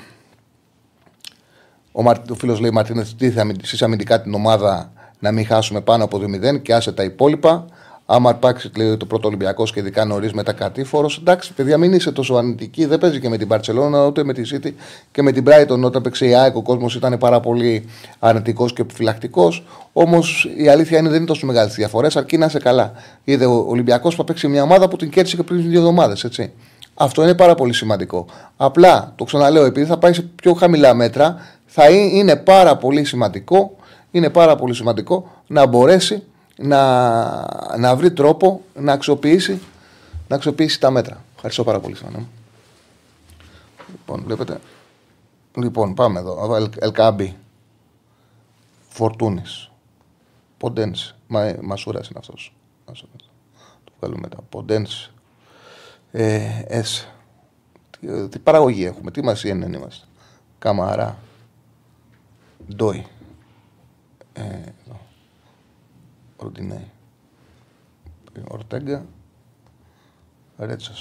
ο, 1.93 2.03
Μαρ... 2.03 2.17
ο 2.31 2.35
φίλος 2.35 2.61
λέει 2.61 2.71
Μαρτίνες, 2.71 3.15
τι 3.15 3.31
θα 3.31 3.45
αμυντικά 3.81 4.21
την 4.23 4.35
ομάδα 4.35 4.93
να 5.19 5.33
μην 5.33 5.47
χάσουμε 5.47 5.81
πάνω 5.81 6.05
από 6.05 6.19
2-0 6.19 6.63
και 6.63 6.75
άσε 6.75 6.93
τα 6.93 7.03
υπόλοιπα. 7.03 7.67
Άμα 8.09 8.29
αρπάξει 8.29 8.71
το 8.99 9.07
πρώτο 9.07 9.29
Ολυμπιακός 9.29 9.73
και 9.73 9.81
ειδικά 9.81 10.05
νωρίς 10.05 10.33
μετά 10.33 10.53
κατήφορος, 10.53 11.19
εντάξει, 11.19 11.53
παιδιά, 11.53 11.79
μην 11.79 11.93
είσαι 11.93 12.13
τόσο 12.13 12.35
αρνητικοί. 12.35 12.87
Δεν 12.87 12.99
παίζει 12.99 13.21
και 13.21 13.29
με 13.29 13.37
την 13.37 13.49
Παρσελόνα, 13.49 14.07
ούτε 14.07 14.25
με 14.25 14.33
τη 14.33 14.43
City 14.53 14.71
και 15.13 15.23
με 15.23 15.33
την 15.33 15.45
Brighton. 15.47 15.83
Όταν 15.83 16.03
παίξει 16.03 16.29
η 16.29 16.35
ΑΕΚ, 16.35 16.57
ο 16.57 16.63
κόσμος 16.63 16.95
ήταν 16.95 17.19
πάρα 17.19 17.41
πολύ 17.41 17.85
αρνητικός 18.19 18.73
και 18.73 18.83
επιφυλακτικός. 18.83 19.65
Όμως 19.93 20.49
η 20.57 20.69
αλήθεια 20.69 20.99
είναι 20.99 21.09
δεν 21.09 21.17
είναι 21.17 21.27
τόσο 21.27 21.47
μεγάλες 21.47 21.75
διαφορές, 21.75 22.17
αρκεί 22.17 22.37
να 22.37 22.47
είσαι 22.47 22.59
καλά. 22.59 22.93
Είδε 23.25 23.45
ο 23.45 23.65
Ολυμπιακός 23.69 24.17
που 24.17 24.25
παίξει 24.25 24.49
μια 24.49 24.63
ομάδα 24.63 24.89
που 24.89 24.97
την 24.97 25.11
κέρδισε 25.11 25.37
και 25.37 25.43
πριν 25.43 25.69
δύο 25.69 25.79
εβδομάδες, 25.79 26.25
έτσι. 26.25 26.53
Αυτό 26.95 27.23
είναι 27.23 27.35
πάρα 27.35 27.55
πολύ 27.55 27.73
σημαντικό. 27.73 28.27
Απλά 28.57 29.13
το 29.17 29.25
ξαναλέω, 29.25 29.65
επειδή 29.65 29.87
θα 29.87 29.99
πάει 29.99 30.13
σε 30.13 30.23
πιο 30.23 30.53
χαμηλά 30.53 30.95
μέτρα, 30.95 31.37
θα 31.67 31.91
είναι 31.91 32.37
πάρα 32.37 32.77
πολύ 32.77 33.05
σημαντικό, 33.05 33.77
είναι 34.11 34.31
πάρα 34.31 34.57
πολύ 34.57 34.75
σημαντικό 34.75 35.31
να 35.47 35.67
μπορέσει 35.67 36.23
να, 36.57 37.79
να 37.79 37.97
βρει 37.97 38.13
τρόπο 38.13 38.63
να 38.75 38.93
αξιοποιήσει, 38.93 39.61
να 40.29 40.37
αξιοποιήσει 40.37 40.81
τα 40.81 40.91
μέτρα. 40.91 41.25
Ευχαριστώ 41.35 41.65
πάρα 41.65 41.81
πολύ. 41.81 41.97
Σαν, 41.97 42.29
Λοιπόν, 43.91 44.23
βλέπετε. 44.25 44.61
Λοιπόν, 45.57 45.95
πάμε 45.95 46.19
εδώ. 46.19 46.69
Ελκάμπι. 46.79 47.37
Φορτούνης. 48.89 49.71
Ποντένς. 50.59 51.15
Μα, 51.27 51.55
Μασούρας 51.63 52.09
είναι 52.09 52.19
αυτός. 52.19 52.55
Το 53.85 53.93
βγάλουμε 53.99 54.21
μετά. 54.21 54.37
Ποντένς. 54.49 55.11
Ε, 56.13 56.63
εσ. 56.67 57.09
Τι, 58.01 58.29
τι, 58.29 58.39
παραγωγή 58.39 58.85
έχουμε. 58.85 59.11
Τι 59.11 59.23
μας 59.23 59.45
είναι 59.45 59.67
είμαστε. 59.67 60.07
Καμαρά. 60.59 61.19
Ντόι. 62.75 63.07
Ε, 64.33 64.43
εδώ. 66.37 66.45
Ροντινέη. 66.45 66.91
Ορτέγκα. 68.49 69.07
Ρέτσα. 70.59 70.93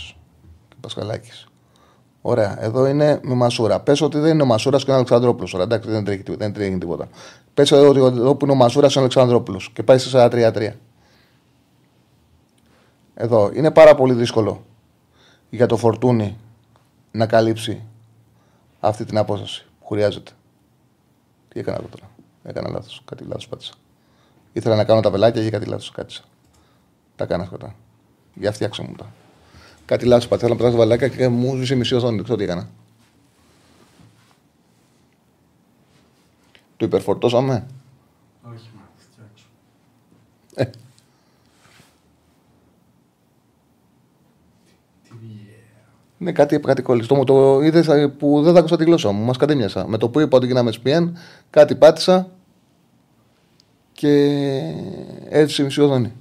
Και 0.68 0.76
Πασχαλάκης. 0.82 1.48
Ωραία. 2.22 2.64
Εδώ 2.64 2.88
είναι 2.88 3.20
με 3.24 3.34
Μασούρα. 3.34 3.80
Πες 3.80 4.02
ότι 4.02 4.20
δεν 4.20 4.34
είναι 4.34 4.44
ο 4.44 4.46
Μασούρας 4.46 4.84
και 4.84 4.92
ο 4.92 4.94
Αλεξανδρόπουλος. 4.94 5.54
Εντάξει, 5.54 5.90
δεν 5.90 6.04
τρέχει, 6.04 6.24
δεν 6.36 6.54
τρέχει 6.54 6.78
τίποτα. 6.78 7.08
Πες 7.54 7.72
ότι 7.72 8.00
εδώ 8.00 8.36
που 8.36 8.46
είναι 8.46 8.54
ο 8.54 8.58
Μασούρας 8.58 8.92
και 8.92 8.98
ο 8.98 9.02
Αλεξανδρόπουλος. 9.02 9.72
Και 9.74 9.84
πάει 9.84 9.98
σε 9.98 10.10
4-3-3. 10.10 10.76
Εδώ. 13.14 13.52
Είναι 13.54 13.72
πάρα 13.72 13.96
πολύ 13.96 14.14
δύσκολο 14.14 14.66
για 15.50 15.66
το 15.66 15.78
φορτούνι 15.78 16.38
να 17.12 17.26
καλύψει 17.28 17.84
αυτή 18.80 19.06
την 19.06 19.18
απόσταση 19.18 19.66
που 19.80 19.88
χρειάζεται. 19.88 20.32
Τι 21.48 21.60
έκανα 21.60 21.78
εδώ 21.78 21.88
τώρα; 21.88 22.10
Έκανα 22.44 22.70
λάθος. 22.70 23.02
Κάτι 23.06 23.24
λάθος 23.24 23.48
πάτησα. 23.48 23.74
Ήθελα 24.56 24.76
να 24.76 24.84
κάνω 24.84 25.00
τα 25.00 25.10
βελάκια 25.10 25.44
και 25.44 25.50
κάτι 25.50 25.66
λάθος. 25.66 25.92
Κάτσε. 25.92 26.24
Τα 27.16 27.26
κάνα 27.26 27.46
σκοτά. 27.46 27.76
Για 28.34 28.52
φτιάξε 28.52 28.82
μου 28.82 28.96
τα. 28.98 29.12
Κάτι 29.86 30.06
λάθος 30.06 30.28
πατέρα 30.28 30.50
να 30.50 30.56
πετάξω 30.56 30.78
βαλάκια 30.78 31.08
και 31.08 31.28
μου 31.28 31.56
ζούσε 31.56 31.76
μισή 31.76 31.96
οθόνη. 31.96 32.16
Δεν 32.16 32.24
ξέρω 32.24 32.38
τι 32.38 32.44
έκανα. 32.44 32.70
Το 36.78 36.86
υπερφορτώσαμε; 36.86 37.68
Όχι, 38.42 38.70
μα 38.76 38.82
θα 38.98 39.04
φτιάξω. 39.12 39.46
Ε, 40.54 40.66
Τι 45.04 45.16
βγαίνει. 45.20 45.50
Ναι, 46.18 46.32
κάτι, 46.32 46.60
κάτι 46.60 46.82
κολληστό 46.82 47.16
μου 47.16 47.24
το 47.24 47.62
είδες 47.62 47.88
που 48.18 48.42
δεν 48.44 48.54
θα 48.54 48.60
άκουσα 48.60 48.78
τη 48.78 48.84
γλώσσα 48.84 49.12
μου. 49.12 49.26
Μας 49.26 49.38
κατέμοιασα. 49.38 49.88
Με 49.88 49.98
το 49.98 50.10
που 50.10 50.20
είπα 50.20 50.38
ότι 50.38 50.46
γίναμε 50.46 50.72
SPN, 50.84 51.12
κάτι 51.50 51.76
πάτησα 51.76 52.30
και 54.06 54.62
έτσι 55.30 55.64
μισή 55.64 55.82
οθόνη. 55.82 56.12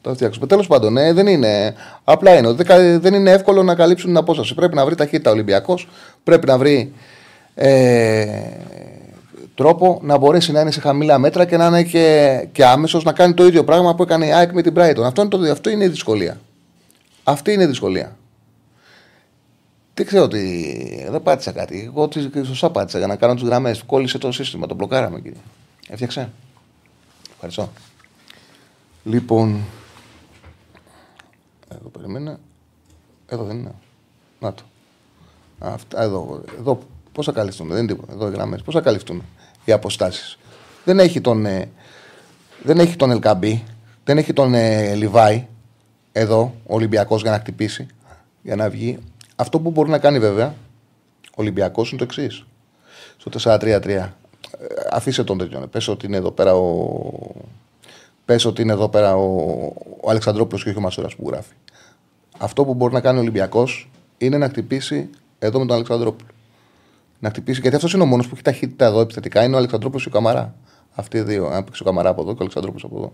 Το 0.00 0.10
θα 0.10 0.16
φτιάξουμε. 0.16 0.46
Τέλος 0.46 0.66
πάντων, 0.66 0.92
ναι, 0.92 1.12
δεν 1.12 1.26
είναι. 1.26 1.74
Απλά 2.04 2.36
είναι. 2.38 2.46
ότι 2.46 2.56
δεν 2.56 2.66
κα- 2.66 2.98
Δεν 2.98 3.14
είναι 3.14 3.30
εύκολο 3.30 3.62
να 3.62 3.74
καλύψουν 3.74 4.08
την 4.08 4.16
απόσταση. 4.16 4.54
Πρέπει 4.54 4.74
να 4.74 4.84
βρει 4.84 4.94
ταχύτητα 4.94 5.30
ο 5.30 5.32
Ολυμπιακός. 5.32 5.88
Πρέπει 6.24 6.46
να 6.46 6.58
βρει 6.58 6.92
ε, 7.54 8.26
τρόπο 9.54 9.98
να 10.02 10.16
μπορέσει 10.18 10.52
να 10.52 10.60
είναι 10.60 10.70
σε 10.70 10.80
χαμηλά 10.80 11.18
μέτρα 11.18 11.44
και 11.44 11.56
να 11.56 11.66
είναι 11.66 11.82
και, 11.82 12.46
και 12.52 12.64
άμεσος 12.64 13.04
να 13.04 13.12
κάνει 13.12 13.34
το 13.34 13.46
ίδιο 13.46 13.64
πράγμα 13.64 13.94
που 13.94 14.02
έκανε 14.02 14.26
η 14.26 14.32
ΑΕΚ 14.32 14.52
με 14.52 14.62
την 14.62 14.74
Brighton. 14.76 15.02
Αυτό 15.04 15.20
είναι, 15.20 15.30
το, 15.30 15.50
αυτό 15.52 15.70
είναι 15.70 15.84
η 15.84 15.88
δυσκολία. 15.88 16.40
Αυτή 17.24 17.52
είναι 17.52 17.62
η 17.62 17.66
δυσκολία. 17.66 18.16
Δεν 19.94 20.06
ξέρω 20.06 20.22
ότι 20.24 21.06
δεν 21.10 21.22
πάτησα 21.22 21.52
κάτι. 21.52 21.82
Εγώ 21.84 22.08
τι- 22.08 22.44
σωστά 22.44 22.70
πάτησα 22.70 22.98
για 22.98 23.06
να 23.06 23.16
κάνω 23.16 23.34
τις 23.34 23.42
γραμμές. 23.42 23.82
Κόλλησε 23.82 24.18
το 24.18 24.32
σύστημα, 24.32 24.66
το 24.66 24.74
μπλοκάραμε 24.74 25.20
κύριε. 25.20 25.38
Έφτιαξε. 25.88 26.30
Ευχαριστώ. 27.32 27.70
Λοιπόν. 29.04 29.60
Εδώ 31.68 31.88
περιμένα. 31.88 32.38
Εδώ 33.26 33.44
δεν 33.44 33.58
είναι. 33.58 33.74
Να 34.40 34.52
το. 34.54 34.62
Αυτά, 35.58 36.02
εδώ, 36.02 36.42
εδώ 36.58 36.78
πώς 37.12 37.26
θα 37.26 37.32
καλυφθούν. 37.32 37.68
Δεν 37.68 37.78
είναι 37.78 37.86
τίποτα. 37.86 38.12
Εδώ 38.12 38.28
οι 38.28 38.30
γραμμές. 38.30 38.62
Πώς 38.62 38.74
θα 38.74 38.80
καλυφθούν 38.80 39.22
οι 39.64 39.72
αποστάσεις. 39.72 40.38
Δεν 40.84 40.98
έχει 40.98 41.20
τον. 41.20 41.46
Ε, 41.46 41.70
δεν 42.62 42.78
έχει 42.78 42.96
τον 42.96 43.10
Ελκαμπή. 43.10 43.64
Δεν 44.04 44.18
έχει 44.18 44.32
τον 44.32 44.54
ε, 44.54 44.94
Λιβάη. 44.94 45.46
Εδώ 46.12 46.54
ο 46.66 46.74
Ολυμπιακός 46.74 47.22
για 47.22 47.30
να 47.30 47.38
χτυπήσει. 47.38 47.86
Για 48.42 48.56
να 48.56 48.70
βγει. 48.70 48.98
Αυτό 49.36 49.60
που 49.60 49.70
μπορεί 49.70 49.90
να 49.90 49.98
κάνει 49.98 50.18
βέβαια 50.18 50.54
ο 51.30 51.34
Ολυμπιακός 51.34 51.88
είναι 51.90 51.98
το 51.98 52.04
εξής. 52.04 52.44
Στο 53.16 53.30
4-3-3. 53.58 53.86
Ε, 53.86 54.10
αφήσε 54.90 55.24
τον 55.24 55.38
τέτοιον. 55.38 55.70
Πες 55.70 55.88
ότι 55.88 56.06
είναι 56.06 56.16
εδώ 56.16 56.30
πέρα 56.30 56.54
ο. 56.54 56.88
Πες 58.24 58.44
ότι 58.44 58.62
είναι 58.62 58.72
εδώ 58.72 58.88
πέρα 58.88 59.16
ο, 59.16 59.24
ο 60.00 60.10
Αλεξανδρόπουλος 60.10 60.62
και 60.62 60.68
όχι 60.68 60.78
ο 60.78 60.80
Μασούρας 60.80 61.14
που 61.14 61.28
γράφει. 61.28 61.52
Αυτό 62.38 62.64
που 62.64 62.74
μπορεί 62.74 62.92
να 62.92 63.00
κάνει 63.00 63.18
ο 63.18 63.20
Ολυμπιακός 63.20 63.90
είναι 64.18 64.38
να 64.38 64.48
χτυπήσει 64.48 65.10
εδώ 65.38 65.58
με 65.58 65.66
τον 65.66 65.74
Αλεξανδρόπουλο. 65.74 66.28
Να 67.18 67.28
χτυπήσει, 67.28 67.60
γιατί 67.60 67.76
αυτός 67.76 67.92
είναι 67.92 68.02
ο 68.02 68.06
μόνος 68.06 68.26
που 68.26 68.32
έχει 68.34 68.42
ταχύτητα 68.42 68.84
εδώ 68.84 69.00
επιθετικά, 69.00 69.44
είναι 69.44 69.54
ο 69.54 69.58
Αλεξανδρόπουλος 69.58 70.02
και 70.02 70.08
ο 70.08 70.12
Καμαρά. 70.12 70.54
Αυτοί 70.94 71.16
οι 71.16 71.22
δύο. 71.22 71.46
Αν 71.46 71.64
παίξει 71.64 71.82
ο 71.82 71.84
Καμαρά 71.84 72.08
από 72.08 72.20
εδώ 72.20 72.30
και 72.30 72.36
ο 72.36 72.40
Αλεξανδρόπουλος 72.40 72.84
από 72.84 72.96
εδώ. 72.96 73.12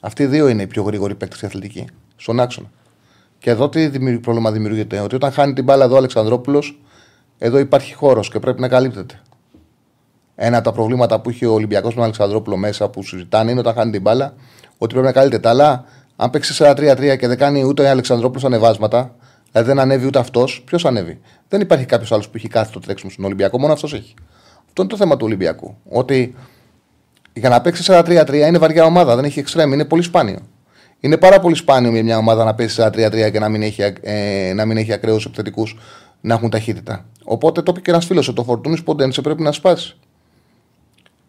Αυτοί 0.00 0.22
οι 0.22 0.26
δύο 0.26 0.48
είναι 0.48 0.62
οι 0.62 0.66
πιο 0.66 0.82
γρήγοροι 0.82 1.14
παίκτες 1.14 1.36
στη 1.36 1.46
αθλητική. 1.46 1.86
Στον 2.16 2.40
άξονα. 2.40 2.70
Και 3.40 3.50
εδώ 3.50 3.68
τι 3.68 3.86
δημιουργεί- 3.88 4.22
πρόβλημα 4.22 4.50
δημιουργείται. 4.52 5.00
Ότι 5.00 5.14
όταν 5.14 5.32
χάνει 5.32 5.52
την 5.52 5.64
μπάλα 5.64 5.84
εδώ 5.84 5.94
ο 5.94 5.96
Αλεξανδρόπουλος, 5.96 6.80
εδώ 7.38 7.58
υπάρχει 7.58 7.94
χώρος 7.94 8.30
και 8.30 8.38
πρέπει 8.38 8.60
να 8.60 8.68
καλύπτεται. 8.68 9.20
Ένα 10.34 10.56
από 10.56 10.64
τα 10.64 10.72
προβλήματα 10.72 11.20
που 11.20 11.30
είχε 11.30 11.46
ο 11.46 11.52
Ολυμπιακός 11.52 11.88
με 11.88 11.94
τον 11.94 12.02
Αλεξανδρόπουλο 12.02 12.56
μέσα 12.56 12.88
που 12.88 13.02
συζητάνε 13.02 13.50
είναι 13.50 13.60
όταν 13.60 13.74
χάνει 13.74 13.90
την 13.90 14.00
μπάλα, 14.00 14.34
ότι 14.78 14.92
πρέπει 14.92 15.06
να 15.06 15.12
καλύπτεται. 15.12 15.48
Αλλά 15.48 15.84
αν 16.16 16.30
παίξει 16.30 16.54
4-3-3 16.54 17.16
και 17.16 17.26
δεν 17.26 17.38
κάνει 17.38 17.64
ούτε 17.64 17.82
ο 17.82 17.88
Αλεξανδρόπουλος 17.90 18.44
ανεβάσματα, 18.44 19.14
δηλαδή 19.52 19.68
δεν 19.68 19.78
ανέβει 19.78 20.06
ούτε 20.06 20.18
αυτός, 20.18 20.62
ποιος 20.66 20.84
ανέβει; 20.84 21.20
Δεν 21.48 21.60
υπάρχει 21.60 21.84
κάποιος 21.84 22.12
άλλος 22.12 22.26
που 22.28 22.36
έχει 22.36 22.48
κάθε 22.48 22.72
το 22.72 22.80
τρέξιμο 22.80 23.10
στον 23.10 23.24
Ολυμπιακό, 23.24 23.58
μόνο 23.58 23.72
αυτός 23.72 23.92
έχει. 23.94 24.14
Αυτό 24.66 24.82
είναι 24.82 24.90
το 24.90 24.96
θέμα 24.96 25.16
του 25.16 25.24
Ολυμπιακού. 25.26 25.76
Ότι 25.88 26.34
για 27.32 27.48
να 27.48 27.60
παίξει 27.60 27.82
4-3-3 27.86 28.46
είναι 28.48 28.58
βαριά 28.58 28.84
ομάδα, 28.84 29.16
δεν 29.16 29.24
έχει 29.24 29.38
εξτρέμ, 29.38 29.72
είναι 29.72 29.84
πολύ 29.84 30.02
σπάνιο. 30.02 30.38
Είναι 31.00 31.16
πάρα 31.16 31.40
πολύ 31.40 31.54
σπάνιο 31.54 31.90
για 31.90 32.02
μια 32.02 32.18
ομάδα 32.18 32.44
να 32.44 32.54
παίζει 32.54 32.74
4-3-3 32.78 33.30
και 33.32 33.38
να 33.38 33.48
μην 33.48 33.62
έχει, 33.62 33.82
ε, 34.00 34.52
να 34.54 34.64
μην 34.64 34.76
έχει 34.76 34.92
ακραίους 34.92 35.24
επιθετικούς 35.24 35.76
να 36.20 36.34
έχουν 36.34 36.50
ταχύτητα. 36.50 37.04
Οπότε 37.24 37.62
το 37.62 37.70
είπε 37.72 37.80
και 37.80 37.90
ένας 37.90 38.04
φίλος, 38.04 38.32
το 38.32 38.44
Φορτούνη 38.44 38.82
Ποντένσε 38.82 39.20
πρέπει 39.20 39.42
να 39.42 39.52
σπάσει. 39.52 39.96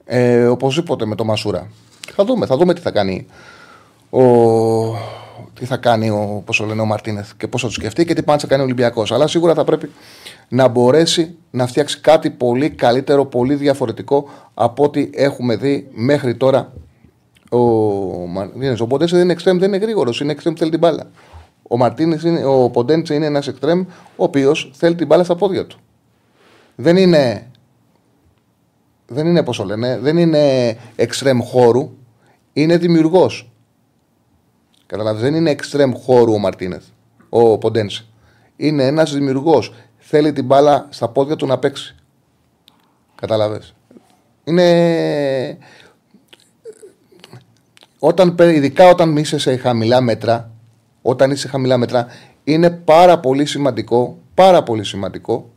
Ε, 0.05 0.45
οπωσδήποτε 0.45 1.05
με 1.05 1.15
το 1.15 1.26
Μασούρα. 1.26 1.67
Θα 2.15 2.26
δούμε, 2.26 2.45
θα 2.45 2.57
δούμε 2.57 2.74
τι 2.74 2.82
θα 2.82 2.91
κάνει 2.91 3.28
ο, 4.09 4.22
τι 5.53 5.65
θα 5.65 5.78
κάνει 5.78 6.09
ο, 6.09 6.41
πώς 6.45 6.57
το 6.57 6.65
λένε, 6.65 6.82
ο 6.82 6.86
Μαρτίνεθ 6.86 7.32
και 7.38 7.47
πώς 7.47 7.61
θα 7.61 7.67
το 7.67 7.74
σκεφτεί 7.74 8.05
και 8.05 8.13
τι 8.13 8.24
πάνε 8.24 8.39
θα 8.39 8.47
κάνει 8.47 8.61
ο 8.61 8.65
Ολυμπιακός. 8.65 9.11
Αλλά 9.11 9.28
σίγουρα 9.28 9.53
θα 9.53 9.63
πρέπει 9.63 9.89
να 10.47 10.67
μπορέσει 10.67 11.36
να 11.51 11.67
φτιάξει 11.67 11.99
κάτι 11.99 12.30
πολύ 12.30 12.69
καλύτερο, 12.69 13.26
πολύ 13.26 13.55
διαφορετικό 13.55 14.30
από 14.53 14.84
ό,τι 14.84 15.09
έχουμε 15.13 15.55
δει 15.55 15.88
μέχρι 15.91 16.36
τώρα. 16.36 16.74
Ο 17.54 18.28
Μαρτίνεθ, 18.28 18.82
ο 18.82 18.88
Ποντένσε 18.88 19.16
δεν 19.16 19.24
είναι 19.24 19.34
εξτρέμ, 19.34 19.58
δεν 19.58 19.68
είναι 19.68 19.84
γρήγορος, 19.84 20.20
είναι 20.20 20.32
εξτρέμ 20.32 20.54
θέλει 20.54 20.70
την 20.70 20.80
μπάλα. 20.80 21.12
Ο, 21.68 21.78
Μαρτίνες 21.78 22.24
είναι, 22.24 22.45
ο 22.45 22.70
Ποντένσε 22.70 23.14
είναι 23.14 23.26
ένας 23.26 23.47
εξτρέμ 23.47 23.80
ο 24.16 24.24
οποίος 24.24 24.72
θέλει 24.74 24.95
την 24.95 25.08
μπάλα 25.08 25.24
στα 25.24 25.36
πόδια 25.36 25.66
του. 25.66 25.80
Δεν 26.76 26.97
είναι 26.97 27.52
δεν 29.08 29.28
είναι 29.28 29.43
πώς 29.43 29.58
το 29.58 29.64
λένε, 29.64 29.97
δεν 29.99 30.18
είναι 30.18 30.78
εξτρέμ 30.95 31.39
χώρου, 31.41 31.91
είναι 32.54 32.78
δημιουργός. 32.78 33.52
Καταλάβει, 34.86 35.22
δεν 35.22 35.36
είναι 35.36 35.49
εξτρέμ 35.49 35.91
χώρου 35.93 36.34
ο 36.34 36.38
Μαρτίνεθ, 36.38 36.84
ο 37.30 37.58
Ποντένσε. 37.58 38.06
Είναι 38.56 38.86
ένας 38.86 39.14
δημιουργός. 39.14 39.74
Θέλει 39.97 40.34
την 40.34 40.45
μπάλα 40.45 40.88
στα 40.89 41.08
πόδια 41.08 41.36
του 41.36 41.45
να 41.45 41.58
παίξει. 41.58 41.95
Καταλαβες. 43.16 43.76
Είναι. 44.43 45.58
Όταν, 48.04 48.36
παι- 48.36 48.56
ειδικά 48.56 48.89
όταν 48.89 49.18
είσαι 49.18 49.38
σε 49.38 49.56
χαμηλά 49.56 50.02
μέτρα, 50.02 50.52
όταν 51.02 51.32
είσαι 51.32 51.41
σε 51.41 51.47
χαμηλά 51.47 51.78
μέτρα, 51.78 52.08
είναι 52.43 52.70
πάρα 52.70 53.20
πολύ 53.20 53.45
σημαντικό, 53.45 54.18
πάρα 54.34 54.64
πολύ 54.64 54.84
σημαντικό 54.84 55.49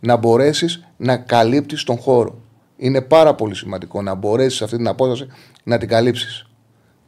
να 0.00 0.16
μπορέσεις 0.16 0.86
να 0.96 1.16
καλύπτεις 1.16 1.84
τον 1.84 1.98
χώρο. 1.98 2.38
Είναι 2.76 3.00
πάρα 3.00 3.34
πολύ 3.34 3.54
σημαντικό 3.54 4.02
να 4.02 4.14
μπορέσεις 4.14 4.62
αυτή 4.62 4.76
την 4.76 4.88
απόσταση 4.88 5.30
να 5.64 5.78
την 5.78 5.88
καλύψεις. 5.88 6.46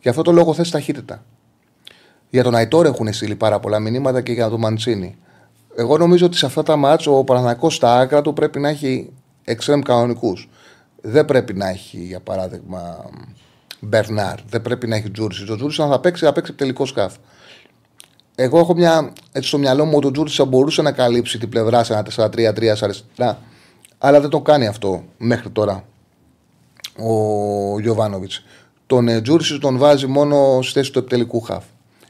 Γι' 0.01 0.09
αυτό 0.09 0.23
το 0.23 0.33
λόγο 0.33 0.55
θες 0.55 0.71
ταχύτητα. 0.71 1.25
Για 2.31 2.43
τον 2.43 2.55
Αϊτόρ 2.55 2.87
έχουν 2.87 3.13
στείλει 3.13 3.35
πάρα 3.35 3.61
πολλά 3.61 3.79
μηνύματα 3.79 4.21
και 4.21 4.33
για 4.33 4.49
τον 4.49 4.61
Μαντσίνη. 4.61 5.17
Εγώ 5.77 5.99
νομίζω 5.99 6.27
ότι 6.27 6.37
σε 6.37 6.47
αυτά 6.47 6.63
τα 6.63 6.77
μάτς 6.77 7.07
ο 7.07 7.25
Παναθηναϊκός 7.25 7.75
στα 7.75 7.99
άκρα 7.99 8.23
του 8.23 8.33
πρέπει 8.33 8.61
να 8.61 8.69
έχει 8.69 9.13
εξτρέμ 9.45 9.81
κανονικούς. 9.81 10.49
Δεν 11.01 11.25
πρέπει 11.25 11.55
να 11.55 11.69
έχει, 11.69 11.99
για 11.99 12.21
παράδειγμα, 12.21 13.11
Μπερνάρ. 13.85 14.39
Δεν 14.49 14.63
πρέπει 14.63 14.87
να 14.87 14.97
έχει 14.97 15.11
Τζούρισι. 15.11 15.53
Ο 15.53 15.57
Τζούρισι, 15.57 15.83
αν 15.83 15.89
θα 15.89 16.01
παίξει, 16.01 16.25
θα 16.25 16.33
παίξει 16.33 16.53
τελικό 16.53 16.87
σκάφ. 16.87 17.15
Εγώ 18.35 18.59
έχω 18.59 18.75
μια 18.75 19.13
έτσι 19.33 19.49
στο 19.49 19.59
μυαλό 19.59 19.85
μου 19.85 19.93
ότι 19.97 20.07
ο 20.07 20.11
Τζούρισι 20.11 20.37
θα 20.37 20.45
μπορούσε 20.45 20.83
να 20.83 20.93
καλύψει 20.93 21.39
την 21.39 21.49
πλευρά 21.49 21.85
σε 21.85 21.93
ένα 21.93 22.07
4-3-3 22.17 22.67
αριστερά. 22.67 23.39
Αλλά 23.99 24.21
δεν 24.21 24.31
το 24.31 24.41
κάνει 24.41 24.67
αυτό 24.67 25.05
μέχρι 25.19 25.51
τώρα 25.51 25.85
ο 26.97 27.81
Γιωβάνοβιτς. 27.81 28.45
Τον 28.87 29.09
ε, 29.09 29.21
Τζούρισι 29.21 29.59
τον 29.59 29.79
βάζει 29.79 30.07
μόνο 30.07 30.63
στη 30.63 30.73
θέση 30.73 30.93
του 30.93 30.99
επιτελικού 30.99 31.41
χαφ. 31.41 31.65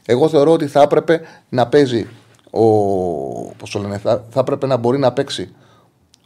Εγώ 0.05 0.29
θεωρώ 0.29 0.51
ότι 0.51 0.67
θα 0.67 0.81
έπρεπε 0.81 1.21
να 1.49 1.67
παίζει 1.67 2.07
ο. 2.51 2.65
Πώς 3.57 3.69
το 3.71 3.79
λένε, 3.79 3.97
θα, 3.97 4.23
θα 4.29 4.39
έπρεπε 4.39 4.67
να 4.67 4.77
μπορεί 4.77 4.97
να 4.97 5.11
παίξει 5.11 5.53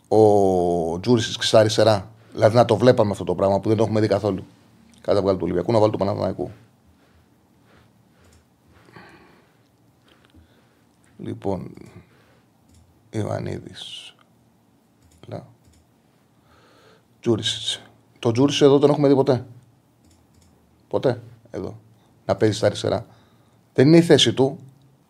ο 0.07 0.19
Τζούρισι 0.99 1.36
στα 1.40 1.60
αριστερά. 1.60 2.10
Δηλαδή 2.34 2.56
να 2.56 2.65
το 2.65 2.76
βλέπαμε 2.76 3.11
αυτό 3.11 3.24
το 3.24 3.36
πράγμα 3.36 3.60
που 3.60 3.68
δεν 3.68 3.78
το 3.78 3.84
έχουμε 3.84 3.99
δει 3.99 4.07
καθόλου. 4.07 4.45
Κατά 5.08 5.22
βγάλει 5.22 5.38
του 5.38 5.44
Ολυμπιακού 5.44 5.72
να 5.72 5.80
βάλει 5.80 5.92
του 5.92 5.98
Παναθηναϊκού. 5.98 6.52
Λοιπόν, 11.18 11.74
Ιωαννίδης. 13.10 14.16
Τζούρισιτς. 17.20 17.82
Το 18.20 18.32
Τζούρισιτς 18.32 18.62
εδώ 18.62 18.80
τον 18.80 18.90
έχουμε 18.90 19.08
δει 19.08 19.16
ποτέ. 19.16 19.46
Ποτέ. 20.88 21.22
Εδώ. 21.52 21.80
Να 22.26 22.36
παίζει 22.36 22.58
στα 22.58 22.66
αριστερά. 22.66 23.06
Δεν 23.74 23.88
είναι 23.88 23.98
η 23.98 24.02
θέση 24.02 24.34
του, 24.34 24.60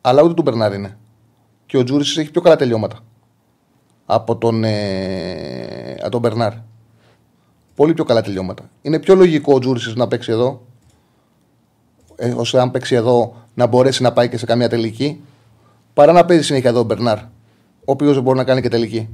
αλλά 0.01 0.21
ούτε 0.21 0.33
του 0.33 0.41
Μπερνάρ 0.41 0.73
είναι. 0.73 0.97
Και 1.65 1.77
ο 1.77 1.83
Τζούριτσιτς 1.83 2.17
έχει 2.17 2.31
πιο 2.31 2.41
καλά 2.41 2.55
τελειώματα 2.55 2.99
από 4.05 4.37
τον, 4.37 4.63
ε, 4.63 5.91
από 6.01 6.11
τον 6.11 6.21
Μπερνάρ. 6.21 6.53
Πολύ 7.77 7.93
πιο 7.93 8.03
καλά 8.03 8.21
τελειώματα. 8.21 8.69
Είναι 8.81 8.99
πιο 8.99 9.15
λογικό 9.15 9.53
ο 9.53 9.59
Τζούριτσιτς 9.59 9.97
να 9.97 10.07
παίξει 10.07 10.31
εδώ, 10.31 10.65
ε, 12.15 12.33
ώστε 12.37 12.59
αν 12.61 12.71
παίξει 12.71 12.95
εδώ 12.95 13.35
να 13.53 13.65
μπορέσει 13.65 14.01
να 14.01 14.13
πάει 14.13 14.29
και 14.29 14.37
σε 14.37 14.45
καμία 14.45 14.69
τελική, 14.69 15.21
παρά 15.93 16.11
να 16.11 16.25
παίζει 16.25 16.43
συνέχεια 16.43 16.69
εδώ 16.69 16.79
ο 16.79 16.83
Μπερνάρ, 16.83 17.17
ο 17.17 17.25
οποίος 17.85 18.13
δεν 18.13 18.23
μπορεί 18.23 18.37
να 18.37 18.43
κάνει 18.43 18.61
και 18.61 18.69
τελική. 18.69 19.09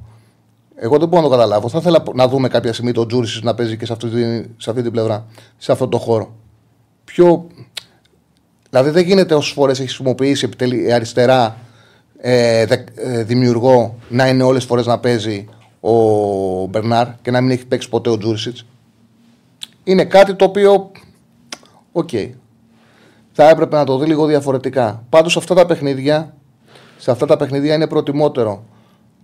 Εγώ 0.76 0.98
δεν 0.98 1.08
μπορώ 1.08 1.22
να 1.22 1.28
το 1.30 1.34
καταλάβω. 1.34 1.70
Θα 1.70 1.78
ήθελα 1.78 2.04
να 2.14 2.28
δούμε 2.28 2.48
κάποια 2.48 2.74
στιγμή 2.74 2.92
τον 2.92 3.08
Τζούριτσιτς 3.08 3.44
να 3.44 3.56
παίζει 3.56 3.78
και 3.78 3.86
σε 3.86 3.94
αυτή, 3.94 4.10
τη- 4.10 4.50
σε 4.58 4.70
αυτή 4.70 4.82
την 4.82 4.92
πλευρά, 4.92 5.26
σε 5.58 5.72
αυτό 5.72 5.88
το 5.88 5.98
χώρο. 5.98 6.34
πιο. 7.06 7.48
Δηλαδή 8.70 8.90
δεν 8.90 9.04
γίνεται 9.06 9.36
όσες 9.36 9.54
φορές 9.54 9.80
έχει 9.80 9.88
χρησιμοποιήσει 9.88 10.46
επιτελεί, 10.46 10.94
αριστερά 10.94 11.58
ε, 12.18 12.66
δε, 12.66 12.84
ε, 12.96 13.24
δημιουργό 13.24 13.96
να 14.10 14.28
είναι 14.28 14.44
όλες 14.44 14.62
τις 14.62 14.68
φορές 14.68 14.86
να 14.86 15.00
παίζει 15.00 15.48
ο 15.84 16.66
Μπερνάρ 16.66 17.08
και 17.22 17.32
να 17.32 17.42
μην 17.42 17.52
έχει 17.52 17.66
παίξει 17.66 17.90
ποτέ 17.90 18.10
ο 18.10 18.18
Τζούριτσιτς. 18.18 18.66
Είναι 19.84 20.06
κάτι 20.06 20.36
το 20.36 20.46
οποίο. 20.46 20.92
Οκ. 21.92 22.10
Θα 23.32 23.50
έπρεπε 23.50 23.76
να 23.76 23.84
το 23.84 23.98
δει 23.98 24.06
λίγο 24.06 24.26
διαφορετικά. 24.26 25.04
Πάντως 25.10 25.32
σε 25.32 25.40
αυτά 25.40 25.56
τα 25.56 25.66
παιχνίδια, 25.66 26.34
σε 26.98 27.12
αυτά 27.12 27.26
τα 27.26 27.38
παιχνίδια 27.38 27.74
είναι 27.74 27.88
προτιμότερο 27.88 28.64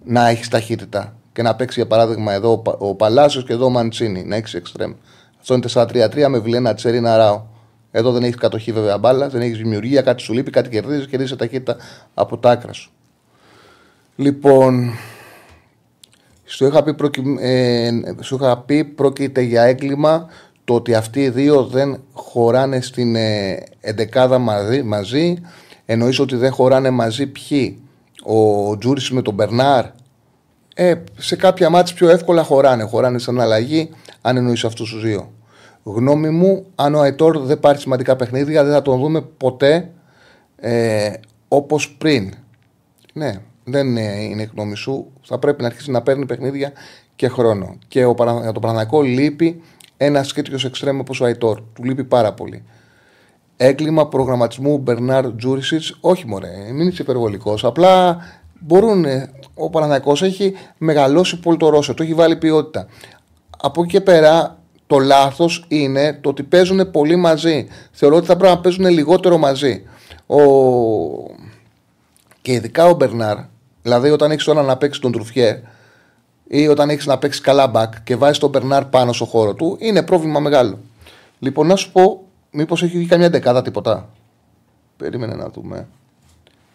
να 0.04 0.28
έχεις 0.28 0.48
ταχύτητα 0.48 1.16
και 1.34 1.42
να 1.42 1.56
παίξει 1.56 1.80
για 1.80 1.90
παράδειγμα 1.90 2.34
εδώ 2.34 2.52
ο 2.52 2.58
Πα- 2.58 2.76
ο 2.78 2.96
Παλάσιος 2.96 3.44
και 3.44 3.54
εδώ 3.54 3.66
ο 3.66 3.70
Μαντσίνι, 3.70 4.24
να 4.24 4.36
έχεις 4.36 4.54
εξτρέμ. 4.54 4.94
Αυτό 5.40 5.54
είναι 5.54 5.64
4-3-3 5.64 6.28
με 6.30 6.40
Βιλένα 6.40 6.74
Τσέρινα 6.74 7.18
Ράο. 7.18 7.44
Εδώ 7.92 8.12
δεν 8.12 8.24
έχεις 8.24 8.36
κατοχή 8.36 8.72
βέβαια 8.72 8.98
μπάλα, 8.98 9.30
δεν 9.30 9.42
έχεις 9.42 9.58
δημιουργία, 9.58 10.02
κάτι 10.02 10.22
σου 10.22 10.34
λείπει, 10.34 10.52
κάτι 10.52 10.70
κερδίζεις, 10.70 11.08
κερδίζεις 11.08 11.36
ταχύτητα 11.38 11.76
από 12.14 12.38
τα 12.38 12.50
άκρα 12.50 12.74
σου. 12.74 12.92
Λοιπόν, 14.16 14.92
σου 16.50 16.66
είχα, 16.66 16.84
πει 16.84 16.94
προκει... 16.94 17.36
ε, 17.40 17.90
σου 18.22 18.36
είχα 18.36 18.58
πει 18.58 18.84
πρόκειται 18.84 19.42
για 19.42 19.64
έγκλημα 19.64 20.28
το 20.64 20.74
ότι 20.74 20.94
αυτοί 20.94 21.22
οι 21.22 21.30
δύο 21.30 21.64
δεν 21.64 22.02
χωράνε 22.14 22.82
στην 22.82 23.16
ε, 23.16 23.64
εντεκάδα 23.80 24.38
μαζί, 24.38 24.84
μαζί. 24.84 25.36
Εννοείς 25.86 26.20
ότι 26.20 26.36
δεν 26.36 26.52
χωράνε 26.52 26.90
μαζί 26.90 27.28
ποιοι; 27.28 27.82
Ο 28.24 28.78
Τζούρις 28.78 29.12
με 29.12 29.22
τον 29.22 29.34
Μπερνάρ; 29.34 29.86
Ε, 30.76 30.94
σε 31.18 31.36
κάποια 31.36 31.70
μάτια 31.70 31.96
πιο 31.96 32.10
εύκολα 32.10 32.44
χωράνε. 32.44 32.84
Χωράνε 32.84 33.18
σαν 33.18 33.40
αλλαγή 33.40 33.90
αν 34.22 34.38
εννοείς 34.38 34.64
αυτούς 34.64 34.92
τους 34.92 35.02
δύο. 35.02 35.32
Γνώμη 35.84 36.30
μου, 36.30 36.66
αν 36.76 36.96
ο 36.96 37.00
Αϊτόρ 37.00 37.38
δεν 37.38 37.60
πάρει 37.60 37.80
σημαντικά 37.80 38.16
παιχνίδια, 38.16 38.64
δεν 38.64 38.74
θα 38.74 38.82
τον 38.82 39.00
δούμε 39.00 39.22
ποτέ 39.22 39.92
ε, 40.56 41.12
όπως 41.48 41.90
πριν. 41.90 42.34
Ναι, 43.14 43.42
δεν 43.72 43.88
είναι, 43.88 44.02
είναι 44.24 44.42
η 44.42 44.50
γνώμη 44.54 44.76
σου. 44.76 45.12
Θα 45.22 45.40
πρέπει 45.40 45.62
να 45.62 45.68
αρχίσει 45.68 45.92
να 45.92 46.02
παίρνει 46.02 46.26
παιχνίδια 46.26 46.72
και 47.16 47.28
χρόνο. 47.28 47.76
Και 47.88 48.06
ο, 48.06 48.14
Παρα- 48.16 48.40
για 48.42 48.52
το 48.52 48.60
Παναγικό 48.60 49.02
λείπει 49.02 49.62
ένα 49.98 50.24
τέτοιο 50.24 50.58
εξτρέμ 50.66 51.00
όπως 51.00 51.22
ο 51.22 51.26
Αϊτόρ. 51.26 51.62
Του 51.74 51.84
λείπει 51.84 52.04
πάρα 52.04 52.34
πολύ. 52.34 52.64
Έγκλημα 53.58 54.08
προγραμματισμού 54.08 54.78
Μπερνάρ 54.78 55.36
Τζούρισιτς, 55.36 55.98
όχι 56.02 56.28
μωρέ, 56.28 56.72
μην 56.74 56.88
είσαι 56.88 57.02
υπερβολικός. 57.02 57.64
Απλά 57.64 58.18
μπορούν. 58.60 59.06
ε, 59.06 59.30
Ο 59.54 59.70
Παναγιακό 59.70 60.12
έχει 60.12 60.54
μεγαλώσει 60.78 61.40
πολύ 61.40 61.58
το 61.58 61.70
ρόσο, 61.70 61.94
του 61.94 62.04
έχει 62.04 62.14
βάλει 62.14 62.36
ποιότητα. 62.36 62.88
Από 63.58 63.82
εκεί 63.82 63.92
και 63.92 64.02
πέρα, 64.02 64.58
το 64.88 64.98
λάθος 65.00 65.66
είναι 65.68 66.14
το 66.22 66.30
ότι 66.30 66.44
παίζουν 66.44 66.92
πολύ 66.92 67.16
μαζί. 67.16 67.68
Θεωρώ 67.92 68.16
ότι 68.16 68.26
θα 68.26 68.38
πρέπει 68.38 68.54
να 68.56 68.62
παίζουν 68.62 68.86
λιγότερο 68.88 69.38
μαζί. 69.38 69.84
Ο... 70.28 70.38
Και 72.42 72.52
ειδικά 72.54 72.86
ο 72.86 72.94
Μπερνάρ, 72.94 73.38
δηλαδή 73.90 74.10
όταν 74.10 74.32
έχεις 74.32 74.44
τώρα 74.44 74.62
να 74.62 74.78
παίξεις 74.78 75.02
τον 75.02 75.12
Τρουφιέ 75.12 75.62
ή 76.48 76.68
όταν 76.68 76.90
έχεις 76.90 77.06
να 77.06 77.18
παίξεις 77.18 77.42
καλά 77.42 77.68
μπακ 77.68 78.04
και 78.04 78.16
βάζεις 78.16 78.38
τον 78.38 78.50
Μπερνάρ 78.50 78.86
πάνω 78.86 79.14
στο 79.14 79.26
χώρο 79.26 79.54
του, 79.54 79.78
είναι 79.80 80.04
πρόβλημα 80.04 80.40
μεγάλο. 80.40 80.80
Λοιπόν, 81.40 81.68
να 81.68 81.76
σου 81.76 81.92
πω, 81.92 82.28
μήπως 82.52 82.84
έχει 82.84 82.98
βγει 82.98 83.08
καμιά 83.08 83.30
δεκάδα 83.30 83.62
τίποτα. 83.62 84.10
Περίμενε 84.98 85.36
να 85.36 85.50
δούμε. 85.50 85.88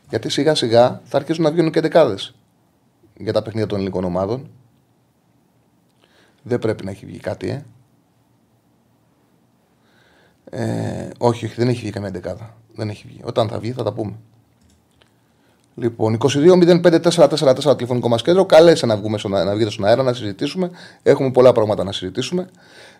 Γιατί 0.08 0.28
σιγά 0.28 0.54
σιγά 0.54 1.00
θα 1.04 1.16
αρχίσουν 1.16 1.44
να 1.44 1.50
βγαίνουν 1.50 1.70
και 1.70 1.80
δεκάδες 1.80 2.34
για 3.16 3.32
τα 3.32 3.42
παιχνίδια 3.42 3.68
των 3.68 3.78
ελληνικών 3.78 4.04
ομάδων. 4.04 4.50
Δεν 6.42 6.58
πρέπει 6.58 6.84
να 6.84 6.90
έχει 6.90 7.06
βγει 7.06 7.18
κάτι, 7.18 7.48
ε. 7.48 7.64
ε 10.50 11.10
όχι, 11.18 11.44
όχι, 11.44 11.54
δεν 11.54 11.68
έχει 11.68 11.80
βγει 11.80 11.90
καμία 11.90 12.10
δεκάδα. 12.10 12.56
Δεν 12.74 12.88
έχει 12.88 13.06
βγει. 13.06 13.20
Όταν 13.24 13.48
θα 13.48 13.58
βγει 13.58 13.72
θα 13.72 13.82
τα 13.82 13.92
πούμε. 13.92 14.14
Λοιπόν, 15.76 16.18
22-05-444 16.20 17.76
τηλεφωνικό 17.76 18.08
μας 18.08 18.22
κέντρο. 18.22 18.46
Καλέσε 18.46 18.86
να, 18.86 18.96
βγούμε 18.96 19.18
στον, 19.18 19.30
να 19.30 19.54
βγείτε 19.54 19.70
στον 19.70 19.84
αέρα 19.84 20.02
να 20.02 20.12
συζητήσουμε. 20.12 20.70
Έχουμε 21.02 21.30
πολλά 21.30 21.52
πράγματα 21.52 21.84
να 21.84 21.92
συζητήσουμε. 21.92 22.48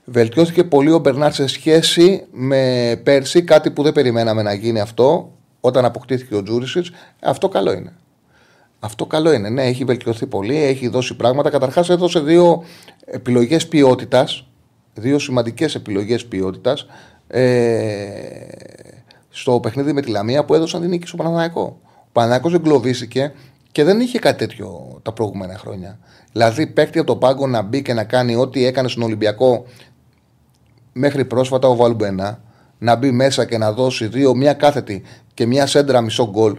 Βελτιώθηκε 0.05 0.65
πολύ 0.65 0.91
ο 0.93 0.99
Μπερνάρ 0.99 1.33
σε 1.33 1.47
σχέση 1.47 2.27
με 2.31 3.01
πέρσι, 3.03 3.43
κάτι 3.43 3.71
που 3.71 3.83
δεν 3.83 3.93
περιμέναμε 3.93 4.43
να 4.43 4.53
γίνει 4.53 4.81
αυτό 4.81 5.33
όταν 5.61 5.85
αποκτήθηκε 5.85 6.35
ο 6.35 6.43
Τζούρισιτς. 6.43 6.91
Αυτό 7.21 7.49
καλό 7.49 7.73
είναι. 7.73 7.93
Αυτό 8.81 9.07
καλό 9.07 9.33
είναι. 9.33 9.49
Ναι, 9.49 9.63
έχει 9.63 9.85
βελτιωθεί 9.85 10.27
πολύ, 10.27 10.57
έχει 10.57 10.89
δώσει 10.89 11.17
πράγματα. 11.17 11.51
Καταρχάς, 11.51 11.89
έδωσε 11.89 12.21
δύο 12.21 12.65
επιλογές 13.05 13.69
ποιότητας. 13.69 14.47
Δύο 14.95 15.19
σημαντικές 15.19 15.75
επιλογές 15.75 16.27
ποιότητας. 16.27 16.87
Ε, 17.27 17.45
στο 19.31 19.61
παιχνίδι 19.61 19.93
με 19.93 20.01
τη 20.01 20.11
Λαμία 20.11 20.45
που 20.45 20.55
έδωσαν 20.55 20.81
την 20.81 20.91
νίκη 20.91 21.07
στο 21.07 21.17
Παναναναϊκό. 21.17 21.81
Ο 22.15 22.21
Παναναναϊκός 22.21 22.55
εγκλωβίστηκε 22.55 23.33
και 23.73 23.85
δεν 23.85 24.01
είχε 24.01 24.19
κάτι 24.19 24.39
τέτοιο 24.39 24.99
τα 25.03 25.13
προηγούμενα 25.13 25.59
χρόνια. 25.59 25.99
Δηλαδή, 26.33 26.67
παίκτη 26.67 26.99
από 26.99 27.07
τον 27.07 27.19
πάγκο 27.19 27.47
να 27.47 27.63
μπει 27.63 27.83
και 27.83 27.95
να 27.95 28.05
κάνει 28.05 28.37
ό,τι 28.37 28.65
έκανε 28.65 28.89
στον 28.89 29.03
Ολυμπιακό 29.03 29.65
μέχρι 30.93 31.25
πρόσφατα 31.25 31.69
ο 31.69 31.77
Βαλμπένα, 31.77 32.41
να 32.79 32.97
μπει 32.97 33.11
μέσα 33.11 33.45
και 33.45 33.59
να 33.59 33.73
δώσει 33.73 34.07
δύο, 34.07 34.35
μια 34.35 34.53
κάθετη 34.53 35.03
και 35.35 35.47
μια 35.47 35.67
σέντρα 35.67 36.01
μισό 36.01 36.31
γκολ. 36.31 36.59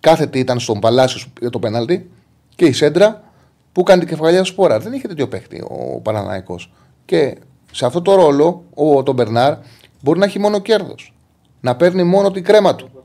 Κάθετη 0.00 0.38
ήταν 0.38 0.60
στον 0.60 0.80
Παλάσιος 0.80 1.32
για 1.40 1.50
το 1.50 1.58
πέναλτι 1.58 2.10
και 2.54 2.64
η 2.64 2.72
σέντρα 2.72 3.22
που 3.72 3.82
κάνει 3.82 4.00
την 4.00 4.08
κεφαλιά 4.08 4.44
σπόρα. 4.44 4.78
Δεν 4.78 4.92
είχε 4.92 5.08
τέτοιο 5.08 5.28
παίκτη 5.28 5.64
ο 5.68 6.00
Παναναναϊκός. 6.00 6.72
Και 7.04 7.36
σε 7.72 7.86
αυτό 7.86 8.02
το 8.02 8.14
ρόλο 8.14 8.64
ο 8.74 9.02
τον 9.02 9.14
Μπερνάρ 9.14 9.56
μπορεί 10.02 10.18
να 10.18 10.24
έχει 10.24 10.38
μόνο 10.38 10.58
κέρδος. 10.58 11.14
Να 11.60 11.76
παίρνει 11.76 12.02
μόνο 12.02 12.30
την 12.30 12.44
κρέμα 12.44 12.74
του. 12.74 13.01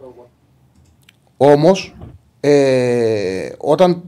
Όμως, 1.38 1.95
ε, 2.39 3.49
όταν 3.57 4.03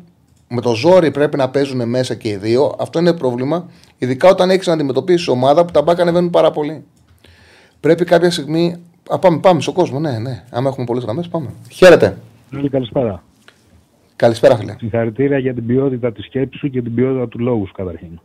με 0.47 0.61
το 0.61 0.73
ζόρι 0.73 1.11
πρέπει 1.11 1.37
να 1.37 1.49
παίζουν 1.49 1.89
μέσα 1.89 2.15
και 2.15 2.29
οι 2.29 2.35
δύο, 2.35 2.75
αυτό 2.79 2.99
είναι 2.99 3.13
πρόβλημα. 3.13 3.69
Ειδικά 3.97 4.29
όταν 4.29 4.49
έχεις 4.49 4.67
να 4.67 4.73
αντιμετωπίσεις 4.73 5.27
ομάδα 5.27 5.65
που 5.65 5.71
τα 5.71 5.81
μπάκα 5.81 6.01
ανεβαίνουν 6.01 6.29
πάρα 6.29 6.51
πολύ. 6.51 6.83
Πρέπει 7.79 8.05
κάποια 8.05 8.31
στιγμή. 8.31 8.75
Α, 9.09 9.19
πάμε, 9.19 9.39
πάμε 9.39 9.61
στον 9.61 9.73
κόσμο, 9.73 9.99
ναι, 9.99 10.17
ναι. 10.17 10.43
Άμα 10.49 10.69
έχουμε 10.69 10.85
πολλές 10.85 11.03
γραμμές, 11.03 11.27
πάμε. 11.27 11.49
Χαίρετε. 11.71 12.17
Φίλε, 12.49 12.69
καλησπέρα. 12.69 13.23
Καλησπέρα, 14.15 14.55
φίλε. 14.55 14.75
Συγχαρητήρια 14.77 15.37
για 15.37 15.53
την 15.53 15.65
ποιότητα 15.65 16.11
της 16.11 16.25
σκέψης 16.25 16.59
σου 16.59 16.69
και 16.69 16.81
την 16.81 16.93
ποιότητα 16.93 17.27
του 17.27 17.39
λόγου 17.39 17.67
σου 17.67 17.73
καταρχήν. 17.73 18.19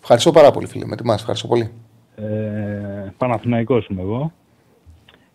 Ευχαριστώ 0.00 0.30
πάρα 0.30 0.50
πολύ, 0.50 0.66
φίλε. 0.66 0.86
Με 0.86 0.96
τιμάς, 0.96 1.20
ευχαριστώ 1.20 1.46
πολύ. 1.46 1.70
Ε, 2.16 2.22
Παναθηναϊκός 3.16 3.86
είμαι 3.86 4.02
εγώ 4.02 4.32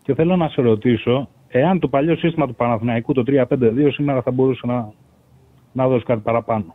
και 0.02 0.14
θέλω 0.14 0.36
να 0.36 0.48
σε 0.48 0.62
ρωτήσω 0.62 1.28
εάν 1.58 1.78
το 1.78 1.88
παλιό 1.88 2.16
σύστημα 2.16 2.46
του 2.46 2.54
Παναθηναϊκού 2.54 3.12
το 3.12 3.24
3-5-2 3.26 3.46
σήμερα 3.92 4.22
θα 4.22 4.30
μπορούσε 4.30 4.66
να, 4.66 4.88
να 5.72 5.88
δώσει 5.88 6.04
κάτι 6.04 6.20
παραπάνω. 6.20 6.74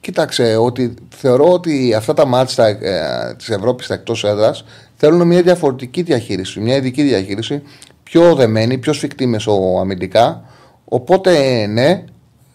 Κοίταξε, 0.00 0.56
ότι 0.56 0.94
θεωρώ 1.08 1.52
ότι 1.52 1.94
αυτά 1.94 2.14
τα 2.14 2.26
μάτια 2.26 2.66
ε, 2.66 3.34
της 3.36 3.48
Ευρώπης 3.48 3.84
στα 3.84 3.94
εκτός 3.94 4.24
έδρας 4.24 4.64
θέλουν 4.94 5.26
μια 5.26 5.42
διαφορετική 5.42 6.02
διαχείριση, 6.02 6.60
μια 6.60 6.76
ειδική 6.76 7.02
διαχείριση, 7.02 7.62
πιο 8.02 8.34
δεμένη, 8.34 8.78
πιο 8.78 8.92
σφιχτή 8.92 9.26
μεσοαμυντικά. 9.26 10.42
Οπότε, 10.84 11.66
ναι, 11.66 12.04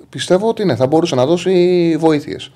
πιστεύω 0.10 0.48
ότι 0.48 0.66
ναι, 0.66 0.76
θα 0.76 0.88
μπορούσε 0.88 1.16
να 1.16 1.26
δώσει 1.26 1.96
βοήθειες. 2.00 2.52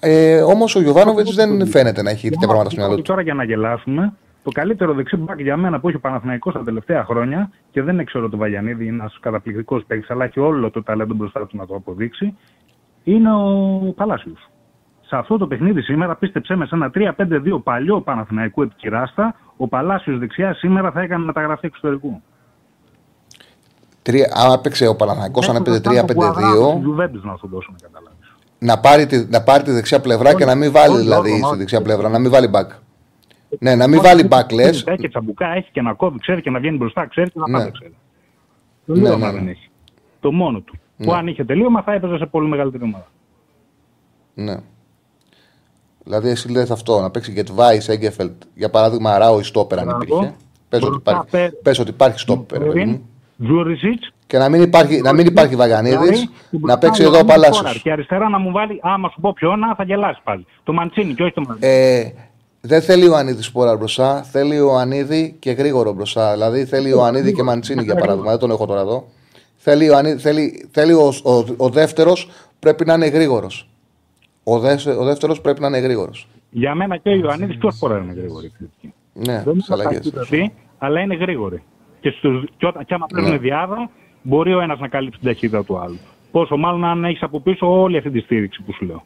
Ε, 0.00 0.40
Όμως 0.42 0.74
ο 0.74 0.80
Γιωβάνοβιτς 0.80 1.34
δεν 1.34 1.66
φαίνεται 1.66 2.02
να 2.02 2.10
έχει 2.10 2.28
τέτοια 2.28 2.46
πράγματα 2.46 2.70
στο 2.70 2.80
μυαλό 2.80 2.96
του. 2.96 3.02
Τώρα 3.02 3.22
για 3.22 3.34
να 3.34 3.44
γελάσουμε, 3.44 4.12
το 4.44 4.50
καλύτερο 4.50 4.92
δεξί 4.94 5.16
μπακ 5.16 5.40
για 5.40 5.56
μένα 5.56 5.80
που 5.80 5.88
έχει 5.88 5.96
ο 5.96 6.00
Παναθηναϊκός 6.00 6.52
τα 6.52 6.62
τελευταία 6.62 7.04
χρόνια 7.04 7.50
και 7.70 7.82
δεν 7.82 8.04
ξέρω 8.04 8.28
το 8.28 8.36
Βαγιανίδη, 8.36 8.86
είναι 8.86 8.94
ένας 8.94 9.18
καταπληκτικός 9.20 9.84
παίκτης, 9.86 10.10
αλλά 10.10 10.24
έχει 10.24 10.40
όλο 10.40 10.70
το 10.70 10.82
ταλέντο 10.82 11.14
μπροστά 11.14 11.46
του 11.46 11.56
να 11.56 11.66
το 11.66 11.74
αποδείξει, 11.74 12.36
είναι 13.04 13.32
ο 13.32 13.92
Παλάσιος. 13.96 14.50
Σε 15.00 15.16
αυτό 15.16 15.38
το 15.38 15.46
παιχνίδι 15.46 15.82
σήμερα, 15.82 16.16
πίστεψέ 16.16 16.54
με, 16.54 16.66
σε 16.66 16.74
ένα 16.74 16.90
3-5-2 16.94 17.62
παλιό 17.62 18.00
Παναθηναϊκού 18.00 18.62
επικυράστα, 18.62 19.34
ο 19.56 19.68
Παλάσιος 19.68 20.18
δεξιά 20.18 20.54
σήμερα 20.54 20.90
θα 20.90 21.00
έκανε 21.00 21.24
μεταγραφή 21.24 21.66
εξωτερικού. 21.66 22.22
Τρία, 24.02 24.32
άμα 24.34 24.52
έπαιξε 24.52 24.86
ο 24.86 24.96
Παναθανικό, 24.96 25.40
αν 25.50 25.56
έπαιζε 25.56 25.80
3-5-2, 25.84 25.90
να 27.22 27.36
σου 27.36 27.48
δώσω 27.48 27.72
να 27.72 27.78
καταλάβεις. 27.82 28.34
να 28.58 28.78
πάρει, 28.78 29.06
τη, 29.06 29.26
να 29.28 29.42
πάρει 29.42 29.62
τη 29.62 29.70
δεξιά 29.70 30.00
πλευρά 30.00 30.34
και 30.34 30.44
να 30.44 30.54
μην 30.54 30.72
βάλει 30.72 30.98
δηλαδή 30.98 31.42
στη 31.44 31.56
δεξιά 31.56 31.82
πλευρά, 31.82 32.08
να 32.08 32.18
μην 32.18 32.30
βάλει 32.30 32.50
back. 32.54 32.83
Ναι, 33.60 33.74
να 33.74 33.88
μην 33.88 34.00
βάλει 34.02 34.28
back 34.30 34.52
λε. 34.52 34.62
Έχει 34.68 35.08
τσαμπουκά, 35.08 35.46
έχει 35.54 35.68
και 35.72 35.80
να 35.82 35.92
κόβει, 35.92 36.18
ξέρει 36.18 36.40
και 36.42 36.50
να 36.50 36.58
βγαίνει 36.58 36.76
μπροστά, 36.76 37.06
ξέρει 37.06 37.30
και 37.30 37.38
να 37.38 37.48
Ναι. 37.48 37.58
πάντα 37.58 37.70
ξέρει. 37.70 37.94
Το 38.86 38.92
Ναι, 38.94 39.00
τελείωμα 39.02 39.26
ναι, 39.26 39.32
δεν 39.32 39.44
ναι. 39.44 39.50
έχει. 39.50 39.68
Το 40.20 40.32
μόνο 40.32 40.60
του. 40.60 40.74
Που 41.04 41.12
αν 41.12 41.26
είχε 41.26 41.44
τελείωμα 41.44 41.82
θα 41.82 41.92
έπαιζε 41.92 42.16
σε 42.16 42.26
πολύ 42.26 42.48
μεγαλύτερη 42.48 42.82
ομάδα. 42.84 43.06
Ναι. 44.34 44.54
Δηλαδή, 46.04 46.28
εσύ 46.28 46.50
λες 46.50 46.70
αυτό, 46.70 47.00
να 47.00 47.10
παίξει 47.10 47.32
Get 47.36 47.56
Vice, 47.60 47.94
Eggefeld, 47.94 48.32
για 48.54 48.70
παράδειγμα, 48.70 49.18
Ράο 49.18 49.38
ή 49.38 49.42
Στόπερ 49.42 49.78
αν 49.78 49.84
Μπράβο. 49.84 50.02
υπήρχε. 50.02 50.34
Πες 50.68 50.82
ότι 50.82 50.90
Μπροστά 50.90 51.10
υπάρχει, 51.10 51.30
πέ- 51.30 51.62
πες 51.62 51.78
ότι 51.78 51.90
υπάρχει 51.90 52.18
Στόπερ, 52.18 52.60
παιδί 52.60 52.84
μου. 52.84 53.08
Τζούρισιτ. 53.42 54.02
Και 54.26 54.38
να 54.38 54.48
μην 54.48 54.62
υπάρχει, 54.62 55.00
να 55.00 55.12
μην 55.12 55.26
υπάρχει 55.26 55.56
Βαγανίδης, 55.56 56.28
να 56.50 56.78
παίξει 56.78 57.02
εδώ 57.02 57.18
ο 57.18 57.24
Παλάσιος. 57.24 57.80
Και 57.82 57.92
αριστερά 57.92 58.28
να 58.28 58.38
μου 58.38 58.52
βάλει, 58.52 58.78
άμα 58.82 59.08
σου 59.08 59.20
πω 59.20 59.32
ποιον, 59.32 59.60
θα 59.76 59.84
γελάσει 59.84 60.20
πάλι. 60.24 60.46
Το 60.64 60.72
Μαντσίνη 60.72 61.14
και 61.14 61.22
όχι 61.22 61.32
το 61.32 61.42
Μαντσίνη. 61.48 62.14
Ε, 62.64 62.68
Δεν 62.68 62.82
θέλει 62.82 63.08
ο 63.08 63.16
Ανίδης 63.16 63.46
σπόρα 63.46 63.76
μπροστά, 63.76 64.22
θέλει 64.22 64.60
ο 64.60 64.74
Ανίδη 64.78 65.36
και 65.38 65.50
γρήγορο 65.50 65.92
μπροστά. 65.92 66.32
Δηλαδή 66.32 66.64
θέλει 66.64 66.92
ο 66.92 67.02
Ανίδη 67.04 67.32
και 67.32 67.42
Μαντσίνη 67.42 67.82
για 67.82 67.94
παράδειγμα. 67.94 68.30
Δεν 68.30 68.38
τον 68.38 68.50
έχω 68.50 68.66
τώρα 68.66 68.80
εδώ. 68.80 69.06
Θέλει 69.56 69.90
ο, 69.90 69.96
Ανίδη, 69.96 70.18
θέλει, 70.20 70.68
θέλει 70.70 70.92
ο, 70.92 71.12
ο, 71.24 71.44
ο 71.56 71.68
δεύτερος 71.68 72.28
πρέπει 72.58 72.84
να 72.84 72.94
είναι 72.94 73.06
γρήγορος. 73.06 73.68
Ο, 74.44 74.58
δε, 74.58 74.76
ο 74.98 75.04
δεύτερος 75.04 75.40
πρέπει 75.40 75.60
να 75.60 75.66
είναι 75.66 75.78
γρήγορος. 75.78 76.28
Για 76.50 76.74
μένα 76.74 76.96
και 76.96 77.08
ο 77.08 77.14
Ιωαννίδης 77.14 77.56
ποιο 77.58 77.70
φορά 77.70 77.98
είναι 77.98 78.12
γρήγορη. 78.12 78.52
Ναι, 79.12 79.42
Δεν 79.44 79.54
στις 79.54 79.70
αλλαγές. 79.70 80.04
είναι 80.04 80.14
ταχύτητα, 80.14 80.52
αλλά 80.78 81.00
είναι 81.00 81.14
γρήγορη. 81.14 81.62
Και, 82.00 82.10
στους, 82.10 82.44
και, 82.56 82.66
όταν, 82.66 82.84
και 82.84 82.94
άμα 82.94 83.06
παίζουν 83.12 83.30
Ναι. 83.32 83.38
διάδα, 83.38 83.90
μπορεί 84.22 84.54
ο 84.54 84.60
ένας 84.60 84.78
να 84.78 84.88
καλύψει 84.88 85.18
την 85.18 85.28
ταχύτητα 85.28 85.64
του 85.64 85.78
άλλου. 85.78 85.98
Πόσο 86.30 86.56
μάλλον 86.56 86.84
αν 86.84 87.04
έχεις 87.04 87.22
από 87.22 87.40
πίσω 87.40 87.80
όλη 87.80 87.96
αυτή 87.96 88.10
τη 88.10 88.20
στήριξη 88.20 88.62
που 88.62 88.72
σου 88.72 88.84
λέω. 88.84 89.04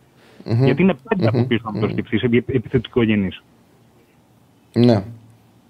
Γιατί 0.65 0.83
είναι 0.83 0.95
πέντε 1.09 1.27
από 1.29 1.45
πίσω 1.47 1.71
να 1.75 1.81
το 1.81 1.89
σκεφτείς, 1.89 2.23
επιθετικό 2.47 3.03
γενή. 3.03 3.29
Ναι. 4.73 5.05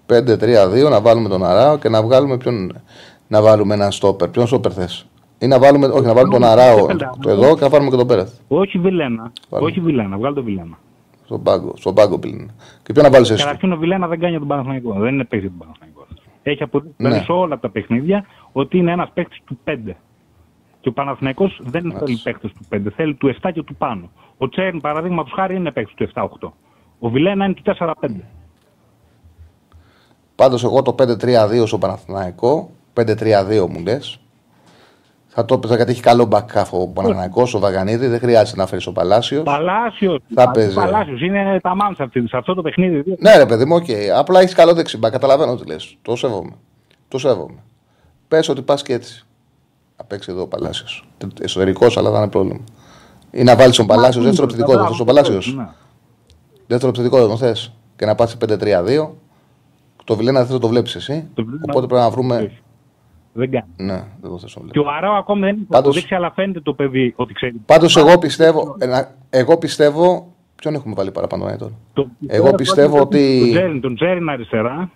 5-3-2 0.07 0.89
να 0.89 1.01
βάλουμε 1.01 1.29
τον 1.29 1.45
Αράο 1.45 1.77
και 1.77 1.89
να 1.89 2.03
βγάλουμε 2.03 2.37
ποιον. 2.37 2.81
Να 3.27 3.41
βάλουμε 3.41 3.73
ένα 3.73 3.91
στόπερ. 3.91 4.29
Ποιον 4.29 4.47
στόπερ 4.47 4.71
θες; 4.75 5.05
Ή 5.37 5.47
να 5.47 5.59
βάλουμε, 5.59 5.87
όχι, 5.87 6.05
να 6.05 6.13
βάλουμε 6.13 6.33
τον 6.33 6.43
Αράο 6.43 6.85
το 7.21 7.29
εδώ 7.29 7.55
και 7.55 7.61
να 7.61 7.69
βάλουμε 7.69 7.89
και 7.89 7.95
τον 7.95 8.07
Πέρεθ. 8.07 8.33
Όχι 8.47 8.77
Βιλένα. 8.77 9.31
Βάλε. 9.49 9.65
Όχι 9.65 9.79
Βιλένα, 9.79 10.17
βγάλει 10.17 10.35
το 10.35 10.43
Βιλένα. 10.43 10.77
Στον 11.25 11.43
πάγκο, 11.43 11.73
στον 11.77 11.93
πάγκο 11.93 12.19
πλήν. 12.19 12.51
Και 12.83 12.93
ποιον 12.93 13.05
να 13.05 13.11
βάλεις 13.11 13.29
εσύ; 13.29 13.43
Καταρχήν 13.43 13.71
ο 13.71 13.77
Βιλένα 13.77 14.07
δεν 14.07 14.19
κάνει 14.19 14.31
για 14.31 14.39
τον 14.39 14.47
Παναθηναϊκό. 14.47 14.93
Δεν 14.93 15.13
είναι 15.13 15.23
παίκτης 15.23 15.49
του 15.49 15.57
Παναθηναϊκού. 15.57 16.05
Έχει 16.43 16.63
αποδείξει 16.63 16.95
Ναι. 16.97 17.07
δηλαδή, 17.07 17.25
σε 17.25 17.31
όλα 17.31 17.59
τα 17.59 17.69
παιχνίδια 17.69 18.25
ότι 18.51 18.77
είναι 18.77 18.91
ένας 18.91 19.09
παίκτης 19.13 19.41
του 19.45 19.59
5. 19.63 19.95
Και 20.81 20.89
ο 20.89 20.91
Παναθηναϊκός 20.91 21.61
δεν 21.63 21.95
θέλει 21.99 22.19
παίκτες 22.23 22.51
του 22.51 22.65
5, 22.69 22.89
θέλει 22.95 23.13
του 23.13 23.27
7 23.27 23.51
και 23.53 23.63
του 23.63 23.75
πάνω. 23.75 24.09
Ο 24.37 24.49
Τσέρν, 24.49 24.79
παραδείγματος 24.81 25.31
χάρη, 25.35 25.55
είναι 25.55 25.71
παίκτης 25.71 25.95
του 25.95 26.03
7-8. 26.03 26.53
Ο 26.99 27.09
Βιλένα 27.09 27.45
είναι 27.45 27.53
του 27.53 27.61
4-5. 27.61 28.23
Πάντως, 30.39 30.63
εγώ 30.63 30.81
το 30.81 30.95
5-3-2 30.99 31.63
στο 31.65 31.77
Παναθηναϊκό, 31.77 32.69
5-3-2 32.93 33.67
μου 33.69 33.79
λες. 33.83 34.19
Θα 35.27 35.45
το 35.45 35.53
έπαιζα 35.53 35.75
γιατί 35.75 35.91
έχει 35.91 36.01
καλό 36.01 36.27
back 36.31 36.63
ο 36.71 36.87
Παναθηναϊκός, 36.87 37.53
ο 37.53 37.59
Βαγανίδη. 37.59 38.07
Δεν 38.07 38.19
χρειάζεται 38.19 38.57
να 38.57 38.67
φέρει 38.67 38.83
ο 38.87 38.91
Παλάσιος. 38.91 39.43
Παλάσιος. 39.43 40.19
Θα 40.33 40.51
παίζει. 40.51 40.73
Παλάσιος 40.73 41.21
είναι 41.21 41.59
τα 41.61 41.75
μάμσα 41.75 42.03
αυτή, 42.03 42.27
σε 42.27 42.37
αυτό 42.37 42.53
το 42.53 42.61
παιχνίδι. 42.61 43.15
Ναι, 43.19 43.37
ρε 43.37 43.45
παιδί 43.45 43.65
μου, 43.65 43.75
οκ. 43.75 43.85
Απλά 44.15 44.39
έχεις 44.39 44.53
καλό 44.53 44.73
δεξί 44.73 44.89
back. 44.89 45.09
Καταλαβαίνω 45.09 45.55
τι 45.55 45.67
λες. 45.67 45.97
Το 46.01 46.15
σέβομαι. 46.15 46.51
Το 47.07 47.17
σέβομαι. 47.17 47.57
Πες 48.27 48.49
ότι 48.49 48.61
πας 48.61 48.81
και 48.81 48.93
έτσι. 48.93 49.25
Να 49.97 50.03
παίξει 50.03 50.31
εδώ 50.31 50.41
ο 50.41 50.47
Παλάσιος. 50.47 51.07
Εσωτερικός, 51.41 51.97
αλλά 51.97 52.09
δεν 52.11 52.19
είναι 52.21 52.29
πρόβλημα. 52.29 52.63
Ή 53.31 53.43
να 53.43 53.55
βάλεις 53.55 53.75
τον 53.75 53.87
Παλάσιος 53.87 54.23
δεύτερο 54.23 54.43
επιθετικό. 54.43 54.77
Δεν 54.77 54.87
θε 54.87 54.93
τον 54.97 55.05
Παλάσιος. 55.05 55.55
Ναι. 55.55 55.67
Δεύτερο 56.67 56.89
επιθετικό 56.89 57.17
δεν 57.17 57.27
τον 57.27 57.37
θες. 57.37 57.73
Και 57.95 58.05
να 58.05 58.15
πας 58.15 58.37
5-3-2. 58.37 59.13
Το 60.09 60.15
Βιλένα 60.15 60.39
δεν 60.39 60.47
θα 60.51 60.59
το 60.59 60.67
βλέπεις 60.67 60.95
εσύ. 60.95 61.29
Το 61.33 61.43
Βιλένα- 61.45 61.63
Οπότε 61.69 61.85
πρέπει 61.87 62.01
να 62.01 62.09
βρούμε. 62.09 62.35
Όχι. 62.35 62.59
Δεν 63.33 63.51
κάνει. 63.51 63.65
Ναι, 63.77 64.03
δεν 64.21 64.29
το 64.31 64.39
θες 64.39 64.55
να 64.61 64.71
Και 64.71 64.79
ο 64.79 64.89
Αράο 64.97 65.13
ακόμα 65.13 65.39
δεν 65.39 65.49
έχει 65.55 65.63
Πάντως- 65.63 65.85
αποδείξει, 65.85 66.15
αλλά 66.15 66.31
φαίνεται 66.31 66.59
το 66.61 66.73
παιδί 66.73 67.13
ότι 67.15 67.33
ξέρει. 67.33 67.55
Πάντως, 67.65 67.97
εγώ 67.97 68.17
πιστεύω. 68.17 68.75
ένα- 68.79 69.11
Εγώ 69.29 69.57
πιστεύω. 69.57 70.33
Ποιον 70.55 70.73
έχουμε 70.73 70.93
βάλει 70.93 71.11
παραπάνω 71.11 71.45
ναι, 71.45 71.57
τώρα; 71.57 71.71
Το- 71.93 72.07
Εγώ 72.27 72.51
πιστεύω 72.51 72.99
ότι- 72.99 73.39
Τον 73.39 73.49
Τζέριν, 73.49 73.81
τον 73.81 73.95
Τζέριν 73.95 74.29
αριστερά. 74.29 74.89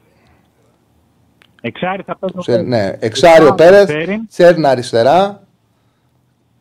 Εξάρι 1.61 2.03
θα 2.05 2.17
παίζει. 2.17 2.37
ο 2.37 2.41
Σε, 2.41 2.51
Πέρεθ. 2.51 2.67
ναι, 2.67 2.95
εξάρι 2.99 3.47
ο 3.47 3.55
Πέρεθ, 3.55 3.85
Τζέριν. 3.87 4.27
Τσέρνα 4.27 4.69
αριστερά. 4.69 5.43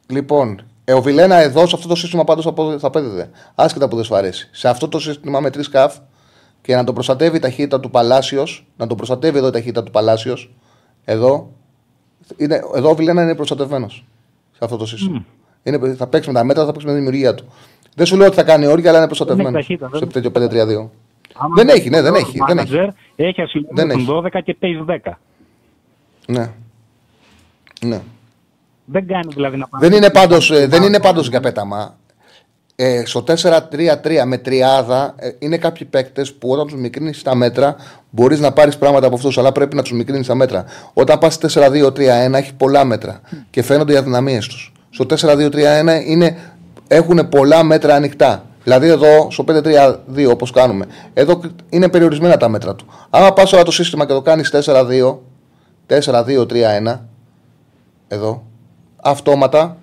Λοιπόν, 0.08 0.62
ε, 0.84 0.92
ο 0.92 1.02
Βιλένα 1.02 1.36
εδώ 1.36 1.66
σε 1.66 1.76
αυτό 1.76 1.88
το 1.88 1.94
σύστημα 1.94 2.24
πάντως 2.24 2.44
θα, 2.44 2.78
θα 2.78 2.90
πέδεται. 2.90 3.30
Άσχετα 3.54 3.88
που 3.88 3.96
δεν 3.96 4.04
σου 4.04 4.14
αρέσει. 4.14 4.48
Σε 4.52 4.68
αυτό 4.68 4.88
το 4.88 4.98
σύστημα 4.98 5.40
με 5.40 5.50
τρεις 5.50 5.68
καφ 5.68 5.96
και 6.62 6.74
να 6.74 6.84
τον 6.84 6.94
προστατεύει 6.94 7.36
η 7.36 7.40
ταχύτητα 7.40 7.80
του 7.80 7.90
Παλάσιος, 7.90 8.66
να 8.76 8.86
τον 8.86 8.96
προστατεύει 8.96 9.38
εδώ 9.38 9.46
η 9.46 9.50
ταχύτητα 9.50 9.82
του 9.82 9.90
Παλάσιος, 9.90 10.50
εδώ, 11.04 11.50
είναι, 12.36 12.60
εδώ 12.74 12.90
ο 12.90 12.94
Βιλένα 12.94 13.22
είναι 13.22 13.34
προστατευμένος 13.34 14.04
σε 14.52 14.58
αυτό 14.60 14.76
το 14.76 14.86
σύστημα. 14.86 15.24
Είναι, 15.62 15.94
θα 15.94 16.06
παίξει 16.06 16.28
με 16.28 16.34
τα 16.34 16.44
μέτρα, 16.44 16.64
θα 16.64 16.72
παίξει 16.72 16.86
με 16.86 16.92
τη 16.92 16.98
δημιουργία 16.98 17.34
του. 17.34 17.44
Δεν 17.94 18.06
σου 18.06 18.16
λέω 18.16 18.26
ότι 18.26 18.36
θα 18.36 18.42
κάνει 18.42 18.66
όρια, 18.66 18.88
αλλά 18.88 18.98
είναι 18.98 19.06
προστατευμένος. 19.06 19.52
ταχύτητα, 19.52 19.90
Σε 19.92 19.98
δεν- 19.98 20.12
τέτοιο 20.12 20.30
5-3-2. 20.30 20.90
Άμα 21.34 21.54
Δεν 21.54 21.64
είναι 21.68 21.72
έχει, 21.72 21.88
ναι, 21.90 22.00
δεν 22.02 22.14
έχει, 22.14 22.38
δεν 22.46 22.58
έχει. 22.58 22.72
manager, 22.74 22.88
Έχει 23.16 23.40
ασυλία 23.40 23.68
Δεν 23.72 23.88
τον 23.88 23.98
έχει. 23.98 24.06
12 24.10 24.40
και 24.44 24.54
παίζει 24.54 24.78
10. 24.86 25.18
Ναι. 26.26 26.52
Ναι. 27.84 28.00
Δεν 28.84 29.06
κάνει 29.06 29.32
δηλαδή 29.34 29.56
να 29.56 29.66
Δεν 29.78 29.92
είναι 29.92 30.10
πάντως, 30.10 30.50
ε, 30.50 30.66
δεν 30.66 30.82
είναι 30.82 31.00
πάντως 31.00 31.28
για 31.28 31.40
πέταμα. 31.40 31.96
Ε, 32.84 33.02
στο 33.06 33.24
4-3-3 33.26 34.24
με 34.24 34.38
τριάδα 34.38 35.14
ε, 35.16 35.30
είναι 35.38 35.56
κάποιοι 35.56 35.86
παίκτες 35.86 36.32
που 36.32 36.50
όταν 36.50 36.66
τους 36.66 36.76
μικρύνεις 36.76 37.22
τα 37.22 37.34
μέτρα 37.34 37.76
μπορείς 38.10 38.40
να 38.40 38.52
πάρεις 38.52 38.76
πράγματα 38.76 39.06
από 39.06 39.16
αυτούς, 39.16 39.38
αλλά 39.38 39.52
πρέπει 39.52 39.76
να 39.76 39.82
τους 39.82 39.92
μικρύνεις 39.92 40.26
τα 40.26 40.34
μέτρα. 40.34 40.64
Όταν 40.92 41.18
πας 41.18 41.38
4-2-3-1 41.38 42.32
έχει 42.32 42.54
πολλά 42.54 42.84
μέτρα 42.84 43.20
και 43.50 43.62
φαίνονται 43.62 43.92
οι 43.92 43.96
αδυναμίες 43.96 44.46
τους. 44.46 44.72
Στο 44.90 45.06
4-2-3-1 45.08 46.04
είναι, 46.06 46.36
έχουν 46.88 47.28
πολλά 47.28 47.62
μέτρα 47.62 47.94
ανοιχτά. 47.94 48.44
Δηλαδή 48.62 48.88
εδώ 48.88 49.30
στο 49.30 49.44
5-3-2 49.48 50.30
όπως 50.30 50.50
κάνουμε, 50.50 50.86
εδώ 51.14 51.40
είναι 51.68 51.88
περιορισμένα 51.88 52.36
τα 52.36 52.48
μέτρα 52.48 52.74
του. 52.74 52.86
Άμα 53.10 53.32
πας 53.32 53.50
τώρα 53.50 53.62
το 53.62 53.70
σύστημα 53.70 54.06
και 54.06 54.12
το 54.12 54.22
κάνεις 54.22 54.50
4-2, 54.66 55.18
4-2-3-1, 55.86 57.00
εδώ, 58.08 58.42
αυτόματα 59.02 59.76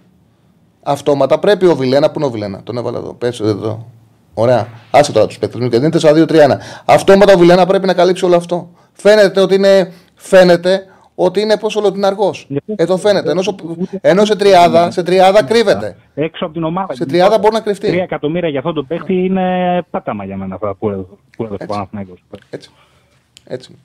αυτόματα 0.89 1.39
πρέπει 1.39 1.65
ο 1.65 1.75
Βιλένα. 1.75 2.07
Πού 2.11 2.13
είναι 2.19 2.27
ο 2.27 2.31
Βιλένα, 2.31 2.63
τον 2.63 2.77
έβαλα 2.77 2.97
εδώ. 2.97 3.13
Πέσει 3.13 3.43
εδώ. 3.45 3.85
Ωραία. 4.33 4.67
Άσε 4.91 5.11
τώρα 5.11 5.27
του 5.27 5.35
παίκτε 5.39 5.59
μου 5.59 5.69
και 5.69 5.79
δίνει 5.79 5.91
4-2-3-1. 6.01 6.57
Αυτόματα 6.85 7.33
ο 7.33 7.37
Βιλένα 7.37 7.65
πρέπει 7.65 7.85
να 7.85 7.93
καλύψει 7.93 8.25
όλο 8.25 8.35
αυτό. 8.35 8.69
Φαίνεται 8.93 9.41
ότι 9.41 9.55
είναι, 9.55 9.91
φαίνεται 10.15 10.83
ότι 11.15 11.41
είναι 11.41 11.57
πόσο 11.57 11.79
λέω, 11.79 11.89
ότι 11.89 11.97
είναι 11.97 12.07
αργό. 12.07 12.33
Εδώ 12.75 12.97
φαίνεται. 12.97 13.31
Ενώ, 13.31 13.41
στο- 13.41 13.55
ενώ 14.01 14.25
σε 14.25 14.35
τριάδα, 14.35 14.91
σε 14.91 15.03
τριάδα 15.03 15.43
κρύβεται. 15.43 15.95
έξω 16.15 16.45
από 16.45 16.53
την 16.53 16.63
ομάδα. 16.63 16.93
Σε 16.95 17.05
τριάδα 17.05 17.37
μπορεί 17.39 17.53
να 17.53 17.61
κρυφτεί. 17.61 17.87
3 17.91 18.01
εκατομμύρια 18.01 18.49
για 18.49 18.59
αυτό 18.59 18.73
το 18.73 18.83
παίχτη 18.83 19.13
είναι 19.25 19.81
πέταμα 19.89 20.25
για 20.25 20.37
μένα 20.37 20.55
αυτά 20.55 20.75
που 20.75 20.89
έδωσε 20.89 21.07
που 21.37 21.43
έδωσε 21.43 21.53
ο 21.53 21.63
Έτσι. 21.63 21.67
Παναθηναϊκός. 21.75 22.23
Έτσι. 22.49 22.69
Έτσι. 23.47 23.75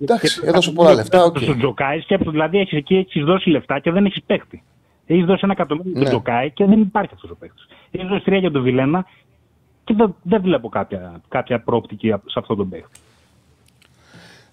Εντάξει, 0.00 0.40
έδωσε 0.44 0.70
πολλά 0.70 0.94
λεφτά. 0.94 1.24
οκ. 1.24 1.38
Στον 1.38 1.58
Τσοκάι 1.58 2.00
σκέψου, 2.00 2.30
δηλαδή 2.30 2.58
έχει 2.58 2.76
εκεί 2.76 2.96
έχεις 2.96 3.24
δώσει 3.24 3.50
λεφτά 3.50 3.78
και 3.78 3.90
δεν 3.90 4.04
έχει 4.04 4.20
παίχτη. 4.26 4.62
Έχει 5.06 5.22
δώσει 5.24 5.40
ένα 5.42 5.52
εκατομμύριο 5.52 5.90
για 5.92 6.00
Ναι. 6.02 6.10
τον 6.10 6.22
Τσοκάι 6.22 6.50
και 6.50 6.64
δεν 6.64 6.80
υπάρχει 6.80 7.10
αυτός 7.14 7.30
ο 7.30 7.34
παίχτης. 7.34 7.56
Έχει 7.90 8.06
δώσει 8.06 8.24
τρία 8.24 8.38
για 8.38 8.50
τον 8.50 8.62
Βιλένα 8.62 9.06
και 9.84 9.94
δεν, 9.96 10.14
δεν 10.22 10.42
βλέπω 10.42 10.68
κάποια, 10.68 11.20
κάποια 11.28 11.60
προοπτική 11.60 12.08
σε 12.08 12.38
αυτό 12.38 12.54
τον 12.56 12.68
παίχτη. 12.68 12.98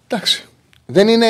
Εντάξει. 0.07 0.47
Δεν 0.85 1.07
είναι, 1.07 1.27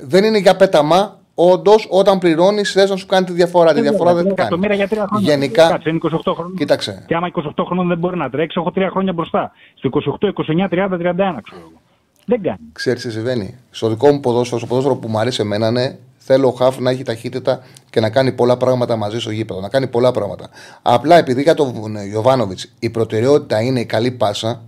δεν 0.00 0.24
είναι 0.24 0.38
για 0.38 0.56
πέταμα. 0.56 1.16
Όντως, 1.34 1.86
όταν 1.90 2.18
πληρώνεις, 2.18 2.72
θες 2.72 2.90
να 2.90 2.96
σου 2.96 3.06
κάνει 3.06 3.26
τη 3.26 3.32
διαφορά. 3.32 3.74
Τη 3.74 3.80
διαφορά 3.80 4.14
δεν 4.14 4.22
Τρία 4.22 4.34
την 4.34 4.42
εκατομμύρια 4.44 4.76
κάνει. 4.76 4.78
για 4.86 4.96
τρία 4.96 5.06
χρόνια. 5.08 5.30
Γενικά, 5.32 5.68
Κάτσε, 5.68 5.88
είναι 5.88 5.98
28 6.02 6.32
χρόνια. 6.34 6.54
κοίταξε. 6.56 7.04
Και 7.06 7.14
άμα 7.14 7.30
28 7.34 7.64
χρόνων 7.64 7.88
δεν 7.88 7.98
μπορεί 7.98 8.16
να 8.16 8.30
τρέξει, 8.30 8.56
έχω 8.60 8.70
τρία 8.70 8.90
χρόνια 8.90 9.12
μπροστά. 9.12 9.52
Στο 9.74 9.90
28, 10.20 10.32
29, 10.32 10.68
30, 10.68 10.98
31 10.98 11.40
ξέρω 11.42 11.60
εγώ. 11.60 11.80
Δεν 12.24 12.42
κάνει. 12.42 12.58
Ξέρεις 12.72 13.02
τι 13.02 13.10
συμβαίνει. 13.10 13.58
Στο 13.70 13.88
δικό 13.88 14.12
μου 14.12 14.20
ποδόσφαιρο, 14.20 14.58
στο 14.58 14.66
ποδόσφαιρο 14.66 14.96
που 14.96 15.08
μου 15.08 15.18
αρέσει 15.18 15.40
εμένα, 15.42 15.70
ναι, 15.70 15.96
θέλω 16.24 16.48
ο 16.48 16.52
Χαφ 16.52 16.78
να 16.78 16.90
έχει 16.90 17.02
ταχύτητα 17.02 17.62
και 17.90 18.00
να 18.00 18.10
κάνει 18.10 18.32
πολλά 18.32 18.56
πράγματα 18.56 18.96
μαζί 18.96 19.20
στο 19.20 19.30
γήπεδο. 19.30 19.60
Να 19.60 19.68
κάνει 19.68 19.86
πολλά 19.86 20.12
πράγματα. 20.12 20.48
Απλά 20.82 21.18
επειδή 21.18 21.42
για 21.42 21.54
τον 21.54 21.96
Ιωβάνοβιτ 22.12 22.58
η 22.78 22.90
προτεραιότητα 22.90 23.60
είναι 23.60 23.80
η 23.80 23.84
καλή 23.84 24.10
πάσα, 24.10 24.62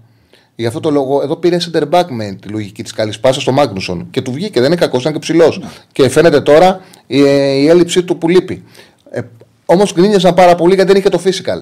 γι' 0.57 0.67
αυτό 0.67 0.81
το 0.81 0.91
λόγο 0.91 1.23
εδώ 1.23 1.37
πήρε 1.37 1.57
center 1.61 1.83
back 1.91 2.05
με 2.09 2.39
τη 2.41 2.49
λογική 2.49 2.83
της 2.83 2.93
καλής 2.93 3.21
πάσας 3.21 3.43
στο 3.43 3.53
Μάγνουσον. 3.53 4.07
Και 4.11 4.23
του 4.23 4.33
βγήκε, 4.33 4.61
δεν 4.61 4.71
είναι 4.71 4.81
κακός, 4.81 5.01
ήταν 5.01 5.13
και 5.13 5.19
ψηλός. 5.19 5.61
Και 5.93 6.09
φαίνεται 6.09 6.41
τώρα 6.41 6.81
η, 7.07 7.19
η 7.63 7.69
έλλειψή 7.69 8.03
του 8.03 8.19
που 8.19 8.29
λείπει. 8.29 8.65
Ε, 9.11 9.21
Όμως 9.67 9.93
γκρίνιαζαν 9.95 10.35
πάρα 10.35 10.55
πολύ 10.55 10.75
γιατί 10.75 10.93
δεν 10.93 11.01
είχε 11.01 11.09
το 11.09 11.21
physical. 11.25 11.61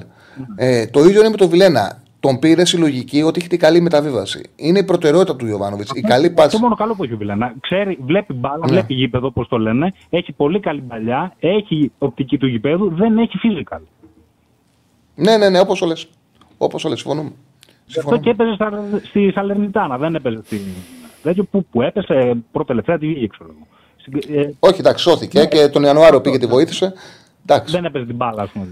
Ε, 0.57 0.87
το 0.87 1.05
ίδιο 1.05 1.21
είναι 1.21 1.29
με 1.29 1.37
τον 1.37 1.49
Βιλένα. 1.49 2.02
Τον 2.23 2.39
πήρε 2.39 2.63
η 2.75 2.79
λογική 2.79 3.23
ότι 3.23 3.39
έχει 3.41 3.49
την 3.49 3.59
καλή 3.59 3.81
μεταβίβαση. 3.81 4.41
Είναι 4.57 4.79
η 4.79 4.85
προτεραιότητα 4.85 5.37
του 5.37 5.47
Ιωβάνοβιτς. 5.47 5.91
Η 5.95 6.01
καλή 6.01 6.29
Το 6.29 6.35
πάση. 6.35 6.59
μόνο 6.59 6.75
καλό 6.75 6.95
που 6.95 7.05
έχει 7.05 7.13
ο 7.13 7.17
Βιλένα. 7.17 7.55
Ξέρει, 7.61 7.99
βλέπει 8.05 8.33
μπάλα, 8.33 8.57
Ναι. 8.59 8.67
βλέπει 8.67 8.95
γήπεδο, 8.95 9.27
όπω 9.27 9.47
το 9.47 9.59
λένε. 9.59 9.93
Έχει 10.11 10.33
πολύ 10.33 10.61
καλή 10.61 10.81
παλιά, 10.81 11.35
έχει 11.41 11.93
οπτική 11.99 12.39
του 12.39 12.47
γηπέδου, 12.47 12.95
δεν 12.95 13.19
έχει 13.19 13.39
physical. 13.45 13.79
Ναι, 15.15 15.37
ναι, 15.37 15.49
ναι, 15.49 15.61
όπως 15.61 15.79
το 15.79 15.87
λε. 15.87 15.95
Όπως 16.59 16.83
το 16.83 16.89
λε, 16.89 16.97
συμφωνούμε. 16.97 17.33
Γι' 17.87 17.99
αυτό 17.99 18.17
και 18.17 18.31
έπαιζε 18.31 18.55
στα, 18.55 18.85
στη 19.09 19.31
Σαλερνιτάνα, 19.35 19.99
δεν 19.99 20.15
έπαιζε 20.15 20.41
στη. 20.45 20.61
τέτοιο 21.23 21.45
που, 21.45 21.65
που 21.71 21.83
έπεσε 21.83 22.37
πρώτα-τελευταία 22.53 22.99
τη 22.99 23.07
βγήκε, 23.07 23.27
ξέρω 23.27 23.51
εγώ. 23.57 23.67
Στην- 23.97 24.37
ε, 24.39 24.51
Όχι, 24.59 24.81
εντάξει, 24.81 25.03
σώθηκε 25.05 25.45
και 25.45 25.69
τον 25.69 25.83
Ιανουάριο 25.83 26.21
πήγε 26.21 26.39
τη 26.39 26.47
βοήθησε. 26.47 26.93
Εντάξει. 27.47 27.75
δεν 27.75 27.85
έπαιζε 27.85 28.05
την 28.05 28.15
μπάλα, 28.17 28.43
ας 28.43 28.51
πούμε. 28.51 28.67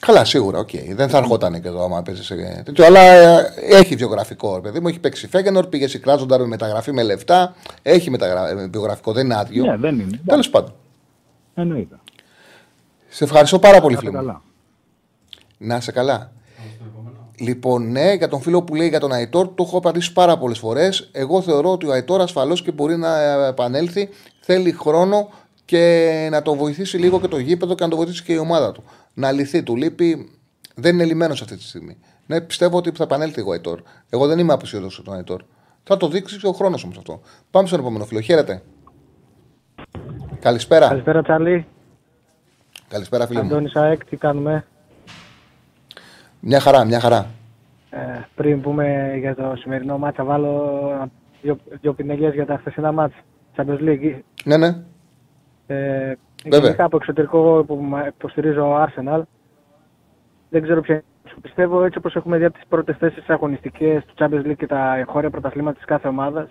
Καλά, 0.00 0.24
σίγουρα, 0.24 0.58
οκ. 0.58 0.70
Δεν 0.94 1.08
θα 1.08 1.18
ερχόταν 1.18 1.60
και 1.62 1.68
εδώ 1.68 1.84
άμα 1.84 2.02
παίζεις 2.02 2.26
σε 2.26 2.62
τέτοιο. 2.64 2.84
Αλλά 2.86 3.00
ε, 3.00 3.52
έχει 3.70 3.94
βιογραφικό, 3.96 4.54
ρε 4.54 4.60
παιδί 4.60 4.80
μου. 4.80 4.88
Έχει 4.88 4.98
παίξει 4.98 5.28
Φέγενορντ, 5.28 5.66
πήγε 5.66 5.88
σε 5.88 5.98
Κράσνονταρ 5.98 6.38
με 6.38 6.46
μεταγραφή 6.46 6.92
με 6.92 7.02
λεφτά. 7.02 7.54
Έχει 7.82 8.10
μεταγρα... 8.10 8.48
ε, 8.48 8.68
βιογραφικό, 8.72 9.12
δεν 9.12 9.24
είναι 9.24 9.34
άδειο. 9.36 9.64
Ναι, 9.64 9.76
δεν 9.76 9.94
είναι. 10.00 10.20
Τέλος 10.26 10.50
πάντων. 10.50 10.74
Εννοείται. 11.54 11.98
Σε 13.08 13.24
ευχαριστώ 13.24 13.58
πάρα 13.58 13.80
πολύ, 13.80 13.94
Κάθε 13.94 14.06
φίλε 14.06 14.18
μου. 14.18 14.24
καλά. 14.26 14.42
Να 15.58 15.76
είσαι 15.76 15.92
καλά. 15.92 16.32
Λοιπόν, 17.40 17.90
ναι, 17.90 18.12
για 18.12 18.28
τον 18.28 18.40
φίλο 18.40 18.62
που 18.62 18.74
λέει 18.74 18.88
για 18.88 19.00
τον 19.00 19.12
Αϊτόρ, 19.12 19.48
το 19.54 19.62
έχω 19.66 19.76
απαντήσει 19.78 20.12
πάρα 20.12 20.38
πολλές 20.38 20.58
φορές. 20.58 21.08
Εγώ 21.12 21.42
θεωρώ 21.42 21.72
ότι 21.72 21.86
ο 21.86 21.92
Αϊτόρ 21.92 22.20
ασφαλώς 22.20 22.62
και 22.62 22.72
μπορεί 22.72 22.96
να 22.96 23.20
επανέλθει. 23.46 24.08
Θέλει 24.40 24.72
χρόνο 24.72 25.28
και 25.68 26.28
να 26.30 26.42
το 26.42 26.54
βοηθήσει 26.54 26.98
λίγο 26.98 27.20
και 27.20 27.28
το 27.28 27.38
γήπεδο 27.38 27.74
και 27.74 27.84
να 27.84 27.90
το 27.90 27.96
βοηθήσει 27.96 28.22
και 28.24 28.32
η 28.32 28.36
ομάδα 28.36 28.72
του. 28.72 28.84
Να 29.14 29.32
λυθεί. 29.32 29.62
Του 29.62 29.76
λείπει. 29.76 30.30
Δεν 30.74 30.94
είναι 30.94 31.04
λυμένο 31.04 31.32
αυτή 31.32 31.56
τη 31.56 31.62
στιγμή. 31.62 31.96
Ναι, 32.26 32.40
πιστεύω 32.40 32.76
ότι 32.76 32.90
θα 32.90 33.04
επανέλθει 33.04 33.40
ο 33.40 33.52
Αϊτόρ. 33.52 33.80
Εγώ 34.10 34.26
δεν 34.26 34.38
είμαι 34.38 34.52
αποσιόδοξο 34.52 35.02
τον 35.02 35.14
Αϊτόρ. 35.14 35.42
Θα 35.82 35.96
το 35.96 36.08
δείξει 36.08 36.38
και 36.38 36.46
ο 36.46 36.52
χρόνος 36.52 36.84
όμως 36.84 36.96
αυτό. 36.96 37.20
Πάμε 37.50 37.66
στον 37.66 37.80
επόμενο 37.80 38.04
φίλο. 38.04 38.20
Χαίρετε. 38.20 38.62
Καλησπέρα. 40.40 40.88
Καλησπέρα, 40.88 41.22
Τσάρλι. 41.22 41.66
Καλησπέρα, 42.88 43.26
φίλε 43.26 43.42
μου. 43.42 43.46
Αντώνη 43.46 43.68
Σαέκ, 43.68 44.04
τι 44.04 44.16
κάνουμε; 44.16 44.64
Μια 46.40 46.60
χαρά, 46.60 46.84
μια 46.84 47.00
χαρά. 47.00 47.26
Ε, 47.90 47.98
πριν 48.34 48.60
πούμε 48.60 49.16
για 49.18 49.34
το 49.34 49.54
σημερινό 49.56 49.98
μάτσα, 49.98 50.24
βάλω 50.24 51.10
δύο, 51.42 51.58
δύο 51.80 51.92
πινελιές 51.92 52.34
για 52.34 52.46
τα 52.46 52.56
χθεσινά 52.56 52.92
μάτσα. 52.92 53.18
Champions 53.56 53.80
League. 53.80 54.20
Ναι, 54.44 54.56
ναι. 54.56 54.76
Ε, 55.70 56.14
Βέβαια. 56.44 56.60
γενικά 56.60 56.84
από 56.84 56.96
εξωτερικό 56.96 57.64
που 57.66 57.74
μα- 57.76 58.06
υποστηρίζω 58.06 58.68
ο 58.70 58.84
Arsenal. 58.84 59.20
Δεν 60.50 60.62
ξέρω 60.62 60.80
ποια 60.80 61.02
σου 61.28 61.40
πιστεύω 61.40 61.84
έτσι 61.84 61.98
όπως 61.98 62.16
έχουμε 62.16 62.38
δει 62.38 62.44
από 62.44 62.54
τις 62.54 62.66
πρώτες 62.68 62.96
θέσεις 62.96 63.28
αγωνιστικές 63.28 64.04
του 64.04 64.14
Champions 64.18 64.46
League 64.46 64.56
και 64.56 64.66
τα 64.66 64.96
εγχώρια 64.96 65.30
πρωταθλήματα 65.30 65.76
της 65.76 65.84
κάθε 65.84 66.08
ομάδας. 66.08 66.48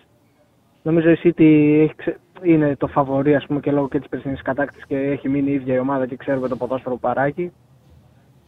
Νομίζω 0.83 1.09
η 1.09 1.19
City 1.23 1.43
έχει 1.83 1.93
ξε- 1.95 2.17
είναι 2.41 2.75
το 2.75 2.87
φαβορή 2.87 3.35
ας 3.35 3.45
πούμε 3.45 3.59
και 3.59 3.71
λόγω 3.71 3.87
και 3.87 3.99
της 3.99 4.09
περσινής 4.09 4.41
κατάκτησης 4.41 4.85
και 4.85 4.97
έχει 4.97 5.29
μείνει 5.29 5.51
η 5.51 5.53
ίδια 5.53 5.75
η 5.75 5.79
ομάδα 5.79 6.05
και 6.05 6.15
ξέρουμε 6.15 6.47
το 6.47 6.55
ποδόσφαιρο 6.55 6.93
που 6.95 6.99
παράγει. 7.01 7.51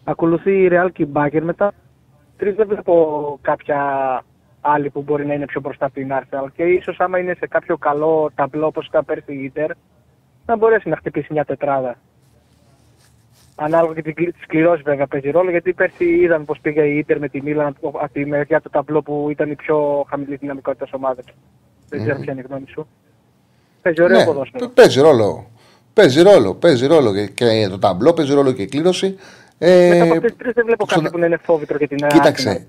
Ακολουθεί 0.04 0.52
η 0.64 0.70
Real 0.72 0.88
και 0.94 1.04
η 1.04 1.10
Bayern 1.14 1.42
μετά. 1.42 1.72
Τρεις 2.38 2.56
δεν 2.56 2.68
βλέπω 2.68 3.38
κάποια 3.42 3.80
άλλη 4.62 4.90
που 4.90 5.02
μπορεί 5.02 5.26
να 5.26 5.34
είναι 5.34 5.46
πιο 5.46 5.62
μπροστά 5.62 5.86
από 5.86 5.94
την 5.94 6.10
Arsenal 6.12 6.46
και 6.56 6.64
ίσως 6.64 7.00
άμα 7.00 7.20
είναι 7.20 7.34
σε 7.40 7.48
κάποιο 7.48 7.78
καλό 7.78 8.32
ταμπλό 8.36 8.66
όπως 8.66 8.88
ήταν 8.88 9.06
πέρσι 9.06 9.34
η 9.34 9.52
Inter 9.56 9.70
να 10.50 10.58
μπορέσει 10.58 10.90
να 10.90 10.96
χτυπήσει 10.96 11.28
μια 11.34 11.46
τετράδα. 11.46 11.96
Ανάλογα 13.56 13.94
και 13.94 14.02
τις 14.14 14.34
σκληρώσει 14.44 14.82
βέβαια 14.82 15.08
παίζει 15.08 15.30
ρόλο, 15.30 15.50
γιατί 15.50 15.74
πέρσι 15.74 16.06
είδαμε 16.06 16.44
πώ 16.46 16.56
πήγε 16.62 16.82
η 16.84 16.98
Ιντερ 16.98 17.20
με 17.20 17.30
τη 17.30 17.42
Μίλαν 17.42 17.68
από 17.68 17.88
από 17.90 18.14
τη 18.14 18.26
μεριά 18.26 18.62
του 18.62 18.70
ταμπλό 18.70 19.02
που 19.02 19.28
ήταν 19.32 19.52
η 19.52 19.56
πιο 19.56 20.06
χαμηλή 20.10 20.36
δυναμικότητα 20.36 20.88
ομάδας. 20.92 21.26
Δεν 21.90 22.04
ξέρω 22.04 22.20
ποια 22.20 22.32
είναι 22.32 22.42
η 22.42 22.46
γνώμη 22.50 22.66
σου. 22.70 22.88
Παίζει 23.82 24.02
ωραίο 24.02 24.18
Ναι, 24.18 24.26
ποδόσφαιρο. 24.26 24.66
παι- 24.66 24.74
παίζει 24.76 25.02
ρόλο. 25.02 25.50
Παίζει 25.94 26.22
ρόλο. 26.22 26.54
Παίζει 26.56 26.86
ρόλο 26.88 27.14
και, 27.14 27.26
και 27.28 27.68
το 27.70 27.80
ταμπλό, 27.80 28.14
παίζει 28.14 28.34
ρόλο 28.34 28.52
και 28.52 28.62
η 28.62 28.66
κλήρωση. 28.68 29.18
Ε, 29.58 29.90
Μετά 29.90 30.04
από 30.04 30.14
αυτές 30.14 30.30
τις 30.32 30.40
τρεις 30.40 30.54
δεν 30.54 30.66
βλέπω 30.66 30.86
στον- 30.86 30.96
κάποιον 30.96 31.12
που 31.12 31.20
να 31.20 31.26
είναι 31.26 31.40
φόβητρο 31.44 31.78
για 31.78 31.88
την 31.88 31.98
Κοίταξε. 32.08 32.68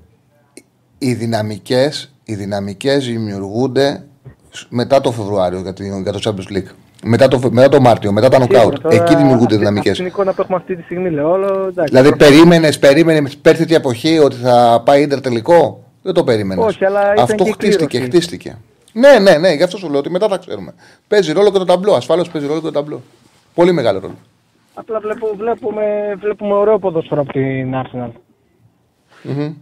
Οι 0.99 1.15
δυναμικές, 1.15 2.15
οι 2.25 2.35
δυναμικές 2.35 3.07
δημιουργούνται 3.07 4.07
σ- 4.51 4.67
μετά 4.71 5.01
το 5.01 5.13
Φεβρουάριο 5.13 5.61
για, 5.61 5.73
την- 5.73 6.03
για 6.03 6.13
το 6.13 6.21
Champions 6.25 6.57
League. 6.57 6.71
Μετά 7.05 7.29
το, 7.29 7.39
Φε- 7.39 7.53
μετά 7.53 7.69
το 7.69 7.81
Μάρτιο, 7.81 8.13
μετά 8.13 8.29
τα 8.29 8.39
νοκάουτ. 8.39 8.77
Εκεί 8.93 9.15
δημιουργούνται 9.17 9.55
οι 9.55 9.59
δυναμικές. 9.59 9.91
Αυτή 9.91 10.03
την 10.03 10.13
εικόνα 10.13 10.33
που 10.33 10.41
έχουμε 10.43 10.57
αυτή 10.57 10.77
τη 10.77 10.83
στιγμή, 10.83 11.11
λέω. 11.11 11.31
Όλο, 11.31 11.47
εντάξει, 11.47 11.95
Δηλαδή, 11.95 12.09
προφανώς. 12.09 12.17
περίμενες, 12.39 12.79
περίμενες 12.79 13.37
πέρσι 13.37 13.65
την 13.65 13.77
εποχή 13.77 14.19
ότι 14.19 14.37
θα 14.37 14.83
πάει 14.85 15.03
ίντερ 15.03 15.21
τελικό; 15.21 15.85
Δεν 16.03 16.15
το 16.15 16.25
περίμενες. 16.25 16.65
Όχι, 16.65 16.85
αλλά 16.85 17.13
ήταν 17.13 17.25
Αυτό 17.25 17.45
και 17.45 17.53
χτίστηκε, 17.53 17.87
κλήρωση. 17.87 18.11
χτίστηκε. 18.11 18.59
Ναι, 18.93 19.19
ναι, 19.19 19.39
ναι, 19.39 19.53
γι' 19.53 19.63
αυτό 19.63 19.77
σου 19.77 19.89
λέω 19.91 19.99
ότι 19.99 20.11
μετά 20.11 20.29
θα 20.29 20.37
ξέρουμε. 20.39 20.75
Παίζει 21.09 21.33
ρόλο 21.33 21.51
και 21.51 21.59
το 21.59 21.65
ταμπλό. 21.65 21.95
Ασφαλώ 21.95 22.25
παίζει 22.33 22.47
ρόλο 22.47 22.61
και 22.61 22.67
το 22.67 22.73
ταμπλό. 22.73 23.03
Πολύ 23.55 23.73
μεγάλο 23.73 23.99
ρόλο. 24.01 24.15
Απλά 24.75 25.01
βλέπω, 25.01 25.31
βλέπουμε, 25.37 25.83
βλέπουμε 26.21 26.53
ωραίο 26.55 26.79
ποδόσφαιρο 26.79 27.21
από 27.21 27.33
την 27.33 27.73
Arsenal. 27.75 28.11
Μμμ. 29.23 29.53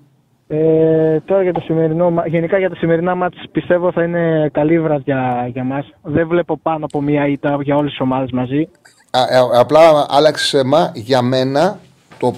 Ε, 0.50 1.20
τώρα 1.24 1.42
για 1.42 1.52
το 1.52 1.60
σημερινό, 1.60 2.10
μα- 2.10 2.26
γενικά 2.26 2.58
για 2.58 2.68
τα 2.68 2.76
σημερινά 2.76 3.14
μάτς 3.14 3.36
πιστεύω 3.52 3.92
θα 3.92 4.02
είναι 4.02 4.48
καλή 4.52 4.80
βραδιά 4.80 5.48
για 5.52 5.64
μας. 5.64 5.86
Δεν 6.02 6.28
βλέπω 6.28 6.58
πάνω 6.62 6.84
από 6.84 7.02
μία 7.02 7.26
ήττα 7.26 7.58
για 7.62 7.76
όλες 7.76 7.90
τις 7.90 8.00
ομάδες 8.00 8.30
μαζί. 8.30 8.68
Α, 9.10 9.20
ε, 9.20 9.58
απλά 9.58 10.06
άλλαξε 10.08 10.64
μα 10.64 10.92
για 10.94 11.22
μένα 11.22 11.78
το 12.18 12.34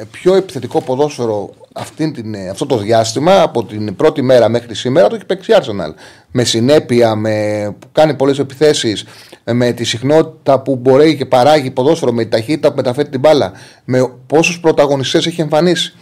ε, 0.00 0.02
πιο 0.10 0.34
επιθετικό 0.34 0.82
ποδόσφαιρο 0.82 1.50
αυτήν 1.74 2.12
την, 2.12 2.34
ε, 2.34 2.48
αυτό 2.48 2.66
το 2.66 2.76
διάστημα 2.76 3.42
από 3.42 3.64
την 3.64 3.96
πρώτη 3.96 4.22
μέρα 4.22 4.48
μέχρι 4.48 4.74
σήμερα 4.74 5.08
το 5.08 5.14
έχει 5.14 5.26
παίξει 5.26 5.52
η 5.52 5.54
Arsenal. 5.58 5.94
Με 6.30 6.44
συνέπεια, 6.44 7.14
με, 7.14 7.30
που 7.78 7.86
κάνει 7.92 8.14
πολλές 8.14 8.38
επιθέσεις, 8.38 9.04
ε, 9.44 9.52
με 9.52 9.72
τη 9.72 9.84
συχνότητα 9.84 10.60
που 10.60 10.76
μπορεί 10.76 11.16
και 11.16 11.26
παράγει 11.26 11.70
ποδόσφαιρο, 11.70 12.12
με 12.12 12.24
τη 12.24 12.30
ταχύτητα 12.30 12.68
που 12.68 12.76
μεταφέρει 12.76 13.08
την 13.08 13.20
μπάλα, 13.20 13.52
με 13.84 14.10
πόσους 14.26 14.60
πρωταγωνιστές 14.60 15.26
έχει 15.26 15.40
εμφανίσει. 15.40 15.94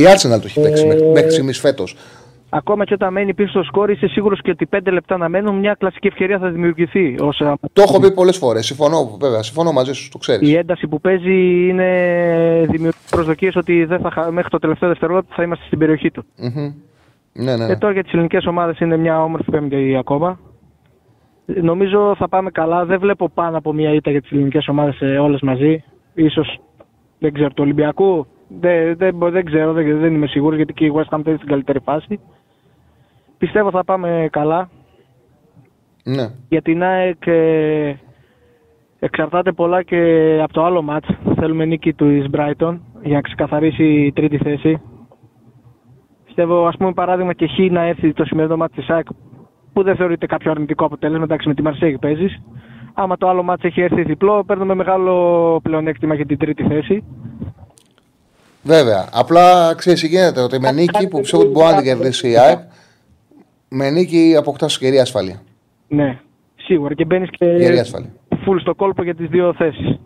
Η 0.00 0.02
Arsenal 0.04 0.38
το 0.40 0.42
έχει 0.44 0.60
παίξει 0.60 0.84
Ε, 0.84 0.86
μέχρι, 0.86 1.06
μέχρι 1.06 1.30
στιγμής 1.30 1.58
φέτος. 1.60 1.96
Ακόμα 2.48 2.84
και 2.84 2.94
όταν 2.94 3.12
μένει 3.12 3.34
πίσω 3.34 3.50
στο 3.50 3.62
σκόρ, 3.62 3.90
είσαι 3.90 4.06
σίγουρος 4.06 4.40
και 4.42 4.50
ότι 4.50 4.66
5 4.66 4.78
λεπτά 4.92 5.16
να 5.16 5.28
μένουν, 5.28 5.54
μια 5.58 5.74
κλασική 5.78 6.06
ευκαιρία 6.06 6.38
θα 6.38 6.48
δημιουργηθεί. 6.50 7.16
Ως, 7.20 7.40
α, 7.40 7.54
Το 7.72 7.82
έχω 7.82 8.00
πει 8.00 8.12
πολλές 8.12 8.36
φορές. 8.36 8.66
Συμφωνώ, 8.66 9.16
βέβαια. 9.20 9.42
Συμφωνώ 9.42 9.72
μαζί 9.72 9.92
σου, 9.92 10.08
το 10.10 10.18
ξέρεις. 10.18 10.48
η 10.48 10.54
ένταση 10.56 10.86
που 10.88 11.00
παίζει 11.00 11.68
είναι 11.68 11.86
δημιουργεί 12.70 12.98
προσδοκίες 13.10 13.56
ότι 13.56 13.84
δεν 13.84 14.00
θα, 14.00 14.10
χα- 14.10 14.30
μέχρι 14.30 14.50
το 14.50 14.58
τελευταίο 14.58 14.88
δευτερόλεπτο 14.88 15.32
θα 15.36 15.42
είμαστε 15.42 15.64
στην 15.66 15.78
περιοχή 15.78 16.10
του. 16.10 16.24
Μμμ. 16.36 16.72
Ναι, 17.32 17.56
ναι, 17.56 17.64
Ε, 17.64 17.66
ναι. 17.66 17.76
τώρα 17.76 17.92
για 17.92 18.02
τις 18.02 18.12
ελληνικές 18.12 18.46
ομάδες 18.46 18.78
είναι 18.78 18.96
μια 18.96 19.22
όμορφη 19.22 19.50
πέμπτη 19.50 19.96
ακόμα. 19.98 20.38
Ε, 21.46 21.60
Νομίζω 21.60 22.14
θα 22.18 22.28
πάμε 22.28 22.50
καλά. 22.50 22.84
Δεν 22.84 22.98
βλέπω 23.00 23.28
πάνω 23.28 23.56
από 23.58 23.72
μια 23.72 23.92
ήττα 23.94 24.10
για 24.10 24.20
τις 24.20 24.30
ελληνικές 24.30 24.68
ομάδες 24.68 25.00
ε, 25.00 25.18
όλες 25.18 25.40
μαζί. 25.40 25.84
Ίσως, 26.14 26.58
δεν 27.18 27.32
ξέρω, 27.32 27.48
του 27.48 27.62
Ολυμπιακού. 27.62 28.26
Δεν, 28.48 28.96
δεν, 28.96 29.14
μπο- 29.14 29.30
δεν 29.30 29.44
ξέρω, 29.44 29.72
δεν, 29.72 29.98
δεν 29.98 30.14
είμαι 30.14 30.26
σίγουρος 30.26 30.56
γιατί 30.56 30.72
και 30.72 30.84
η 30.84 30.92
West 30.94 31.16
Ham 31.16 31.20
παίζει 31.24 31.36
στην 31.36 31.48
καλύτερη 31.48 31.80
φάση. 31.80 32.20
Πιστεύω 33.38 33.70
θα 33.70 33.84
πάμε 33.84 34.28
καλά. 34.32 34.68
ναι. 36.04 36.28
Για 36.48 36.62
την 36.62 36.82
ΑΕΚ 36.82 37.26
ε, 37.26 37.94
εξαρτάται 38.98 39.52
πολλά 39.52 39.82
και 39.82 40.00
από 40.42 40.52
το 40.52 40.64
άλλο 40.64 40.82
μάτς. 40.82 41.08
Θέλουμε 41.34 41.64
νίκη 41.64 41.92
του 41.94 42.30
Brighton 42.32 42.78
για 43.02 43.14
να 43.14 43.20
ξεκαθαρίσει 43.20 43.84
η 43.84 44.12
τρίτη 44.12 44.38
θέση. 44.38 44.80
Πιστεύω, 46.24 46.66
ας 46.66 46.76
πούμε, 46.76 46.92
παράδειγμα 46.92 47.32
και 47.32 47.46
χ 47.46 47.70
να 47.70 47.82
έρθει 47.82 48.12
το 48.12 48.24
σημερινό 48.24 48.56
μάτς 48.56 48.74
της 48.74 48.88
ΑΕΚ 48.90 49.06
που 49.72 49.82
δεν 49.82 49.96
θεωρείται 49.96 50.26
κάποιο 50.26 50.50
αρνητικό 50.50 50.84
αποτέλεσμα. 50.84 51.24
Εντάξει, 51.24 51.48
με 51.48 51.54
τη 51.54 51.62
Μαρσέγη 51.62 51.98
παίζεις. 51.98 52.42
Άμα 52.94 53.16
το 53.16 53.28
άλλο 53.28 53.42
μάτς 53.42 53.64
έχει 53.64 53.80
έρθει 53.80 54.02
διπλό, 54.02 54.44
παίρνουμε 54.44 54.74
μεγάλο 54.74 55.60
πλεονέκτημα 55.62 56.14
για 56.14 56.26
την 56.26 56.38
τρίτη 56.38 56.62
θέση. 56.62 57.04
Βέβαια. 58.66 59.08
Απλά 59.12 59.74
ξέρεις 59.74 60.00
τι 60.00 60.06
γίνεται. 60.06 60.40
Ότι 60.40 60.60
με 60.60 60.72
νίκη 60.72 61.08
που 61.08 61.18
πιστεύω 61.20 61.42
ότι 61.42 61.52
μπορεί 61.52 61.66
να 61.66 61.74
την 61.76 61.84
κερδίσει 61.84 62.30
η 62.30 62.38
ΑΕΚ, 62.38 62.58
με 63.68 63.90
νίκη 63.90 64.34
αποκτάς 64.38 64.78
κερία 64.78 65.02
ασφαλεία. 65.02 65.42
Ναι, 65.88 66.18
σίγουρα. 66.56 66.94
Και 66.94 67.04
μπαίνεις 67.04 67.28
Γερή 67.38 67.74
και 67.74 67.80
ασφαλεία. 67.80 68.10
full 68.30 68.56
στο 68.60 68.74
κόλπο 68.74 69.02
για 69.02 69.14
τις 69.14 69.28
δύο 69.28 69.54
θέσεις. 69.54 69.98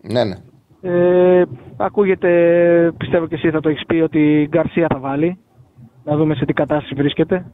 Ναι, 0.00 0.24
ναι. 0.24 0.34
Ε, 0.82 1.44
ακούγεται, 1.76 2.28
πιστεύω 2.96 3.26
και 3.26 3.34
εσύ 3.34 3.50
θα 3.50 3.60
το 3.60 3.68
έχεις 3.68 3.86
πει, 3.86 4.00
ότι 4.00 4.40
η 4.42 4.46
Γκαρσία 4.48 4.86
θα 4.90 4.98
βάλει. 4.98 5.38
Να 6.04 6.16
δούμε 6.16 6.34
σε 6.34 6.44
τι 6.44 6.52
κατάσταση 6.52 6.94
βρίσκεται. 6.94 7.46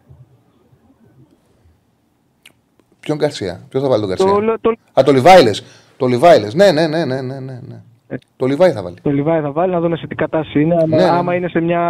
Ποιον 3.00 3.18
Γκαρσία; 3.18 3.60
Ποιος 3.68 3.82
θα 3.82 3.88
βάλει 3.88 4.00
τον 4.00 4.08
Γκαρσία; 4.10 4.30
Το, 4.32 4.40
λε- 4.40 4.60
το, 4.60 4.70
Α, 5.00 5.02
το 5.04 5.12
Λιβάιλες. 5.12 5.64
Το 5.96 6.06
Λιβάιλες. 6.06 6.54
Ναι, 6.54 6.72
ναι, 6.72 6.86
ναι, 6.86 7.04
ναι, 7.04 7.20
ναι, 7.20 7.38
ναι. 7.40 7.82
Ναι. 8.08 8.16
Το 8.36 8.46
Λιβάη 8.46 8.70
θα 8.72 8.82
βάλει. 8.82 8.96
το 9.02 9.10
Λιβάη 9.10 9.40
θα 9.40 9.52
βάλει, 9.52 9.72
να 9.72 9.80
δούμε 9.80 9.96
σε 9.96 10.06
τι 10.06 10.14
κατάσταση 10.14 10.60
είναι. 10.60 10.74
Άμα, 10.74 10.86
Ναι, 10.86 10.96
ναι. 10.96 11.08
άμα 11.10 11.34
είναι 11.34 11.48
σε 11.48 11.60
μια 11.60 11.80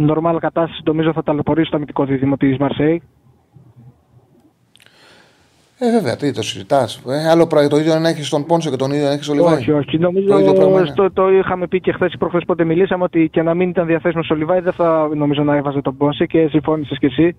νορμάλ 0.00 0.38
κατάσταση, 0.38 0.80
νομίζω 0.84 1.12
θα 1.12 1.22
ταλαιπωρήσει 1.22 1.70
το 1.70 1.76
αμυντικό 1.76 2.04
δίδυμο 2.04 2.36
της 2.36 2.56
Μαρσέη. 2.56 3.02
Ε, 5.78 5.90
βέβαια, 5.90 6.16
τι 6.16 6.32
το 6.32 6.42
συζητάς. 6.42 7.02
Ε, 7.08 7.28
άλλο 7.28 7.46
πράγμα. 7.46 7.68
Το 7.68 7.76
ίδιο 7.76 7.98
να 7.98 8.08
έχεις 8.08 8.26
στον 8.26 8.46
Πόνσο 8.46 8.70
και 8.70 8.76
τον 8.76 8.90
ίδιο 8.90 9.04
να 9.06 9.12
έχεις 9.12 9.24
στον 9.24 9.36
Λιβάη. 9.36 9.54
Όχι, 9.54 9.72
όχι. 9.72 9.98
Το 9.98 10.08
ίδιο 10.08 10.22
Νομίζω 10.28 10.52
πράγμα 10.52 10.78
είναι. 10.80 10.88
στο, 10.88 11.12
το 11.12 11.30
είχαμε 11.30 11.66
πει 11.66 11.80
και 11.80 11.92
χθες 11.92 12.12
ή 12.12 12.18
προχθές 12.18 12.42
πότε 12.46 12.64
μιλήσαμε 12.64 13.04
ότι 13.04 13.28
και 13.32 13.42
να 13.42 13.54
μην 13.54 13.68
ήταν 13.68 13.86
διαθέσιμος 13.86 14.30
ο 14.30 14.34
Λιβάη 14.34 14.60
δεν 14.60 14.72
θα 14.72 15.08
νομίζω 15.14 15.42
να 15.42 15.56
έβαζε 15.56 15.80
τον 15.80 15.96
Πόνσε 15.96 16.26
και 16.26 16.46
συμφώνησες 16.50 16.98
κι 16.98 17.06
εσύ. 17.06 17.36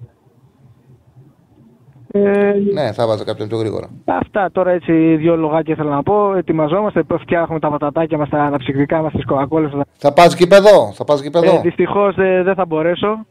Ε, 2.16 2.54
Ναι, 2.74 2.92
θα 2.92 3.08
βάζα 3.08 3.24
κάποιον 3.24 3.48
πιο 3.48 3.58
γρήγορα. 3.58 3.90
Αυτά 4.06 4.50
τώρα 4.52 4.72
έτσι 4.72 5.16
δύο 5.16 5.36
λογάκια 5.36 5.74
ήθελα 5.74 5.90
να 5.90 6.04
πω. 6.04 6.36
Ετοιμαζόμαστε, 6.36 7.04
φτιάχνουμε 7.20 7.60
τα 7.60 7.70
πατατάκια 7.70 8.18
μας, 8.18 8.30
τα 8.30 8.44
αναψυκτικά 8.44 9.02
μας, 9.02 9.12
τις 9.14 9.26
κοκακόλες. 9.26 9.72
Θα 9.98 10.14
πας 10.14 10.34
γήπεδο. 10.36 10.92
Θα 10.94 11.04
πας 11.04 11.22
γήπεδο. 11.22 11.56
Ε, 11.56 11.60
δυστυχώς 11.62 12.18
ε, 12.18 12.42
δεν 12.44 12.56
θα 12.56 12.66
μπορέσω. 12.66 13.26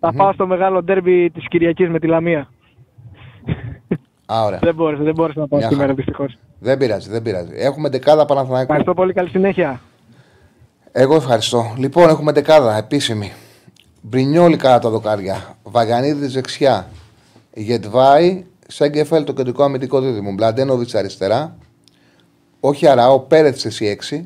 Θα 0.00 0.12
πάω 0.12 0.32
στο 0.32 0.46
μεγάλο 0.46 0.82
ντέρμπι 0.82 1.30
της 1.30 1.48
Κυριακής 1.48 1.88
με 1.88 1.98
τη 1.98 2.06
Λαμία. 2.06 2.48
Α, 4.26 4.44
ωραία. 4.44 4.58
δεν 4.62 4.74
μπόρεσα, 4.74 5.02
δεν 5.02 5.14
μπόρεσα 5.14 5.40
να 5.40 5.48
πάω 5.48 5.58
Μια 5.58 5.68
σήμερα 5.68 5.86
χαρά. 5.86 5.96
δυστυχώς. 5.96 6.36
Δεν 6.58 6.78
πειράζει, 6.78 7.10
δεν 7.10 7.22
πειράζει. 7.22 7.52
Έχουμε 7.56 7.88
δεκάδα 7.88 8.24
Παναθηναϊκού. 8.24 8.62
Ευχαριστώ 8.62 8.94
πολύ, 8.94 9.12
καλή 9.12 9.28
συνέχεια. 9.28 9.80
Εγώ 10.92 11.14
ευχαριστώ. 11.14 11.74
Λοιπόν, 11.78 12.08
έχουμε 12.08 12.32
δεκάδα 12.32 12.76
επίσημη. 12.76 13.32
Μπρινιόλι 14.02 14.56
κατά 14.56 14.78
τα 14.78 14.90
δοκάρια. 14.90 15.36
Βαγανίδη 15.62 16.26
δεξιά. 16.26 16.86
Γετβάη, 17.54 18.46
Σέγκεφελ 18.66 19.24
το 19.24 19.32
κεντρικό 19.32 19.62
αμυντικό 19.62 20.00
δίδυμο. 20.00 20.32
Μπλαντένοβιτς 20.32 20.94
αριστερά. 20.94 21.56
Όχι 22.60 22.88
Αράο, 22.88 23.20
Πέρετς 23.20 23.64
εσύ 23.64 23.86
6. 23.86 24.24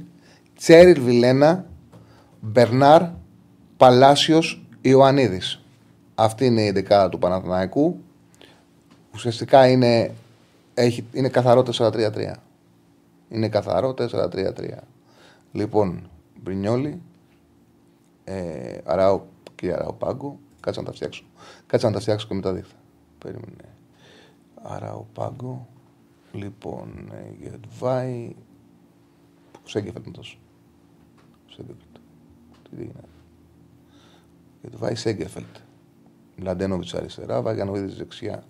Τσέριλ 0.56 1.02
Βιλένα. 1.02 1.66
Μπερνάρ. 2.40 3.02
Παλάσιος 3.76 4.66
Ιωαννίδης. 4.80 5.60
Αυτή 6.14 6.46
είναι 6.46 6.62
η 6.62 6.70
δεκάδα 6.70 7.09
του 7.09 7.18
Παναθηναϊκού. 7.18 8.01
Ουσιαστικά 9.14 9.68
είναι, 9.68 10.14
έχει, 10.74 11.06
είναι 11.12 11.28
καθαρό 11.28 11.64
4-3-3. 11.78 12.32
Είναι 13.28 13.48
καθαρό 13.48 13.94
4-3-3. 13.98 14.82
Λοιπόν, 15.52 16.10
Μπρινιόλι, 16.42 17.01
ε, 18.24 18.78
Αράο, 18.84 19.20
κύριε 19.55 19.74
Αράο 19.74 19.92
Πάγκο, 19.92 20.38
κάτσε 20.60 20.80
να 20.80 20.86
τα 20.86 20.92
φτιάξω. 20.92 21.24
Κάτσε 21.66 21.86
να 21.86 21.92
τα 21.92 22.01
φτιάξω 22.01 22.26
και 22.26 22.34
μετά 22.34 22.52
δείχτα. 22.52 22.74
Περίμενε. 23.24 23.74
Αράο 24.62 25.05
Πάγκο, 25.12 25.68
λοιπόν, 26.32 27.10
ε, 27.12 27.34
Γετβάη, 27.40 28.34
Σέγκεφελτ 29.64 30.09
τόσο. 30.10 30.38
Σέγκεφελτ. 31.51 31.96
Τι 32.62 32.76
έγινε. 32.76 33.01
Γετβάη 34.62 34.94
Σέγκεφελτ. 34.94 35.56
Μλαντένοβιτς 36.36 36.94
αριστερά, 36.94 37.42
Βαγιανοβίδης 37.42 37.96
δεξιά. 37.96 38.44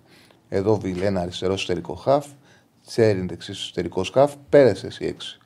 Εδώ 0.48 0.76
Βιλένα 0.76 1.20
αριστερό 1.20 1.52
εσωτερικό 1.52 1.94
χαφ. 1.94 2.26
Τσέριν 2.86 3.28
δεξί 3.28 3.50
εσωτερικό 3.50 4.04
χαφ. 4.12 4.34
Πέρασε 4.48 4.86
εσύ 4.86 5.04
έξι. 5.04 5.38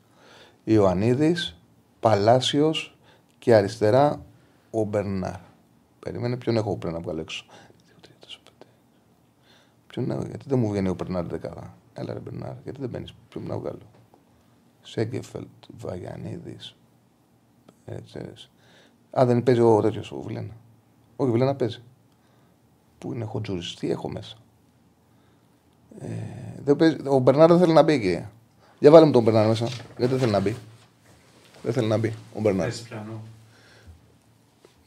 Ιωαννίδης, 0.64 1.60
Παλάσιος 2.00 2.98
και 3.38 3.55
αριστερά 3.55 4.24
ο 4.70 4.82
Μπερνάρ. 4.82 5.40
Περίμενε 5.98 6.36
ποιον 6.36 6.56
έχω 6.56 6.76
πρέπει 6.76 6.94
να 6.94 7.00
βγάλω 7.00 7.20
έξω. 7.20 7.44
Ποιον, 10.04 10.26
γιατί 10.28 10.44
δεν 10.48 10.58
μου 10.58 10.70
βγαίνει 10.70 10.88
ο 10.88 10.94
Μπερνάρ 10.94 11.26
δεκάδα. 11.26 11.74
Έλα 11.94 12.12
ρε 12.12 12.18
Μπερνάρ, 12.18 12.54
γιατί 12.64 12.80
δεν 12.80 12.88
μπαίνει, 12.88 13.06
ποιον 13.28 13.46
να 13.46 13.58
βγάλω. 13.58 13.78
Σέγκεφελτ, 14.82 15.46
Βαγιανίδης. 15.78 16.76
Έτσι, 17.84 18.18
έτσι. 18.30 18.50
Α, 19.18 19.24
δεν 19.26 19.42
παίζει 19.42 19.60
ο 19.60 19.80
τέτοιος 19.80 20.12
ο 20.12 20.20
Βιλένα. 20.20 20.56
Όχι, 21.16 21.30
ο 21.30 21.32
Βιλένα 21.32 21.54
παίζει. 21.54 21.82
Πού 22.98 23.12
είναι 23.12 23.24
Χοντζούρι, 23.24 23.62
τι 23.78 23.90
έχω 23.90 24.10
μέσα. 24.10 24.36
Ε, 25.98 26.06
δεν 26.64 26.76
παίζει, 26.76 26.96
ο 27.06 27.18
Μπερνάρ 27.18 27.48
δεν 27.48 27.58
θέλει 27.58 27.72
να 27.72 27.82
μπει 27.82 27.92
εκεί. 27.92 28.26
Για 28.78 28.90
βάλε 28.90 29.06
μου 29.06 29.12
τον 29.12 29.22
Μπερνάρ 29.22 29.46
μέσα. 29.46 29.66
Γιατί 29.66 30.12
δεν 30.12 30.18
θέλει 30.18 30.32
να 30.32 30.40
μπει. 30.40 30.56
Δεν 31.62 31.72
θέλει 31.72 31.88
να 31.88 31.98
μπει 31.98 32.14
ο 32.34 32.40
Μπερνάρ. 32.40 32.66
Πες 32.66 32.80
πιανό. 32.80 33.22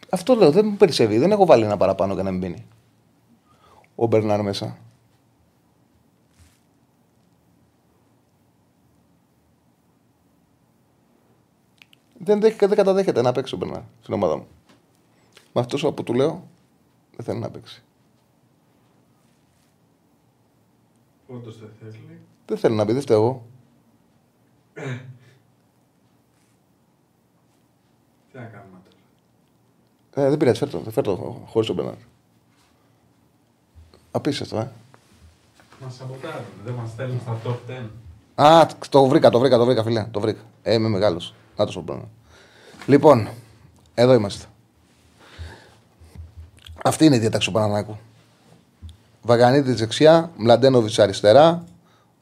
Αυτό 0.10 0.36
λέω, 0.36 0.52
δεν 0.52 0.66
μου 0.66 0.76
περισσεύει. 0.76 1.18
Δεν 1.18 1.32
έχω 1.32 1.46
βάλει 1.46 1.64
ένα 1.64 1.78
παραπάνω 1.78 2.14
για 2.14 2.24
να 2.24 2.32
μην 2.32 2.40
μπαίνει. 2.40 2.66
Ο 3.96 4.08
Μπερνάρ 4.08 4.42
μέσα. 4.42 4.78
Δεν, 12.24 12.40
δέχεται, 12.40 12.68
δεν 12.68 12.78
καταδέχεται 12.78 13.22
να 13.22 13.32
παίξει 13.32 13.56
ο 13.56 13.58
Μπερνάρ 13.58 13.82
στην 14.02 14.14
ομάδα 14.14 14.38
μου. 14.38 14.48
Με 15.54 15.62
αυτός 15.62 15.82
που 15.96 16.04
του 16.04 16.14
λέω, 16.14 16.48
δεν 17.16 17.26
θέλει 17.26 17.40
να 17.40 17.50
παίξει. 17.50 17.84
Όντως 21.28 21.60
δεν 21.60 21.70
θέλει. 21.80 22.20
Δεν 22.46 22.58
θέλει 22.58 22.76
να 22.76 22.84
μπει, 22.84 22.94
δεν 22.94 23.02
φταίω 23.02 23.18
εγώ. 23.22 23.46
Τι 28.32 28.38
να 28.38 28.44
κάνουμε 28.44 28.78
τώρα; 28.84 30.26
Ε, 30.26 30.30
δεν 30.30 30.38
πειράζει, 30.38 30.58
φέρ 30.58 30.70
το, 30.70 30.92
φέρ 30.92 31.04
το 31.04 31.42
χωρίς 31.46 31.68
τον 31.68 31.76
Μπερνάρ. 31.76 31.96
Απίστευτο, 34.12 34.58
ε. 34.58 34.72
Μας 35.82 35.96
σαμποτάρουν, 35.96 36.46
δεν 36.66 36.74
μας 36.74 36.90
στέλνουν 36.90 37.20
στα 37.20 37.42
top 37.46 37.58
10. 37.68 37.90
Α, 38.36 38.68
το 38.90 39.08
βρήκα, 39.08 39.30
το 39.30 39.40
βρήκα, 39.40 39.58
το 39.58 39.66
βρήκα, 39.66 39.84
φίλε. 39.84 40.08
Το 40.12 40.20
βρήκα. 40.20 40.42
Ε, 40.64 40.74
είμαι 40.74 40.90
μεγάλος. 40.90 41.34
Να 41.62 41.68
το 41.68 41.74
σου 41.74 41.84
πω. 41.84 42.10
Λοιπόν, 42.86 43.28
εδώ 43.94 44.14
είμαστε. 44.14 44.46
Αυτή 46.84 47.06
είναι 47.06 47.16
η 47.16 47.20
διάταξη 47.20 47.48
του 47.48 47.54
Πανανάκου. 47.54 47.98
Βαγανίδης 49.22 49.76
δεξιά, 49.76 50.32
Μλαντένοβιτς 50.36 51.00
αριστερά, 51.00 51.64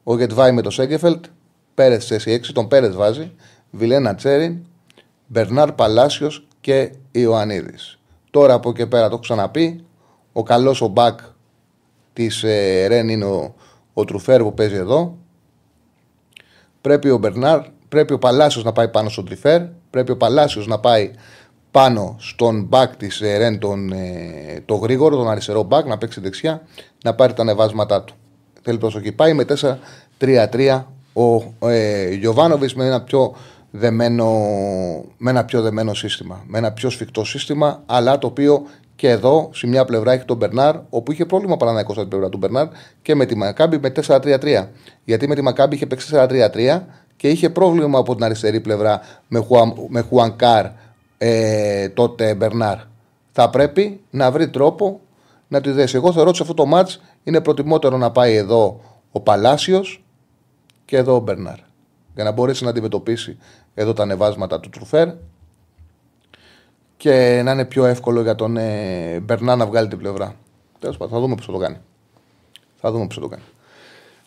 ο 0.03 0.17
Γετβάη 0.17 0.51
με 0.51 0.61
το 0.61 0.69
Σέγκεφελτ, 0.69 1.25
Πέρε 1.73 1.99
θέση 1.99 2.41
6, 2.43 2.51
τον 2.53 2.67
Πέρε 2.67 2.89
βάζει, 2.89 3.31
Βιλένα 3.71 4.15
Τσέριν, 4.15 4.57
Μπερνάρ 5.27 5.71
Παλάσιος 5.71 6.47
και 6.61 6.91
Ιωαννίδης. 7.11 7.99
Τώρα 8.31 8.53
από 8.53 8.69
εκεί 8.69 8.87
πέρα 8.87 9.07
το 9.07 9.13
έχω 9.13 9.21
ξαναπεί, 9.21 9.85
ο 10.33 10.43
καλός 10.43 10.81
ο 10.81 10.87
μπακ 10.87 11.19
της 12.13 12.43
ε, 12.43 12.87
Ρεν 12.87 13.09
είναι 13.09 13.25
ο, 13.25 13.55
ο 13.93 14.05
Τρουφέρ 14.05 14.41
που 14.41 14.53
παίζει 14.53 14.75
εδώ. 14.75 15.17
Πρέπει 16.81 17.09
ο 17.09 17.17
Μπερνάρ, 17.17 17.61
πρέπει 17.89 18.13
ο 18.13 18.17
Παλάσιος 18.17 18.63
να 18.63 18.71
πάει 18.71 18.87
πάνω 18.87 19.09
στον 19.09 19.25
Τριφέρ, 19.25 19.61
πρέπει 19.89 20.11
ο 20.11 20.17
Παλάσιος 20.17 20.67
να 20.67 20.79
πάει 20.79 21.11
πάνω 21.71 22.15
στον 22.19 22.63
μπακ 22.63 22.95
της 22.95 23.21
ε, 23.21 23.37
Ρεν, 23.37 23.59
τον, 23.59 23.91
ε, 23.91 24.61
το 24.65 24.75
γρήγορο, 24.75 25.15
τον 25.15 25.29
αριστερό 25.29 25.63
μπακ, 25.63 25.85
να 25.85 25.97
παίξει 25.97 26.19
δεξιά, 26.19 26.61
να 27.03 27.13
πάρει 27.13 27.33
τα 27.33 27.41
ανεβάσματά 27.41 28.03
του. 28.03 28.13
Θέλει 28.61 28.77
προσοχή. 28.77 29.11
Πάει 29.11 29.33
με 29.33 29.45
4-3-3 30.19 30.83
ο 31.13 31.69
ε, 31.69 32.09
Γιωβάνοβιτς 32.13 32.73
με 32.73 32.85
ένα 32.85 33.01
πιο 33.01 33.35
δεμένο, 33.71 34.25
με 35.17 35.29
ένα 35.29 35.45
πιο 35.45 35.61
δεμένο 35.61 35.93
σύστημα. 35.93 36.43
Με 36.47 36.57
ένα 36.57 36.71
πιο 36.71 36.89
σφιχτό 36.89 37.23
σύστημα, 37.23 37.83
αλλά 37.85 38.17
το 38.17 38.27
οποίο 38.27 38.65
και 38.95 39.09
εδώ, 39.09 39.49
σε 39.53 39.67
μια 39.67 39.85
πλευρά 39.85 40.11
έχει 40.11 40.25
τον 40.25 40.37
Μπερνάρ, 40.37 40.75
όπου 40.89 41.11
είχε 41.11 41.25
πρόβλημα 41.25 41.57
παραναϊκό 41.57 41.91
από 41.91 42.01
την 42.01 42.09
πλευρά 42.09 42.29
του 42.29 42.37
Μπερνάρ 42.37 42.67
και 43.01 43.15
με 43.15 43.25
τη 43.25 43.35
Μακάμπη 43.35 43.79
με 43.79 43.91
4-3-3. 44.07 44.67
Γιατί 45.03 45.27
με 45.27 45.35
τη 45.35 45.41
Μακάμπη 45.41 45.75
είχε 45.75 45.85
παίξει 45.85 46.13
4-3-3 46.13 46.79
και 47.19 47.29
είχε 47.29 47.49
πρόβλημα 47.49 47.99
από 47.99 48.15
την 48.15 48.23
αριστερή 48.23 48.59
πλευρά 48.59 49.01
με, 49.27 49.39
Χουαν, 49.39 49.73
με 49.87 50.01
Χουανκάρ 50.01 50.65
ε, 51.17 51.89
τότε 51.89 52.35
Μπερνάρ. 52.35 52.77
Θα 53.31 53.49
πρέπει 53.49 54.01
να 54.09 54.31
βρει 54.31 54.49
τρόπο 54.49 54.99
να 55.47 55.61
τη 55.61 55.71
δέσει. 55.71 55.95
Εγώ 55.95 56.11
θεωρώ 56.11 56.27
ότι 56.27 56.37
σε 56.37 56.43
αυτό 56.43 56.55
το 56.55 56.65
μάτς 56.65 57.01
είναι 57.23 57.41
προτιμότερο 57.41 57.97
να 57.97 58.11
πάει 58.11 58.35
εδώ 58.35 58.81
ο 59.11 59.19
Παλάσιος 59.19 60.03
και 60.85 60.97
εδώ 60.97 61.15
ο 61.15 61.19
Μπερνάρ. 61.19 61.57
Για 62.15 62.23
να 62.23 62.31
μπορέσει 62.31 62.63
να 62.63 62.69
αντιμετωπίσει 62.69 63.37
εδώ 63.73 63.93
τα 63.93 64.03
ανεβάσματα 64.03 64.59
του 64.59 64.69
Τρουφέρ 64.69 65.07
και 66.97 67.41
να 67.43 67.51
είναι 67.51 67.65
πιο 67.65 67.85
εύκολο 67.85 68.21
για 68.21 68.35
τον 68.35 68.57
ε, 68.57 69.19
Μπερνάρ 69.19 69.57
να 69.57 69.65
βγάλει 69.65 69.87
την 69.87 69.97
πλευρά. 69.97 70.35
Τέλος 70.79 70.97
πάντων, 70.97 71.13
θα 71.13 71.19
δούμε 71.19 71.35
πώς 71.35 71.45
θα 71.45 71.51
το 71.51 71.57
κάνει. 71.57 71.77
Θα 72.75 72.91
δούμε 72.91 73.05
πώς 73.05 73.15
θα 73.15 73.21
το 73.21 73.27
κάνει. 73.27 73.43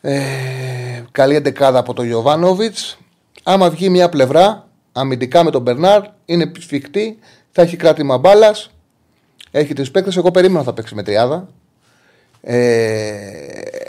Ε, 0.00 0.91
καλή 1.10 1.34
εντεκάδα 1.34 1.78
από 1.78 1.92
τον 1.92 2.06
Γιωβάνοβιτς. 2.06 2.98
Άμα 3.42 3.70
βγει 3.70 3.88
μια 3.88 4.08
πλευρά 4.08 4.68
αμυντικά 4.92 5.44
με 5.44 5.50
τον 5.50 5.62
Μπερνάρ, 5.62 6.02
είναι 6.24 6.52
σφιχτή, 6.58 7.18
θα 7.50 7.62
έχει 7.62 7.76
κράτημα 7.76 8.18
μπάλας. 8.18 8.70
Έχει 9.50 9.72
τρεις 9.72 9.90
παίκτες. 9.90 10.16
Εγώ 10.16 10.30
περίμενα 10.30 10.64
θα 10.64 10.72
παίξει 10.72 10.94
με 10.94 11.02
τριάδα. 11.02 11.48
Ε, 12.40 12.60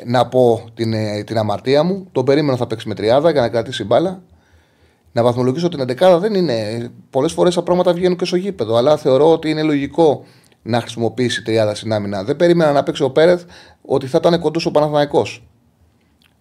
να 0.06 0.28
πω 0.28 0.64
την, 0.74 0.94
ε, 0.94 1.24
την 1.24 1.38
αμαρτία 1.38 1.84
μου. 1.84 2.08
Το 2.12 2.24
περίμενα 2.24 2.58
θα 2.58 2.68
παίξει 2.68 2.88
με 2.88 2.96
τριάδα 2.96 3.32
για 3.32 3.42
να 3.42 3.50
κρατήσει 3.50 3.84
μπάλα. 3.84 4.22
Να 5.12 5.24
βαθμολογήσω 5.24 5.70
την 5.70 5.80
11 5.80 6.20
δεν 6.20 6.34
είναι. 6.34 6.90
Πολλές 7.10 7.32
φορές 7.32 7.56
τα 7.56 7.62
πράγματα 7.62 7.94
βγαίνουν 7.94 8.18
και 8.18 8.26
στο 8.26 8.36
γήπεδο. 8.36 8.76
Αλλά 8.76 8.98
θεωρώ 8.98 9.32
ότι 9.32 9.50
είναι 9.50 9.64
λογικό 9.64 10.26
να 10.62 10.82
χρησιμοποιήσει 10.82 11.44
τριάδα 11.44 11.76
στην 11.76 11.94
άμυνα. 11.94 12.24
Δεν 12.24 12.36
περίμενα 12.36 12.72
να 12.72 12.84
παίξει 12.84 13.04
ο 13.04 13.10
Πέρεθ 13.10 13.44
ότι 13.82 14.08
θα 14.08 14.18
ήταν 14.22 14.40
κοντός 14.40 14.66
ο 14.66 14.72
Παναθηναϊκός. 14.72 15.44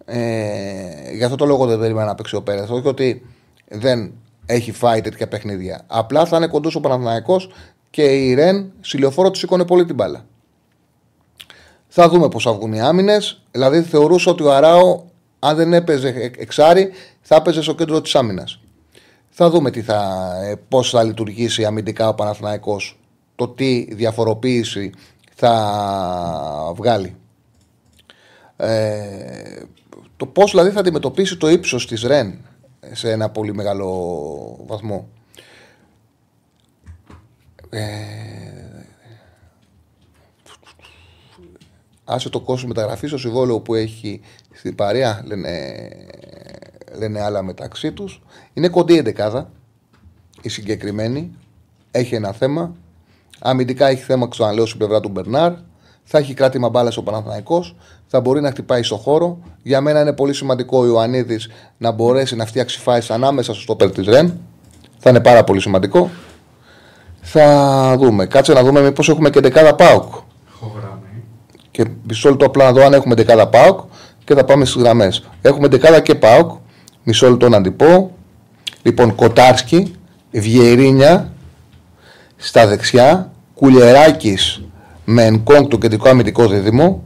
Ε, 0.05 1.13
γι' 1.13 1.23
αυτό 1.23 1.35
το 1.35 1.45
λόγο 1.45 1.65
δεν 1.65 1.79
περίμενα 1.79 2.05
να 2.05 2.15
παίξει 2.15 2.35
ο 2.35 2.41
Πέρεθ. 2.41 2.71
Όχι 2.71 2.87
ότι 2.87 3.25
δεν 3.67 4.11
έχει 4.45 4.71
φάει 4.71 5.01
τέτοια 5.01 5.27
παιχνίδια. 5.27 5.81
Απλά 5.87 6.25
θα 6.25 6.37
είναι 6.37 6.47
κοντός 6.47 6.75
ο 6.75 6.79
Παναθηναϊκός 6.79 7.49
και 7.89 8.03
η 8.03 8.33
Ρεν 8.33 8.71
συλλοφόρο 8.81 9.31
του 9.31 9.37
σήκωνε 9.37 9.65
πολύ 9.65 9.85
την 9.85 9.95
μπάλα. 9.95 10.25
Θα 11.87 12.09
δούμε 12.09 12.29
πώς 12.29 12.43
θα 12.43 12.53
βγουν 12.53 12.73
οι 12.73 12.81
άμυνες. 12.81 13.41
Δηλαδή 13.51 13.81
θεωρούσα 13.81 14.31
ότι 14.31 14.43
ο 14.43 14.53
Αράο, 14.53 15.03
αν 15.39 15.55
δεν 15.55 15.73
έπαιζε 15.73 16.31
εξάρι, 16.37 16.89
θα 17.21 17.35
έπαιζε 17.35 17.61
στο 17.61 17.75
κέντρο 17.75 18.01
της 18.01 18.15
άμυνας. 18.15 18.59
Θα 19.29 19.49
δούμε 19.49 19.71
τι 19.71 19.81
θα, 19.81 20.29
ε, 20.43 20.55
πώς 20.67 20.89
θα 20.89 21.03
λειτουργήσει 21.03 21.65
αμυντικά 21.65 22.07
ο 22.07 22.13
Παναθηναϊκός 22.13 22.99
το 23.35 23.47
τι 23.47 23.93
διαφοροποίηση 23.93 24.91
θα 25.35 26.73
βγάλει. 26.75 27.15
Ε, 28.57 29.61
το 30.17 30.25
πώς 30.25 30.51
δηλαδή 30.51 30.69
θα 30.69 30.79
αντιμετωπίσει 30.79 31.37
το 31.37 31.49
ύψος 31.49 31.87
της 31.87 32.03
ΡΕΝ 32.03 32.39
σε 32.91 33.11
ένα 33.11 33.29
πολύ 33.29 33.53
μεγάλο 33.53 34.65
βαθμό. 34.65 35.07
Ε, 37.69 38.03
άσε 42.03 42.29
το 42.29 42.39
κόσμο 42.39 42.67
μεταγραφής 42.67 43.09
στο 43.09 43.17
συμβόλαιο 43.17 43.59
που 43.59 43.75
έχει 43.75 44.21
στην 44.53 44.75
παρέα, 44.75 45.21
λένε, 45.25 45.89
λένε 46.97 47.21
άλλα 47.21 47.41
μεταξύ 47.41 47.91
τους. 47.91 48.21
Είναι 48.53 48.69
κοντή 48.69 48.93
η 48.93 48.97
εντεκάδα. 48.97 49.51
Η 50.41 50.49
συγκεκριμένη 50.49 51.37
έχει 51.91 52.15
ένα 52.15 52.31
θέμα. 52.31 52.75
Αμυντικά 53.39 53.87
έχει 53.87 54.03
θέμα, 54.03 54.27
ξαναλέω, 54.27 54.65
στην 54.65 54.77
πλευρά 54.77 54.99
του 54.99 55.09
Μπερνάρ. 55.09 55.53
Θα 56.03 56.17
έχει 56.17 56.33
κράτημα 56.33 56.69
μπάλα 56.69 56.91
ο 56.95 57.01
Παναθναϊκό. 57.01 57.65
Θα 58.07 58.21
μπορεί 58.21 58.41
να 58.41 58.49
χτυπάει 58.49 58.83
στο 58.83 58.95
χώρο. 58.95 59.37
Για 59.63 59.81
μένα 59.81 60.01
είναι 60.01 60.13
πολύ 60.13 60.33
σημαντικό 60.33 60.77
ο 60.79 60.85
Ιωαννίδης 60.85 61.49
να 61.77 61.91
μπορέσει 61.91 62.35
να 62.35 62.45
φτιάξει 62.45 62.79
φάσεις 62.79 63.11
ανάμεσα 63.11 63.53
στο 63.53 63.61
στόπερ 63.61 63.91
της 63.91 64.07
Ρεν. 64.07 64.39
Θα 64.97 65.09
είναι 65.09 65.19
πάρα 65.19 65.43
πολύ 65.43 65.61
σημαντικό. 65.61 66.09
Θα 67.21 67.95
δούμε. 67.99 68.25
Κάτσε 68.25 68.53
να 68.53 68.63
δούμε 68.63 68.81
μήπω 68.81 69.03
έχουμε 69.07 69.29
και 69.29 69.39
δεκάδα 69.39 69.75
ΠΑΟΚ. 69.75 70.13
Έχω 70.53 70.71
γραμμή. 70.77 71.23
Και 71.71 71.85
μισό 72.07 72.29
λεπτό 72.29 72.45
απλά 72.45 72.65
να 72.65 72.71
δω 72.71 72.85
αν 72.85 72.93
έχουμε 72.93 73.15
δεκάδα 73.15 73.47
ΠΑΟΚ 73.47 73.79
και 74.23 74.33
θα 74.35 74.43
πάμε 74.45 74.65
στις 74.65 74.81
γραμμές. 74.81 75.29
Έχουμε 75.41 75.67
δεκάδα 75.67 75.99
και 75.99 76.15
ΠΑΟΚ. 76.15 76.51
Μισό 77.03 77.29
λεπτό 77.29 77.49
να 77.49 77.61
την 77.61 77.75
πω. 77.75 78.11
Λοιπόν, 78.81 79.15
Κοτάρσκι, 79.15 79.95
Βιερίνια 80.31 81.33
στα 82.35 82.67
δεξιά, 82.67 83.31
Κουλιεράκης 83.53 84.61
με 85.05 85.23
Ενκόγκ 85.23 85.67
το 85.67 85.77
κεντρικό 85.77 86.09
αμυντικό 86.09 86.47
δίδυμο. 86.47 87.03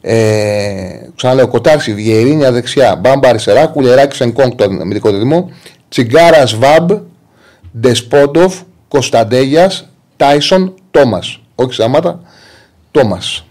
Ε, 0.00 1.08
ξαναλέω, 1.16 1.48
Κοτάρσκι, 1.48 1.94
Βιερίνια 1.94 2.52
δεξιά, 2.52 2.96
Μπάμπα 2.96 3.28
αριστερά, 3.28 3.66
Κουλιεράκη 3.66 4.22
Ενκόγκ 4.22 4.52
το 4.54 4.64
αμυντικό 4.64 5.10
δίδυμο. 5.10 5.50
Τσιγκάρα 5.88 6.46
Βαμπ, 6.46 6.90
Ντεσπόντοφ, 7.80 8.60
Κωνσταντέγιας, 8.88 9.88
Τάισον, 10.16 10.74
Τόμας. 10.90 11.40
Όχι 11.54 11.72
Σαμάτα, 11.72 12.20
Τόμας. 12.90 13.44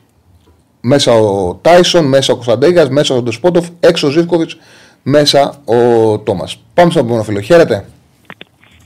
Μέσα 0.82 1.14
ο 1.14 1.56
Τάισον, 1.56 2.06
μέσα 2.06 2.34
ο 2.34 2.36
Κωνσταντέγιας, 2.36 2.90
μέσα 2.90 3.16
ο 3.16 3.22
Ντεσπόντοφ, 3.22 3.68
έξω 3.80 4.08
ο 4.08 4.10
Ζήφκοβιτς, 4.10 4.58
μέσα 5.04 5.62
ο 5.66 6.20
Τόμας. 6.20 6.64
Πάμε 6.74 6.92
στον 6.92 7.04
επόμενο 7.04 7.24
φίλο. 7.24 7.40
Χαίρετε. 7.42 7.86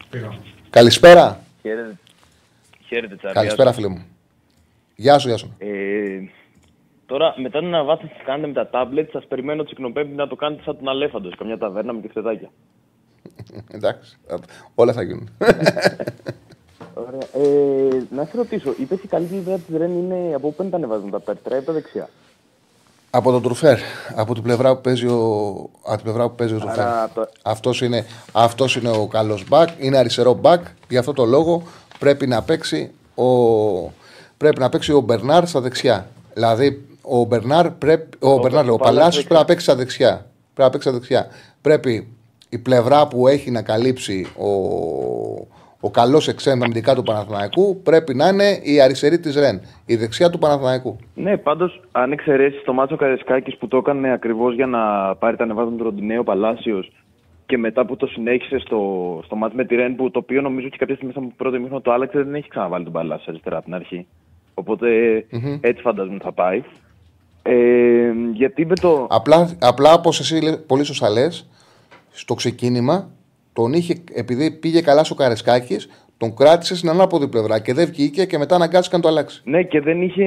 Πήγαμε. 0.10 0.36
Καλησπέρα. 0.70 1.40
Χαίρετε. 1.62 1.98
Χαίρετε, 2.88 3.16
Τσάρλι. 3.16 3.36
Καλησπέρα, 3.36 3.74
φίλε 3.74 3.88
μου. 3.88 4.06
Γεια 4.96 5.20
σου, 5.20 5.28
γεια 5.28 5.38
σου. 5.38 5.54
Ε, 5.58 6.20
τώρα, 7.06 7.34
μετά 7.38 7.60
την 7.60 7.68
αναβάθμιση 7.68 8.14
που 8.18 8.24
κάνετε 8.26 8.48
με 8.48 8.54
τα 8.54 8.68
τάμπλετ, 8.70 9.12
σας 9.12 9.26
περιμένω 9.28 9.64
τσικνοπέμπτη 9.64 10.16
να 10.16 10.28
το 10.28 10.36
κάνετε 10.36 10.62
σαν 10.64 10.78
τον 10.78 10.90
Αλέφαντος, 10.90 11.36
καμιά 11.38 11.58
ταβέρνα 11.58 11.94
με 11.94 12.02
κεφτεδάκια. 12.02 12.50
Εντάξει. 13.76 14.18
Όλα 14.76 14.94
θα 14.94 15.02
γίνουν. 15.04 15.30
Ωραία. 16.94 17.48
Ε, 17.48 18.04
να 18.10 18.26
σε 18.26 18.32
ρωτήσω, 18.38 18.74
είπε 18.80 18.94
η 18.96 19.08
καλή 19.08 19.26
πλευρά 19.26 19.58
τη 19.58 19.78
Ρεν 19.78 19.92
είναι 19.92 20.34
από 20.36 20.48
πού 20.48 20.54
παίρνει 20.56 20.72
τα 20.72 20.78
ανεβάσματα, 20.78 21.16
από 21.18 21.26
τα 21.26 21.32
αριστερά 21.32 21.56
ή 21.56 21.58
από 21.58 21.66
τα 21.68 21.74
δεξιά; 21.74 22.10
από 23.10 23.32
τον 23.32 23.42
Τρουφέρ. 23.42 23.78
Από 24.16 24.34
την 24.34 24.44
πλευρά 24.44 24.76
που 24.76 24.82
παίζει 24.82 25.08
ο, 25.08 25.20
από 25.84 25.96
την 25.96 26.04
πλευρά 26.04 26.30
που 26.30 26.36
παίζει 26.36 26.54
ο 26.56 26.60
Τρουφέρ. 26.60 26.80
Άρα, 26.80 27.10
το- 27.14 27.30
Αυτός 27.44 27.82
είναι, 27.82 28.06
αυτός 28.32 28.76
είναι 28.76 28.90
ο 28.90 29.08
καλός 29.08 29.48
μπακ. 29.48 29.70
Είναι 29.78 29.98
αριστερό 29.98 30.34
μπακ. 30.34 30.66
Γι' 30.90 30.98
αυτό 30.98 31.14
το 31.14 31.26
λόγο 31.26 31.64
πρέπει 32.00 32.28
να 32.28 32.44
παίξει 32.44 32.92
ο, 33.16 33.24
πρέπει 34.44 34.60
να 34.60 34.70
παίξει 34.70 34.94
ο 34.94 35.02
Μπερνάρ 35.02 35.48
στα 35.48 35.62
δεξιά. 35.62 36.08
Δηλαδή 36.34 36.86
ο 37.02 37.26
Μπερνάρ 37.26 37.70
πρέπει, 37.72 38.18
ο, 38.20 38.38
Μπερνάρ, 38.38 38.64
λέω, 38.64 38.74
ο 38.74 38.76
ο 38.76 38.78
Παλάσιος 38.78 38.98
Παλάσιος 38.98 39.24
πρέπει 39.24 39.40
να 39.40 39.46
παίξει 39.46 39.66
στα 39.66 39.76
δεξιά. 39.76 40.26
Πρέπει 40.54 40.70
να 40.70 40.70
παίξει 40.70 40.88
στα 40.88 40.98
δεξιά. 40.98 41.28
Πρέπει 41.62 42.08
η 42.50 42.58
πλευρά 42.58 43.08
που 43.08 43.28
έχει 43.28 43.52
να 43.52 43.62
καλύψει 43.62 44.28
ο, 44.38 44.50
ο 45.80 45.90
καλός 45.92 46.28
εξέντα 46.28 46.56
αμυντικά 46.56 46.96
του 46.96 47.04
Παναθηναϊκού 47.04 47.82
πρέπει 47.82 48.14
να 48.16 48.28
είναι 48.28 48.60
η 48.64 48.82
αριστερή 48.82 49.20
της 49.20 49.36
Ρεν. 49.36 49.62
Η 49.86 49.96
δεξιά 49.96 50.30
του 50.30 50.40
Παναθηναϊκού. 50.40 50.98
Ναι, 51.16 51.38
πάντως, 51.38 51.82
αν 51.92 52.12
εξαιρέσεις 52.12 52.64
το 52.64 52.74
μάτσο 52.74 52.96
Καρεσκάκης 52.96 53.58
που 53.58 53.68
το 53.68 53.78
έκανε 53.78 54.12
ακριβώς 54.12 54.56
για 54.56 54.66
να 54.66 55.16
πάρει 55.16 55.38
τα 55.38 55.44
ανεβάσματα 55.44 55.78
του 55.78 55.84
Ροντινέο 55.84 56.24
Παλάσιος 56.24 56.92
και 57.46 57.58
μετά 57.58 57.86
που 57.86 57.96
το 57.96 58.08
συνέχισε 58.08 58.58
στο, 58.60 58.80
στο 59.26 59.36
μάτσο 59.36 59.56
με 59.56 59.66
τη 59.66 59.76
Ρεν, 59.76 59.96
που 59.96 60.12
το 60.12 60.20
οποίο 60.20 60.42
νομίζω 60.42 60.68
και 60.68 60.78
κάποια 60.78 60.96
στιγμή 60.96 61.14
στο 61.14 61.32
πρώτο 61.38 61.60
μήχρονο 61.60 61.82
το 61.82 61.92
άλλαξε, 61.92 62.24
δεν 62.24 62.36
έχει 62.36 62.48
ξαναβάλει 62.48 62.84
τον 62.84 62.94
Παλάσιο 62.94 63.26
αριστερά 63.28 63.56
από 63.56 63.66
την 63.66 63.76
αρχή. 63.76 64.08
Οπότε, 64.54 64.88
έτσι 65.62 65.82
φαντάζομαι 65.82 66.20
θα 66.22 66.32
πάει. 66.32 66.64
Ε, 67.44 68.12
γιατί 68.34 68.66
με 68.66 68.76
το. 68.76 69.08
Απλά, 69.10 69.58
απλά 69.62 69.94
όπως 69.94 70.20
εσύ 70.20 70.42
λέ- 70.42 70.58
πολύ 70.58 70.84
σωστά 70.84 71.10
λες, 71.10 71.50
στο 72.12 72.34
ξεκίνημα 72.34 73.10
τον 73.54 73.74
είχε, 73.74 74.04
επειδή 74.14 74.52
πήγε 74.52 74.82
καλά 74.82 75.04
στο 75.04 75.16
Καρεσκάκης, 75.16 75.90
τον 76.18 76.36
κράτησε 76.36 76.76
στην 76.76 76.90
ανάποδη 76.90 77.28
πλευρά 77.28 77.60
και 77.60 77.74
δεν 77.74 77.86
βγήκε 77.88 78.26
και 78.26 78.38
μετά 78.38 78.56
αναγκάστηκαν 78.56 79.00
να 79.00 79.06
το 79.06 79.12
αλλάξει. 79.12 79.42
Ναι, 79.46 79.64
και 79.64 79.82
δεν 79.82 80.02
είχε. 80.02 80.24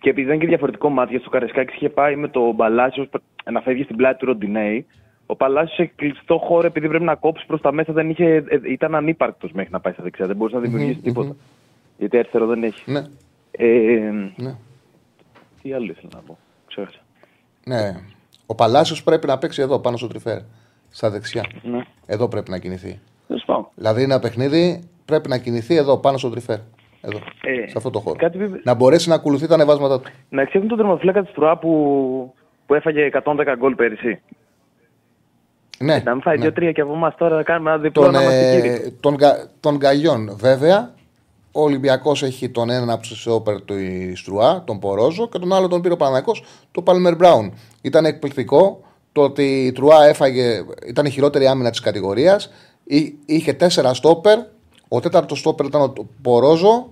Και 0.00 0.10
επειδή 0.10 0.26
ήταν 0.26 0.38
και 0.38 0.46
διαφορετικό 0.46 0.88
μάτι, 0.88 1.08
γιατί 1.10 1.22
στο 1.22 1.32
Καρεσκάκης 1.32 1.74
είχε 1.74 1.88
πάει 1.88 2.16
με 2.16 2.28
το 2.28 2.40
Παλάσιος 2.56 3.08
να 3.52 3.60
φεύγει 3.60 3.82
στην 3.82 3.96
πλάτη 3.96 4.18
του 4.18 4.26
Ροντινέη. 4.26 4.86
Ο 5.26 5.36
Παλάσιος 5.36 5.74
σε 5.74 5.92
κλειστό 5.96 6.38
χώρο, 6.38 6.66
επειδή 6.66 6.88
πρέπει 6.88 7.04
να 7.04 7.14
κόψει 7.14 7.46
προς 7.46 7.60
τα 7.60 7.72
μέσα, 7.72 7.92
δεν 7.92 8.10
είχε, 8.10 8.24
ε, 8.24 8.58
ήταν 8.70 8.94
ανύπαρκτος 8.94 9.52
μέχρι 9.52 9.70
να 9.72 9.80
πάει 9.80 9.92
στα 9.92 10.02
δεξιά. 10.02 10.26
Δεν 10.26 10.36
μπορούσε 10.36 10.56
να 10.56 10.62
δημιουργήσει 10.62 11.00
τίποτα. 11.00 11.36
Γιατί 11.98 12.18
αριστερό 12.18 12.46
δεν 12.46 12.62
έχει. 12.62 12.90
Ναι, 12.90 13.02
Ε, 13.50 13.66
ναι. 14.36 14.54
τι 15.62 15.72
άλλο 15.72 15.84
ήθελα 15.90 16.08
να 16.14 16.20
πω. 16.20 16.38
Ξέχασα. 16.66 16.98
ναι. 17.64 18.00
Ο 18.46 18.54
Παλάσιος 18.54 19.02
πρέπει 19.02 19.26
να 19.26 19.38
παίξει 19.38 19.62
εδώ 19.62 19.78
πάνω 19.78 19.96
στο 19.96 20.06
τριφέρ. 20.06 20.38
Στα 20.90 21.10
δεξιά. 21.10 21.44
Ναι. 21.62 21.80
Εδώ 22.06 22.28
πρέπει 22.28 22.50
να 22.50 22.58
κινηθεί. 22.58 23.00
Τέλος 23.26 23.42
πάντων. 23.46 23.68
Δηλαδή 23.74 24.02
ένα 24.02 24.18
παιχνίδι 24.18 24.82
πρέπει 25.04 25.28
να 25.28 25.38
κινηθεί 25.38 25.74
εδώ 25.76 25.98
πάνω 25.98 26.18
στο 26.18 26.30
τριφέρ. 26.30 26.58
Εδώ. 27.00 27.18
Ε, 27.42 27.68
σε 27.68 27.74
αυτό 27.76 27.90
το 27.90 28.00
χώρο. 28.00 28.16
κάτι 28.16 28.38
που- 28.38 28.60
Να 28.64 28.74
μπορέσει 28.74 29.08
να 29.08 29.14
ακολουθεί 29.14 29.46
τα 29.46 29.54
ανεβάσματα 29.54 30.00
του. 30.00 30.10
Να 30.28 30.42
εξέχουν 30.42 30.68
τον 30.68 30.76
τερματοφύλακα 30.76 31.22
της 31.22 31.32
Τρουά 31.34 31.58
που, 31.58 32.34
που 32.66 32.74
έφαγε 32.74 33.04
110 33.04 33.54
γκολ 33.56 33.74
πέρυσι. 33.74 34.20
Ναι, 35.78 36.02
Να 36.04 36.12
μην 36.12 36.22
φάει 36.22 36.36
ναι. 36.36 36.42
δύο-τρία 36.42 36.72
και 36.72 36.80
από 36.80 36.92
εμάς 36.92 37.14
τώρα 37.16 37.36
να 37.36 37.42
κάνουμε 37.42 37.70
ένα 37.70 37.78
διπλό 37.80 38.02
τον, 38.02 38.12
να 38.12 38.22
είμαστε 38.22 38.50
ε, 38.56 38.60
κύριοι. 38.60 38.92
τον, 39.00 39.14
Γα- 39.14 39.48
τον 39.60 39.76
Γκαγιόν. 39.76 40.36
Βέβαια, 40.36 40.94
ο 41.52 41.62
Ολυμπιακός 41.62 42.22
έχει 42.22 42.48
τον 42.48 42.70
έναν 42.70 42.90
από 42.90 43.02
τους 43.02 43.18
σόπερ 43.18 43.62
του 43.62 43.74
Στρουά, 44.14 44.62
τον 44.66 44.78
Πορόζο, 44.78 45.28
και 45.28 45.38
τον 45.38 45.52
άλλο 45.52 45.68
τον 45.68 45.80
πήρε 45.80 45.94
ο 45.94 45.96
Παναγιακός, 45.96 46.44
τον 46.70 46.84
Πάλμερ 46.84 47.16
Μπράουν. 47.16 47.52
Ήταν 47.82 48.04
εκπληκτικό 48.04 48.80
το 49.12 49.22
ότι 49.22 49.66
η 49.66 49.72
Τρουά 49.72 50.04
έφαγε, 50.04 50.64
ήταν 50.86 51.06
η 51.06 51.10
χειρότερη 51.10 51.46
άμυνα 51.46 51.70
της 51.70 51.80
κατηγορίας. 51.80 52.50
Είχε 53.26 53.52
τέσσερα 53.52 53.94
στόπερ. 53.94 54.38
Ο 54.88 55.00
τέταρτος 55.00 55.38
στόπερ 55.38 55.66
ήταν 55.66 55.80
ο 55.80 55.92
Πορόζο. 56.22 56.88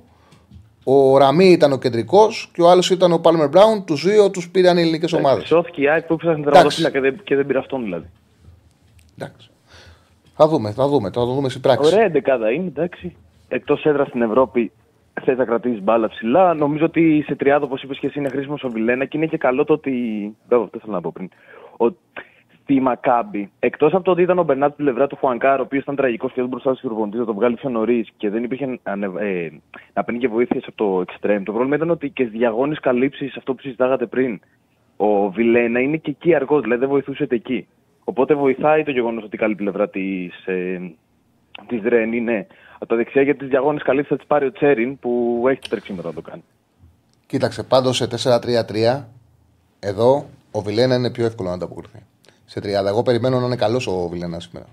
Ο 0.84 1.18
Ραμί 1.18 1.44
ήταν 1.44 1.72
ο 1.72 1.78
κεντρικός 1.78 2.50
και 2.52 2.62
ο 2.62 2.70
άλλος 2.70 2.90
ήταν 2.90 3.12
ο 3.12 3.18
Πάλμερ 3.18 3.48
Μπράουν. 3.48 3.84
Τους 3.84 4.04
δύο 4.04 4.30
τους 4.30 4.50
πήραν 4.50 4.76
οι 4.76 4.80
ελληνικές 4.80 5.12
ομάδες. 5.12 5.46
Σώθηκε 5.46 5.80
η 5.80 5.88
ΑΕΚ 5.88 6.06
που 6.06 6.12
έψαχνε 6.12 6.40
Εντάξει. 6.40 6.52
τερματοφύλακα 6.52 6.94
και 6.94 7.00
δεν, 7.00 7.20
και 7.24 7.36
δεν 7.36 7.46
πήρε 7.46 7.58
αυτόν 7.58 7.82
δηλαδή. 7.82 8.06
Εντάξει. 9.18 9.50
Θα 10.34 10.48
δούμε, 10.48 10.72
θα 10.72 10.88
δούμε, 10.88 11.08
θα 11.08 11.20
το 11.20 11.32
δούμε 11.32 11.48
στην 11.48 11.60
πράξη. 11.60 11.94
Ωραία 11.94 12.04
εντεκάδα 12.04 12.50
είναι, 12.50 12.66
εντάξει. 12.66 13.16
Εκτός 13.48 13.84
έδρας 13.84 14.08
στην 14.08 14.22
Ευρώπη 14.22 14.72
θες 15.24 15.36
να 15.36 15.44
κρατήσεις 15.44 15.82
μπάλα 15.82 16.08
ψηλά. 16.08 16.54
Νομίζω 16.54 16.84
ότι 16.84 17.24
σε 17.26 17.34
τριάδο, 17.34 17.64
όπω 17.64 17.76
είπες 17.82 17.98
και 17.98 18.06
εσύ, 18.06 18.18
είναι 18.18 18.28
χρήσιμος 18.28 18.64
ο 18.64 18.68
Βιλένα 18.68 19.04
και 19.04 19.16
είναι 19.16 19.26
και 19.26 19.36
καλό 19.36 19.64
το 19.64 19.72
ότι. 19.72 19.92
Δεν 20.48 20.62
αυτό 20.62 20.78
θέλω 20.78 20.92
να 20.92 21.00
πω 21.00 21.10
πριν. 21.14 21.28
Ο... 21.78 21.94
Στη 22.62 22.80
Μακάμπη, 22.80 23.50
εκτός 23.58 23.94
από 23.94 24.04
το 24.04 24.10
ότι 24.10 24.22
ήταν 24.22 24.38
ο 24.38 24.42
Μπερνάτ 24.42 24.72
στην 24.72 24.84
πλευρά 24.84 25.06
του 25.06 25.16
Χουανκάρ, 25.16 25.60
ο 25.60 25.62
οποίος 25.62 25.82
ήταν 25.82 25.96
τραγικός 25.96 26.32
και 26.32 26.40
δεν 26.40 26.48
μπορούσε 26.48 26.68
να 26.68 26.74
προπονητή 26.74 27.16
να 27.16 27.24
τον 27.24 27.34
βγάλει 27.34 27.54
πιο 27.54 27.68
νωρίς 27.70 28.08
και 28.16 28.30
δεν 28.30 28.44
υπήρχε 28.44 28.78
ανε- 28.82 29.16
ε, 29.18 29.50
να 29.92 30.04
παίρνει 30.04 30.20
και 30.20 30.28
βοήθειες 30.28 30.64
από 30.66 30.76
το 30.76 31.00
εξτρέμ. 31.00 31.42
Το 31.42 31.52
πρόβλημα 31.52 31.76
ήταν 31.76 31.90
ότι 31.90 32.10
και 32.10 32.24
στις 32.24 32.38
διαγώνες 32.38 32.80
καλύψεις, 32.80 33.36
αυτό 33.36 33.54
που 33.54 33.60
συζητάγατε 33.60 34.06
πριν, 34.06 34.40
ο 34.96 35.30
Βιλένα 35.30 35.80
είναι 35.80 35.96
και 35.96 36.10
εκεί 36.10 36.34
αργός, 36.34 36.62
δηλαδή 36.62 36.80
δεν 36.80 36.88
βοηθούσε 36.88 37.22
ούτε 37.22 37.34
εκεί. 37.34 37.66
Οπότε 38.04 38.34
βοηθάει 38.34 38.82
το 38.82 38.90
γεγονός 38.90 39.24
ότι 39.24 39.36
η 39.36 39.38
καλή 39.38 39.54
πλευρά 39.54 39.88
της 39.88 40.46
ε, 40.46 40.92
της 41.66 41.82
Ρεν 41.82 42.12
είναι 42.12 42.46
από 42.78 42.86
τα 42.86 42.96
δεξιά 42.96 43.22
για 43.22 43.36
τις 43.36 43.48
διαγώνες 43.48 43.82
καλύψει 43.82 44.08
θα 44.08 44.16
τις 44.16 44.26
πάρει 44.26 44.46
ο 44.46 44.52
Τσέριν 44.52 44.98
που 44.98 45.42
έχει 45.48 45.60
το 45.60 45.68
τρεξίmetρο 45.68 46.08
να 46.08 46.14
το 46.14 46.20
κάνει. 46.30 46.42
Κοίταξε, 47.26 47.62
πάντως 47.62 47.96
σε 47.96 48.06
4-3-3 48.06 49.04
εδώ 49.80 50.26
ο 50.50 50.60
Βιλένα 50.60 50.94
είναι 50.94 51.10
πιο 51.10 51.24
εύκολο 51.24 51.48
να 51.48 51.54
ανταποκριθεί. 51.54 51.98
Σε 52.44 52.60
30. 52.62 52.86
Εγώ 52.86 53.02
περιμένω 53.02 53.38
να 53.40 53.46
είναι 53.46 53.56
καλός 53.56 53.86
ο 53.86 54.08
Βιλένα 54.08 54.40
σήμερα. 54.40 54.66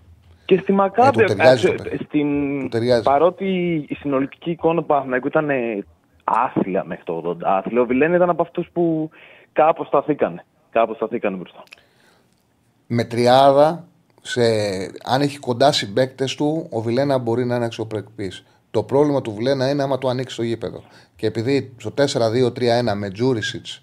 Και 0.46 0.58
στη 0.58 0.72
Μακάμπη, 0.72 1.22
Ε, 1.22 1.26
του 1.26 1.34
ταιριάζει 1.36 1.66
το 1.68 1.72
ε, 1.72 1.76
παιχνίδι. 1.76 2.04
στην... 2.04 2.60
Του 2.62 2.68
ταιριάζει. 2.68 3.04
παρότι 3.04 3.46
η 3.90 3.96
συνολική 3.96 4.52
εικόνα 4.52 4.80
του 4.80 4.86
Παναθηναϊκού 4.86 5.28
ήταν 5.28 5.50
ε, 5.50 5.84
άθλια 6.24 6.84
μέχρι 6.86 7.04
το 7.04 7.38
80, 7.42 7.44
άθλια, 7.44 7.82
ο 7.82 7.86
Βιλένα 7.86 8.16
ήταν 8.16 8.30
από 8.30 8.42
αυτούς 8.42 8.70
που 8.74 9.10
κάπως 9.54 9.88
σταθήκανε. 9.88 10.46
Κάπως 10.72 10.96
σταθήκανε 10.96 11.38
μπροστά. 11.38 11.64
Με 12.88 13.04
τριάδα, 13.04 13.88
σε, 14.28 14.42
αν 15.04 15.22
έχει 15.22 15.38
κοντά 15.38 15.72
συμπαίκτες 15.72 16.36
του, 16.36 16.68
ο 16.70 16.82
Βιλένα 16.82 17.18
μπορεί 17.18 17.46
να 17.46 17.56
είναι 17.56 17.66
αξιοπρεπής. 17.66 18.44
Το 18.72 18.84
πρόβλημα 18.84 19.22
του 19.22 19.34
Βιλένα 19.34 19.70
είναι 19.70 19.84
άμα 19.84 19.98
του 19.98 20.10
ανοίξει 20.10 20.36
το 20.36 20.44
γήπεδο. 20.44 20.84
Και 21.16 21.28
επειδή 21.28 21.74
στο 21.78 21.94
4-2-3-1 21.98 22.94
με 22.96 23.10
Τζούρισιτς 23.10 23.82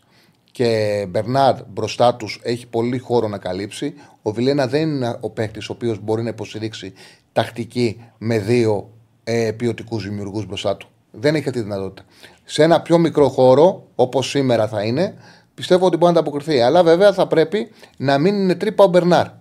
και 0.52 1.06
Μπερνάρ 1.08 1.54
μπροστά 1.64 2.14
τους 2.14 2.40
έχει 2.42 2.66
πολύ 2.66 2.98
χώρο 2.98 3.28
να 3.28 3.38
καλύψει, 3.38 3.94
ο 4.22 4.32
Βιλένα 4.32 4.66
δεν 4.66 4.88
είναι 4.88 5.16
ο 5.20 5.30
παίκτης 5.30 5.68
ο 5.68 5.72
οποίος 5.72 5.98
μπορεί 6.02 6.22
να 6.22 6.28
υποστηρίξει 6.28 6.92
τακτική 7.32 8.04
με 8.18 8.38
δύο 8.38 8.90
ε, 9.24 9.52
ποιοτικούς 9.52 10.04
δημιουργούς 10.04 10.46
μπροστά 10.46 10.76
του. 10.76 10.88
Δεν 11.10 11.34
έχει 11.34 11.48
αυτή 11.48 11.58
τη 11.58 11.64
δυνατότητα. 11.64 12.08
Σε 12.44 12.62
ένα 12.62 12.80
πιο 12.80 12.98
μικρό 12.98 13.28
χώρο, 13.28 13.86
όπως 13.94 14.28
σήμερα 14.28 14.68
θα 14.68 14.82
είναι, 14.82 15.14
πιστεύω 15.54 15.86
ότι 15.86 15.96
μπορεί 15.96 16.12
να 16.12 16.18
ανταποκριθεί. 16.18 16.60
Αλλά 16.60 16.82
βέβαια 16.82 17.12
θα 17.12 17.26
πρέπει 17.26 17.70
να 17.96 18.18
μην 18.18 18.34
είναι 18.34 18.54
τρύπα 18.54 18.84
ο 18.84 18.88
Μπερνάρ. 18.88 19.40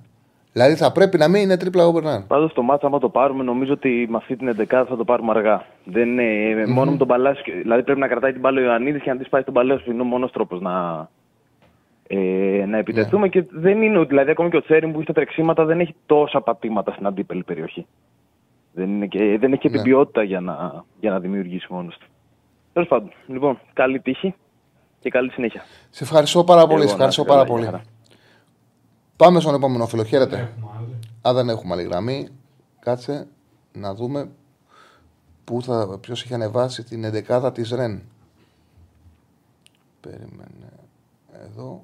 Δηλαδή 0.53 0.75
θα 0.75 0.91
πρέπει 0.91 1.17
να 1.17 1.27
μην 1.27 1.41
είναι 1.41 1.57
τρίπλα 1.57 1.85
ο 1.87 1.91
Μπερνάρ. 1.91 2.21
Πάντως 2.21 2.53
το 2.53 2.61
μάτσα, 2.61 2.87
άμα 2.87 2.99
το 2.99 3.09
πάρουμε, 3.09 3.43
νομίζω 3.43 3.73
ότι 3.73 4.07
με 4.09 4.17
αυτή 4.17 4.35
την 4.35 4.55
11 4.59 4.65
θα 4.69 4.95
το 4.97 5.03
πάρουμε 5.03 5.31
αργά. 5.31 5.65
Δεν 5.85 6.09
είναι, 6.09 6.65
Μόνο 6.67 6.91
με 6.91 6.97
τον 6.97 7.07
Παλάσιο. 7.07 7.53
Δηλαδή 7.61 7.83
πρέπει 7.83 7.99
να 7.99 8.07
κρατάει 8.07 8.31
την 8.31 8.41
μπάλα 8.41 8.59
ο 8.61 8.63
Ιωαννίδης 8.63 9.01
και 9.01 9.09
να 9.11 9.17
της 9.17 9.29
πάει 9.29 9.41
στον 9.41 9.53
Παλάσιο. 9.53 9.91
Είναι 9.91 10.01
ο 10.01 10.05
μόνος 10.05 10.31
τρόπος 10.31 10.61
να, 10.61 11.07
ε, 12.07 12.65
να 12.67 12.77
επιτεθούμε. 12.77 13.27
Και 13.29 13.43
δεν 13.49 13.81
είναι, 13.81 14.03
δηλαδή, 14.03 14.31
ακόμη 14.31 14.49
και 14.49 14.57
ο 14.57 14.61
Τσέριν 14.61 14.91
που 14.91 14.97
έχει 14.97 15.07
τα 15.07 15.13
τρεξίματα 15.13 15.65
δεν 15.65 15.79
έχει 15.79 15.95
τόσα 16.05 16.41
πατήματα 16.41 16.91
στην 16.91 17.05
αντίπελη 17.05 17.43
περιοχή. 17.43 17.85
Δεν, 18.73 18.89
είναι 18.89 19.05
και, 19.05 19.37
δεν 19.39 19.51
έχει 19.51 19.61
και 19.61 19.69
την 19.69 19.77
Ναι. 19.77 19.83
ποιότητα 19.83 20.23
για 20.23 20.39
να, 20.39 20.83
για 20.99 21.11
να 21.11 21.19
δημιουργήσει 21.19 21.67
μόνος 21.69 21.97
του. 21.97 22.05
Τέλος 22.73 22.87
πάντων, 22.87 23.11
λοιπόν, 23.27 23.59
καλή 23.73 23.99
τύχη 23.99 24.35
και 24.99 25.09
καλή 25.09 25.31
συνέχεια. 25.31 25.61
Σε 25.89 26.03
ευχαριστώ 26.03 26.43
πάρα 26.43 26.61
πολύ. 26.67 26.79
Εγώ, 26.79 26.87
Σε 26.87 26.93
ευχαριστώ 26.93 27.21
να 27.21 27.27
πάρα 27.27 27.41
είστε 27.41 27.53
πολύ. 27.53 27.65
καλά, 27.65 27.77
για 27.77 27.90
Πάμε 29.21 29.39
στον 29.39 29.53
επόμενο 29.53 29.87
φίλο. 29.87 30.03
Χαίρετε. 30.03 30.37
Έχουμε 30.37 30.71
άλλη. 30.77 30.99
Α, 31.27 31.33
δεν 31.33 31.49
έχουμε 31.49 31.73
άλλη 31.73 31.83
γραμμή. 31.83 32.27
Κάτσε 32.79 33.27
να 33.73 33.93
δούμε 33.93 34.31
πού 35.43 35.61
θα, 35.61 35.97
ποιος 36.01 36.23
έχει 36.23 36.33
ανεβάσει 36.33 36.83
την 36.83 37.05
11η 37.05 37.51
της 37.53 37.69
ΡΕΝ. 37.71 38.03
Περίμενε. 40.01 40.71
Εδώ. 41.33 41.83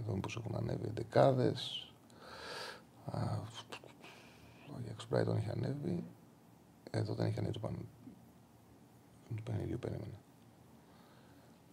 Εδώ 0.00 0.12
μήπως 0.14 0.36
έχουν 0.36 0.56
ανέβει 0.56 0.86
εντεκάδες. 0.88 1.90
Α, 3.10 3.20
Ο 4.74 4.80
Γιάξ 4.84 5.06
Μπράιτον 5.10 5.36
έχει 5.36 5.50
ανέβει. 5.50 6.04
Εδώ 6.90 7.14
δεν 7.14 7.26
έχει 7.26 7.38
ανέβει 7.38 7.52
το 7.52 7.60
πάνω. 7.60 7.76
Του 9.36 9.42
παιχνιδιού 9.42 9.78
περίμενε. 9.78 10.18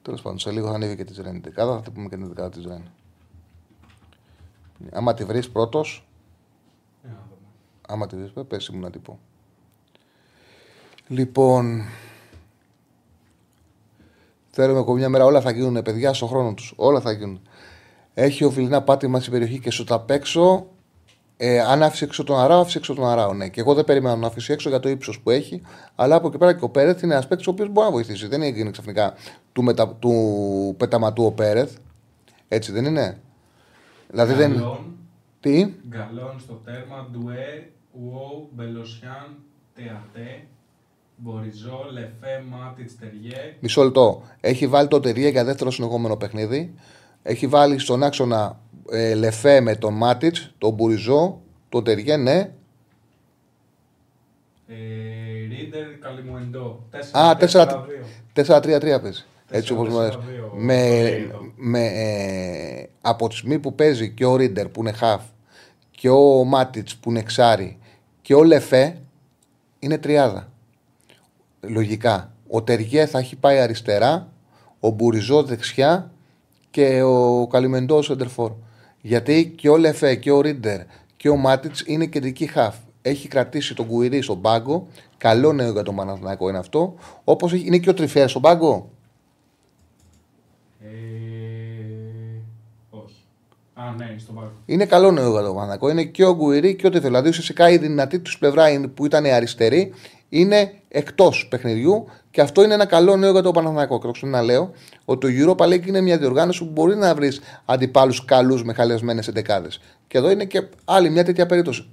Τέλος 0.02 0.22
πάντων, 0.22 0.40
σε 0.40 0.52
λίγο 0.52 0.68
θα 0.68 0.74
ανέβει 0.74 0.96
και 0.96 1.04
της 1.04 1.18
ΡΕΝ. 1.18 1.42
Δεκάδα, 1.42 1.76
θα 1.76 1.82
την 1.82 1.94
πούμε 1.94 2.10
και 2.10 2.16
την 2.16 2.28
δεκάδα 2.28 2.50
της 2.50 2.66
ΡΕΝ. 2.66 2.92
Άμα 4.92 5.14
τη 5.14 5.24
βρεις 5.24 5.50
πρώτος, 5.50 6.08
Για 7.02 7.12
να 7.12 7.24
δούμε. 7.30 7.48
Άμα 7.88 8.08
τη 8.08 8.16
βρεις, 8.16 8.32
πες 8.48 8.70
μου 8.70 8.80
να 8.80 8.90
την 8.90 9.02
πω. 9.02 9.20
Λοιπόν, 11.08 11.84
θέλουμε 14.50 14.80
ακόμα 14.80 14.98
μια 14.98 15.10
μέρα 15.10 15.26
όλα 15.26 15.42
θα 15.42 15.52
γίνουν 15.52 15.82
παιδιά 15.82 16.14
στον 16.14 16.28
χρόνο 16.28 16.54
τους. 16.54 16.74
Όλα 16.76 17.02
θα 17.02 17.12
γίνουν. 17.12 17.42
Έχει 18.14 18.44
ο 18.44 18.50
Βιλνά 18.50 18.82
πάτημα 18.82 19.20
στην 19.20 19.32
περιοχή 19.32 19.60
και 19.60 19.72
σου 19.72 19.84
τα 19.84 20.00
παίξω. 20.00 20.68
Ε, 21.38 21.60
αν 21.60 21.84
άφησε 21.84 22.06
έξω 22.06 22.24
τον 22.24 22.40
Αράο, 22.40 22.60
άφησε 22.60 22.78
έξω 22.78 22.94
τον 22.94 23.08
Αράο. 23.08 23.34
Ναι. 23.34 23.50
Και 23.50 23.60
εγώ 23.60 23.74
δεν 23.74 23.84
περίμενα 23.84 24.16
να 24.16 24.28
αφήσει 24.28 24.54
έξω 24.54 24.70
για 24.70 24.80
το 24.80 24.90
ύψος 24.90 25.20
που 25.20 25.30
έχει. 25.30 25.62
Αλλά 25.96 26.16
από 26.16 26.28
εκεί 26.28 26.38
πέρα 26.38 26.54
και 26.54 26.64
ο 26.64 26.70
Πέρεθ 26.70 27.02
είναι 27.02 27.14
ένας 27.14 27.28
παίκτης 27.28 27.48
ο 27.48 27.50
οποίος 27.50 27.70
μπορεί 27.70 27.86
να 27.88 27.94
βοηθήσει. 27.94 28.28
Δεν 28.28 28.42
έγινε 28.42 28.72
ξαφνικά 28.72 29.14
του, 29.54 29.64
μετα, 29.64 29.88
του 29.88 30.76
πεταματού 30.78 31.26
ο 31.26 31.32
Πέρεθ. 31.32 31.76
Έτσι 32.48 32.72
δεν 32.72 32.86
είναι; 32.86 33.22
Δηλαδή 34.10 34.34
δεν. 34.34 34.52
Γκαλόν, 34.52 34.98
Τι; 35.40 35.74
Γκαλόν 35.90 36.40
στο 36.40 36.62
τέρμα, 36.66 37.08
Ντουέ, 37.12 37.70
Ουόου, 37.92 38.50
Μπελοσιάν, 38.52 39.36
Τεατέ, 39.76 40.46
Μποριζό, 41.16 41.88
Λεφέ, 41.92 42.44
Μάτιτς, 42.50 42.98
Τεριέ. 43.00 43.56
Μισό 43.60 43.84
λεπτό. 43.84 44.24
Έχει 44.42 44.68
βάλει 44.68 44.88
το 44.88 45.00
Τεριέ 45.00 45.30
για 45.30 45.44
δεύτερο 45.44 45.72
συνεχόμενο 45.72 46.16
παιχνίδι. 46.16 46.74
Έχει 47.24 47.48
βάλει 47.48 47.80
στον 47.80 48.04
άξονα 48.04 48.60
ε, 48.92 49.14
Λεφέ 49.14 49.62
με 49.62 49.76
τον 49.76 49.94
Μάτιτς, 49.94 50.54
τον 50.58 50.74
Μπουριζό, 50.74 51.42
τον 51.70 51.84
Τεριέ, 51.84 52.18
ναι. 52.18 52.52
Ε, 54.68 54.76
Ρίντερ, 55.50 55.98
Καλιμουεντό. 56.00 56.84
Α, 57.12 57.38
4-4-2. 57.40 57.86
4-3-3 58.34 59.02
παίζει. 59.02 59.26
Έτσι 59.50 59.74
όπως 59.74 59.90
μου 59.90 60.00
αρέσει. 60.00 60.18
4-4-2, 60.18 60.22
Με, 60.58 60.74
το 60.76 61.04
Ρέιδο. 61.04 61.40
με, 61.56 61.86
ε, 61.86 62.90
από 63.02 63.28
τη 63.28 63.36
στιγμή 63.36 63.60
που 63.60 63.76
παίζει 63.76 64.10
και 64.10 64.26
ο 64.26 64.36
Ρίντερ 64.36 64.68
που 64.70 64.80
είναι 64.82 64.92
χαφ 64.92 65.22
και 65.92 66.10
ο 66.10 66.44
Μάτιτς 66.44 66.96
που 66.96 67.10
είναι 67.10 67.20
εξάρι 67.20 67.78
και 68.22 68.34
ο 68.36 68.44
Λεφέ 68.44 68.98
είναι 69.80 69.98
τριάδα. 69.98 70.52
Λογικά. 71.62 72.34
Ο 72.48 72.64
Τεριέ 72.64 73.06
θα 73.06 73.20
έχει 73.20 73.36
πάει 73.36 73.60
αριστερά, 73.60 74.28
ο 74.80 74.90
Μπουριζό 74.90 75.44
δεξιά 75.44 76.12
και 76.72 77.02
ο 77.02 77.48
Καλιμεντός 77.48 78.06
Σεντερφόρ. 78.06 78.52
Γιατί 79.02 79.54
και 79.58 79.70
ο 79.70 79.78
Λεφέ 79.78 80.16
και 80.16 80.32
ο 80.32 80.42
Ρίντερ 80.42 80.82
και 81.18 81.30
ο 81.30 81.36
Μάτιτς 81.36 81.84
είναι 81.86 82.06
κεντρική 82.06 82.46
χαφ. 82.46 82.76
Έχει 83.02 83.28
κρατήσει 83.28 83.76
τον 83.76 83.88
Κουιρί 83.88 84.22
στον 84.22 84.42
πάγκο. 84.42 84.88
Καλό 85.18 85.54
νέο 85.54 85.72
για 85.72 85.84
τον 85.84 85.96
Παναθηναϊκό 85.96 86.50
είναι 86.50 86.58
αυτό. 86.58 86.96
Όπως 87.24 87.54
είναι 87.54 87.78
και 87.78 87.90
ο 87.90 87.94
Τριφέ 87.94 88.28
στον 88.28 88.42
πάγκο. 88.42 88.90
Ε, 90.86 92.40
όχι. 92.90 93.16
Α, 93.74 93.94
ναι, 93.98 94.16
στον 94.18 94.36
πάγκο. 94.36 94.52
Είναι 94.66 94.86
καλό 94.86 95.12
νέο 95.12 95.32
για 95.32 95.42
τον 95.42 95.50
Παναθηναϊκό. 95.54 95.90
Είναι 95.90 96.04
και 96.04 96.26
ο 96.26 96.36
Γκουιρί 96.36 96.76
και 96.76 96.88
ο 96.88 96.90
Τριφέ. 96.90 97.06
Δηλαδή 97.08 97.30
ουσιαστικά 97.30 97.70
η 97.70 97.78
δυνατή 97.78 98.20
τους 98.20 98.38
πλευρά 98.38 98.70
είναι- 98.70 98.88
που 98.88 99.06
ήταν 99.06 99.26
η 99.26 99.32
αριστερή 99.32 99.94
είναι 100.30 100.74
εκτός 100.88 101.48
παιχνιδιού 101.50 102.06
και 102.32 102.42
αυτό 102.42 102.64
είναι 102.64 102.74
ένα 102.74 102.86
καλό 102.86 103.16
νέο 103.16 103.32
για 103.32 103.42
τον 103.42 103.54
Παναθηναϊκό. 103.54 104.00
Και 104.00 104.06
το 104.06 104.12
ξαναλέω 104.12 104.72
ότι 105.06 105.46
το 105.46 105.54
Europa 105.58 105.66
League 105.68 105.88
είναι 105.88 106.02
μια 106.02 106.18
διοργάνωση 106.18 106.64
που 106.66 106.72
μπορεί 106.72 106.96
να 106.96 107.16
βρεις 107.16 107.42
αντιπάλους 107.66 108.26
καλούς 108.26 108.64
με 108.64 108.74
χαλιασμένες 108.74 109.28
εντεκάδες. 109.28 109.80
Και 110.08 110.18
εδώ 110.18 110.30
είναι 110.32 110.46
και 110.46 110.68
άλλη 110.86 111.10
μια 111.10 111.24
τέτοια 111.24 111.46
περίπτωση. 111.46 111.88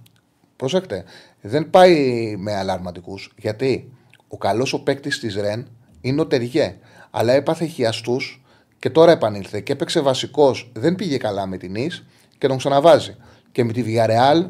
Προσέξτε, 0.56 1.04
δεν 1.40 1.70
πάει 1.70 1.94
με 2.38 2.54
αλαρματικού. 2.56 3.18
Γιατί 3.36 3.92
ο 4.28 4.36
καλός 4.38 4.72
ο 4.72 4.82
παίκτης 4.82 5.18
της 5.20 5.34
Ρεν 5.36 5.66
είναι 6.00 6.20
ο 6.20 6.26
Τεριέ. 6.26 6.76
Αλλά 7.10 7.32
έπαθε 7.32 7.64
χιαστούς 7.64 8.41
και 8.82 8.90
τώρα 8.90 9.12
επανήλθε 9.12 9.60
και 9.60 9.72
έπαιξε 9.72 10.00
βασικός. 10.00 10.70
Δεν 10.72 10.94
πήγε 10.94 11.16
καλά 11.16 11.46
με 11.46 11.56
την 11.56 11.74
Ις 11.74 12.04
και 12.38 12.46
τον 12.46 12.56
ξαναβάζει. 12.58 13.16
Και 13.52 13.64
με 13.64 13.72
τη 13.72 13.84
Villarreal 13.86 14.48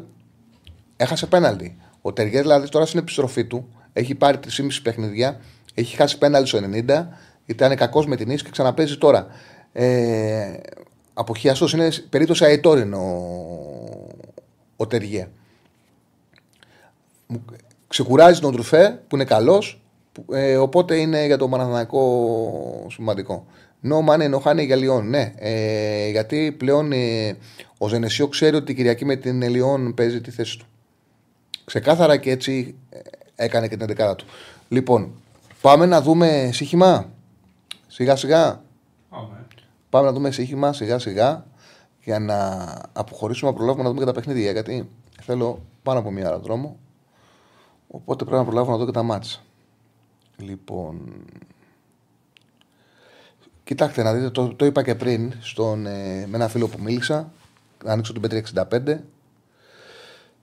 έχασε 0.97 1.25
πέναλτι. 1.25 1.77
Ο 2.01 2.13
Τεριές 2.13 2.41
δηλαδή 2.41 2.69
τώρα 2.69 2.85
στην 2.85 2.99
επιστροφή 2.99 3.45
του 3.45 3.67
έχει 3.93 4.15
πάρει 4.15 4.39
3,5 4.57 4.67
παιχνίδια, 4.83 5.39
έχει 5.73 5.95
χάσει 5.95 6.17
πέναλτι 6.17 6.47
στο 6.47 6.59
90, 6.87 7.07
ήταν 7.45 7.75
κακός 7.75 8.05
με 8.05 8.15
την 8.15 8.29
Ις 8.29 8.43
και 8.43 8.49
ξαναπέζει 8.49 8.97
τώρα. 8.97 9.27
Ε, 9.73 10.53
αποχιαστός 11.13 11.73
είναι 11.73 11.89
περίπτωση 12.09 12.45
αετόριν 12.45 12.93
ο, 12.93 13.27
ο 14.75 14.87
Τεριέ 14.87 15.27
μου- 17.27 17.45
ξεκουράζει 17.87 18.39
τον 18.39 18.51
Τρουφέ 18.53 19.01
που 19.07 19.15
είναι 19.15 19.25
καλός. 19.25 19.81
Ε, 20.31 20.57
οπότε 20.57 20.95
είναι 20.95 21.25
για 21.25 21.37
το 21.37 21.47
Παναθηναϊκό 21.47 22.87
σημαντικό. 22.89 23.45
No 23.83 24.01
money, 24.01 24.29
no 24.29 24.39
honey 24.39 24.65
για 24.65 24.75
Λιόν. 24.75 25.09
Ναι, 25.09 25.33
ε, 25.37 26.09
γιατί 26.09 26.51
πλέον 26.51 26.91
ε, 26.91 27.37
ο 27.77 27.87
Ζενεσιό 27.87 28.27
ξέρει 28.27 28.55
ότι 28.55 28.65
την 28.65 28.75
Κυριακή 28.75 29.05
με 29.05 29.15
την 29.15 29.41
Λιόν 29.41 29.93
παίζει 29.93 30.21
τη 30.21 30.31
θέση 30.31 30.57
του. 30.57 30.65
Ξεκάθαρα 31.65 32.17
και 32.17 32.31
έτσι 32.31 32.75
ε, 32.89 32.99
έκανε 33.35 33.67
και 33.67 33.77
την 33.77 33.95
11 33.97 34.15
του. 34.17 34.25
Λοιπόν, 34.67 35.11
πάμε 35.61 35.85
να 35.85 36.01
δούμε 36.01 36.49
σύγχυμα. 36.53 37.09
Σιγά 37.87 38.15
σιγά. 38.15 38.61
Πάμε. 39.09 39.45
Πάμε 39.89 40.05
να 40.05 40.13
δούμε 40.13 40.31
σύγχυμα 40.31 40.73
σιγά 40.73 40.99
σιγά 40.99 41.45
για 42.03 42.19
να 42.19 42.67
αποχωρήσουμε 42.93 43.51
να 43.51 43.55
προλάβουμε 43.57 43.83
να 43.83 43.89
δούμε 43.89 44.01
και 44.01 44.11
τα 44.11 44.13
παιχνίδια. 44.13 44.51
Γιατί 44.51 44.89
θέλω 45.21 45.61
πάνω 45.83 45.99
από 45.99 46.11
μία 46.11 46.27
ώρα 46.27 46.39
δρόμο. 46.39 46.77
Οπότε 47.87 48.23
πρέπει 48.23 48.39
να 48.39 48.45
προλάβω 48.45 48.71
να 48.71 48.77
δω 48.77 48.85
και 48.85 48.91
τα 48.91 49.03
μάτσα. 49.03 49.39
Λοιπόν. 50.37 51.25
Κοιτάξτε 53.63 54.03
να 54.03 54.13
δείτε, 54.13 54.29
το, 54.29 54.55
το 54.55 54.65
είπα 54.65 54.83
και 54.83 54.95
πριν 54.95 55.33
στον, 55.41 55.85
ε, 55.85 56.25
με 56.27 56.35
ένα 56.35 56.47
φίλο 56.47 56.67
που 56.67 56.77
μίλησα. 56.81 57.31
Να 57.83 57.91
ανοίξω 57.91 58.13
την 58.13 58.21
P365. 58.55 58.97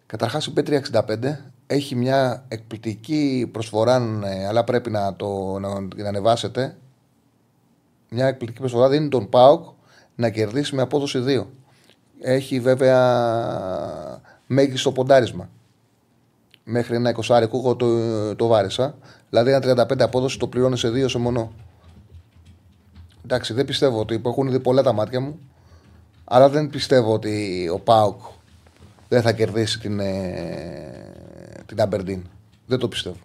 Καταρχάς 0.06 0.46
η 0.46 0.52
P365 0.56 1.36
έχει 1.66 1.94
μια 1.94 2.44
εκπληκτική 2.48 3.48
προσφορά, 3.52 4.20
ε, 4.24 4.46
αλλά 4.46 4.64
πρέπει 4.64 4.90
να 4.90 5.14
το 5.16 5.58
να, 5.58 5.80
να 5.80 6.08
ανεβάσετε 6.08 6.76
μια 8.08 8.26
εκπληκτική 8.26 8.60
προσφορά 8.60 8.88
δίνει 8.88 9.08
τον 9.08 9.28
ΠΑΟΚ 9.28 9.64
να 10.14 10.30
κερδίσει 10.30 10.74
με 10.74 10.82
απόδοση 10.82 11.24
2. 11.26 11.44
Έχει 12.20 12.60
βέβαια 12.60 14.20
μέγιστο 14.46 14.92
ποντάρισμα. 14.92 15.48
Μέχρι 16.64 16.96
ένα 16.96 17.16
20 17.26 17.40
εγώ 17.40 17.76
το, 17.76 18.36
το 18.36 18.46
βάρισα. 18.46 18.94
Δηλαδή 19.30 19.50
ένα 19.50 19.86
35 19.90 20.00
απόδοση 20.00 20.38
το 20.38 20.46
πληρώνει 20.46 20.78
σε 20.78 20.88
2 20.88 21.04
σε 21.08 21.18
μονό. 21.18 21.52
Εντάξει, 23.24 23.52
δεν 23.52 23.64
πιστεύω 23.64 23.98
ότι 23.98 24.22
έχουν 24.24 24.50
δει 24.50 24.60
πολλά 24.60 24.82
τα 24.82 24.92
μάτια 24.92 25.20
μου. 25.20 25.38
Αλλά 26.24 26.48
δεν 26.48 26.68
πιστεύω 26.68 27.12
ότι 27.12 27.68
ο 27.72 27.78
ΠΑΟΚ 27.78 28.20
δεν 29.08 29.22
θα 29.22 29.32
κερδίσει 29.32 29.78
την, 29.78 30.00
ε, 30.00 31.62
την 31.66 31.80
Αμπερντίν. 31.80 32.26
Δεν 32.66 32.78
το 32.78 32.88
πιστεύω. 32.88 33.16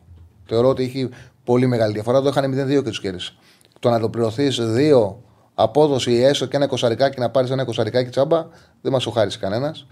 Θεωρώ 0.45 0.69
ότι 0.69 0.83
έχει 0.83 1.09
πολύ 1.43 1.67
μεγάλη 1.67 1.93
διαφορά. 1.93 2.21
Το 2.21 2.29
είχαν 2.29 2.51
0-2 2.51 2.83
και 2.83 2.89
τους 2.89 2.99
κέρδισε. 2.99 3.33
Το 3.79 3.89
να 3.89 3.99
το 3.99 4.09
πληρωθεί 4.09 4.47
δύο 4.47 5.23
απόδοση 5.53 6.13
έστω 6.13 6.45
και 6.45 6.55
ένα 6.55 6.67
κοσαρικάκι 6.67 7.19
να 7.19 7.29
πάρεις 7.29 7.49
ένα 7.49 7.65
κοσαρικάκι 7.65 8.09
τσάμπα 8.09 8.47
δεν 8.81 8.91
μας 8.91 9.03
το 9.03 9.11
χάρισε 9.11 9.37
κανένας. 9.37 9.87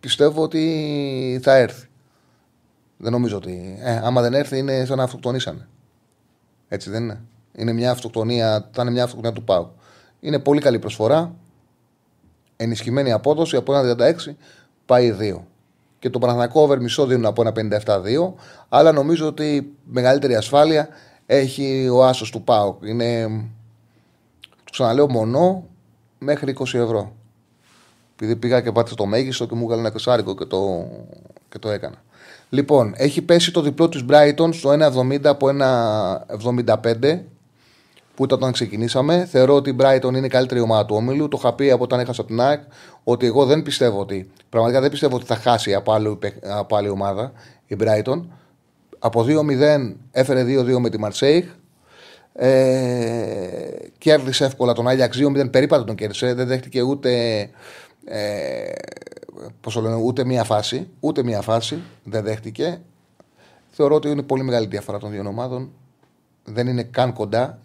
Πιστεύω 0.00 0.42
ότι 0.42 1.40
θα 1.42 1.56
έρθει. 1.56 1.88
Δεν 2.96 3.12
νομίζω 3.12 3.36
ότι. 3.36 3.78
Ε, 3.80 4.00
άμα 4.04 4.20
δεν 4.20 4.34
έρθει, 4.34 4.58
είναι 4.58 4.84
σαν 4.84 4.96
να 4.96 5.02
αυτοκτονήσανε. 5.02 5.68
Έτσι 6.68 6.90
δεν 6.90 7.02
είναι. 7.02 7.20
Είναι 7.54 7.72
μια 7.72 7.90
αυτοκτονία, 7.90 8.68
θα 8.72 8.82
είναι 8.82 8.90
μια 8.90 9.04
αυτοκτονία 9.04 9.32
του 9.32 9.44
Πάου. 9.44 9.70
Είναι 10.20 10.38
πολύ 10.38 10.60
καλή 10.60 10.78
προσφορά. 10.78 11.34
Ενισχυμένη 12.56 13.12
απόδοση 13.12 13.56
από 13.56 13.74
ένα 13.74 13.96
36 14.28 14.34
πάει 14.86 15.16
2. 15.20 15.36
Και 15.98 16.10
το 16.10 16.18
Παναθηναϊκό 16.18 16.62
over 16.62 16.80
μισό 16.80 17.06
δίνουν 17.06 17.26
από 17.26 17.42
ένα 17.42 17.80
57-2. 17.84 18.32
Αλλά 18.68 18.92
νομίζω 18.92 19.26
ότι 19.26 19.76
μεγαλύτερη 19.84 20.34
ασφάλεια 20.34 20.88
έχει 21.26 21.88
ο 21.88 22.04
άσος 22.04 22.30
του 22.30 22.42
ΠΑΟΚ. 22.42 22.84
Είναι, 22.84 23.26
το 24.64 24.70
ξαναλέω, 24.70 25.10
μονό 25.10 25.66
μέχρι 26.18 26.56
20 26.58 26.64
ευρώ. 26.74 27.12
Επειδή 28.14 28.36
πήγα 28.36 28.60
και 28.60 28.72
πάτησα 28.72 28.94
το 28.94 29.06
μέγιστο 29.06 29.46
και 29.46 29.54
μου 29.54 29.62
έβγαλε 29.62 29.80
ένα 29.80 29.90
κεσάρικο 29.90 30.34
και 30.34 30.44
το, 30.44 30.88
και 31.48 31.58
το 31.58 31.70
έκανα. 31.70 32.02
Λοιπόν, 32.48 32.92
έχει 32.96 33.22
πέσει 33.22 33.52
το 33.52 33.60
διπλό 33.60 33.88
της 33.88 34.04
Brighton 34.08 34.48
στο 34.52 34.70
1,70 34.70 35.24
από 35.24 35.48
1,75 35.60 37.20
που 38.20 38.26
ήταν 38.26 38.38
όταν 38.38 38.52
ξεκινήσαμε. 38.52 39.24
Θεωρώ 39.24 39.54
ότι 39.54 39.70
η 39.70 39.76
Brighton 39.80 40.14
είναι 40.14 40.26
η 40.26 40.28
καλύτερη 40.28 40.60
ομάδα 40.60 40.86
του 40.86 40.96
όμιλου. 40.96 41.28
Το 41.28 41.36
είχα 41.40 41.54
πει 41.54 41.70
από 41.70 41.82
όταν 41.82 42.00
έχασα 42.00 42.24
την 42.24 42.40
ΑΕΚ 42.40 42.62
ότι 43.04 43.26
εγώ 43.26 43.44
δεν 43.46 43.62
πιστεύω 43.62 44.00
ότι. 44.00 44.30
Πραγματικά 44.48 44.80
δεν 44.80 44.90
πιστεύω 44.90 45.16
ότι 45.16 45.24
θα 45.24 45.36
χάσει 45.36 45.74
από 45.74 45.92
άλλη, 45.92 46.18
από 46.42 46.76
άλλη 46.76 46.88
ομάδα 46.88 47.32
η 47.66 47.76
Brighton. 47.80 48.20
Από 48.98 49.24
2-0 49.28 49.94
έφερε 50.10 50.44
2-2 50.44 50.78
με 50.78 50.90
τη 50.90 50.98
Μαρσέιχ. 50.98 51.44
Ε, 52.32 52.58
κέρδισε 53.98 54.44
εύκολα 54.44 54.72
τον 54.72 54.88
Άγιαξ 54.88 55.18
2-0 55.20 55.50
περίπατο 55.50 55.84
τον 55.84 55.94
κέρδισε. 55.94 56.34
Δεν 56.34 56.46
δέχτηκε 56.46 56.82
ούτε. 56.82 57.40
Ε, 58.04 58.72
πώς 59.60 59.74
το 59.74 59.80
λένε, 59.80 59.94
ούτε 59.94 60.24
μία 60.24 60.44
φάση. 60.44 60.88
Ούτε 61.00 61.22
μία 61.22 61.40
φάση 61.40 61.78
δεν 62.04 62.22
δέχτηκε. 62.22 62.80
Θεωρώ 63.70 63.94
ότι 63.94 64.08
είναι 64.08 64.22
πολύ 64.22 64.42
μεγάλη 64.42 64.66
διαφορά 64.66 64.98
των 64.98 65.10
δύο 65.10 65.24
ομάδων. 65.26 65.70
Δεν 66.44 66.66
είναι 66.66 66.82
καν 66.82 67.12
κοντά. 67.12 67.58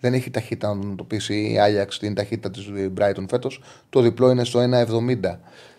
Δεν 0.00 0.14
έχει 0.14 0.30
ταχύτητα 0.30 0.74
να 0.74 0.94
το 0.94 1.04
πει 1.04 1.20
η 1.52 1.58
Άγιαξ 1.58 1.98
την 1.98 2.14
ταχύτητα 2.14 2.50
της 2.50 2.70
Brighton 2.98 3.24
φέτος. 3.28 3.62
Το 3.90 4.00
διπλό 4.00 4.30
είναι 4.30 4.44
στο 4.44 4.60
1,70. 4.60 5.38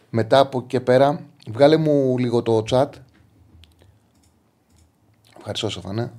Μετά 0.09 0.39
από 0.39 0.57
εκεί 0.57 0.67
και 0.67 0.79
πέρα, 0.79 1.21
βγάλε 1.51 1.77
μου 1.77 2.17
λίγο 2.17 2.41
το 2.41 2.63
chat. 2.69 2.89
Ευχαριστώ, 5.37 5.69
Σοφανέ. 5.69 6.11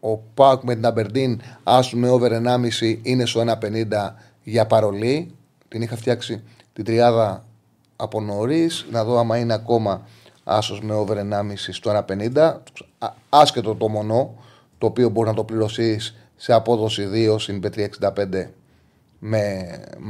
Ο 0.00 0.16
Πάουκ 0.16 0.62
με 0.62 0.74
την 0.74 0.86
Αμπερντίν, 0.86 1.40
άσουμε 1.62 2.08
over 2.08 2.32
1,5 2.32 2.98
είναι 3.02 3.26
στο 3.26 3.40
1,50 3.40 4.14
για 4.42 4.66
παρολί. 4.66 5.34
Την 5.68 5.82
είχα 5.82 5.96
φτιάξει 5.96 6.42
την 6.72 6.84
τριάδα 6.84 7.44
από 7.96 8.20
νωρίς. 8.20 8.86
Να 8.90 9.04
δω 9.04 9.18
άμα 9.18 9.38
είναι 9.38 9.54
ακόμα 9.54 10.06
άσος 10.44 10.80
με 10.80 10.94
over 10.94 11.16
1,5 11.16 11.72
στο 11.72 11.90
1,50. 11.90 12.62
Άσχετο 13.28 13.74
το 13.74 13.88
μονό, 13.88 14.34
το 14.82 14.88
οποίο 14.88 15.08
μπορεί 15.08 15.28
να 15.28 15.34
το 15.34 15.44
πληρώσεις 15.44 16.16
σε 16.36 16.52
απόδοση 16.52 17.08
2 17.12 17.36
συν 17.38 17.62
365 18.00 18.46
με 19.18 19.64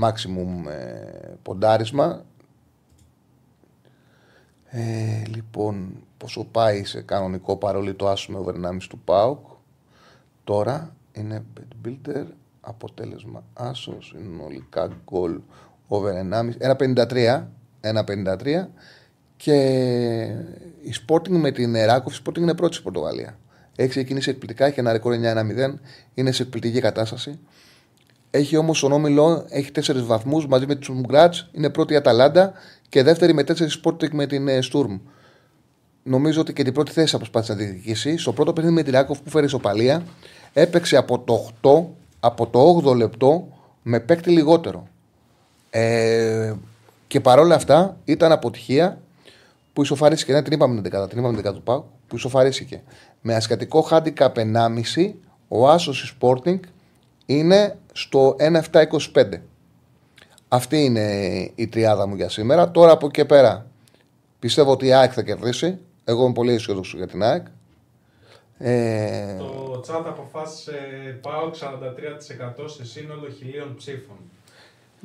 maximum 0.05 0.71
ε, 0.71 1.35
ποντάρισμα. 1.43 2.25
Ε, 4.69 5.23
λοιπόν, 5.27 6.05
πόσο 6.17 6.45
πάει 6.45 6.85
σε 6.85 7.01
κανονικό 7.03 7.57
παρόλο 7.57 7.95
το 7.95 8.09
άσο 8.09 8.33
με 8.33 8.39
over 8.39 8.55
1,5 8.55 8.77
του 8.89 8.99
ΠΑΟΚ; 8.99 9.47
Τώρα 10.45 10.97
είναι 11.13 11.45
bet 11.55 11.87
builder, 11.87 12.25
αποτέλεσμα 12.61 13.45
άσος, 13.53 14.15
συνολικά 14.17 14.91
γκολ 15.05 15.41
over 15.89 16.13
1,5, 16.13 16.51
1,53, 16.59 17.47
1,53 17.81 18.67
και 19.37 19.55
η 20.83 20.95
Sporting 21.07 21.29
με 21.29 21.51
την 21.51 21.75
Εράκοφ, 21.75 22.17
η 22.17 22.23
Sporting 22.25 22.39
είναι 22.39 22.55
πρώτη 22.55 22.73
στην 22.73 22.85
Πορτογαλία. 22.85 23.37
Έχει 23.77 23.89
ξεκινήσει 23.89 24.31
εκπληκτικά, 24.31 24.67
έχει 24.67 24.81
ένα 24.81 24.93
ρεκόρ 24.93 25.15
9-1-0, 25.15 25.75
είναι 26.15 26.33
σε 26.33 26.43
εκπληκτική 26.43 26.81
κατάσταση. 26.81 27.39
Έχει 28.31 28.57
όμως 28.57 28.79
στον 28.79 28.93
όμιλο 28.93 29.47
έχει 29.49 29.71
4 29.75 30.05
βαθμούς 30.05 30.47
μαζί 30.47 30.67
με 30.67 30.75
τους 30.75 30.89
Μουγκράτ, 30.89 31.35
είναι 31.53 31.71
πρώτη 31.71 31.93
η 31.93 31.97
Αταλάντα 31.97 32.53
και 32.89 33.03
δεύτερη 33.03 33.35
με 33.35 33.45
4 33.47 33.53
Sporting 33.53 34.11
με 34.11 34.27
την 34.27 34.49
Sturm. 34.49 35.01
Νομίζω 36.03 36.41
ότι 36.41 36.53
και 36.53 36.63
την 36.63 36.73
πρώτη 36.73 36.93
θέση 36.93 37.11
θα 37.11 37.17
προσπάθησε 37.19 37.53
να 37.53 37.59
διεκδικήσει. 37.59 38.17
Στο 38.17 38.33
πρώτο 38.33 38.53
παιχνίδι 38.53 38.75
με 38.75 38.83
την 38.83 38.93
Ράκοφ 38.93 39.21
που 39.21 39.31
φέρει 39.31 39.45
ισοπαλία, 39.45 40.03
έπαιξε 40.53 40.97
από 40.97 41.19
το 41.19 41.51
8, 41.63 41.85
από 42.21 42.47
το 42.47 42.83
8 42.91 42.97
λεπτό 42.97 43.49
με 43.83 44.01
παίκτη 44.01 44.31
λιγότερο. 44.31 44.89
Ε, 45.71 46.55
και 47.07 47.21
παρόλα 47.21 47.55
αυτά 47.55 47.97
ήταν 48.05 48.33
αποτυχία 48.33 49.02
που 49.73 49.83
ισοφαρίστηκε. 49.83 50.33
Ναι, 50.33 50.43
την 50.43 50.53
είπαμε 50.53 50.81
την 50.81 51.01
10, 51.01 51.09
την 51.09 51.19
είπαμε 51.19 51.43
την 51.43 51.51
10 51.51 51.55
του 51.55 51.63
Πάου, 51.63 51.85
που 52.07 52.17
ισοφαρίστηκε. 52.17 52.83
Με 53.21 53.35
ασιατικό 53.35 53.81
χάντικα 53.81 54.33
1,5 54.37 55.13
ο 55.49 55.69
Άσο 55.69 55.93
Sporting 56.21 56.61
είναι 57.27 57.79
στο 57.93 58.37
1,725. 58.39 59.41
Αυτή 60.49 60.85
είναι 60.85 61.11
η 61.55 61.69
τριάδα 61.69 62.07
μου 62.07 62.15
για 62.15 62.29
σήμερα. 62.29 62.71
Τώρα 62.71 62.93
από 62.93 63.07
εκεί 63.07 63.15
και 63.15 63.25
πέρα 63.25 63.67
πιστεύω 64.39 64.71
ότι 64.71 64.87
η 64.87 64.93
ΑΕΚ 64.93 65.11
θα 65.15 65.23
κερδίσει. 65.23 65.79
Εγώ 66.05 66.25
είμαι 66.25 66.33
πολύ 66.33 66.53
αισιόδοξος 66.53 66.95
για 66.95 67.07
την 67.07 67.23
ΑΕΚ. 67.23 67.47
Ε... 68.59 69.37
Το 69.39 69.81
τσάτ 69.81 70.07
αποφάσισε 70.07 70.73
πάω 71.21 71.51
43% 72.65 72.65
σε 72.67 72.85
σύνολο 72.85 73.29
χιλίων 73.39 73.75
ψήφων. 73.77 74.17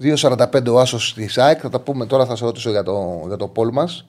2,45 0.01 0.73
ο 0.73 0.79
Άσο 0.79 1.13
της 1.15 1.37
ΑΕΚ. 1.37 1.59
Θα 1.61 1.69
τα 1.69 1.79
πούμε 1.79 2.05
τώρα, 2.05 2.25
θα 2.25 2.35
σε 2.35 2.45
ρωτήσω 2.45 2.69
για 2.69 2.83
το, 2.83 3.23
για 3.27 3.37
το 3.37 3.47
πόλ 3.47 3.69
μας. 3.71 4.05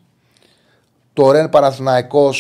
Το 1.19 1.31
Ρεν 1.31 1.49
Παναθυναϊκό 1.49 2.31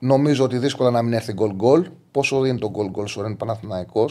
νομίζω 0.00 0.44
ότι 0.44 0.58
δύσκολα 0.58 0.90
να 0.90 1.02
μην 1.02 1.12
έρθει 1.12 1.32
γκολ 1.32 1.52
γκολ. 1.52 1.86
Πόσο 2.10 2.44
είναι 2.44 2.58
το 2.58 2.70
γκολ 2.70 2.90
γκολ 2.90 3.06
στο 3.06 3.22
Ρεν 3.22 3.36
Παναθυναϊκό. 3.36 4.10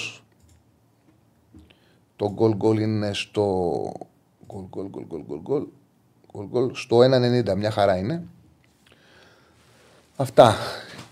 Το 2.15 2.31
γκολ 2.31 2.55
γκολ 2.55 2.79
είναι 2.79 3.13
στο. 3.13 3.43
Γκολ 4.47 4.63
γκολ 4.69 4.89
γκολ 4.89 5.05
γκολ 5.07 5.21
γκολ 5.25 5.67
γκολ 6.31 6.47
γκολ. 6.47 6.71
Στο 6.75 6.97
1,90 6.97 7.55
μια 7.57 7.71
χαρά 7.71 7.97
είναι. 7.97 8.23
Αυτά. 10.15 10.55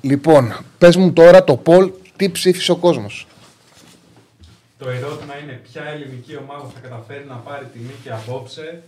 Λοιπόν, 0.02 0.58
πες 0.78 0.96
μου 0.96 1.14
τώρα 1.14 1.44
το 1.44 1.58
Πολ 1.58 1.92
τι 2.16 2.30
ψήφισε 2.30 2.72
ο 2.72 2.76
κόσμος; 2.76 3.28
Το 4.78 4.90
ερώτημα 4.90 5.38
είναι 5.38 5.54
ποια 5.54 5.84
ελληνική 5.84 6.38
ομάδα 6.38 6.68
θα 6.68 6.80
καταφέρει 6.80 7.26
να 7.26 7.36
πάρει 7.36 7.66
τη 7.66 7.80
νίκη 7.80 8.10
απόψε. 8.10 8.84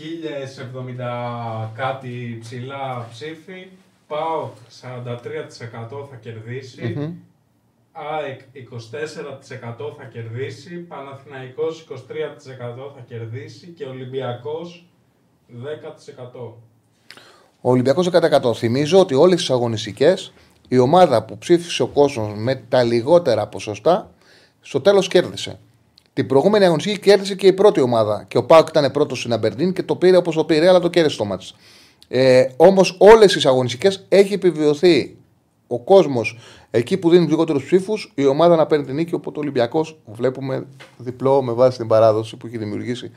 1070 0.00 1.70
κάτι 1.74 2.38
ψηλά 2.40 3.06
ψήφι. 3.10 3.66
ΠΑΟΚ 4.06 4.54
43% 4.82 6.08
θα 6.10 6.16
κερδισει 6.20 6.94
mm 6.98 7.30
ΑΕΚ 7.92 8.40
24% 8.54 9.94
θα 9.98 10.04
κερδίσει. 10.12 10.76
Παναθηναϊκός 10.76 11.86
23% 11.90 11.94
θα 12.94 13.00
κερδίσει. 13.08 13.66
Και 13.66 13.84
Ολυμπιακός 13.84 14.86
10%. 15.48 16.54
Ο 17.60 17.70
Ολυμπιακός 17.70 18.08
10%. 18.08 18.54
Θυμίζω 18.54 18.98
ότι 18.98 19.14
όλες 19.14 19.36
τις 19.36 19.50
αγωνιστικές 19.50 20.32
η 20.68 20.78
ομάδα 20.78 21.24
που 21.24 21.38
ψήφισε 21.38 21.82
ο 21.82 21.86
κόσμος 21.86 22.32
με 22.36 22.54
τα 22.68 22.82
λιγότερα 22.82 23.46
ποσοστά 23.46 24.10
στο 24.60 24.80
τέλος 24.80 25.08
κέρδισε. 25.08 25.58
Την 26.12 26.26
προηγούμενη 26.26 26.64
αγωνιστική 26.64 26.98
κέρδισε 26.98 27.34
και 27.34 27.46
η 27.46 27.52
πρώτη 27.52 27.80
ομάδα. 27.80 28.24
Και 28.28 28.38
ο 28.38 28.44
Πάουκ 28.44 28.68
ήταν 28.68 28.90
πρώτος 28.90 29.18
στην 29.18 29.32
Αμπερντίν 29.32 29.72
και 29.72 29.82
το 29.82 29.96
πήρε 29.96 30.16
όπως 30.16 30.34
το 30.34 30.44
πήρε, 30.44 30.68
αλλά 30.68 30.80
το 30.80 30.88
κέρδισε 30.88 31.16
το 31.16 31.24
μάτι. 31.24 31.46
Ε, 32.08 32.46
Όμως 32.56 32.96
όλες 32.98 33.32
τις 33.32 33.46
αγωνιστικές 33.46 34.04
έχει 34.08 34.32
επιβιωθεί 34.34 35.16
ο 35.66 35.78
κόσμος 35.78 36.38
εκεί 36.70 36.96
που 36.96 37.10
δίνει 37.10 37.26
λιγότερους 37.26 37.64
ψήφους, 37.64 38.12
η 38.14 38.26
ομάδα 38.26 38.56
να 38.56 38.66
παίρνει 38.66 38.84
την 38.84 38.94
νίκη. 38.94 39.14
Οπότε 39.14 39.38
ο 39.38 39.42
Ολυμπιακός 39.42 39.98
βλέπουμε 40.04 40.66
διπλό 40.96 41.42
με 41.42 41.52
βάση 41.52 41.78
την 41.78 41.86
παράδοση 41.86 42.36
που, 42.36 42.46
έχει 42.46 42.58
δημιουργήσει, 42.58 43.10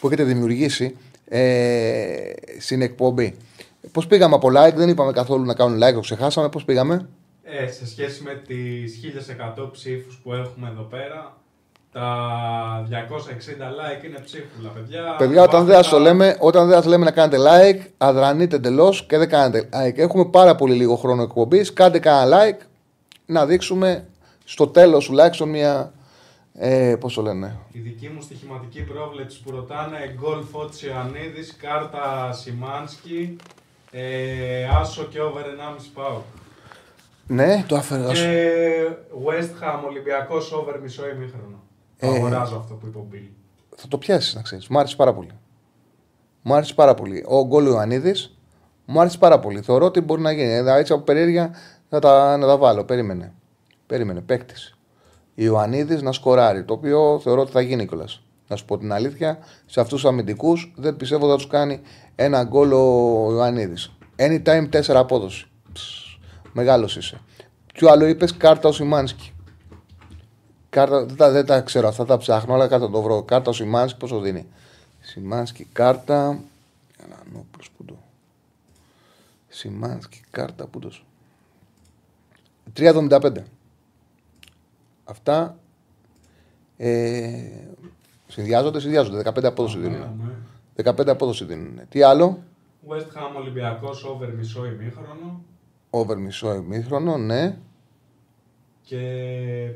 που 0.00 0.06
έχετε 0.06 0.22
δημιουργήσει 0.24 0.96
ε, 1.28 2.32
στην 2.58 2.82
εκπομπή. 2.82 3.34
Πώς 3.92 4.06
πήγαμε 4.06 4.34
από 4.34 4.48
like, 4.48 4.74
δεν 4.74 4.88
είπαμε 4.88 5.12
καθόλου 5.12 5.44
να 5.44 5.54
κάνουν 5.54 5.82
like, 5.82 5.94
το 5.94 6.00
ξεχάσαμε. 6.00 6.48
Πώς 6.48 6.64
πήγαμε; 6.64 7.08
Ε, 7.42 7.66
σε 7.70 7.86
σχέση 7.86 8.22
με 8.22 8.42
τις 8.46 9.00
1100 9.56 9.68
ψήφους 9.72 10.20
που 10.22 10.32
έχουμε 10.32 10.68
εδώ 10.68 10.82
πέρα, 10.82 11.39
τα 11.92 12.88
260 12.90 12.90
like 12.90 14.04
είναι 14.04 14.18
ψήφουλα, 14.24 14.68
παιδιά. 14.68 15.14
Παιδιά, 15.18 15.42
όταν 15.42 15.64
δεν 15.64 15.82
σας 15.82 16.00
λέμε, 16.00 16.36
όταν 16.40 16.68
δεν 16.68 16.82
λέμε 16.86 17.04
να 17.04 17.10
κάνετε 17.10 17.36
like, 17.38 17.86
αδρανείτε 17.98 18.56
εντελώς 18.56 19.06
και 19.06 19.18
δεν 19.18 19.28
κάνετε 19.28 19.68
like. 19.72 19.98
Έχουμε 19.98 20.24
πάρα 20.24 20.54
πολύ 20.54 20.74
λίγο 20.74 20.96
χρόνο 20.96 21.22
εκπομπής. 21.22 21.72
Κάντε 21.72 21.98
κανένα 21.98 22.36
like 22.42 22.60
να 23.26 23.46
δείξουμε 23.46 24.04
στο 24.44 24.66
τέλος 24.66 25.04
τουλάχιστον 25.06 25.48
μια. 25.48 25.92
Ε, 26.54 26.96
Πώς 27.00 27.14
το 27.14 27.22
λένε; 27.22 27.56
Η 27.72 27.78
δική 27.78 28.08
μου 28.08 28.20
στοιχηματική 28.22 28.82
πρόβλεψη 28.82 29.42
που 29.42 29.50
ρωτάνε 29.50 30.14
γκολ 30.18 30.42
Φώτσι 30.52 30.86
Ιωαννίδη, 30.86 31.52
κάρτα 31.60 32.32
Σιμάνσκι, 32.32 33.36
ε, 33.90 34.64
άσο 34.80 35.04
και 35.04 35.20
over 35.20 35.44
1,5 35.44 35.90
πάω. 35.94 36.20
Ναι, 37.26 37.64
το 37.68 37.76
άφερα. 37.76 38.12
Και 38.12 38.52
West 39.26 39.62
Ham 39.64 39.86
Ολυμπιακός 39.88 40.52
over 40.52 40.78
μισό 40.82 41.08
ημίχρονο. 41.08 41.62
Ε, 42.00 42.08
Αγοράζω 42.08 42.56
αυτό 42.56 42.74
που 42.74 42.86
είπε 42.86 42.98
ο 42.98 43.06
Μπίλ. 43.10 43.28
Θα 43.76 43.88
το 43.88 43.98
πιάσεις 43.98 44.34
να 44.34 44.42
ξέρεις. 44.42 44.68
Μου 44.68 44.78
άρεσε 44.78 44.96
πάρα 44.96 45.14
πολύ. 45.14 45.30
Μου 46.42 46.54
άρεσε 46.54 46.74
πάρα 46.74 46.94
πολύ. 46.94 47.24
Ο 47.28 47.46
Γκολ 47.46 47.66
Ιωαννίδης 47.66 48.38
μου 48.84 49.00
άρεσε 49.00 49.18
πάρα 49.18 49.38
πολύ. 49.38 49.60
Θεωρώ 49.60 49.86
ότι 49.86 50.00
μπορεί 50.00 50.20
να 50.20 50.32
γίνει. 50.32 50.48
Δηλαδή, 50.48 50.80
έτσι 50.80 50.92
από 50.92 51.02
περίεργεια 51.02 51.54
να 51.88 51.98
τα, 51.98 52.36
να 52.36 52.46
τα 52.46 52.56
βάλω. 52.56 52.84
Περίμενε. 52.84 53.32
Περίμενε. 53.86 54.20
Παίκτης. 54.20 54.78
Ιωαννίδης 55.34 56.02
να 56.02 56.12
σκοράρει. 56.12 56.64
Το 56.64 56.72
οποίο 56.72 57.20
θεωρώ 57.22 57.40
ότι 57.40 57.50
θα 57.50 57.60
γίνει 57.60 57.86
κιόλας. 57.86 58.22
Να 58.48 58.56
σου 58.56 58.64
πω 58.64 58.78
την 58.78 58.92
αλήθεια, 58.92 59.38
σε 59.66 59.80
αυτούς 59.80 60.00
τους 60.00 60.10
αμυντικούς 60.10 60.72
δεν 60.76 60.96
πιστεύω 60.96 61.22
ότι 61.22 61.30
θα 61.30 61.36
τους 61.36 61.46
κάνει 61.46 61.80
ένα 62.14 62.44
γκολ 62.44 62.72
ο 62.72 62.78
Ιωαννίδης. 63.32 63.92
Anytime 64.16 64.68
4 64.68 64.94
απόδοση. 64.94 65.46
Μεγάλος 66.52 66.96
είσαι. 66.96 67.20
Ποιο 67.74 67.88
άλλο 67.88 68.06
είπες, 68.06 68.36
κάρτα 68.36 68.68
ο 68.68 68.72
Σιμάνσκι. 68.72 69.32
Κάρτα, 70.70 71.04
δεν, 71.04 71.16
τα, 71.16 71.30
δεν 71.30 71.46
τα 71.46 71.60
ξέρω, 71.60 71.88
αυτά 71.88 72.04
τα 72.04 72.16
ψάχνω, 72.16 72.54
αλλά 72.54 72.68
κάτω 72.68 72.88
το 72.88 73.02
βρω. 73.02 73.22
Κάρτα 73.22 73.50
ο 73.50 73.52
Σιμάνσκι 73.52 73.98
πόσο 73.98 74.20
δίνει; 74.20 74.46
Σιμάνσκι 75.00 75.64
κάρτα. 75.72 76.40
Ένα 77.04 77.16
που 77.76 77.84
το. 77.84 77.96
Σιμάνσκι, 79.48 80.20
κάρτα, 80.30 80.66
πού 80.66 80.78
το. 80.78 80.92
3,75. 82.76 83.36
Αυτά 85.04 85.56
ε, 86.76 87.32
συνδυάζονται, 88.28 88.80
συνδυάζονται. 88.80 89.30
15 89.30 89.44
απόδοση 89.44 89.78
δίνουν. 89.78 89.98
Ναι. 90.76 90.90
15 90.90 91.08
απόδοση 91.08 91.44
δίνουν. 91.44 91.80
Τι 91.88 92.02
άλλο, 92.02 92.38
West 92.88 93.14
Ham 93.16 93.36
Ολυμπιακός 93.36 94.04
over 94.04 94.32
μισό 94.32 94.66
ημίχρονο 94.66 95.44
over 95.90 96.16
μισό 96.16 96.54
ημίχρονο, 96.54 97.16
ναι. 97.16 97.58
και 98.82 99.72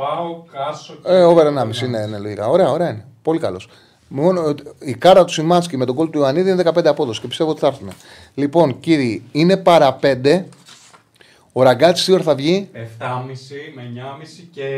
πάω 0.00 0.42
κάσο 0.52 0.94
και... 0.94 1.08
Ε, 1.12 1.22
over 1.22 1.46
1,5 1.46 1.88
ναι, 1.88 2.06
ναι, 2.06 2.18
λογικά. 2.18 2.48
Ωραία, 2.48 2.70
ωραία 2.70 2.90
είναι. 2.90 3.06
Πολύ 3.22 3.38
καλός. 3.38 3.68
Μόνο 4.08 4.44
ότι 4.44 4.62
η 4.78 4.94
κάρα 4.94 5.24
του 5.24 5.32
Σιμάνσκι 5.32 5.76
με 5.76 5.84
τον 5.84 5.94
κόλ 5.94 6.10
του 6.10 6.18
Ιωαννίδη 6.18 6.50
είναι 6.50 6.62
15 6.66 6.84
απόδοση 6.86 7.20
και 7.20 7.26
πιστεύω 7.26 7.50
ότι 7.50 7.60
θα 7.60 7.66
έρθουν. 7.66 7.88
Λοιπόν, 8.34 8.80
κύριοι, 8.80 9.22
είναι 9.32 9.56
παρά 9.56 9.98
5. 10.02 10.44
Ο 11.52 11.62
Ραγκάτσι 11.62 12.04
τι 12.04 12.12
ώρα 12.12 12.22
θα 12.22 12.34
βγει. 12.34 12.70
7,5 12.74 12.78
με 13.74 13.82
9,5 13.94 14.44
και 14.52 14.68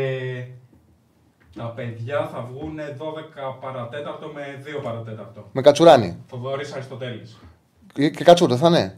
τα 1.55 1.63
παιδιά 1.75 2.29
θα 2.33 2.47
βγουν 2.51 2.77
12 2.79 2.81
παρατέταρτο 3.61 4.31
με 4.33 4.41
2 4.79 4.83
παρατέταρτο. 4.83 5.47
Με 5.51 5.61
Κατσουράνη. 5.61 6.17
Θοδωρής 6.29 6.73
Αριστοτέλης. 6.73 7.37
Και, 7.93 8.09
και 8.09 8.23
Κατσούρ 8.23 8.49
δεν 8.49 8.57
θα 8.57 8.67
είναι; 8.67 8.97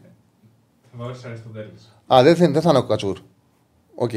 Θοδωρής 0.98 1.24
Αριστοτέλης. 1.26 1.96
Α, 2.14 2.24
δεν, 2.24 2.36
θα- 2.36 2.50
δεν 2.52 2.62
θα 2.62 2.70
είναι 2.70 2.78
ο 2.78 2.84
Κατσούρ. 2.84 3.18
Οκ. 3.96 4.12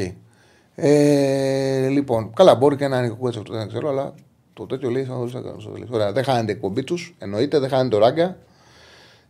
Ε, 0.81 1.87
λοιπόν, 1.87 2.33
καλά, 2.33 2.55
μπορεί 2.55 2.75
και 2.75 2.87
να 2.87 2.97
είναι 2.97 3.17
ο 3.19 3.27
αυτό, 3.27 3.53
δεν 3.53 3.67
ξέρω, 3.67 3.89
αλλά 3.89 4.13
το 4.53 4.65
τέτοιο 4.65 4.89
λέει 4.89 5.05
σαν 5.05 5.31
να 5.31 5.95
Ωραία, 5.95 6.11
δεν 6.11 6.23
χάνεται 6.23 6.51
η 6.51 6.55
εκπομπή 6.55 6.83
τους, 6.83 7.15
εννοείται, 7.19 7.59
δεν 7.59 7.69
χάνεται 7.69 7.89
το 7.89 7.97
ράγκα. 7.97 8.37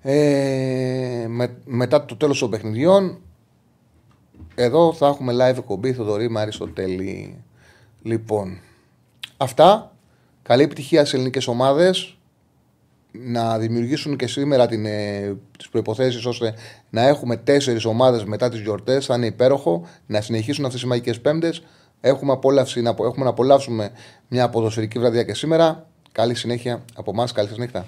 Ε, 0.01 1.25
με, 1.27 1.57
μετά 1.65 2.05
το 2.05 2.15
τέλος 2.15 2.39
των 2.39 2.49
παιχνιδιών, 2.49 3.19
εδώ 4.55 4.93
θα 4.93 5.07
έχουμε 5.07 5.33
live 5.33 5.57
εκπομπή 5.57 5.93
Θοδωρή 5.93 6.29
Μαριστοτέλη. 6.29 7.43
Λοιπόν, 8.01 8.59
αυτά. 9.37 9.93
Καλή 10.41 10.63
επιτυχία 10.63 10.99
στις 10.99 11.13
ελληνικές 11.13 11.47
ομάδες 11.47 12.18
να 13.11 13.57
δημιουργήσουν 13.57 14.17
και 14.17 14.27
σήμερα 14.27 14.67
την, 14.67 14.85
ε, 14.85 15.35
τις 15.57 15.69
προϋποθέσεις 15.69 16.25
ώστε 16.25 16.53
να 16.89 17.07
έχουμε 17.07 17.37
τέσσερις 17.37 17.85
ομάδες 17.85 18.23
μετά 18.23 18.49
τις 18.49 18.59
γιορτές 18.59 19.05
θα 19.05 19.15
είναι 19.15 19.25
υπέροχο 19.25 19.87
να 20.05 20.21
συνεχίσουν 20.21 20.65
αυτές 20.65 20.81
οι 20.81 20.87
μαγικές 20.87 21.21
πέμπτες. 21.21 21.63
Έχουμε, 22.01 22.31
απόλαυση, 22.31 22.81
να, 22.81 22.89
έχουμε 22.89 23.23
να 23.23 23.29
απολαύσουμε 23.29 23.91
μια 24.27 24.49
ποδοσφαιρική 24.49 24.99
βραδιά 24.99 25.23
και 25.23 25.33
σήμερα. 25.33 25.87
Καλή 26.11 26.35
συνέχεια 26.35 26.85
από 26.95 27.11
εμάς, 27.11 27.31
καλή 27.31 27.47
σας 27.47 27.57
νύχτα 27.57 27.85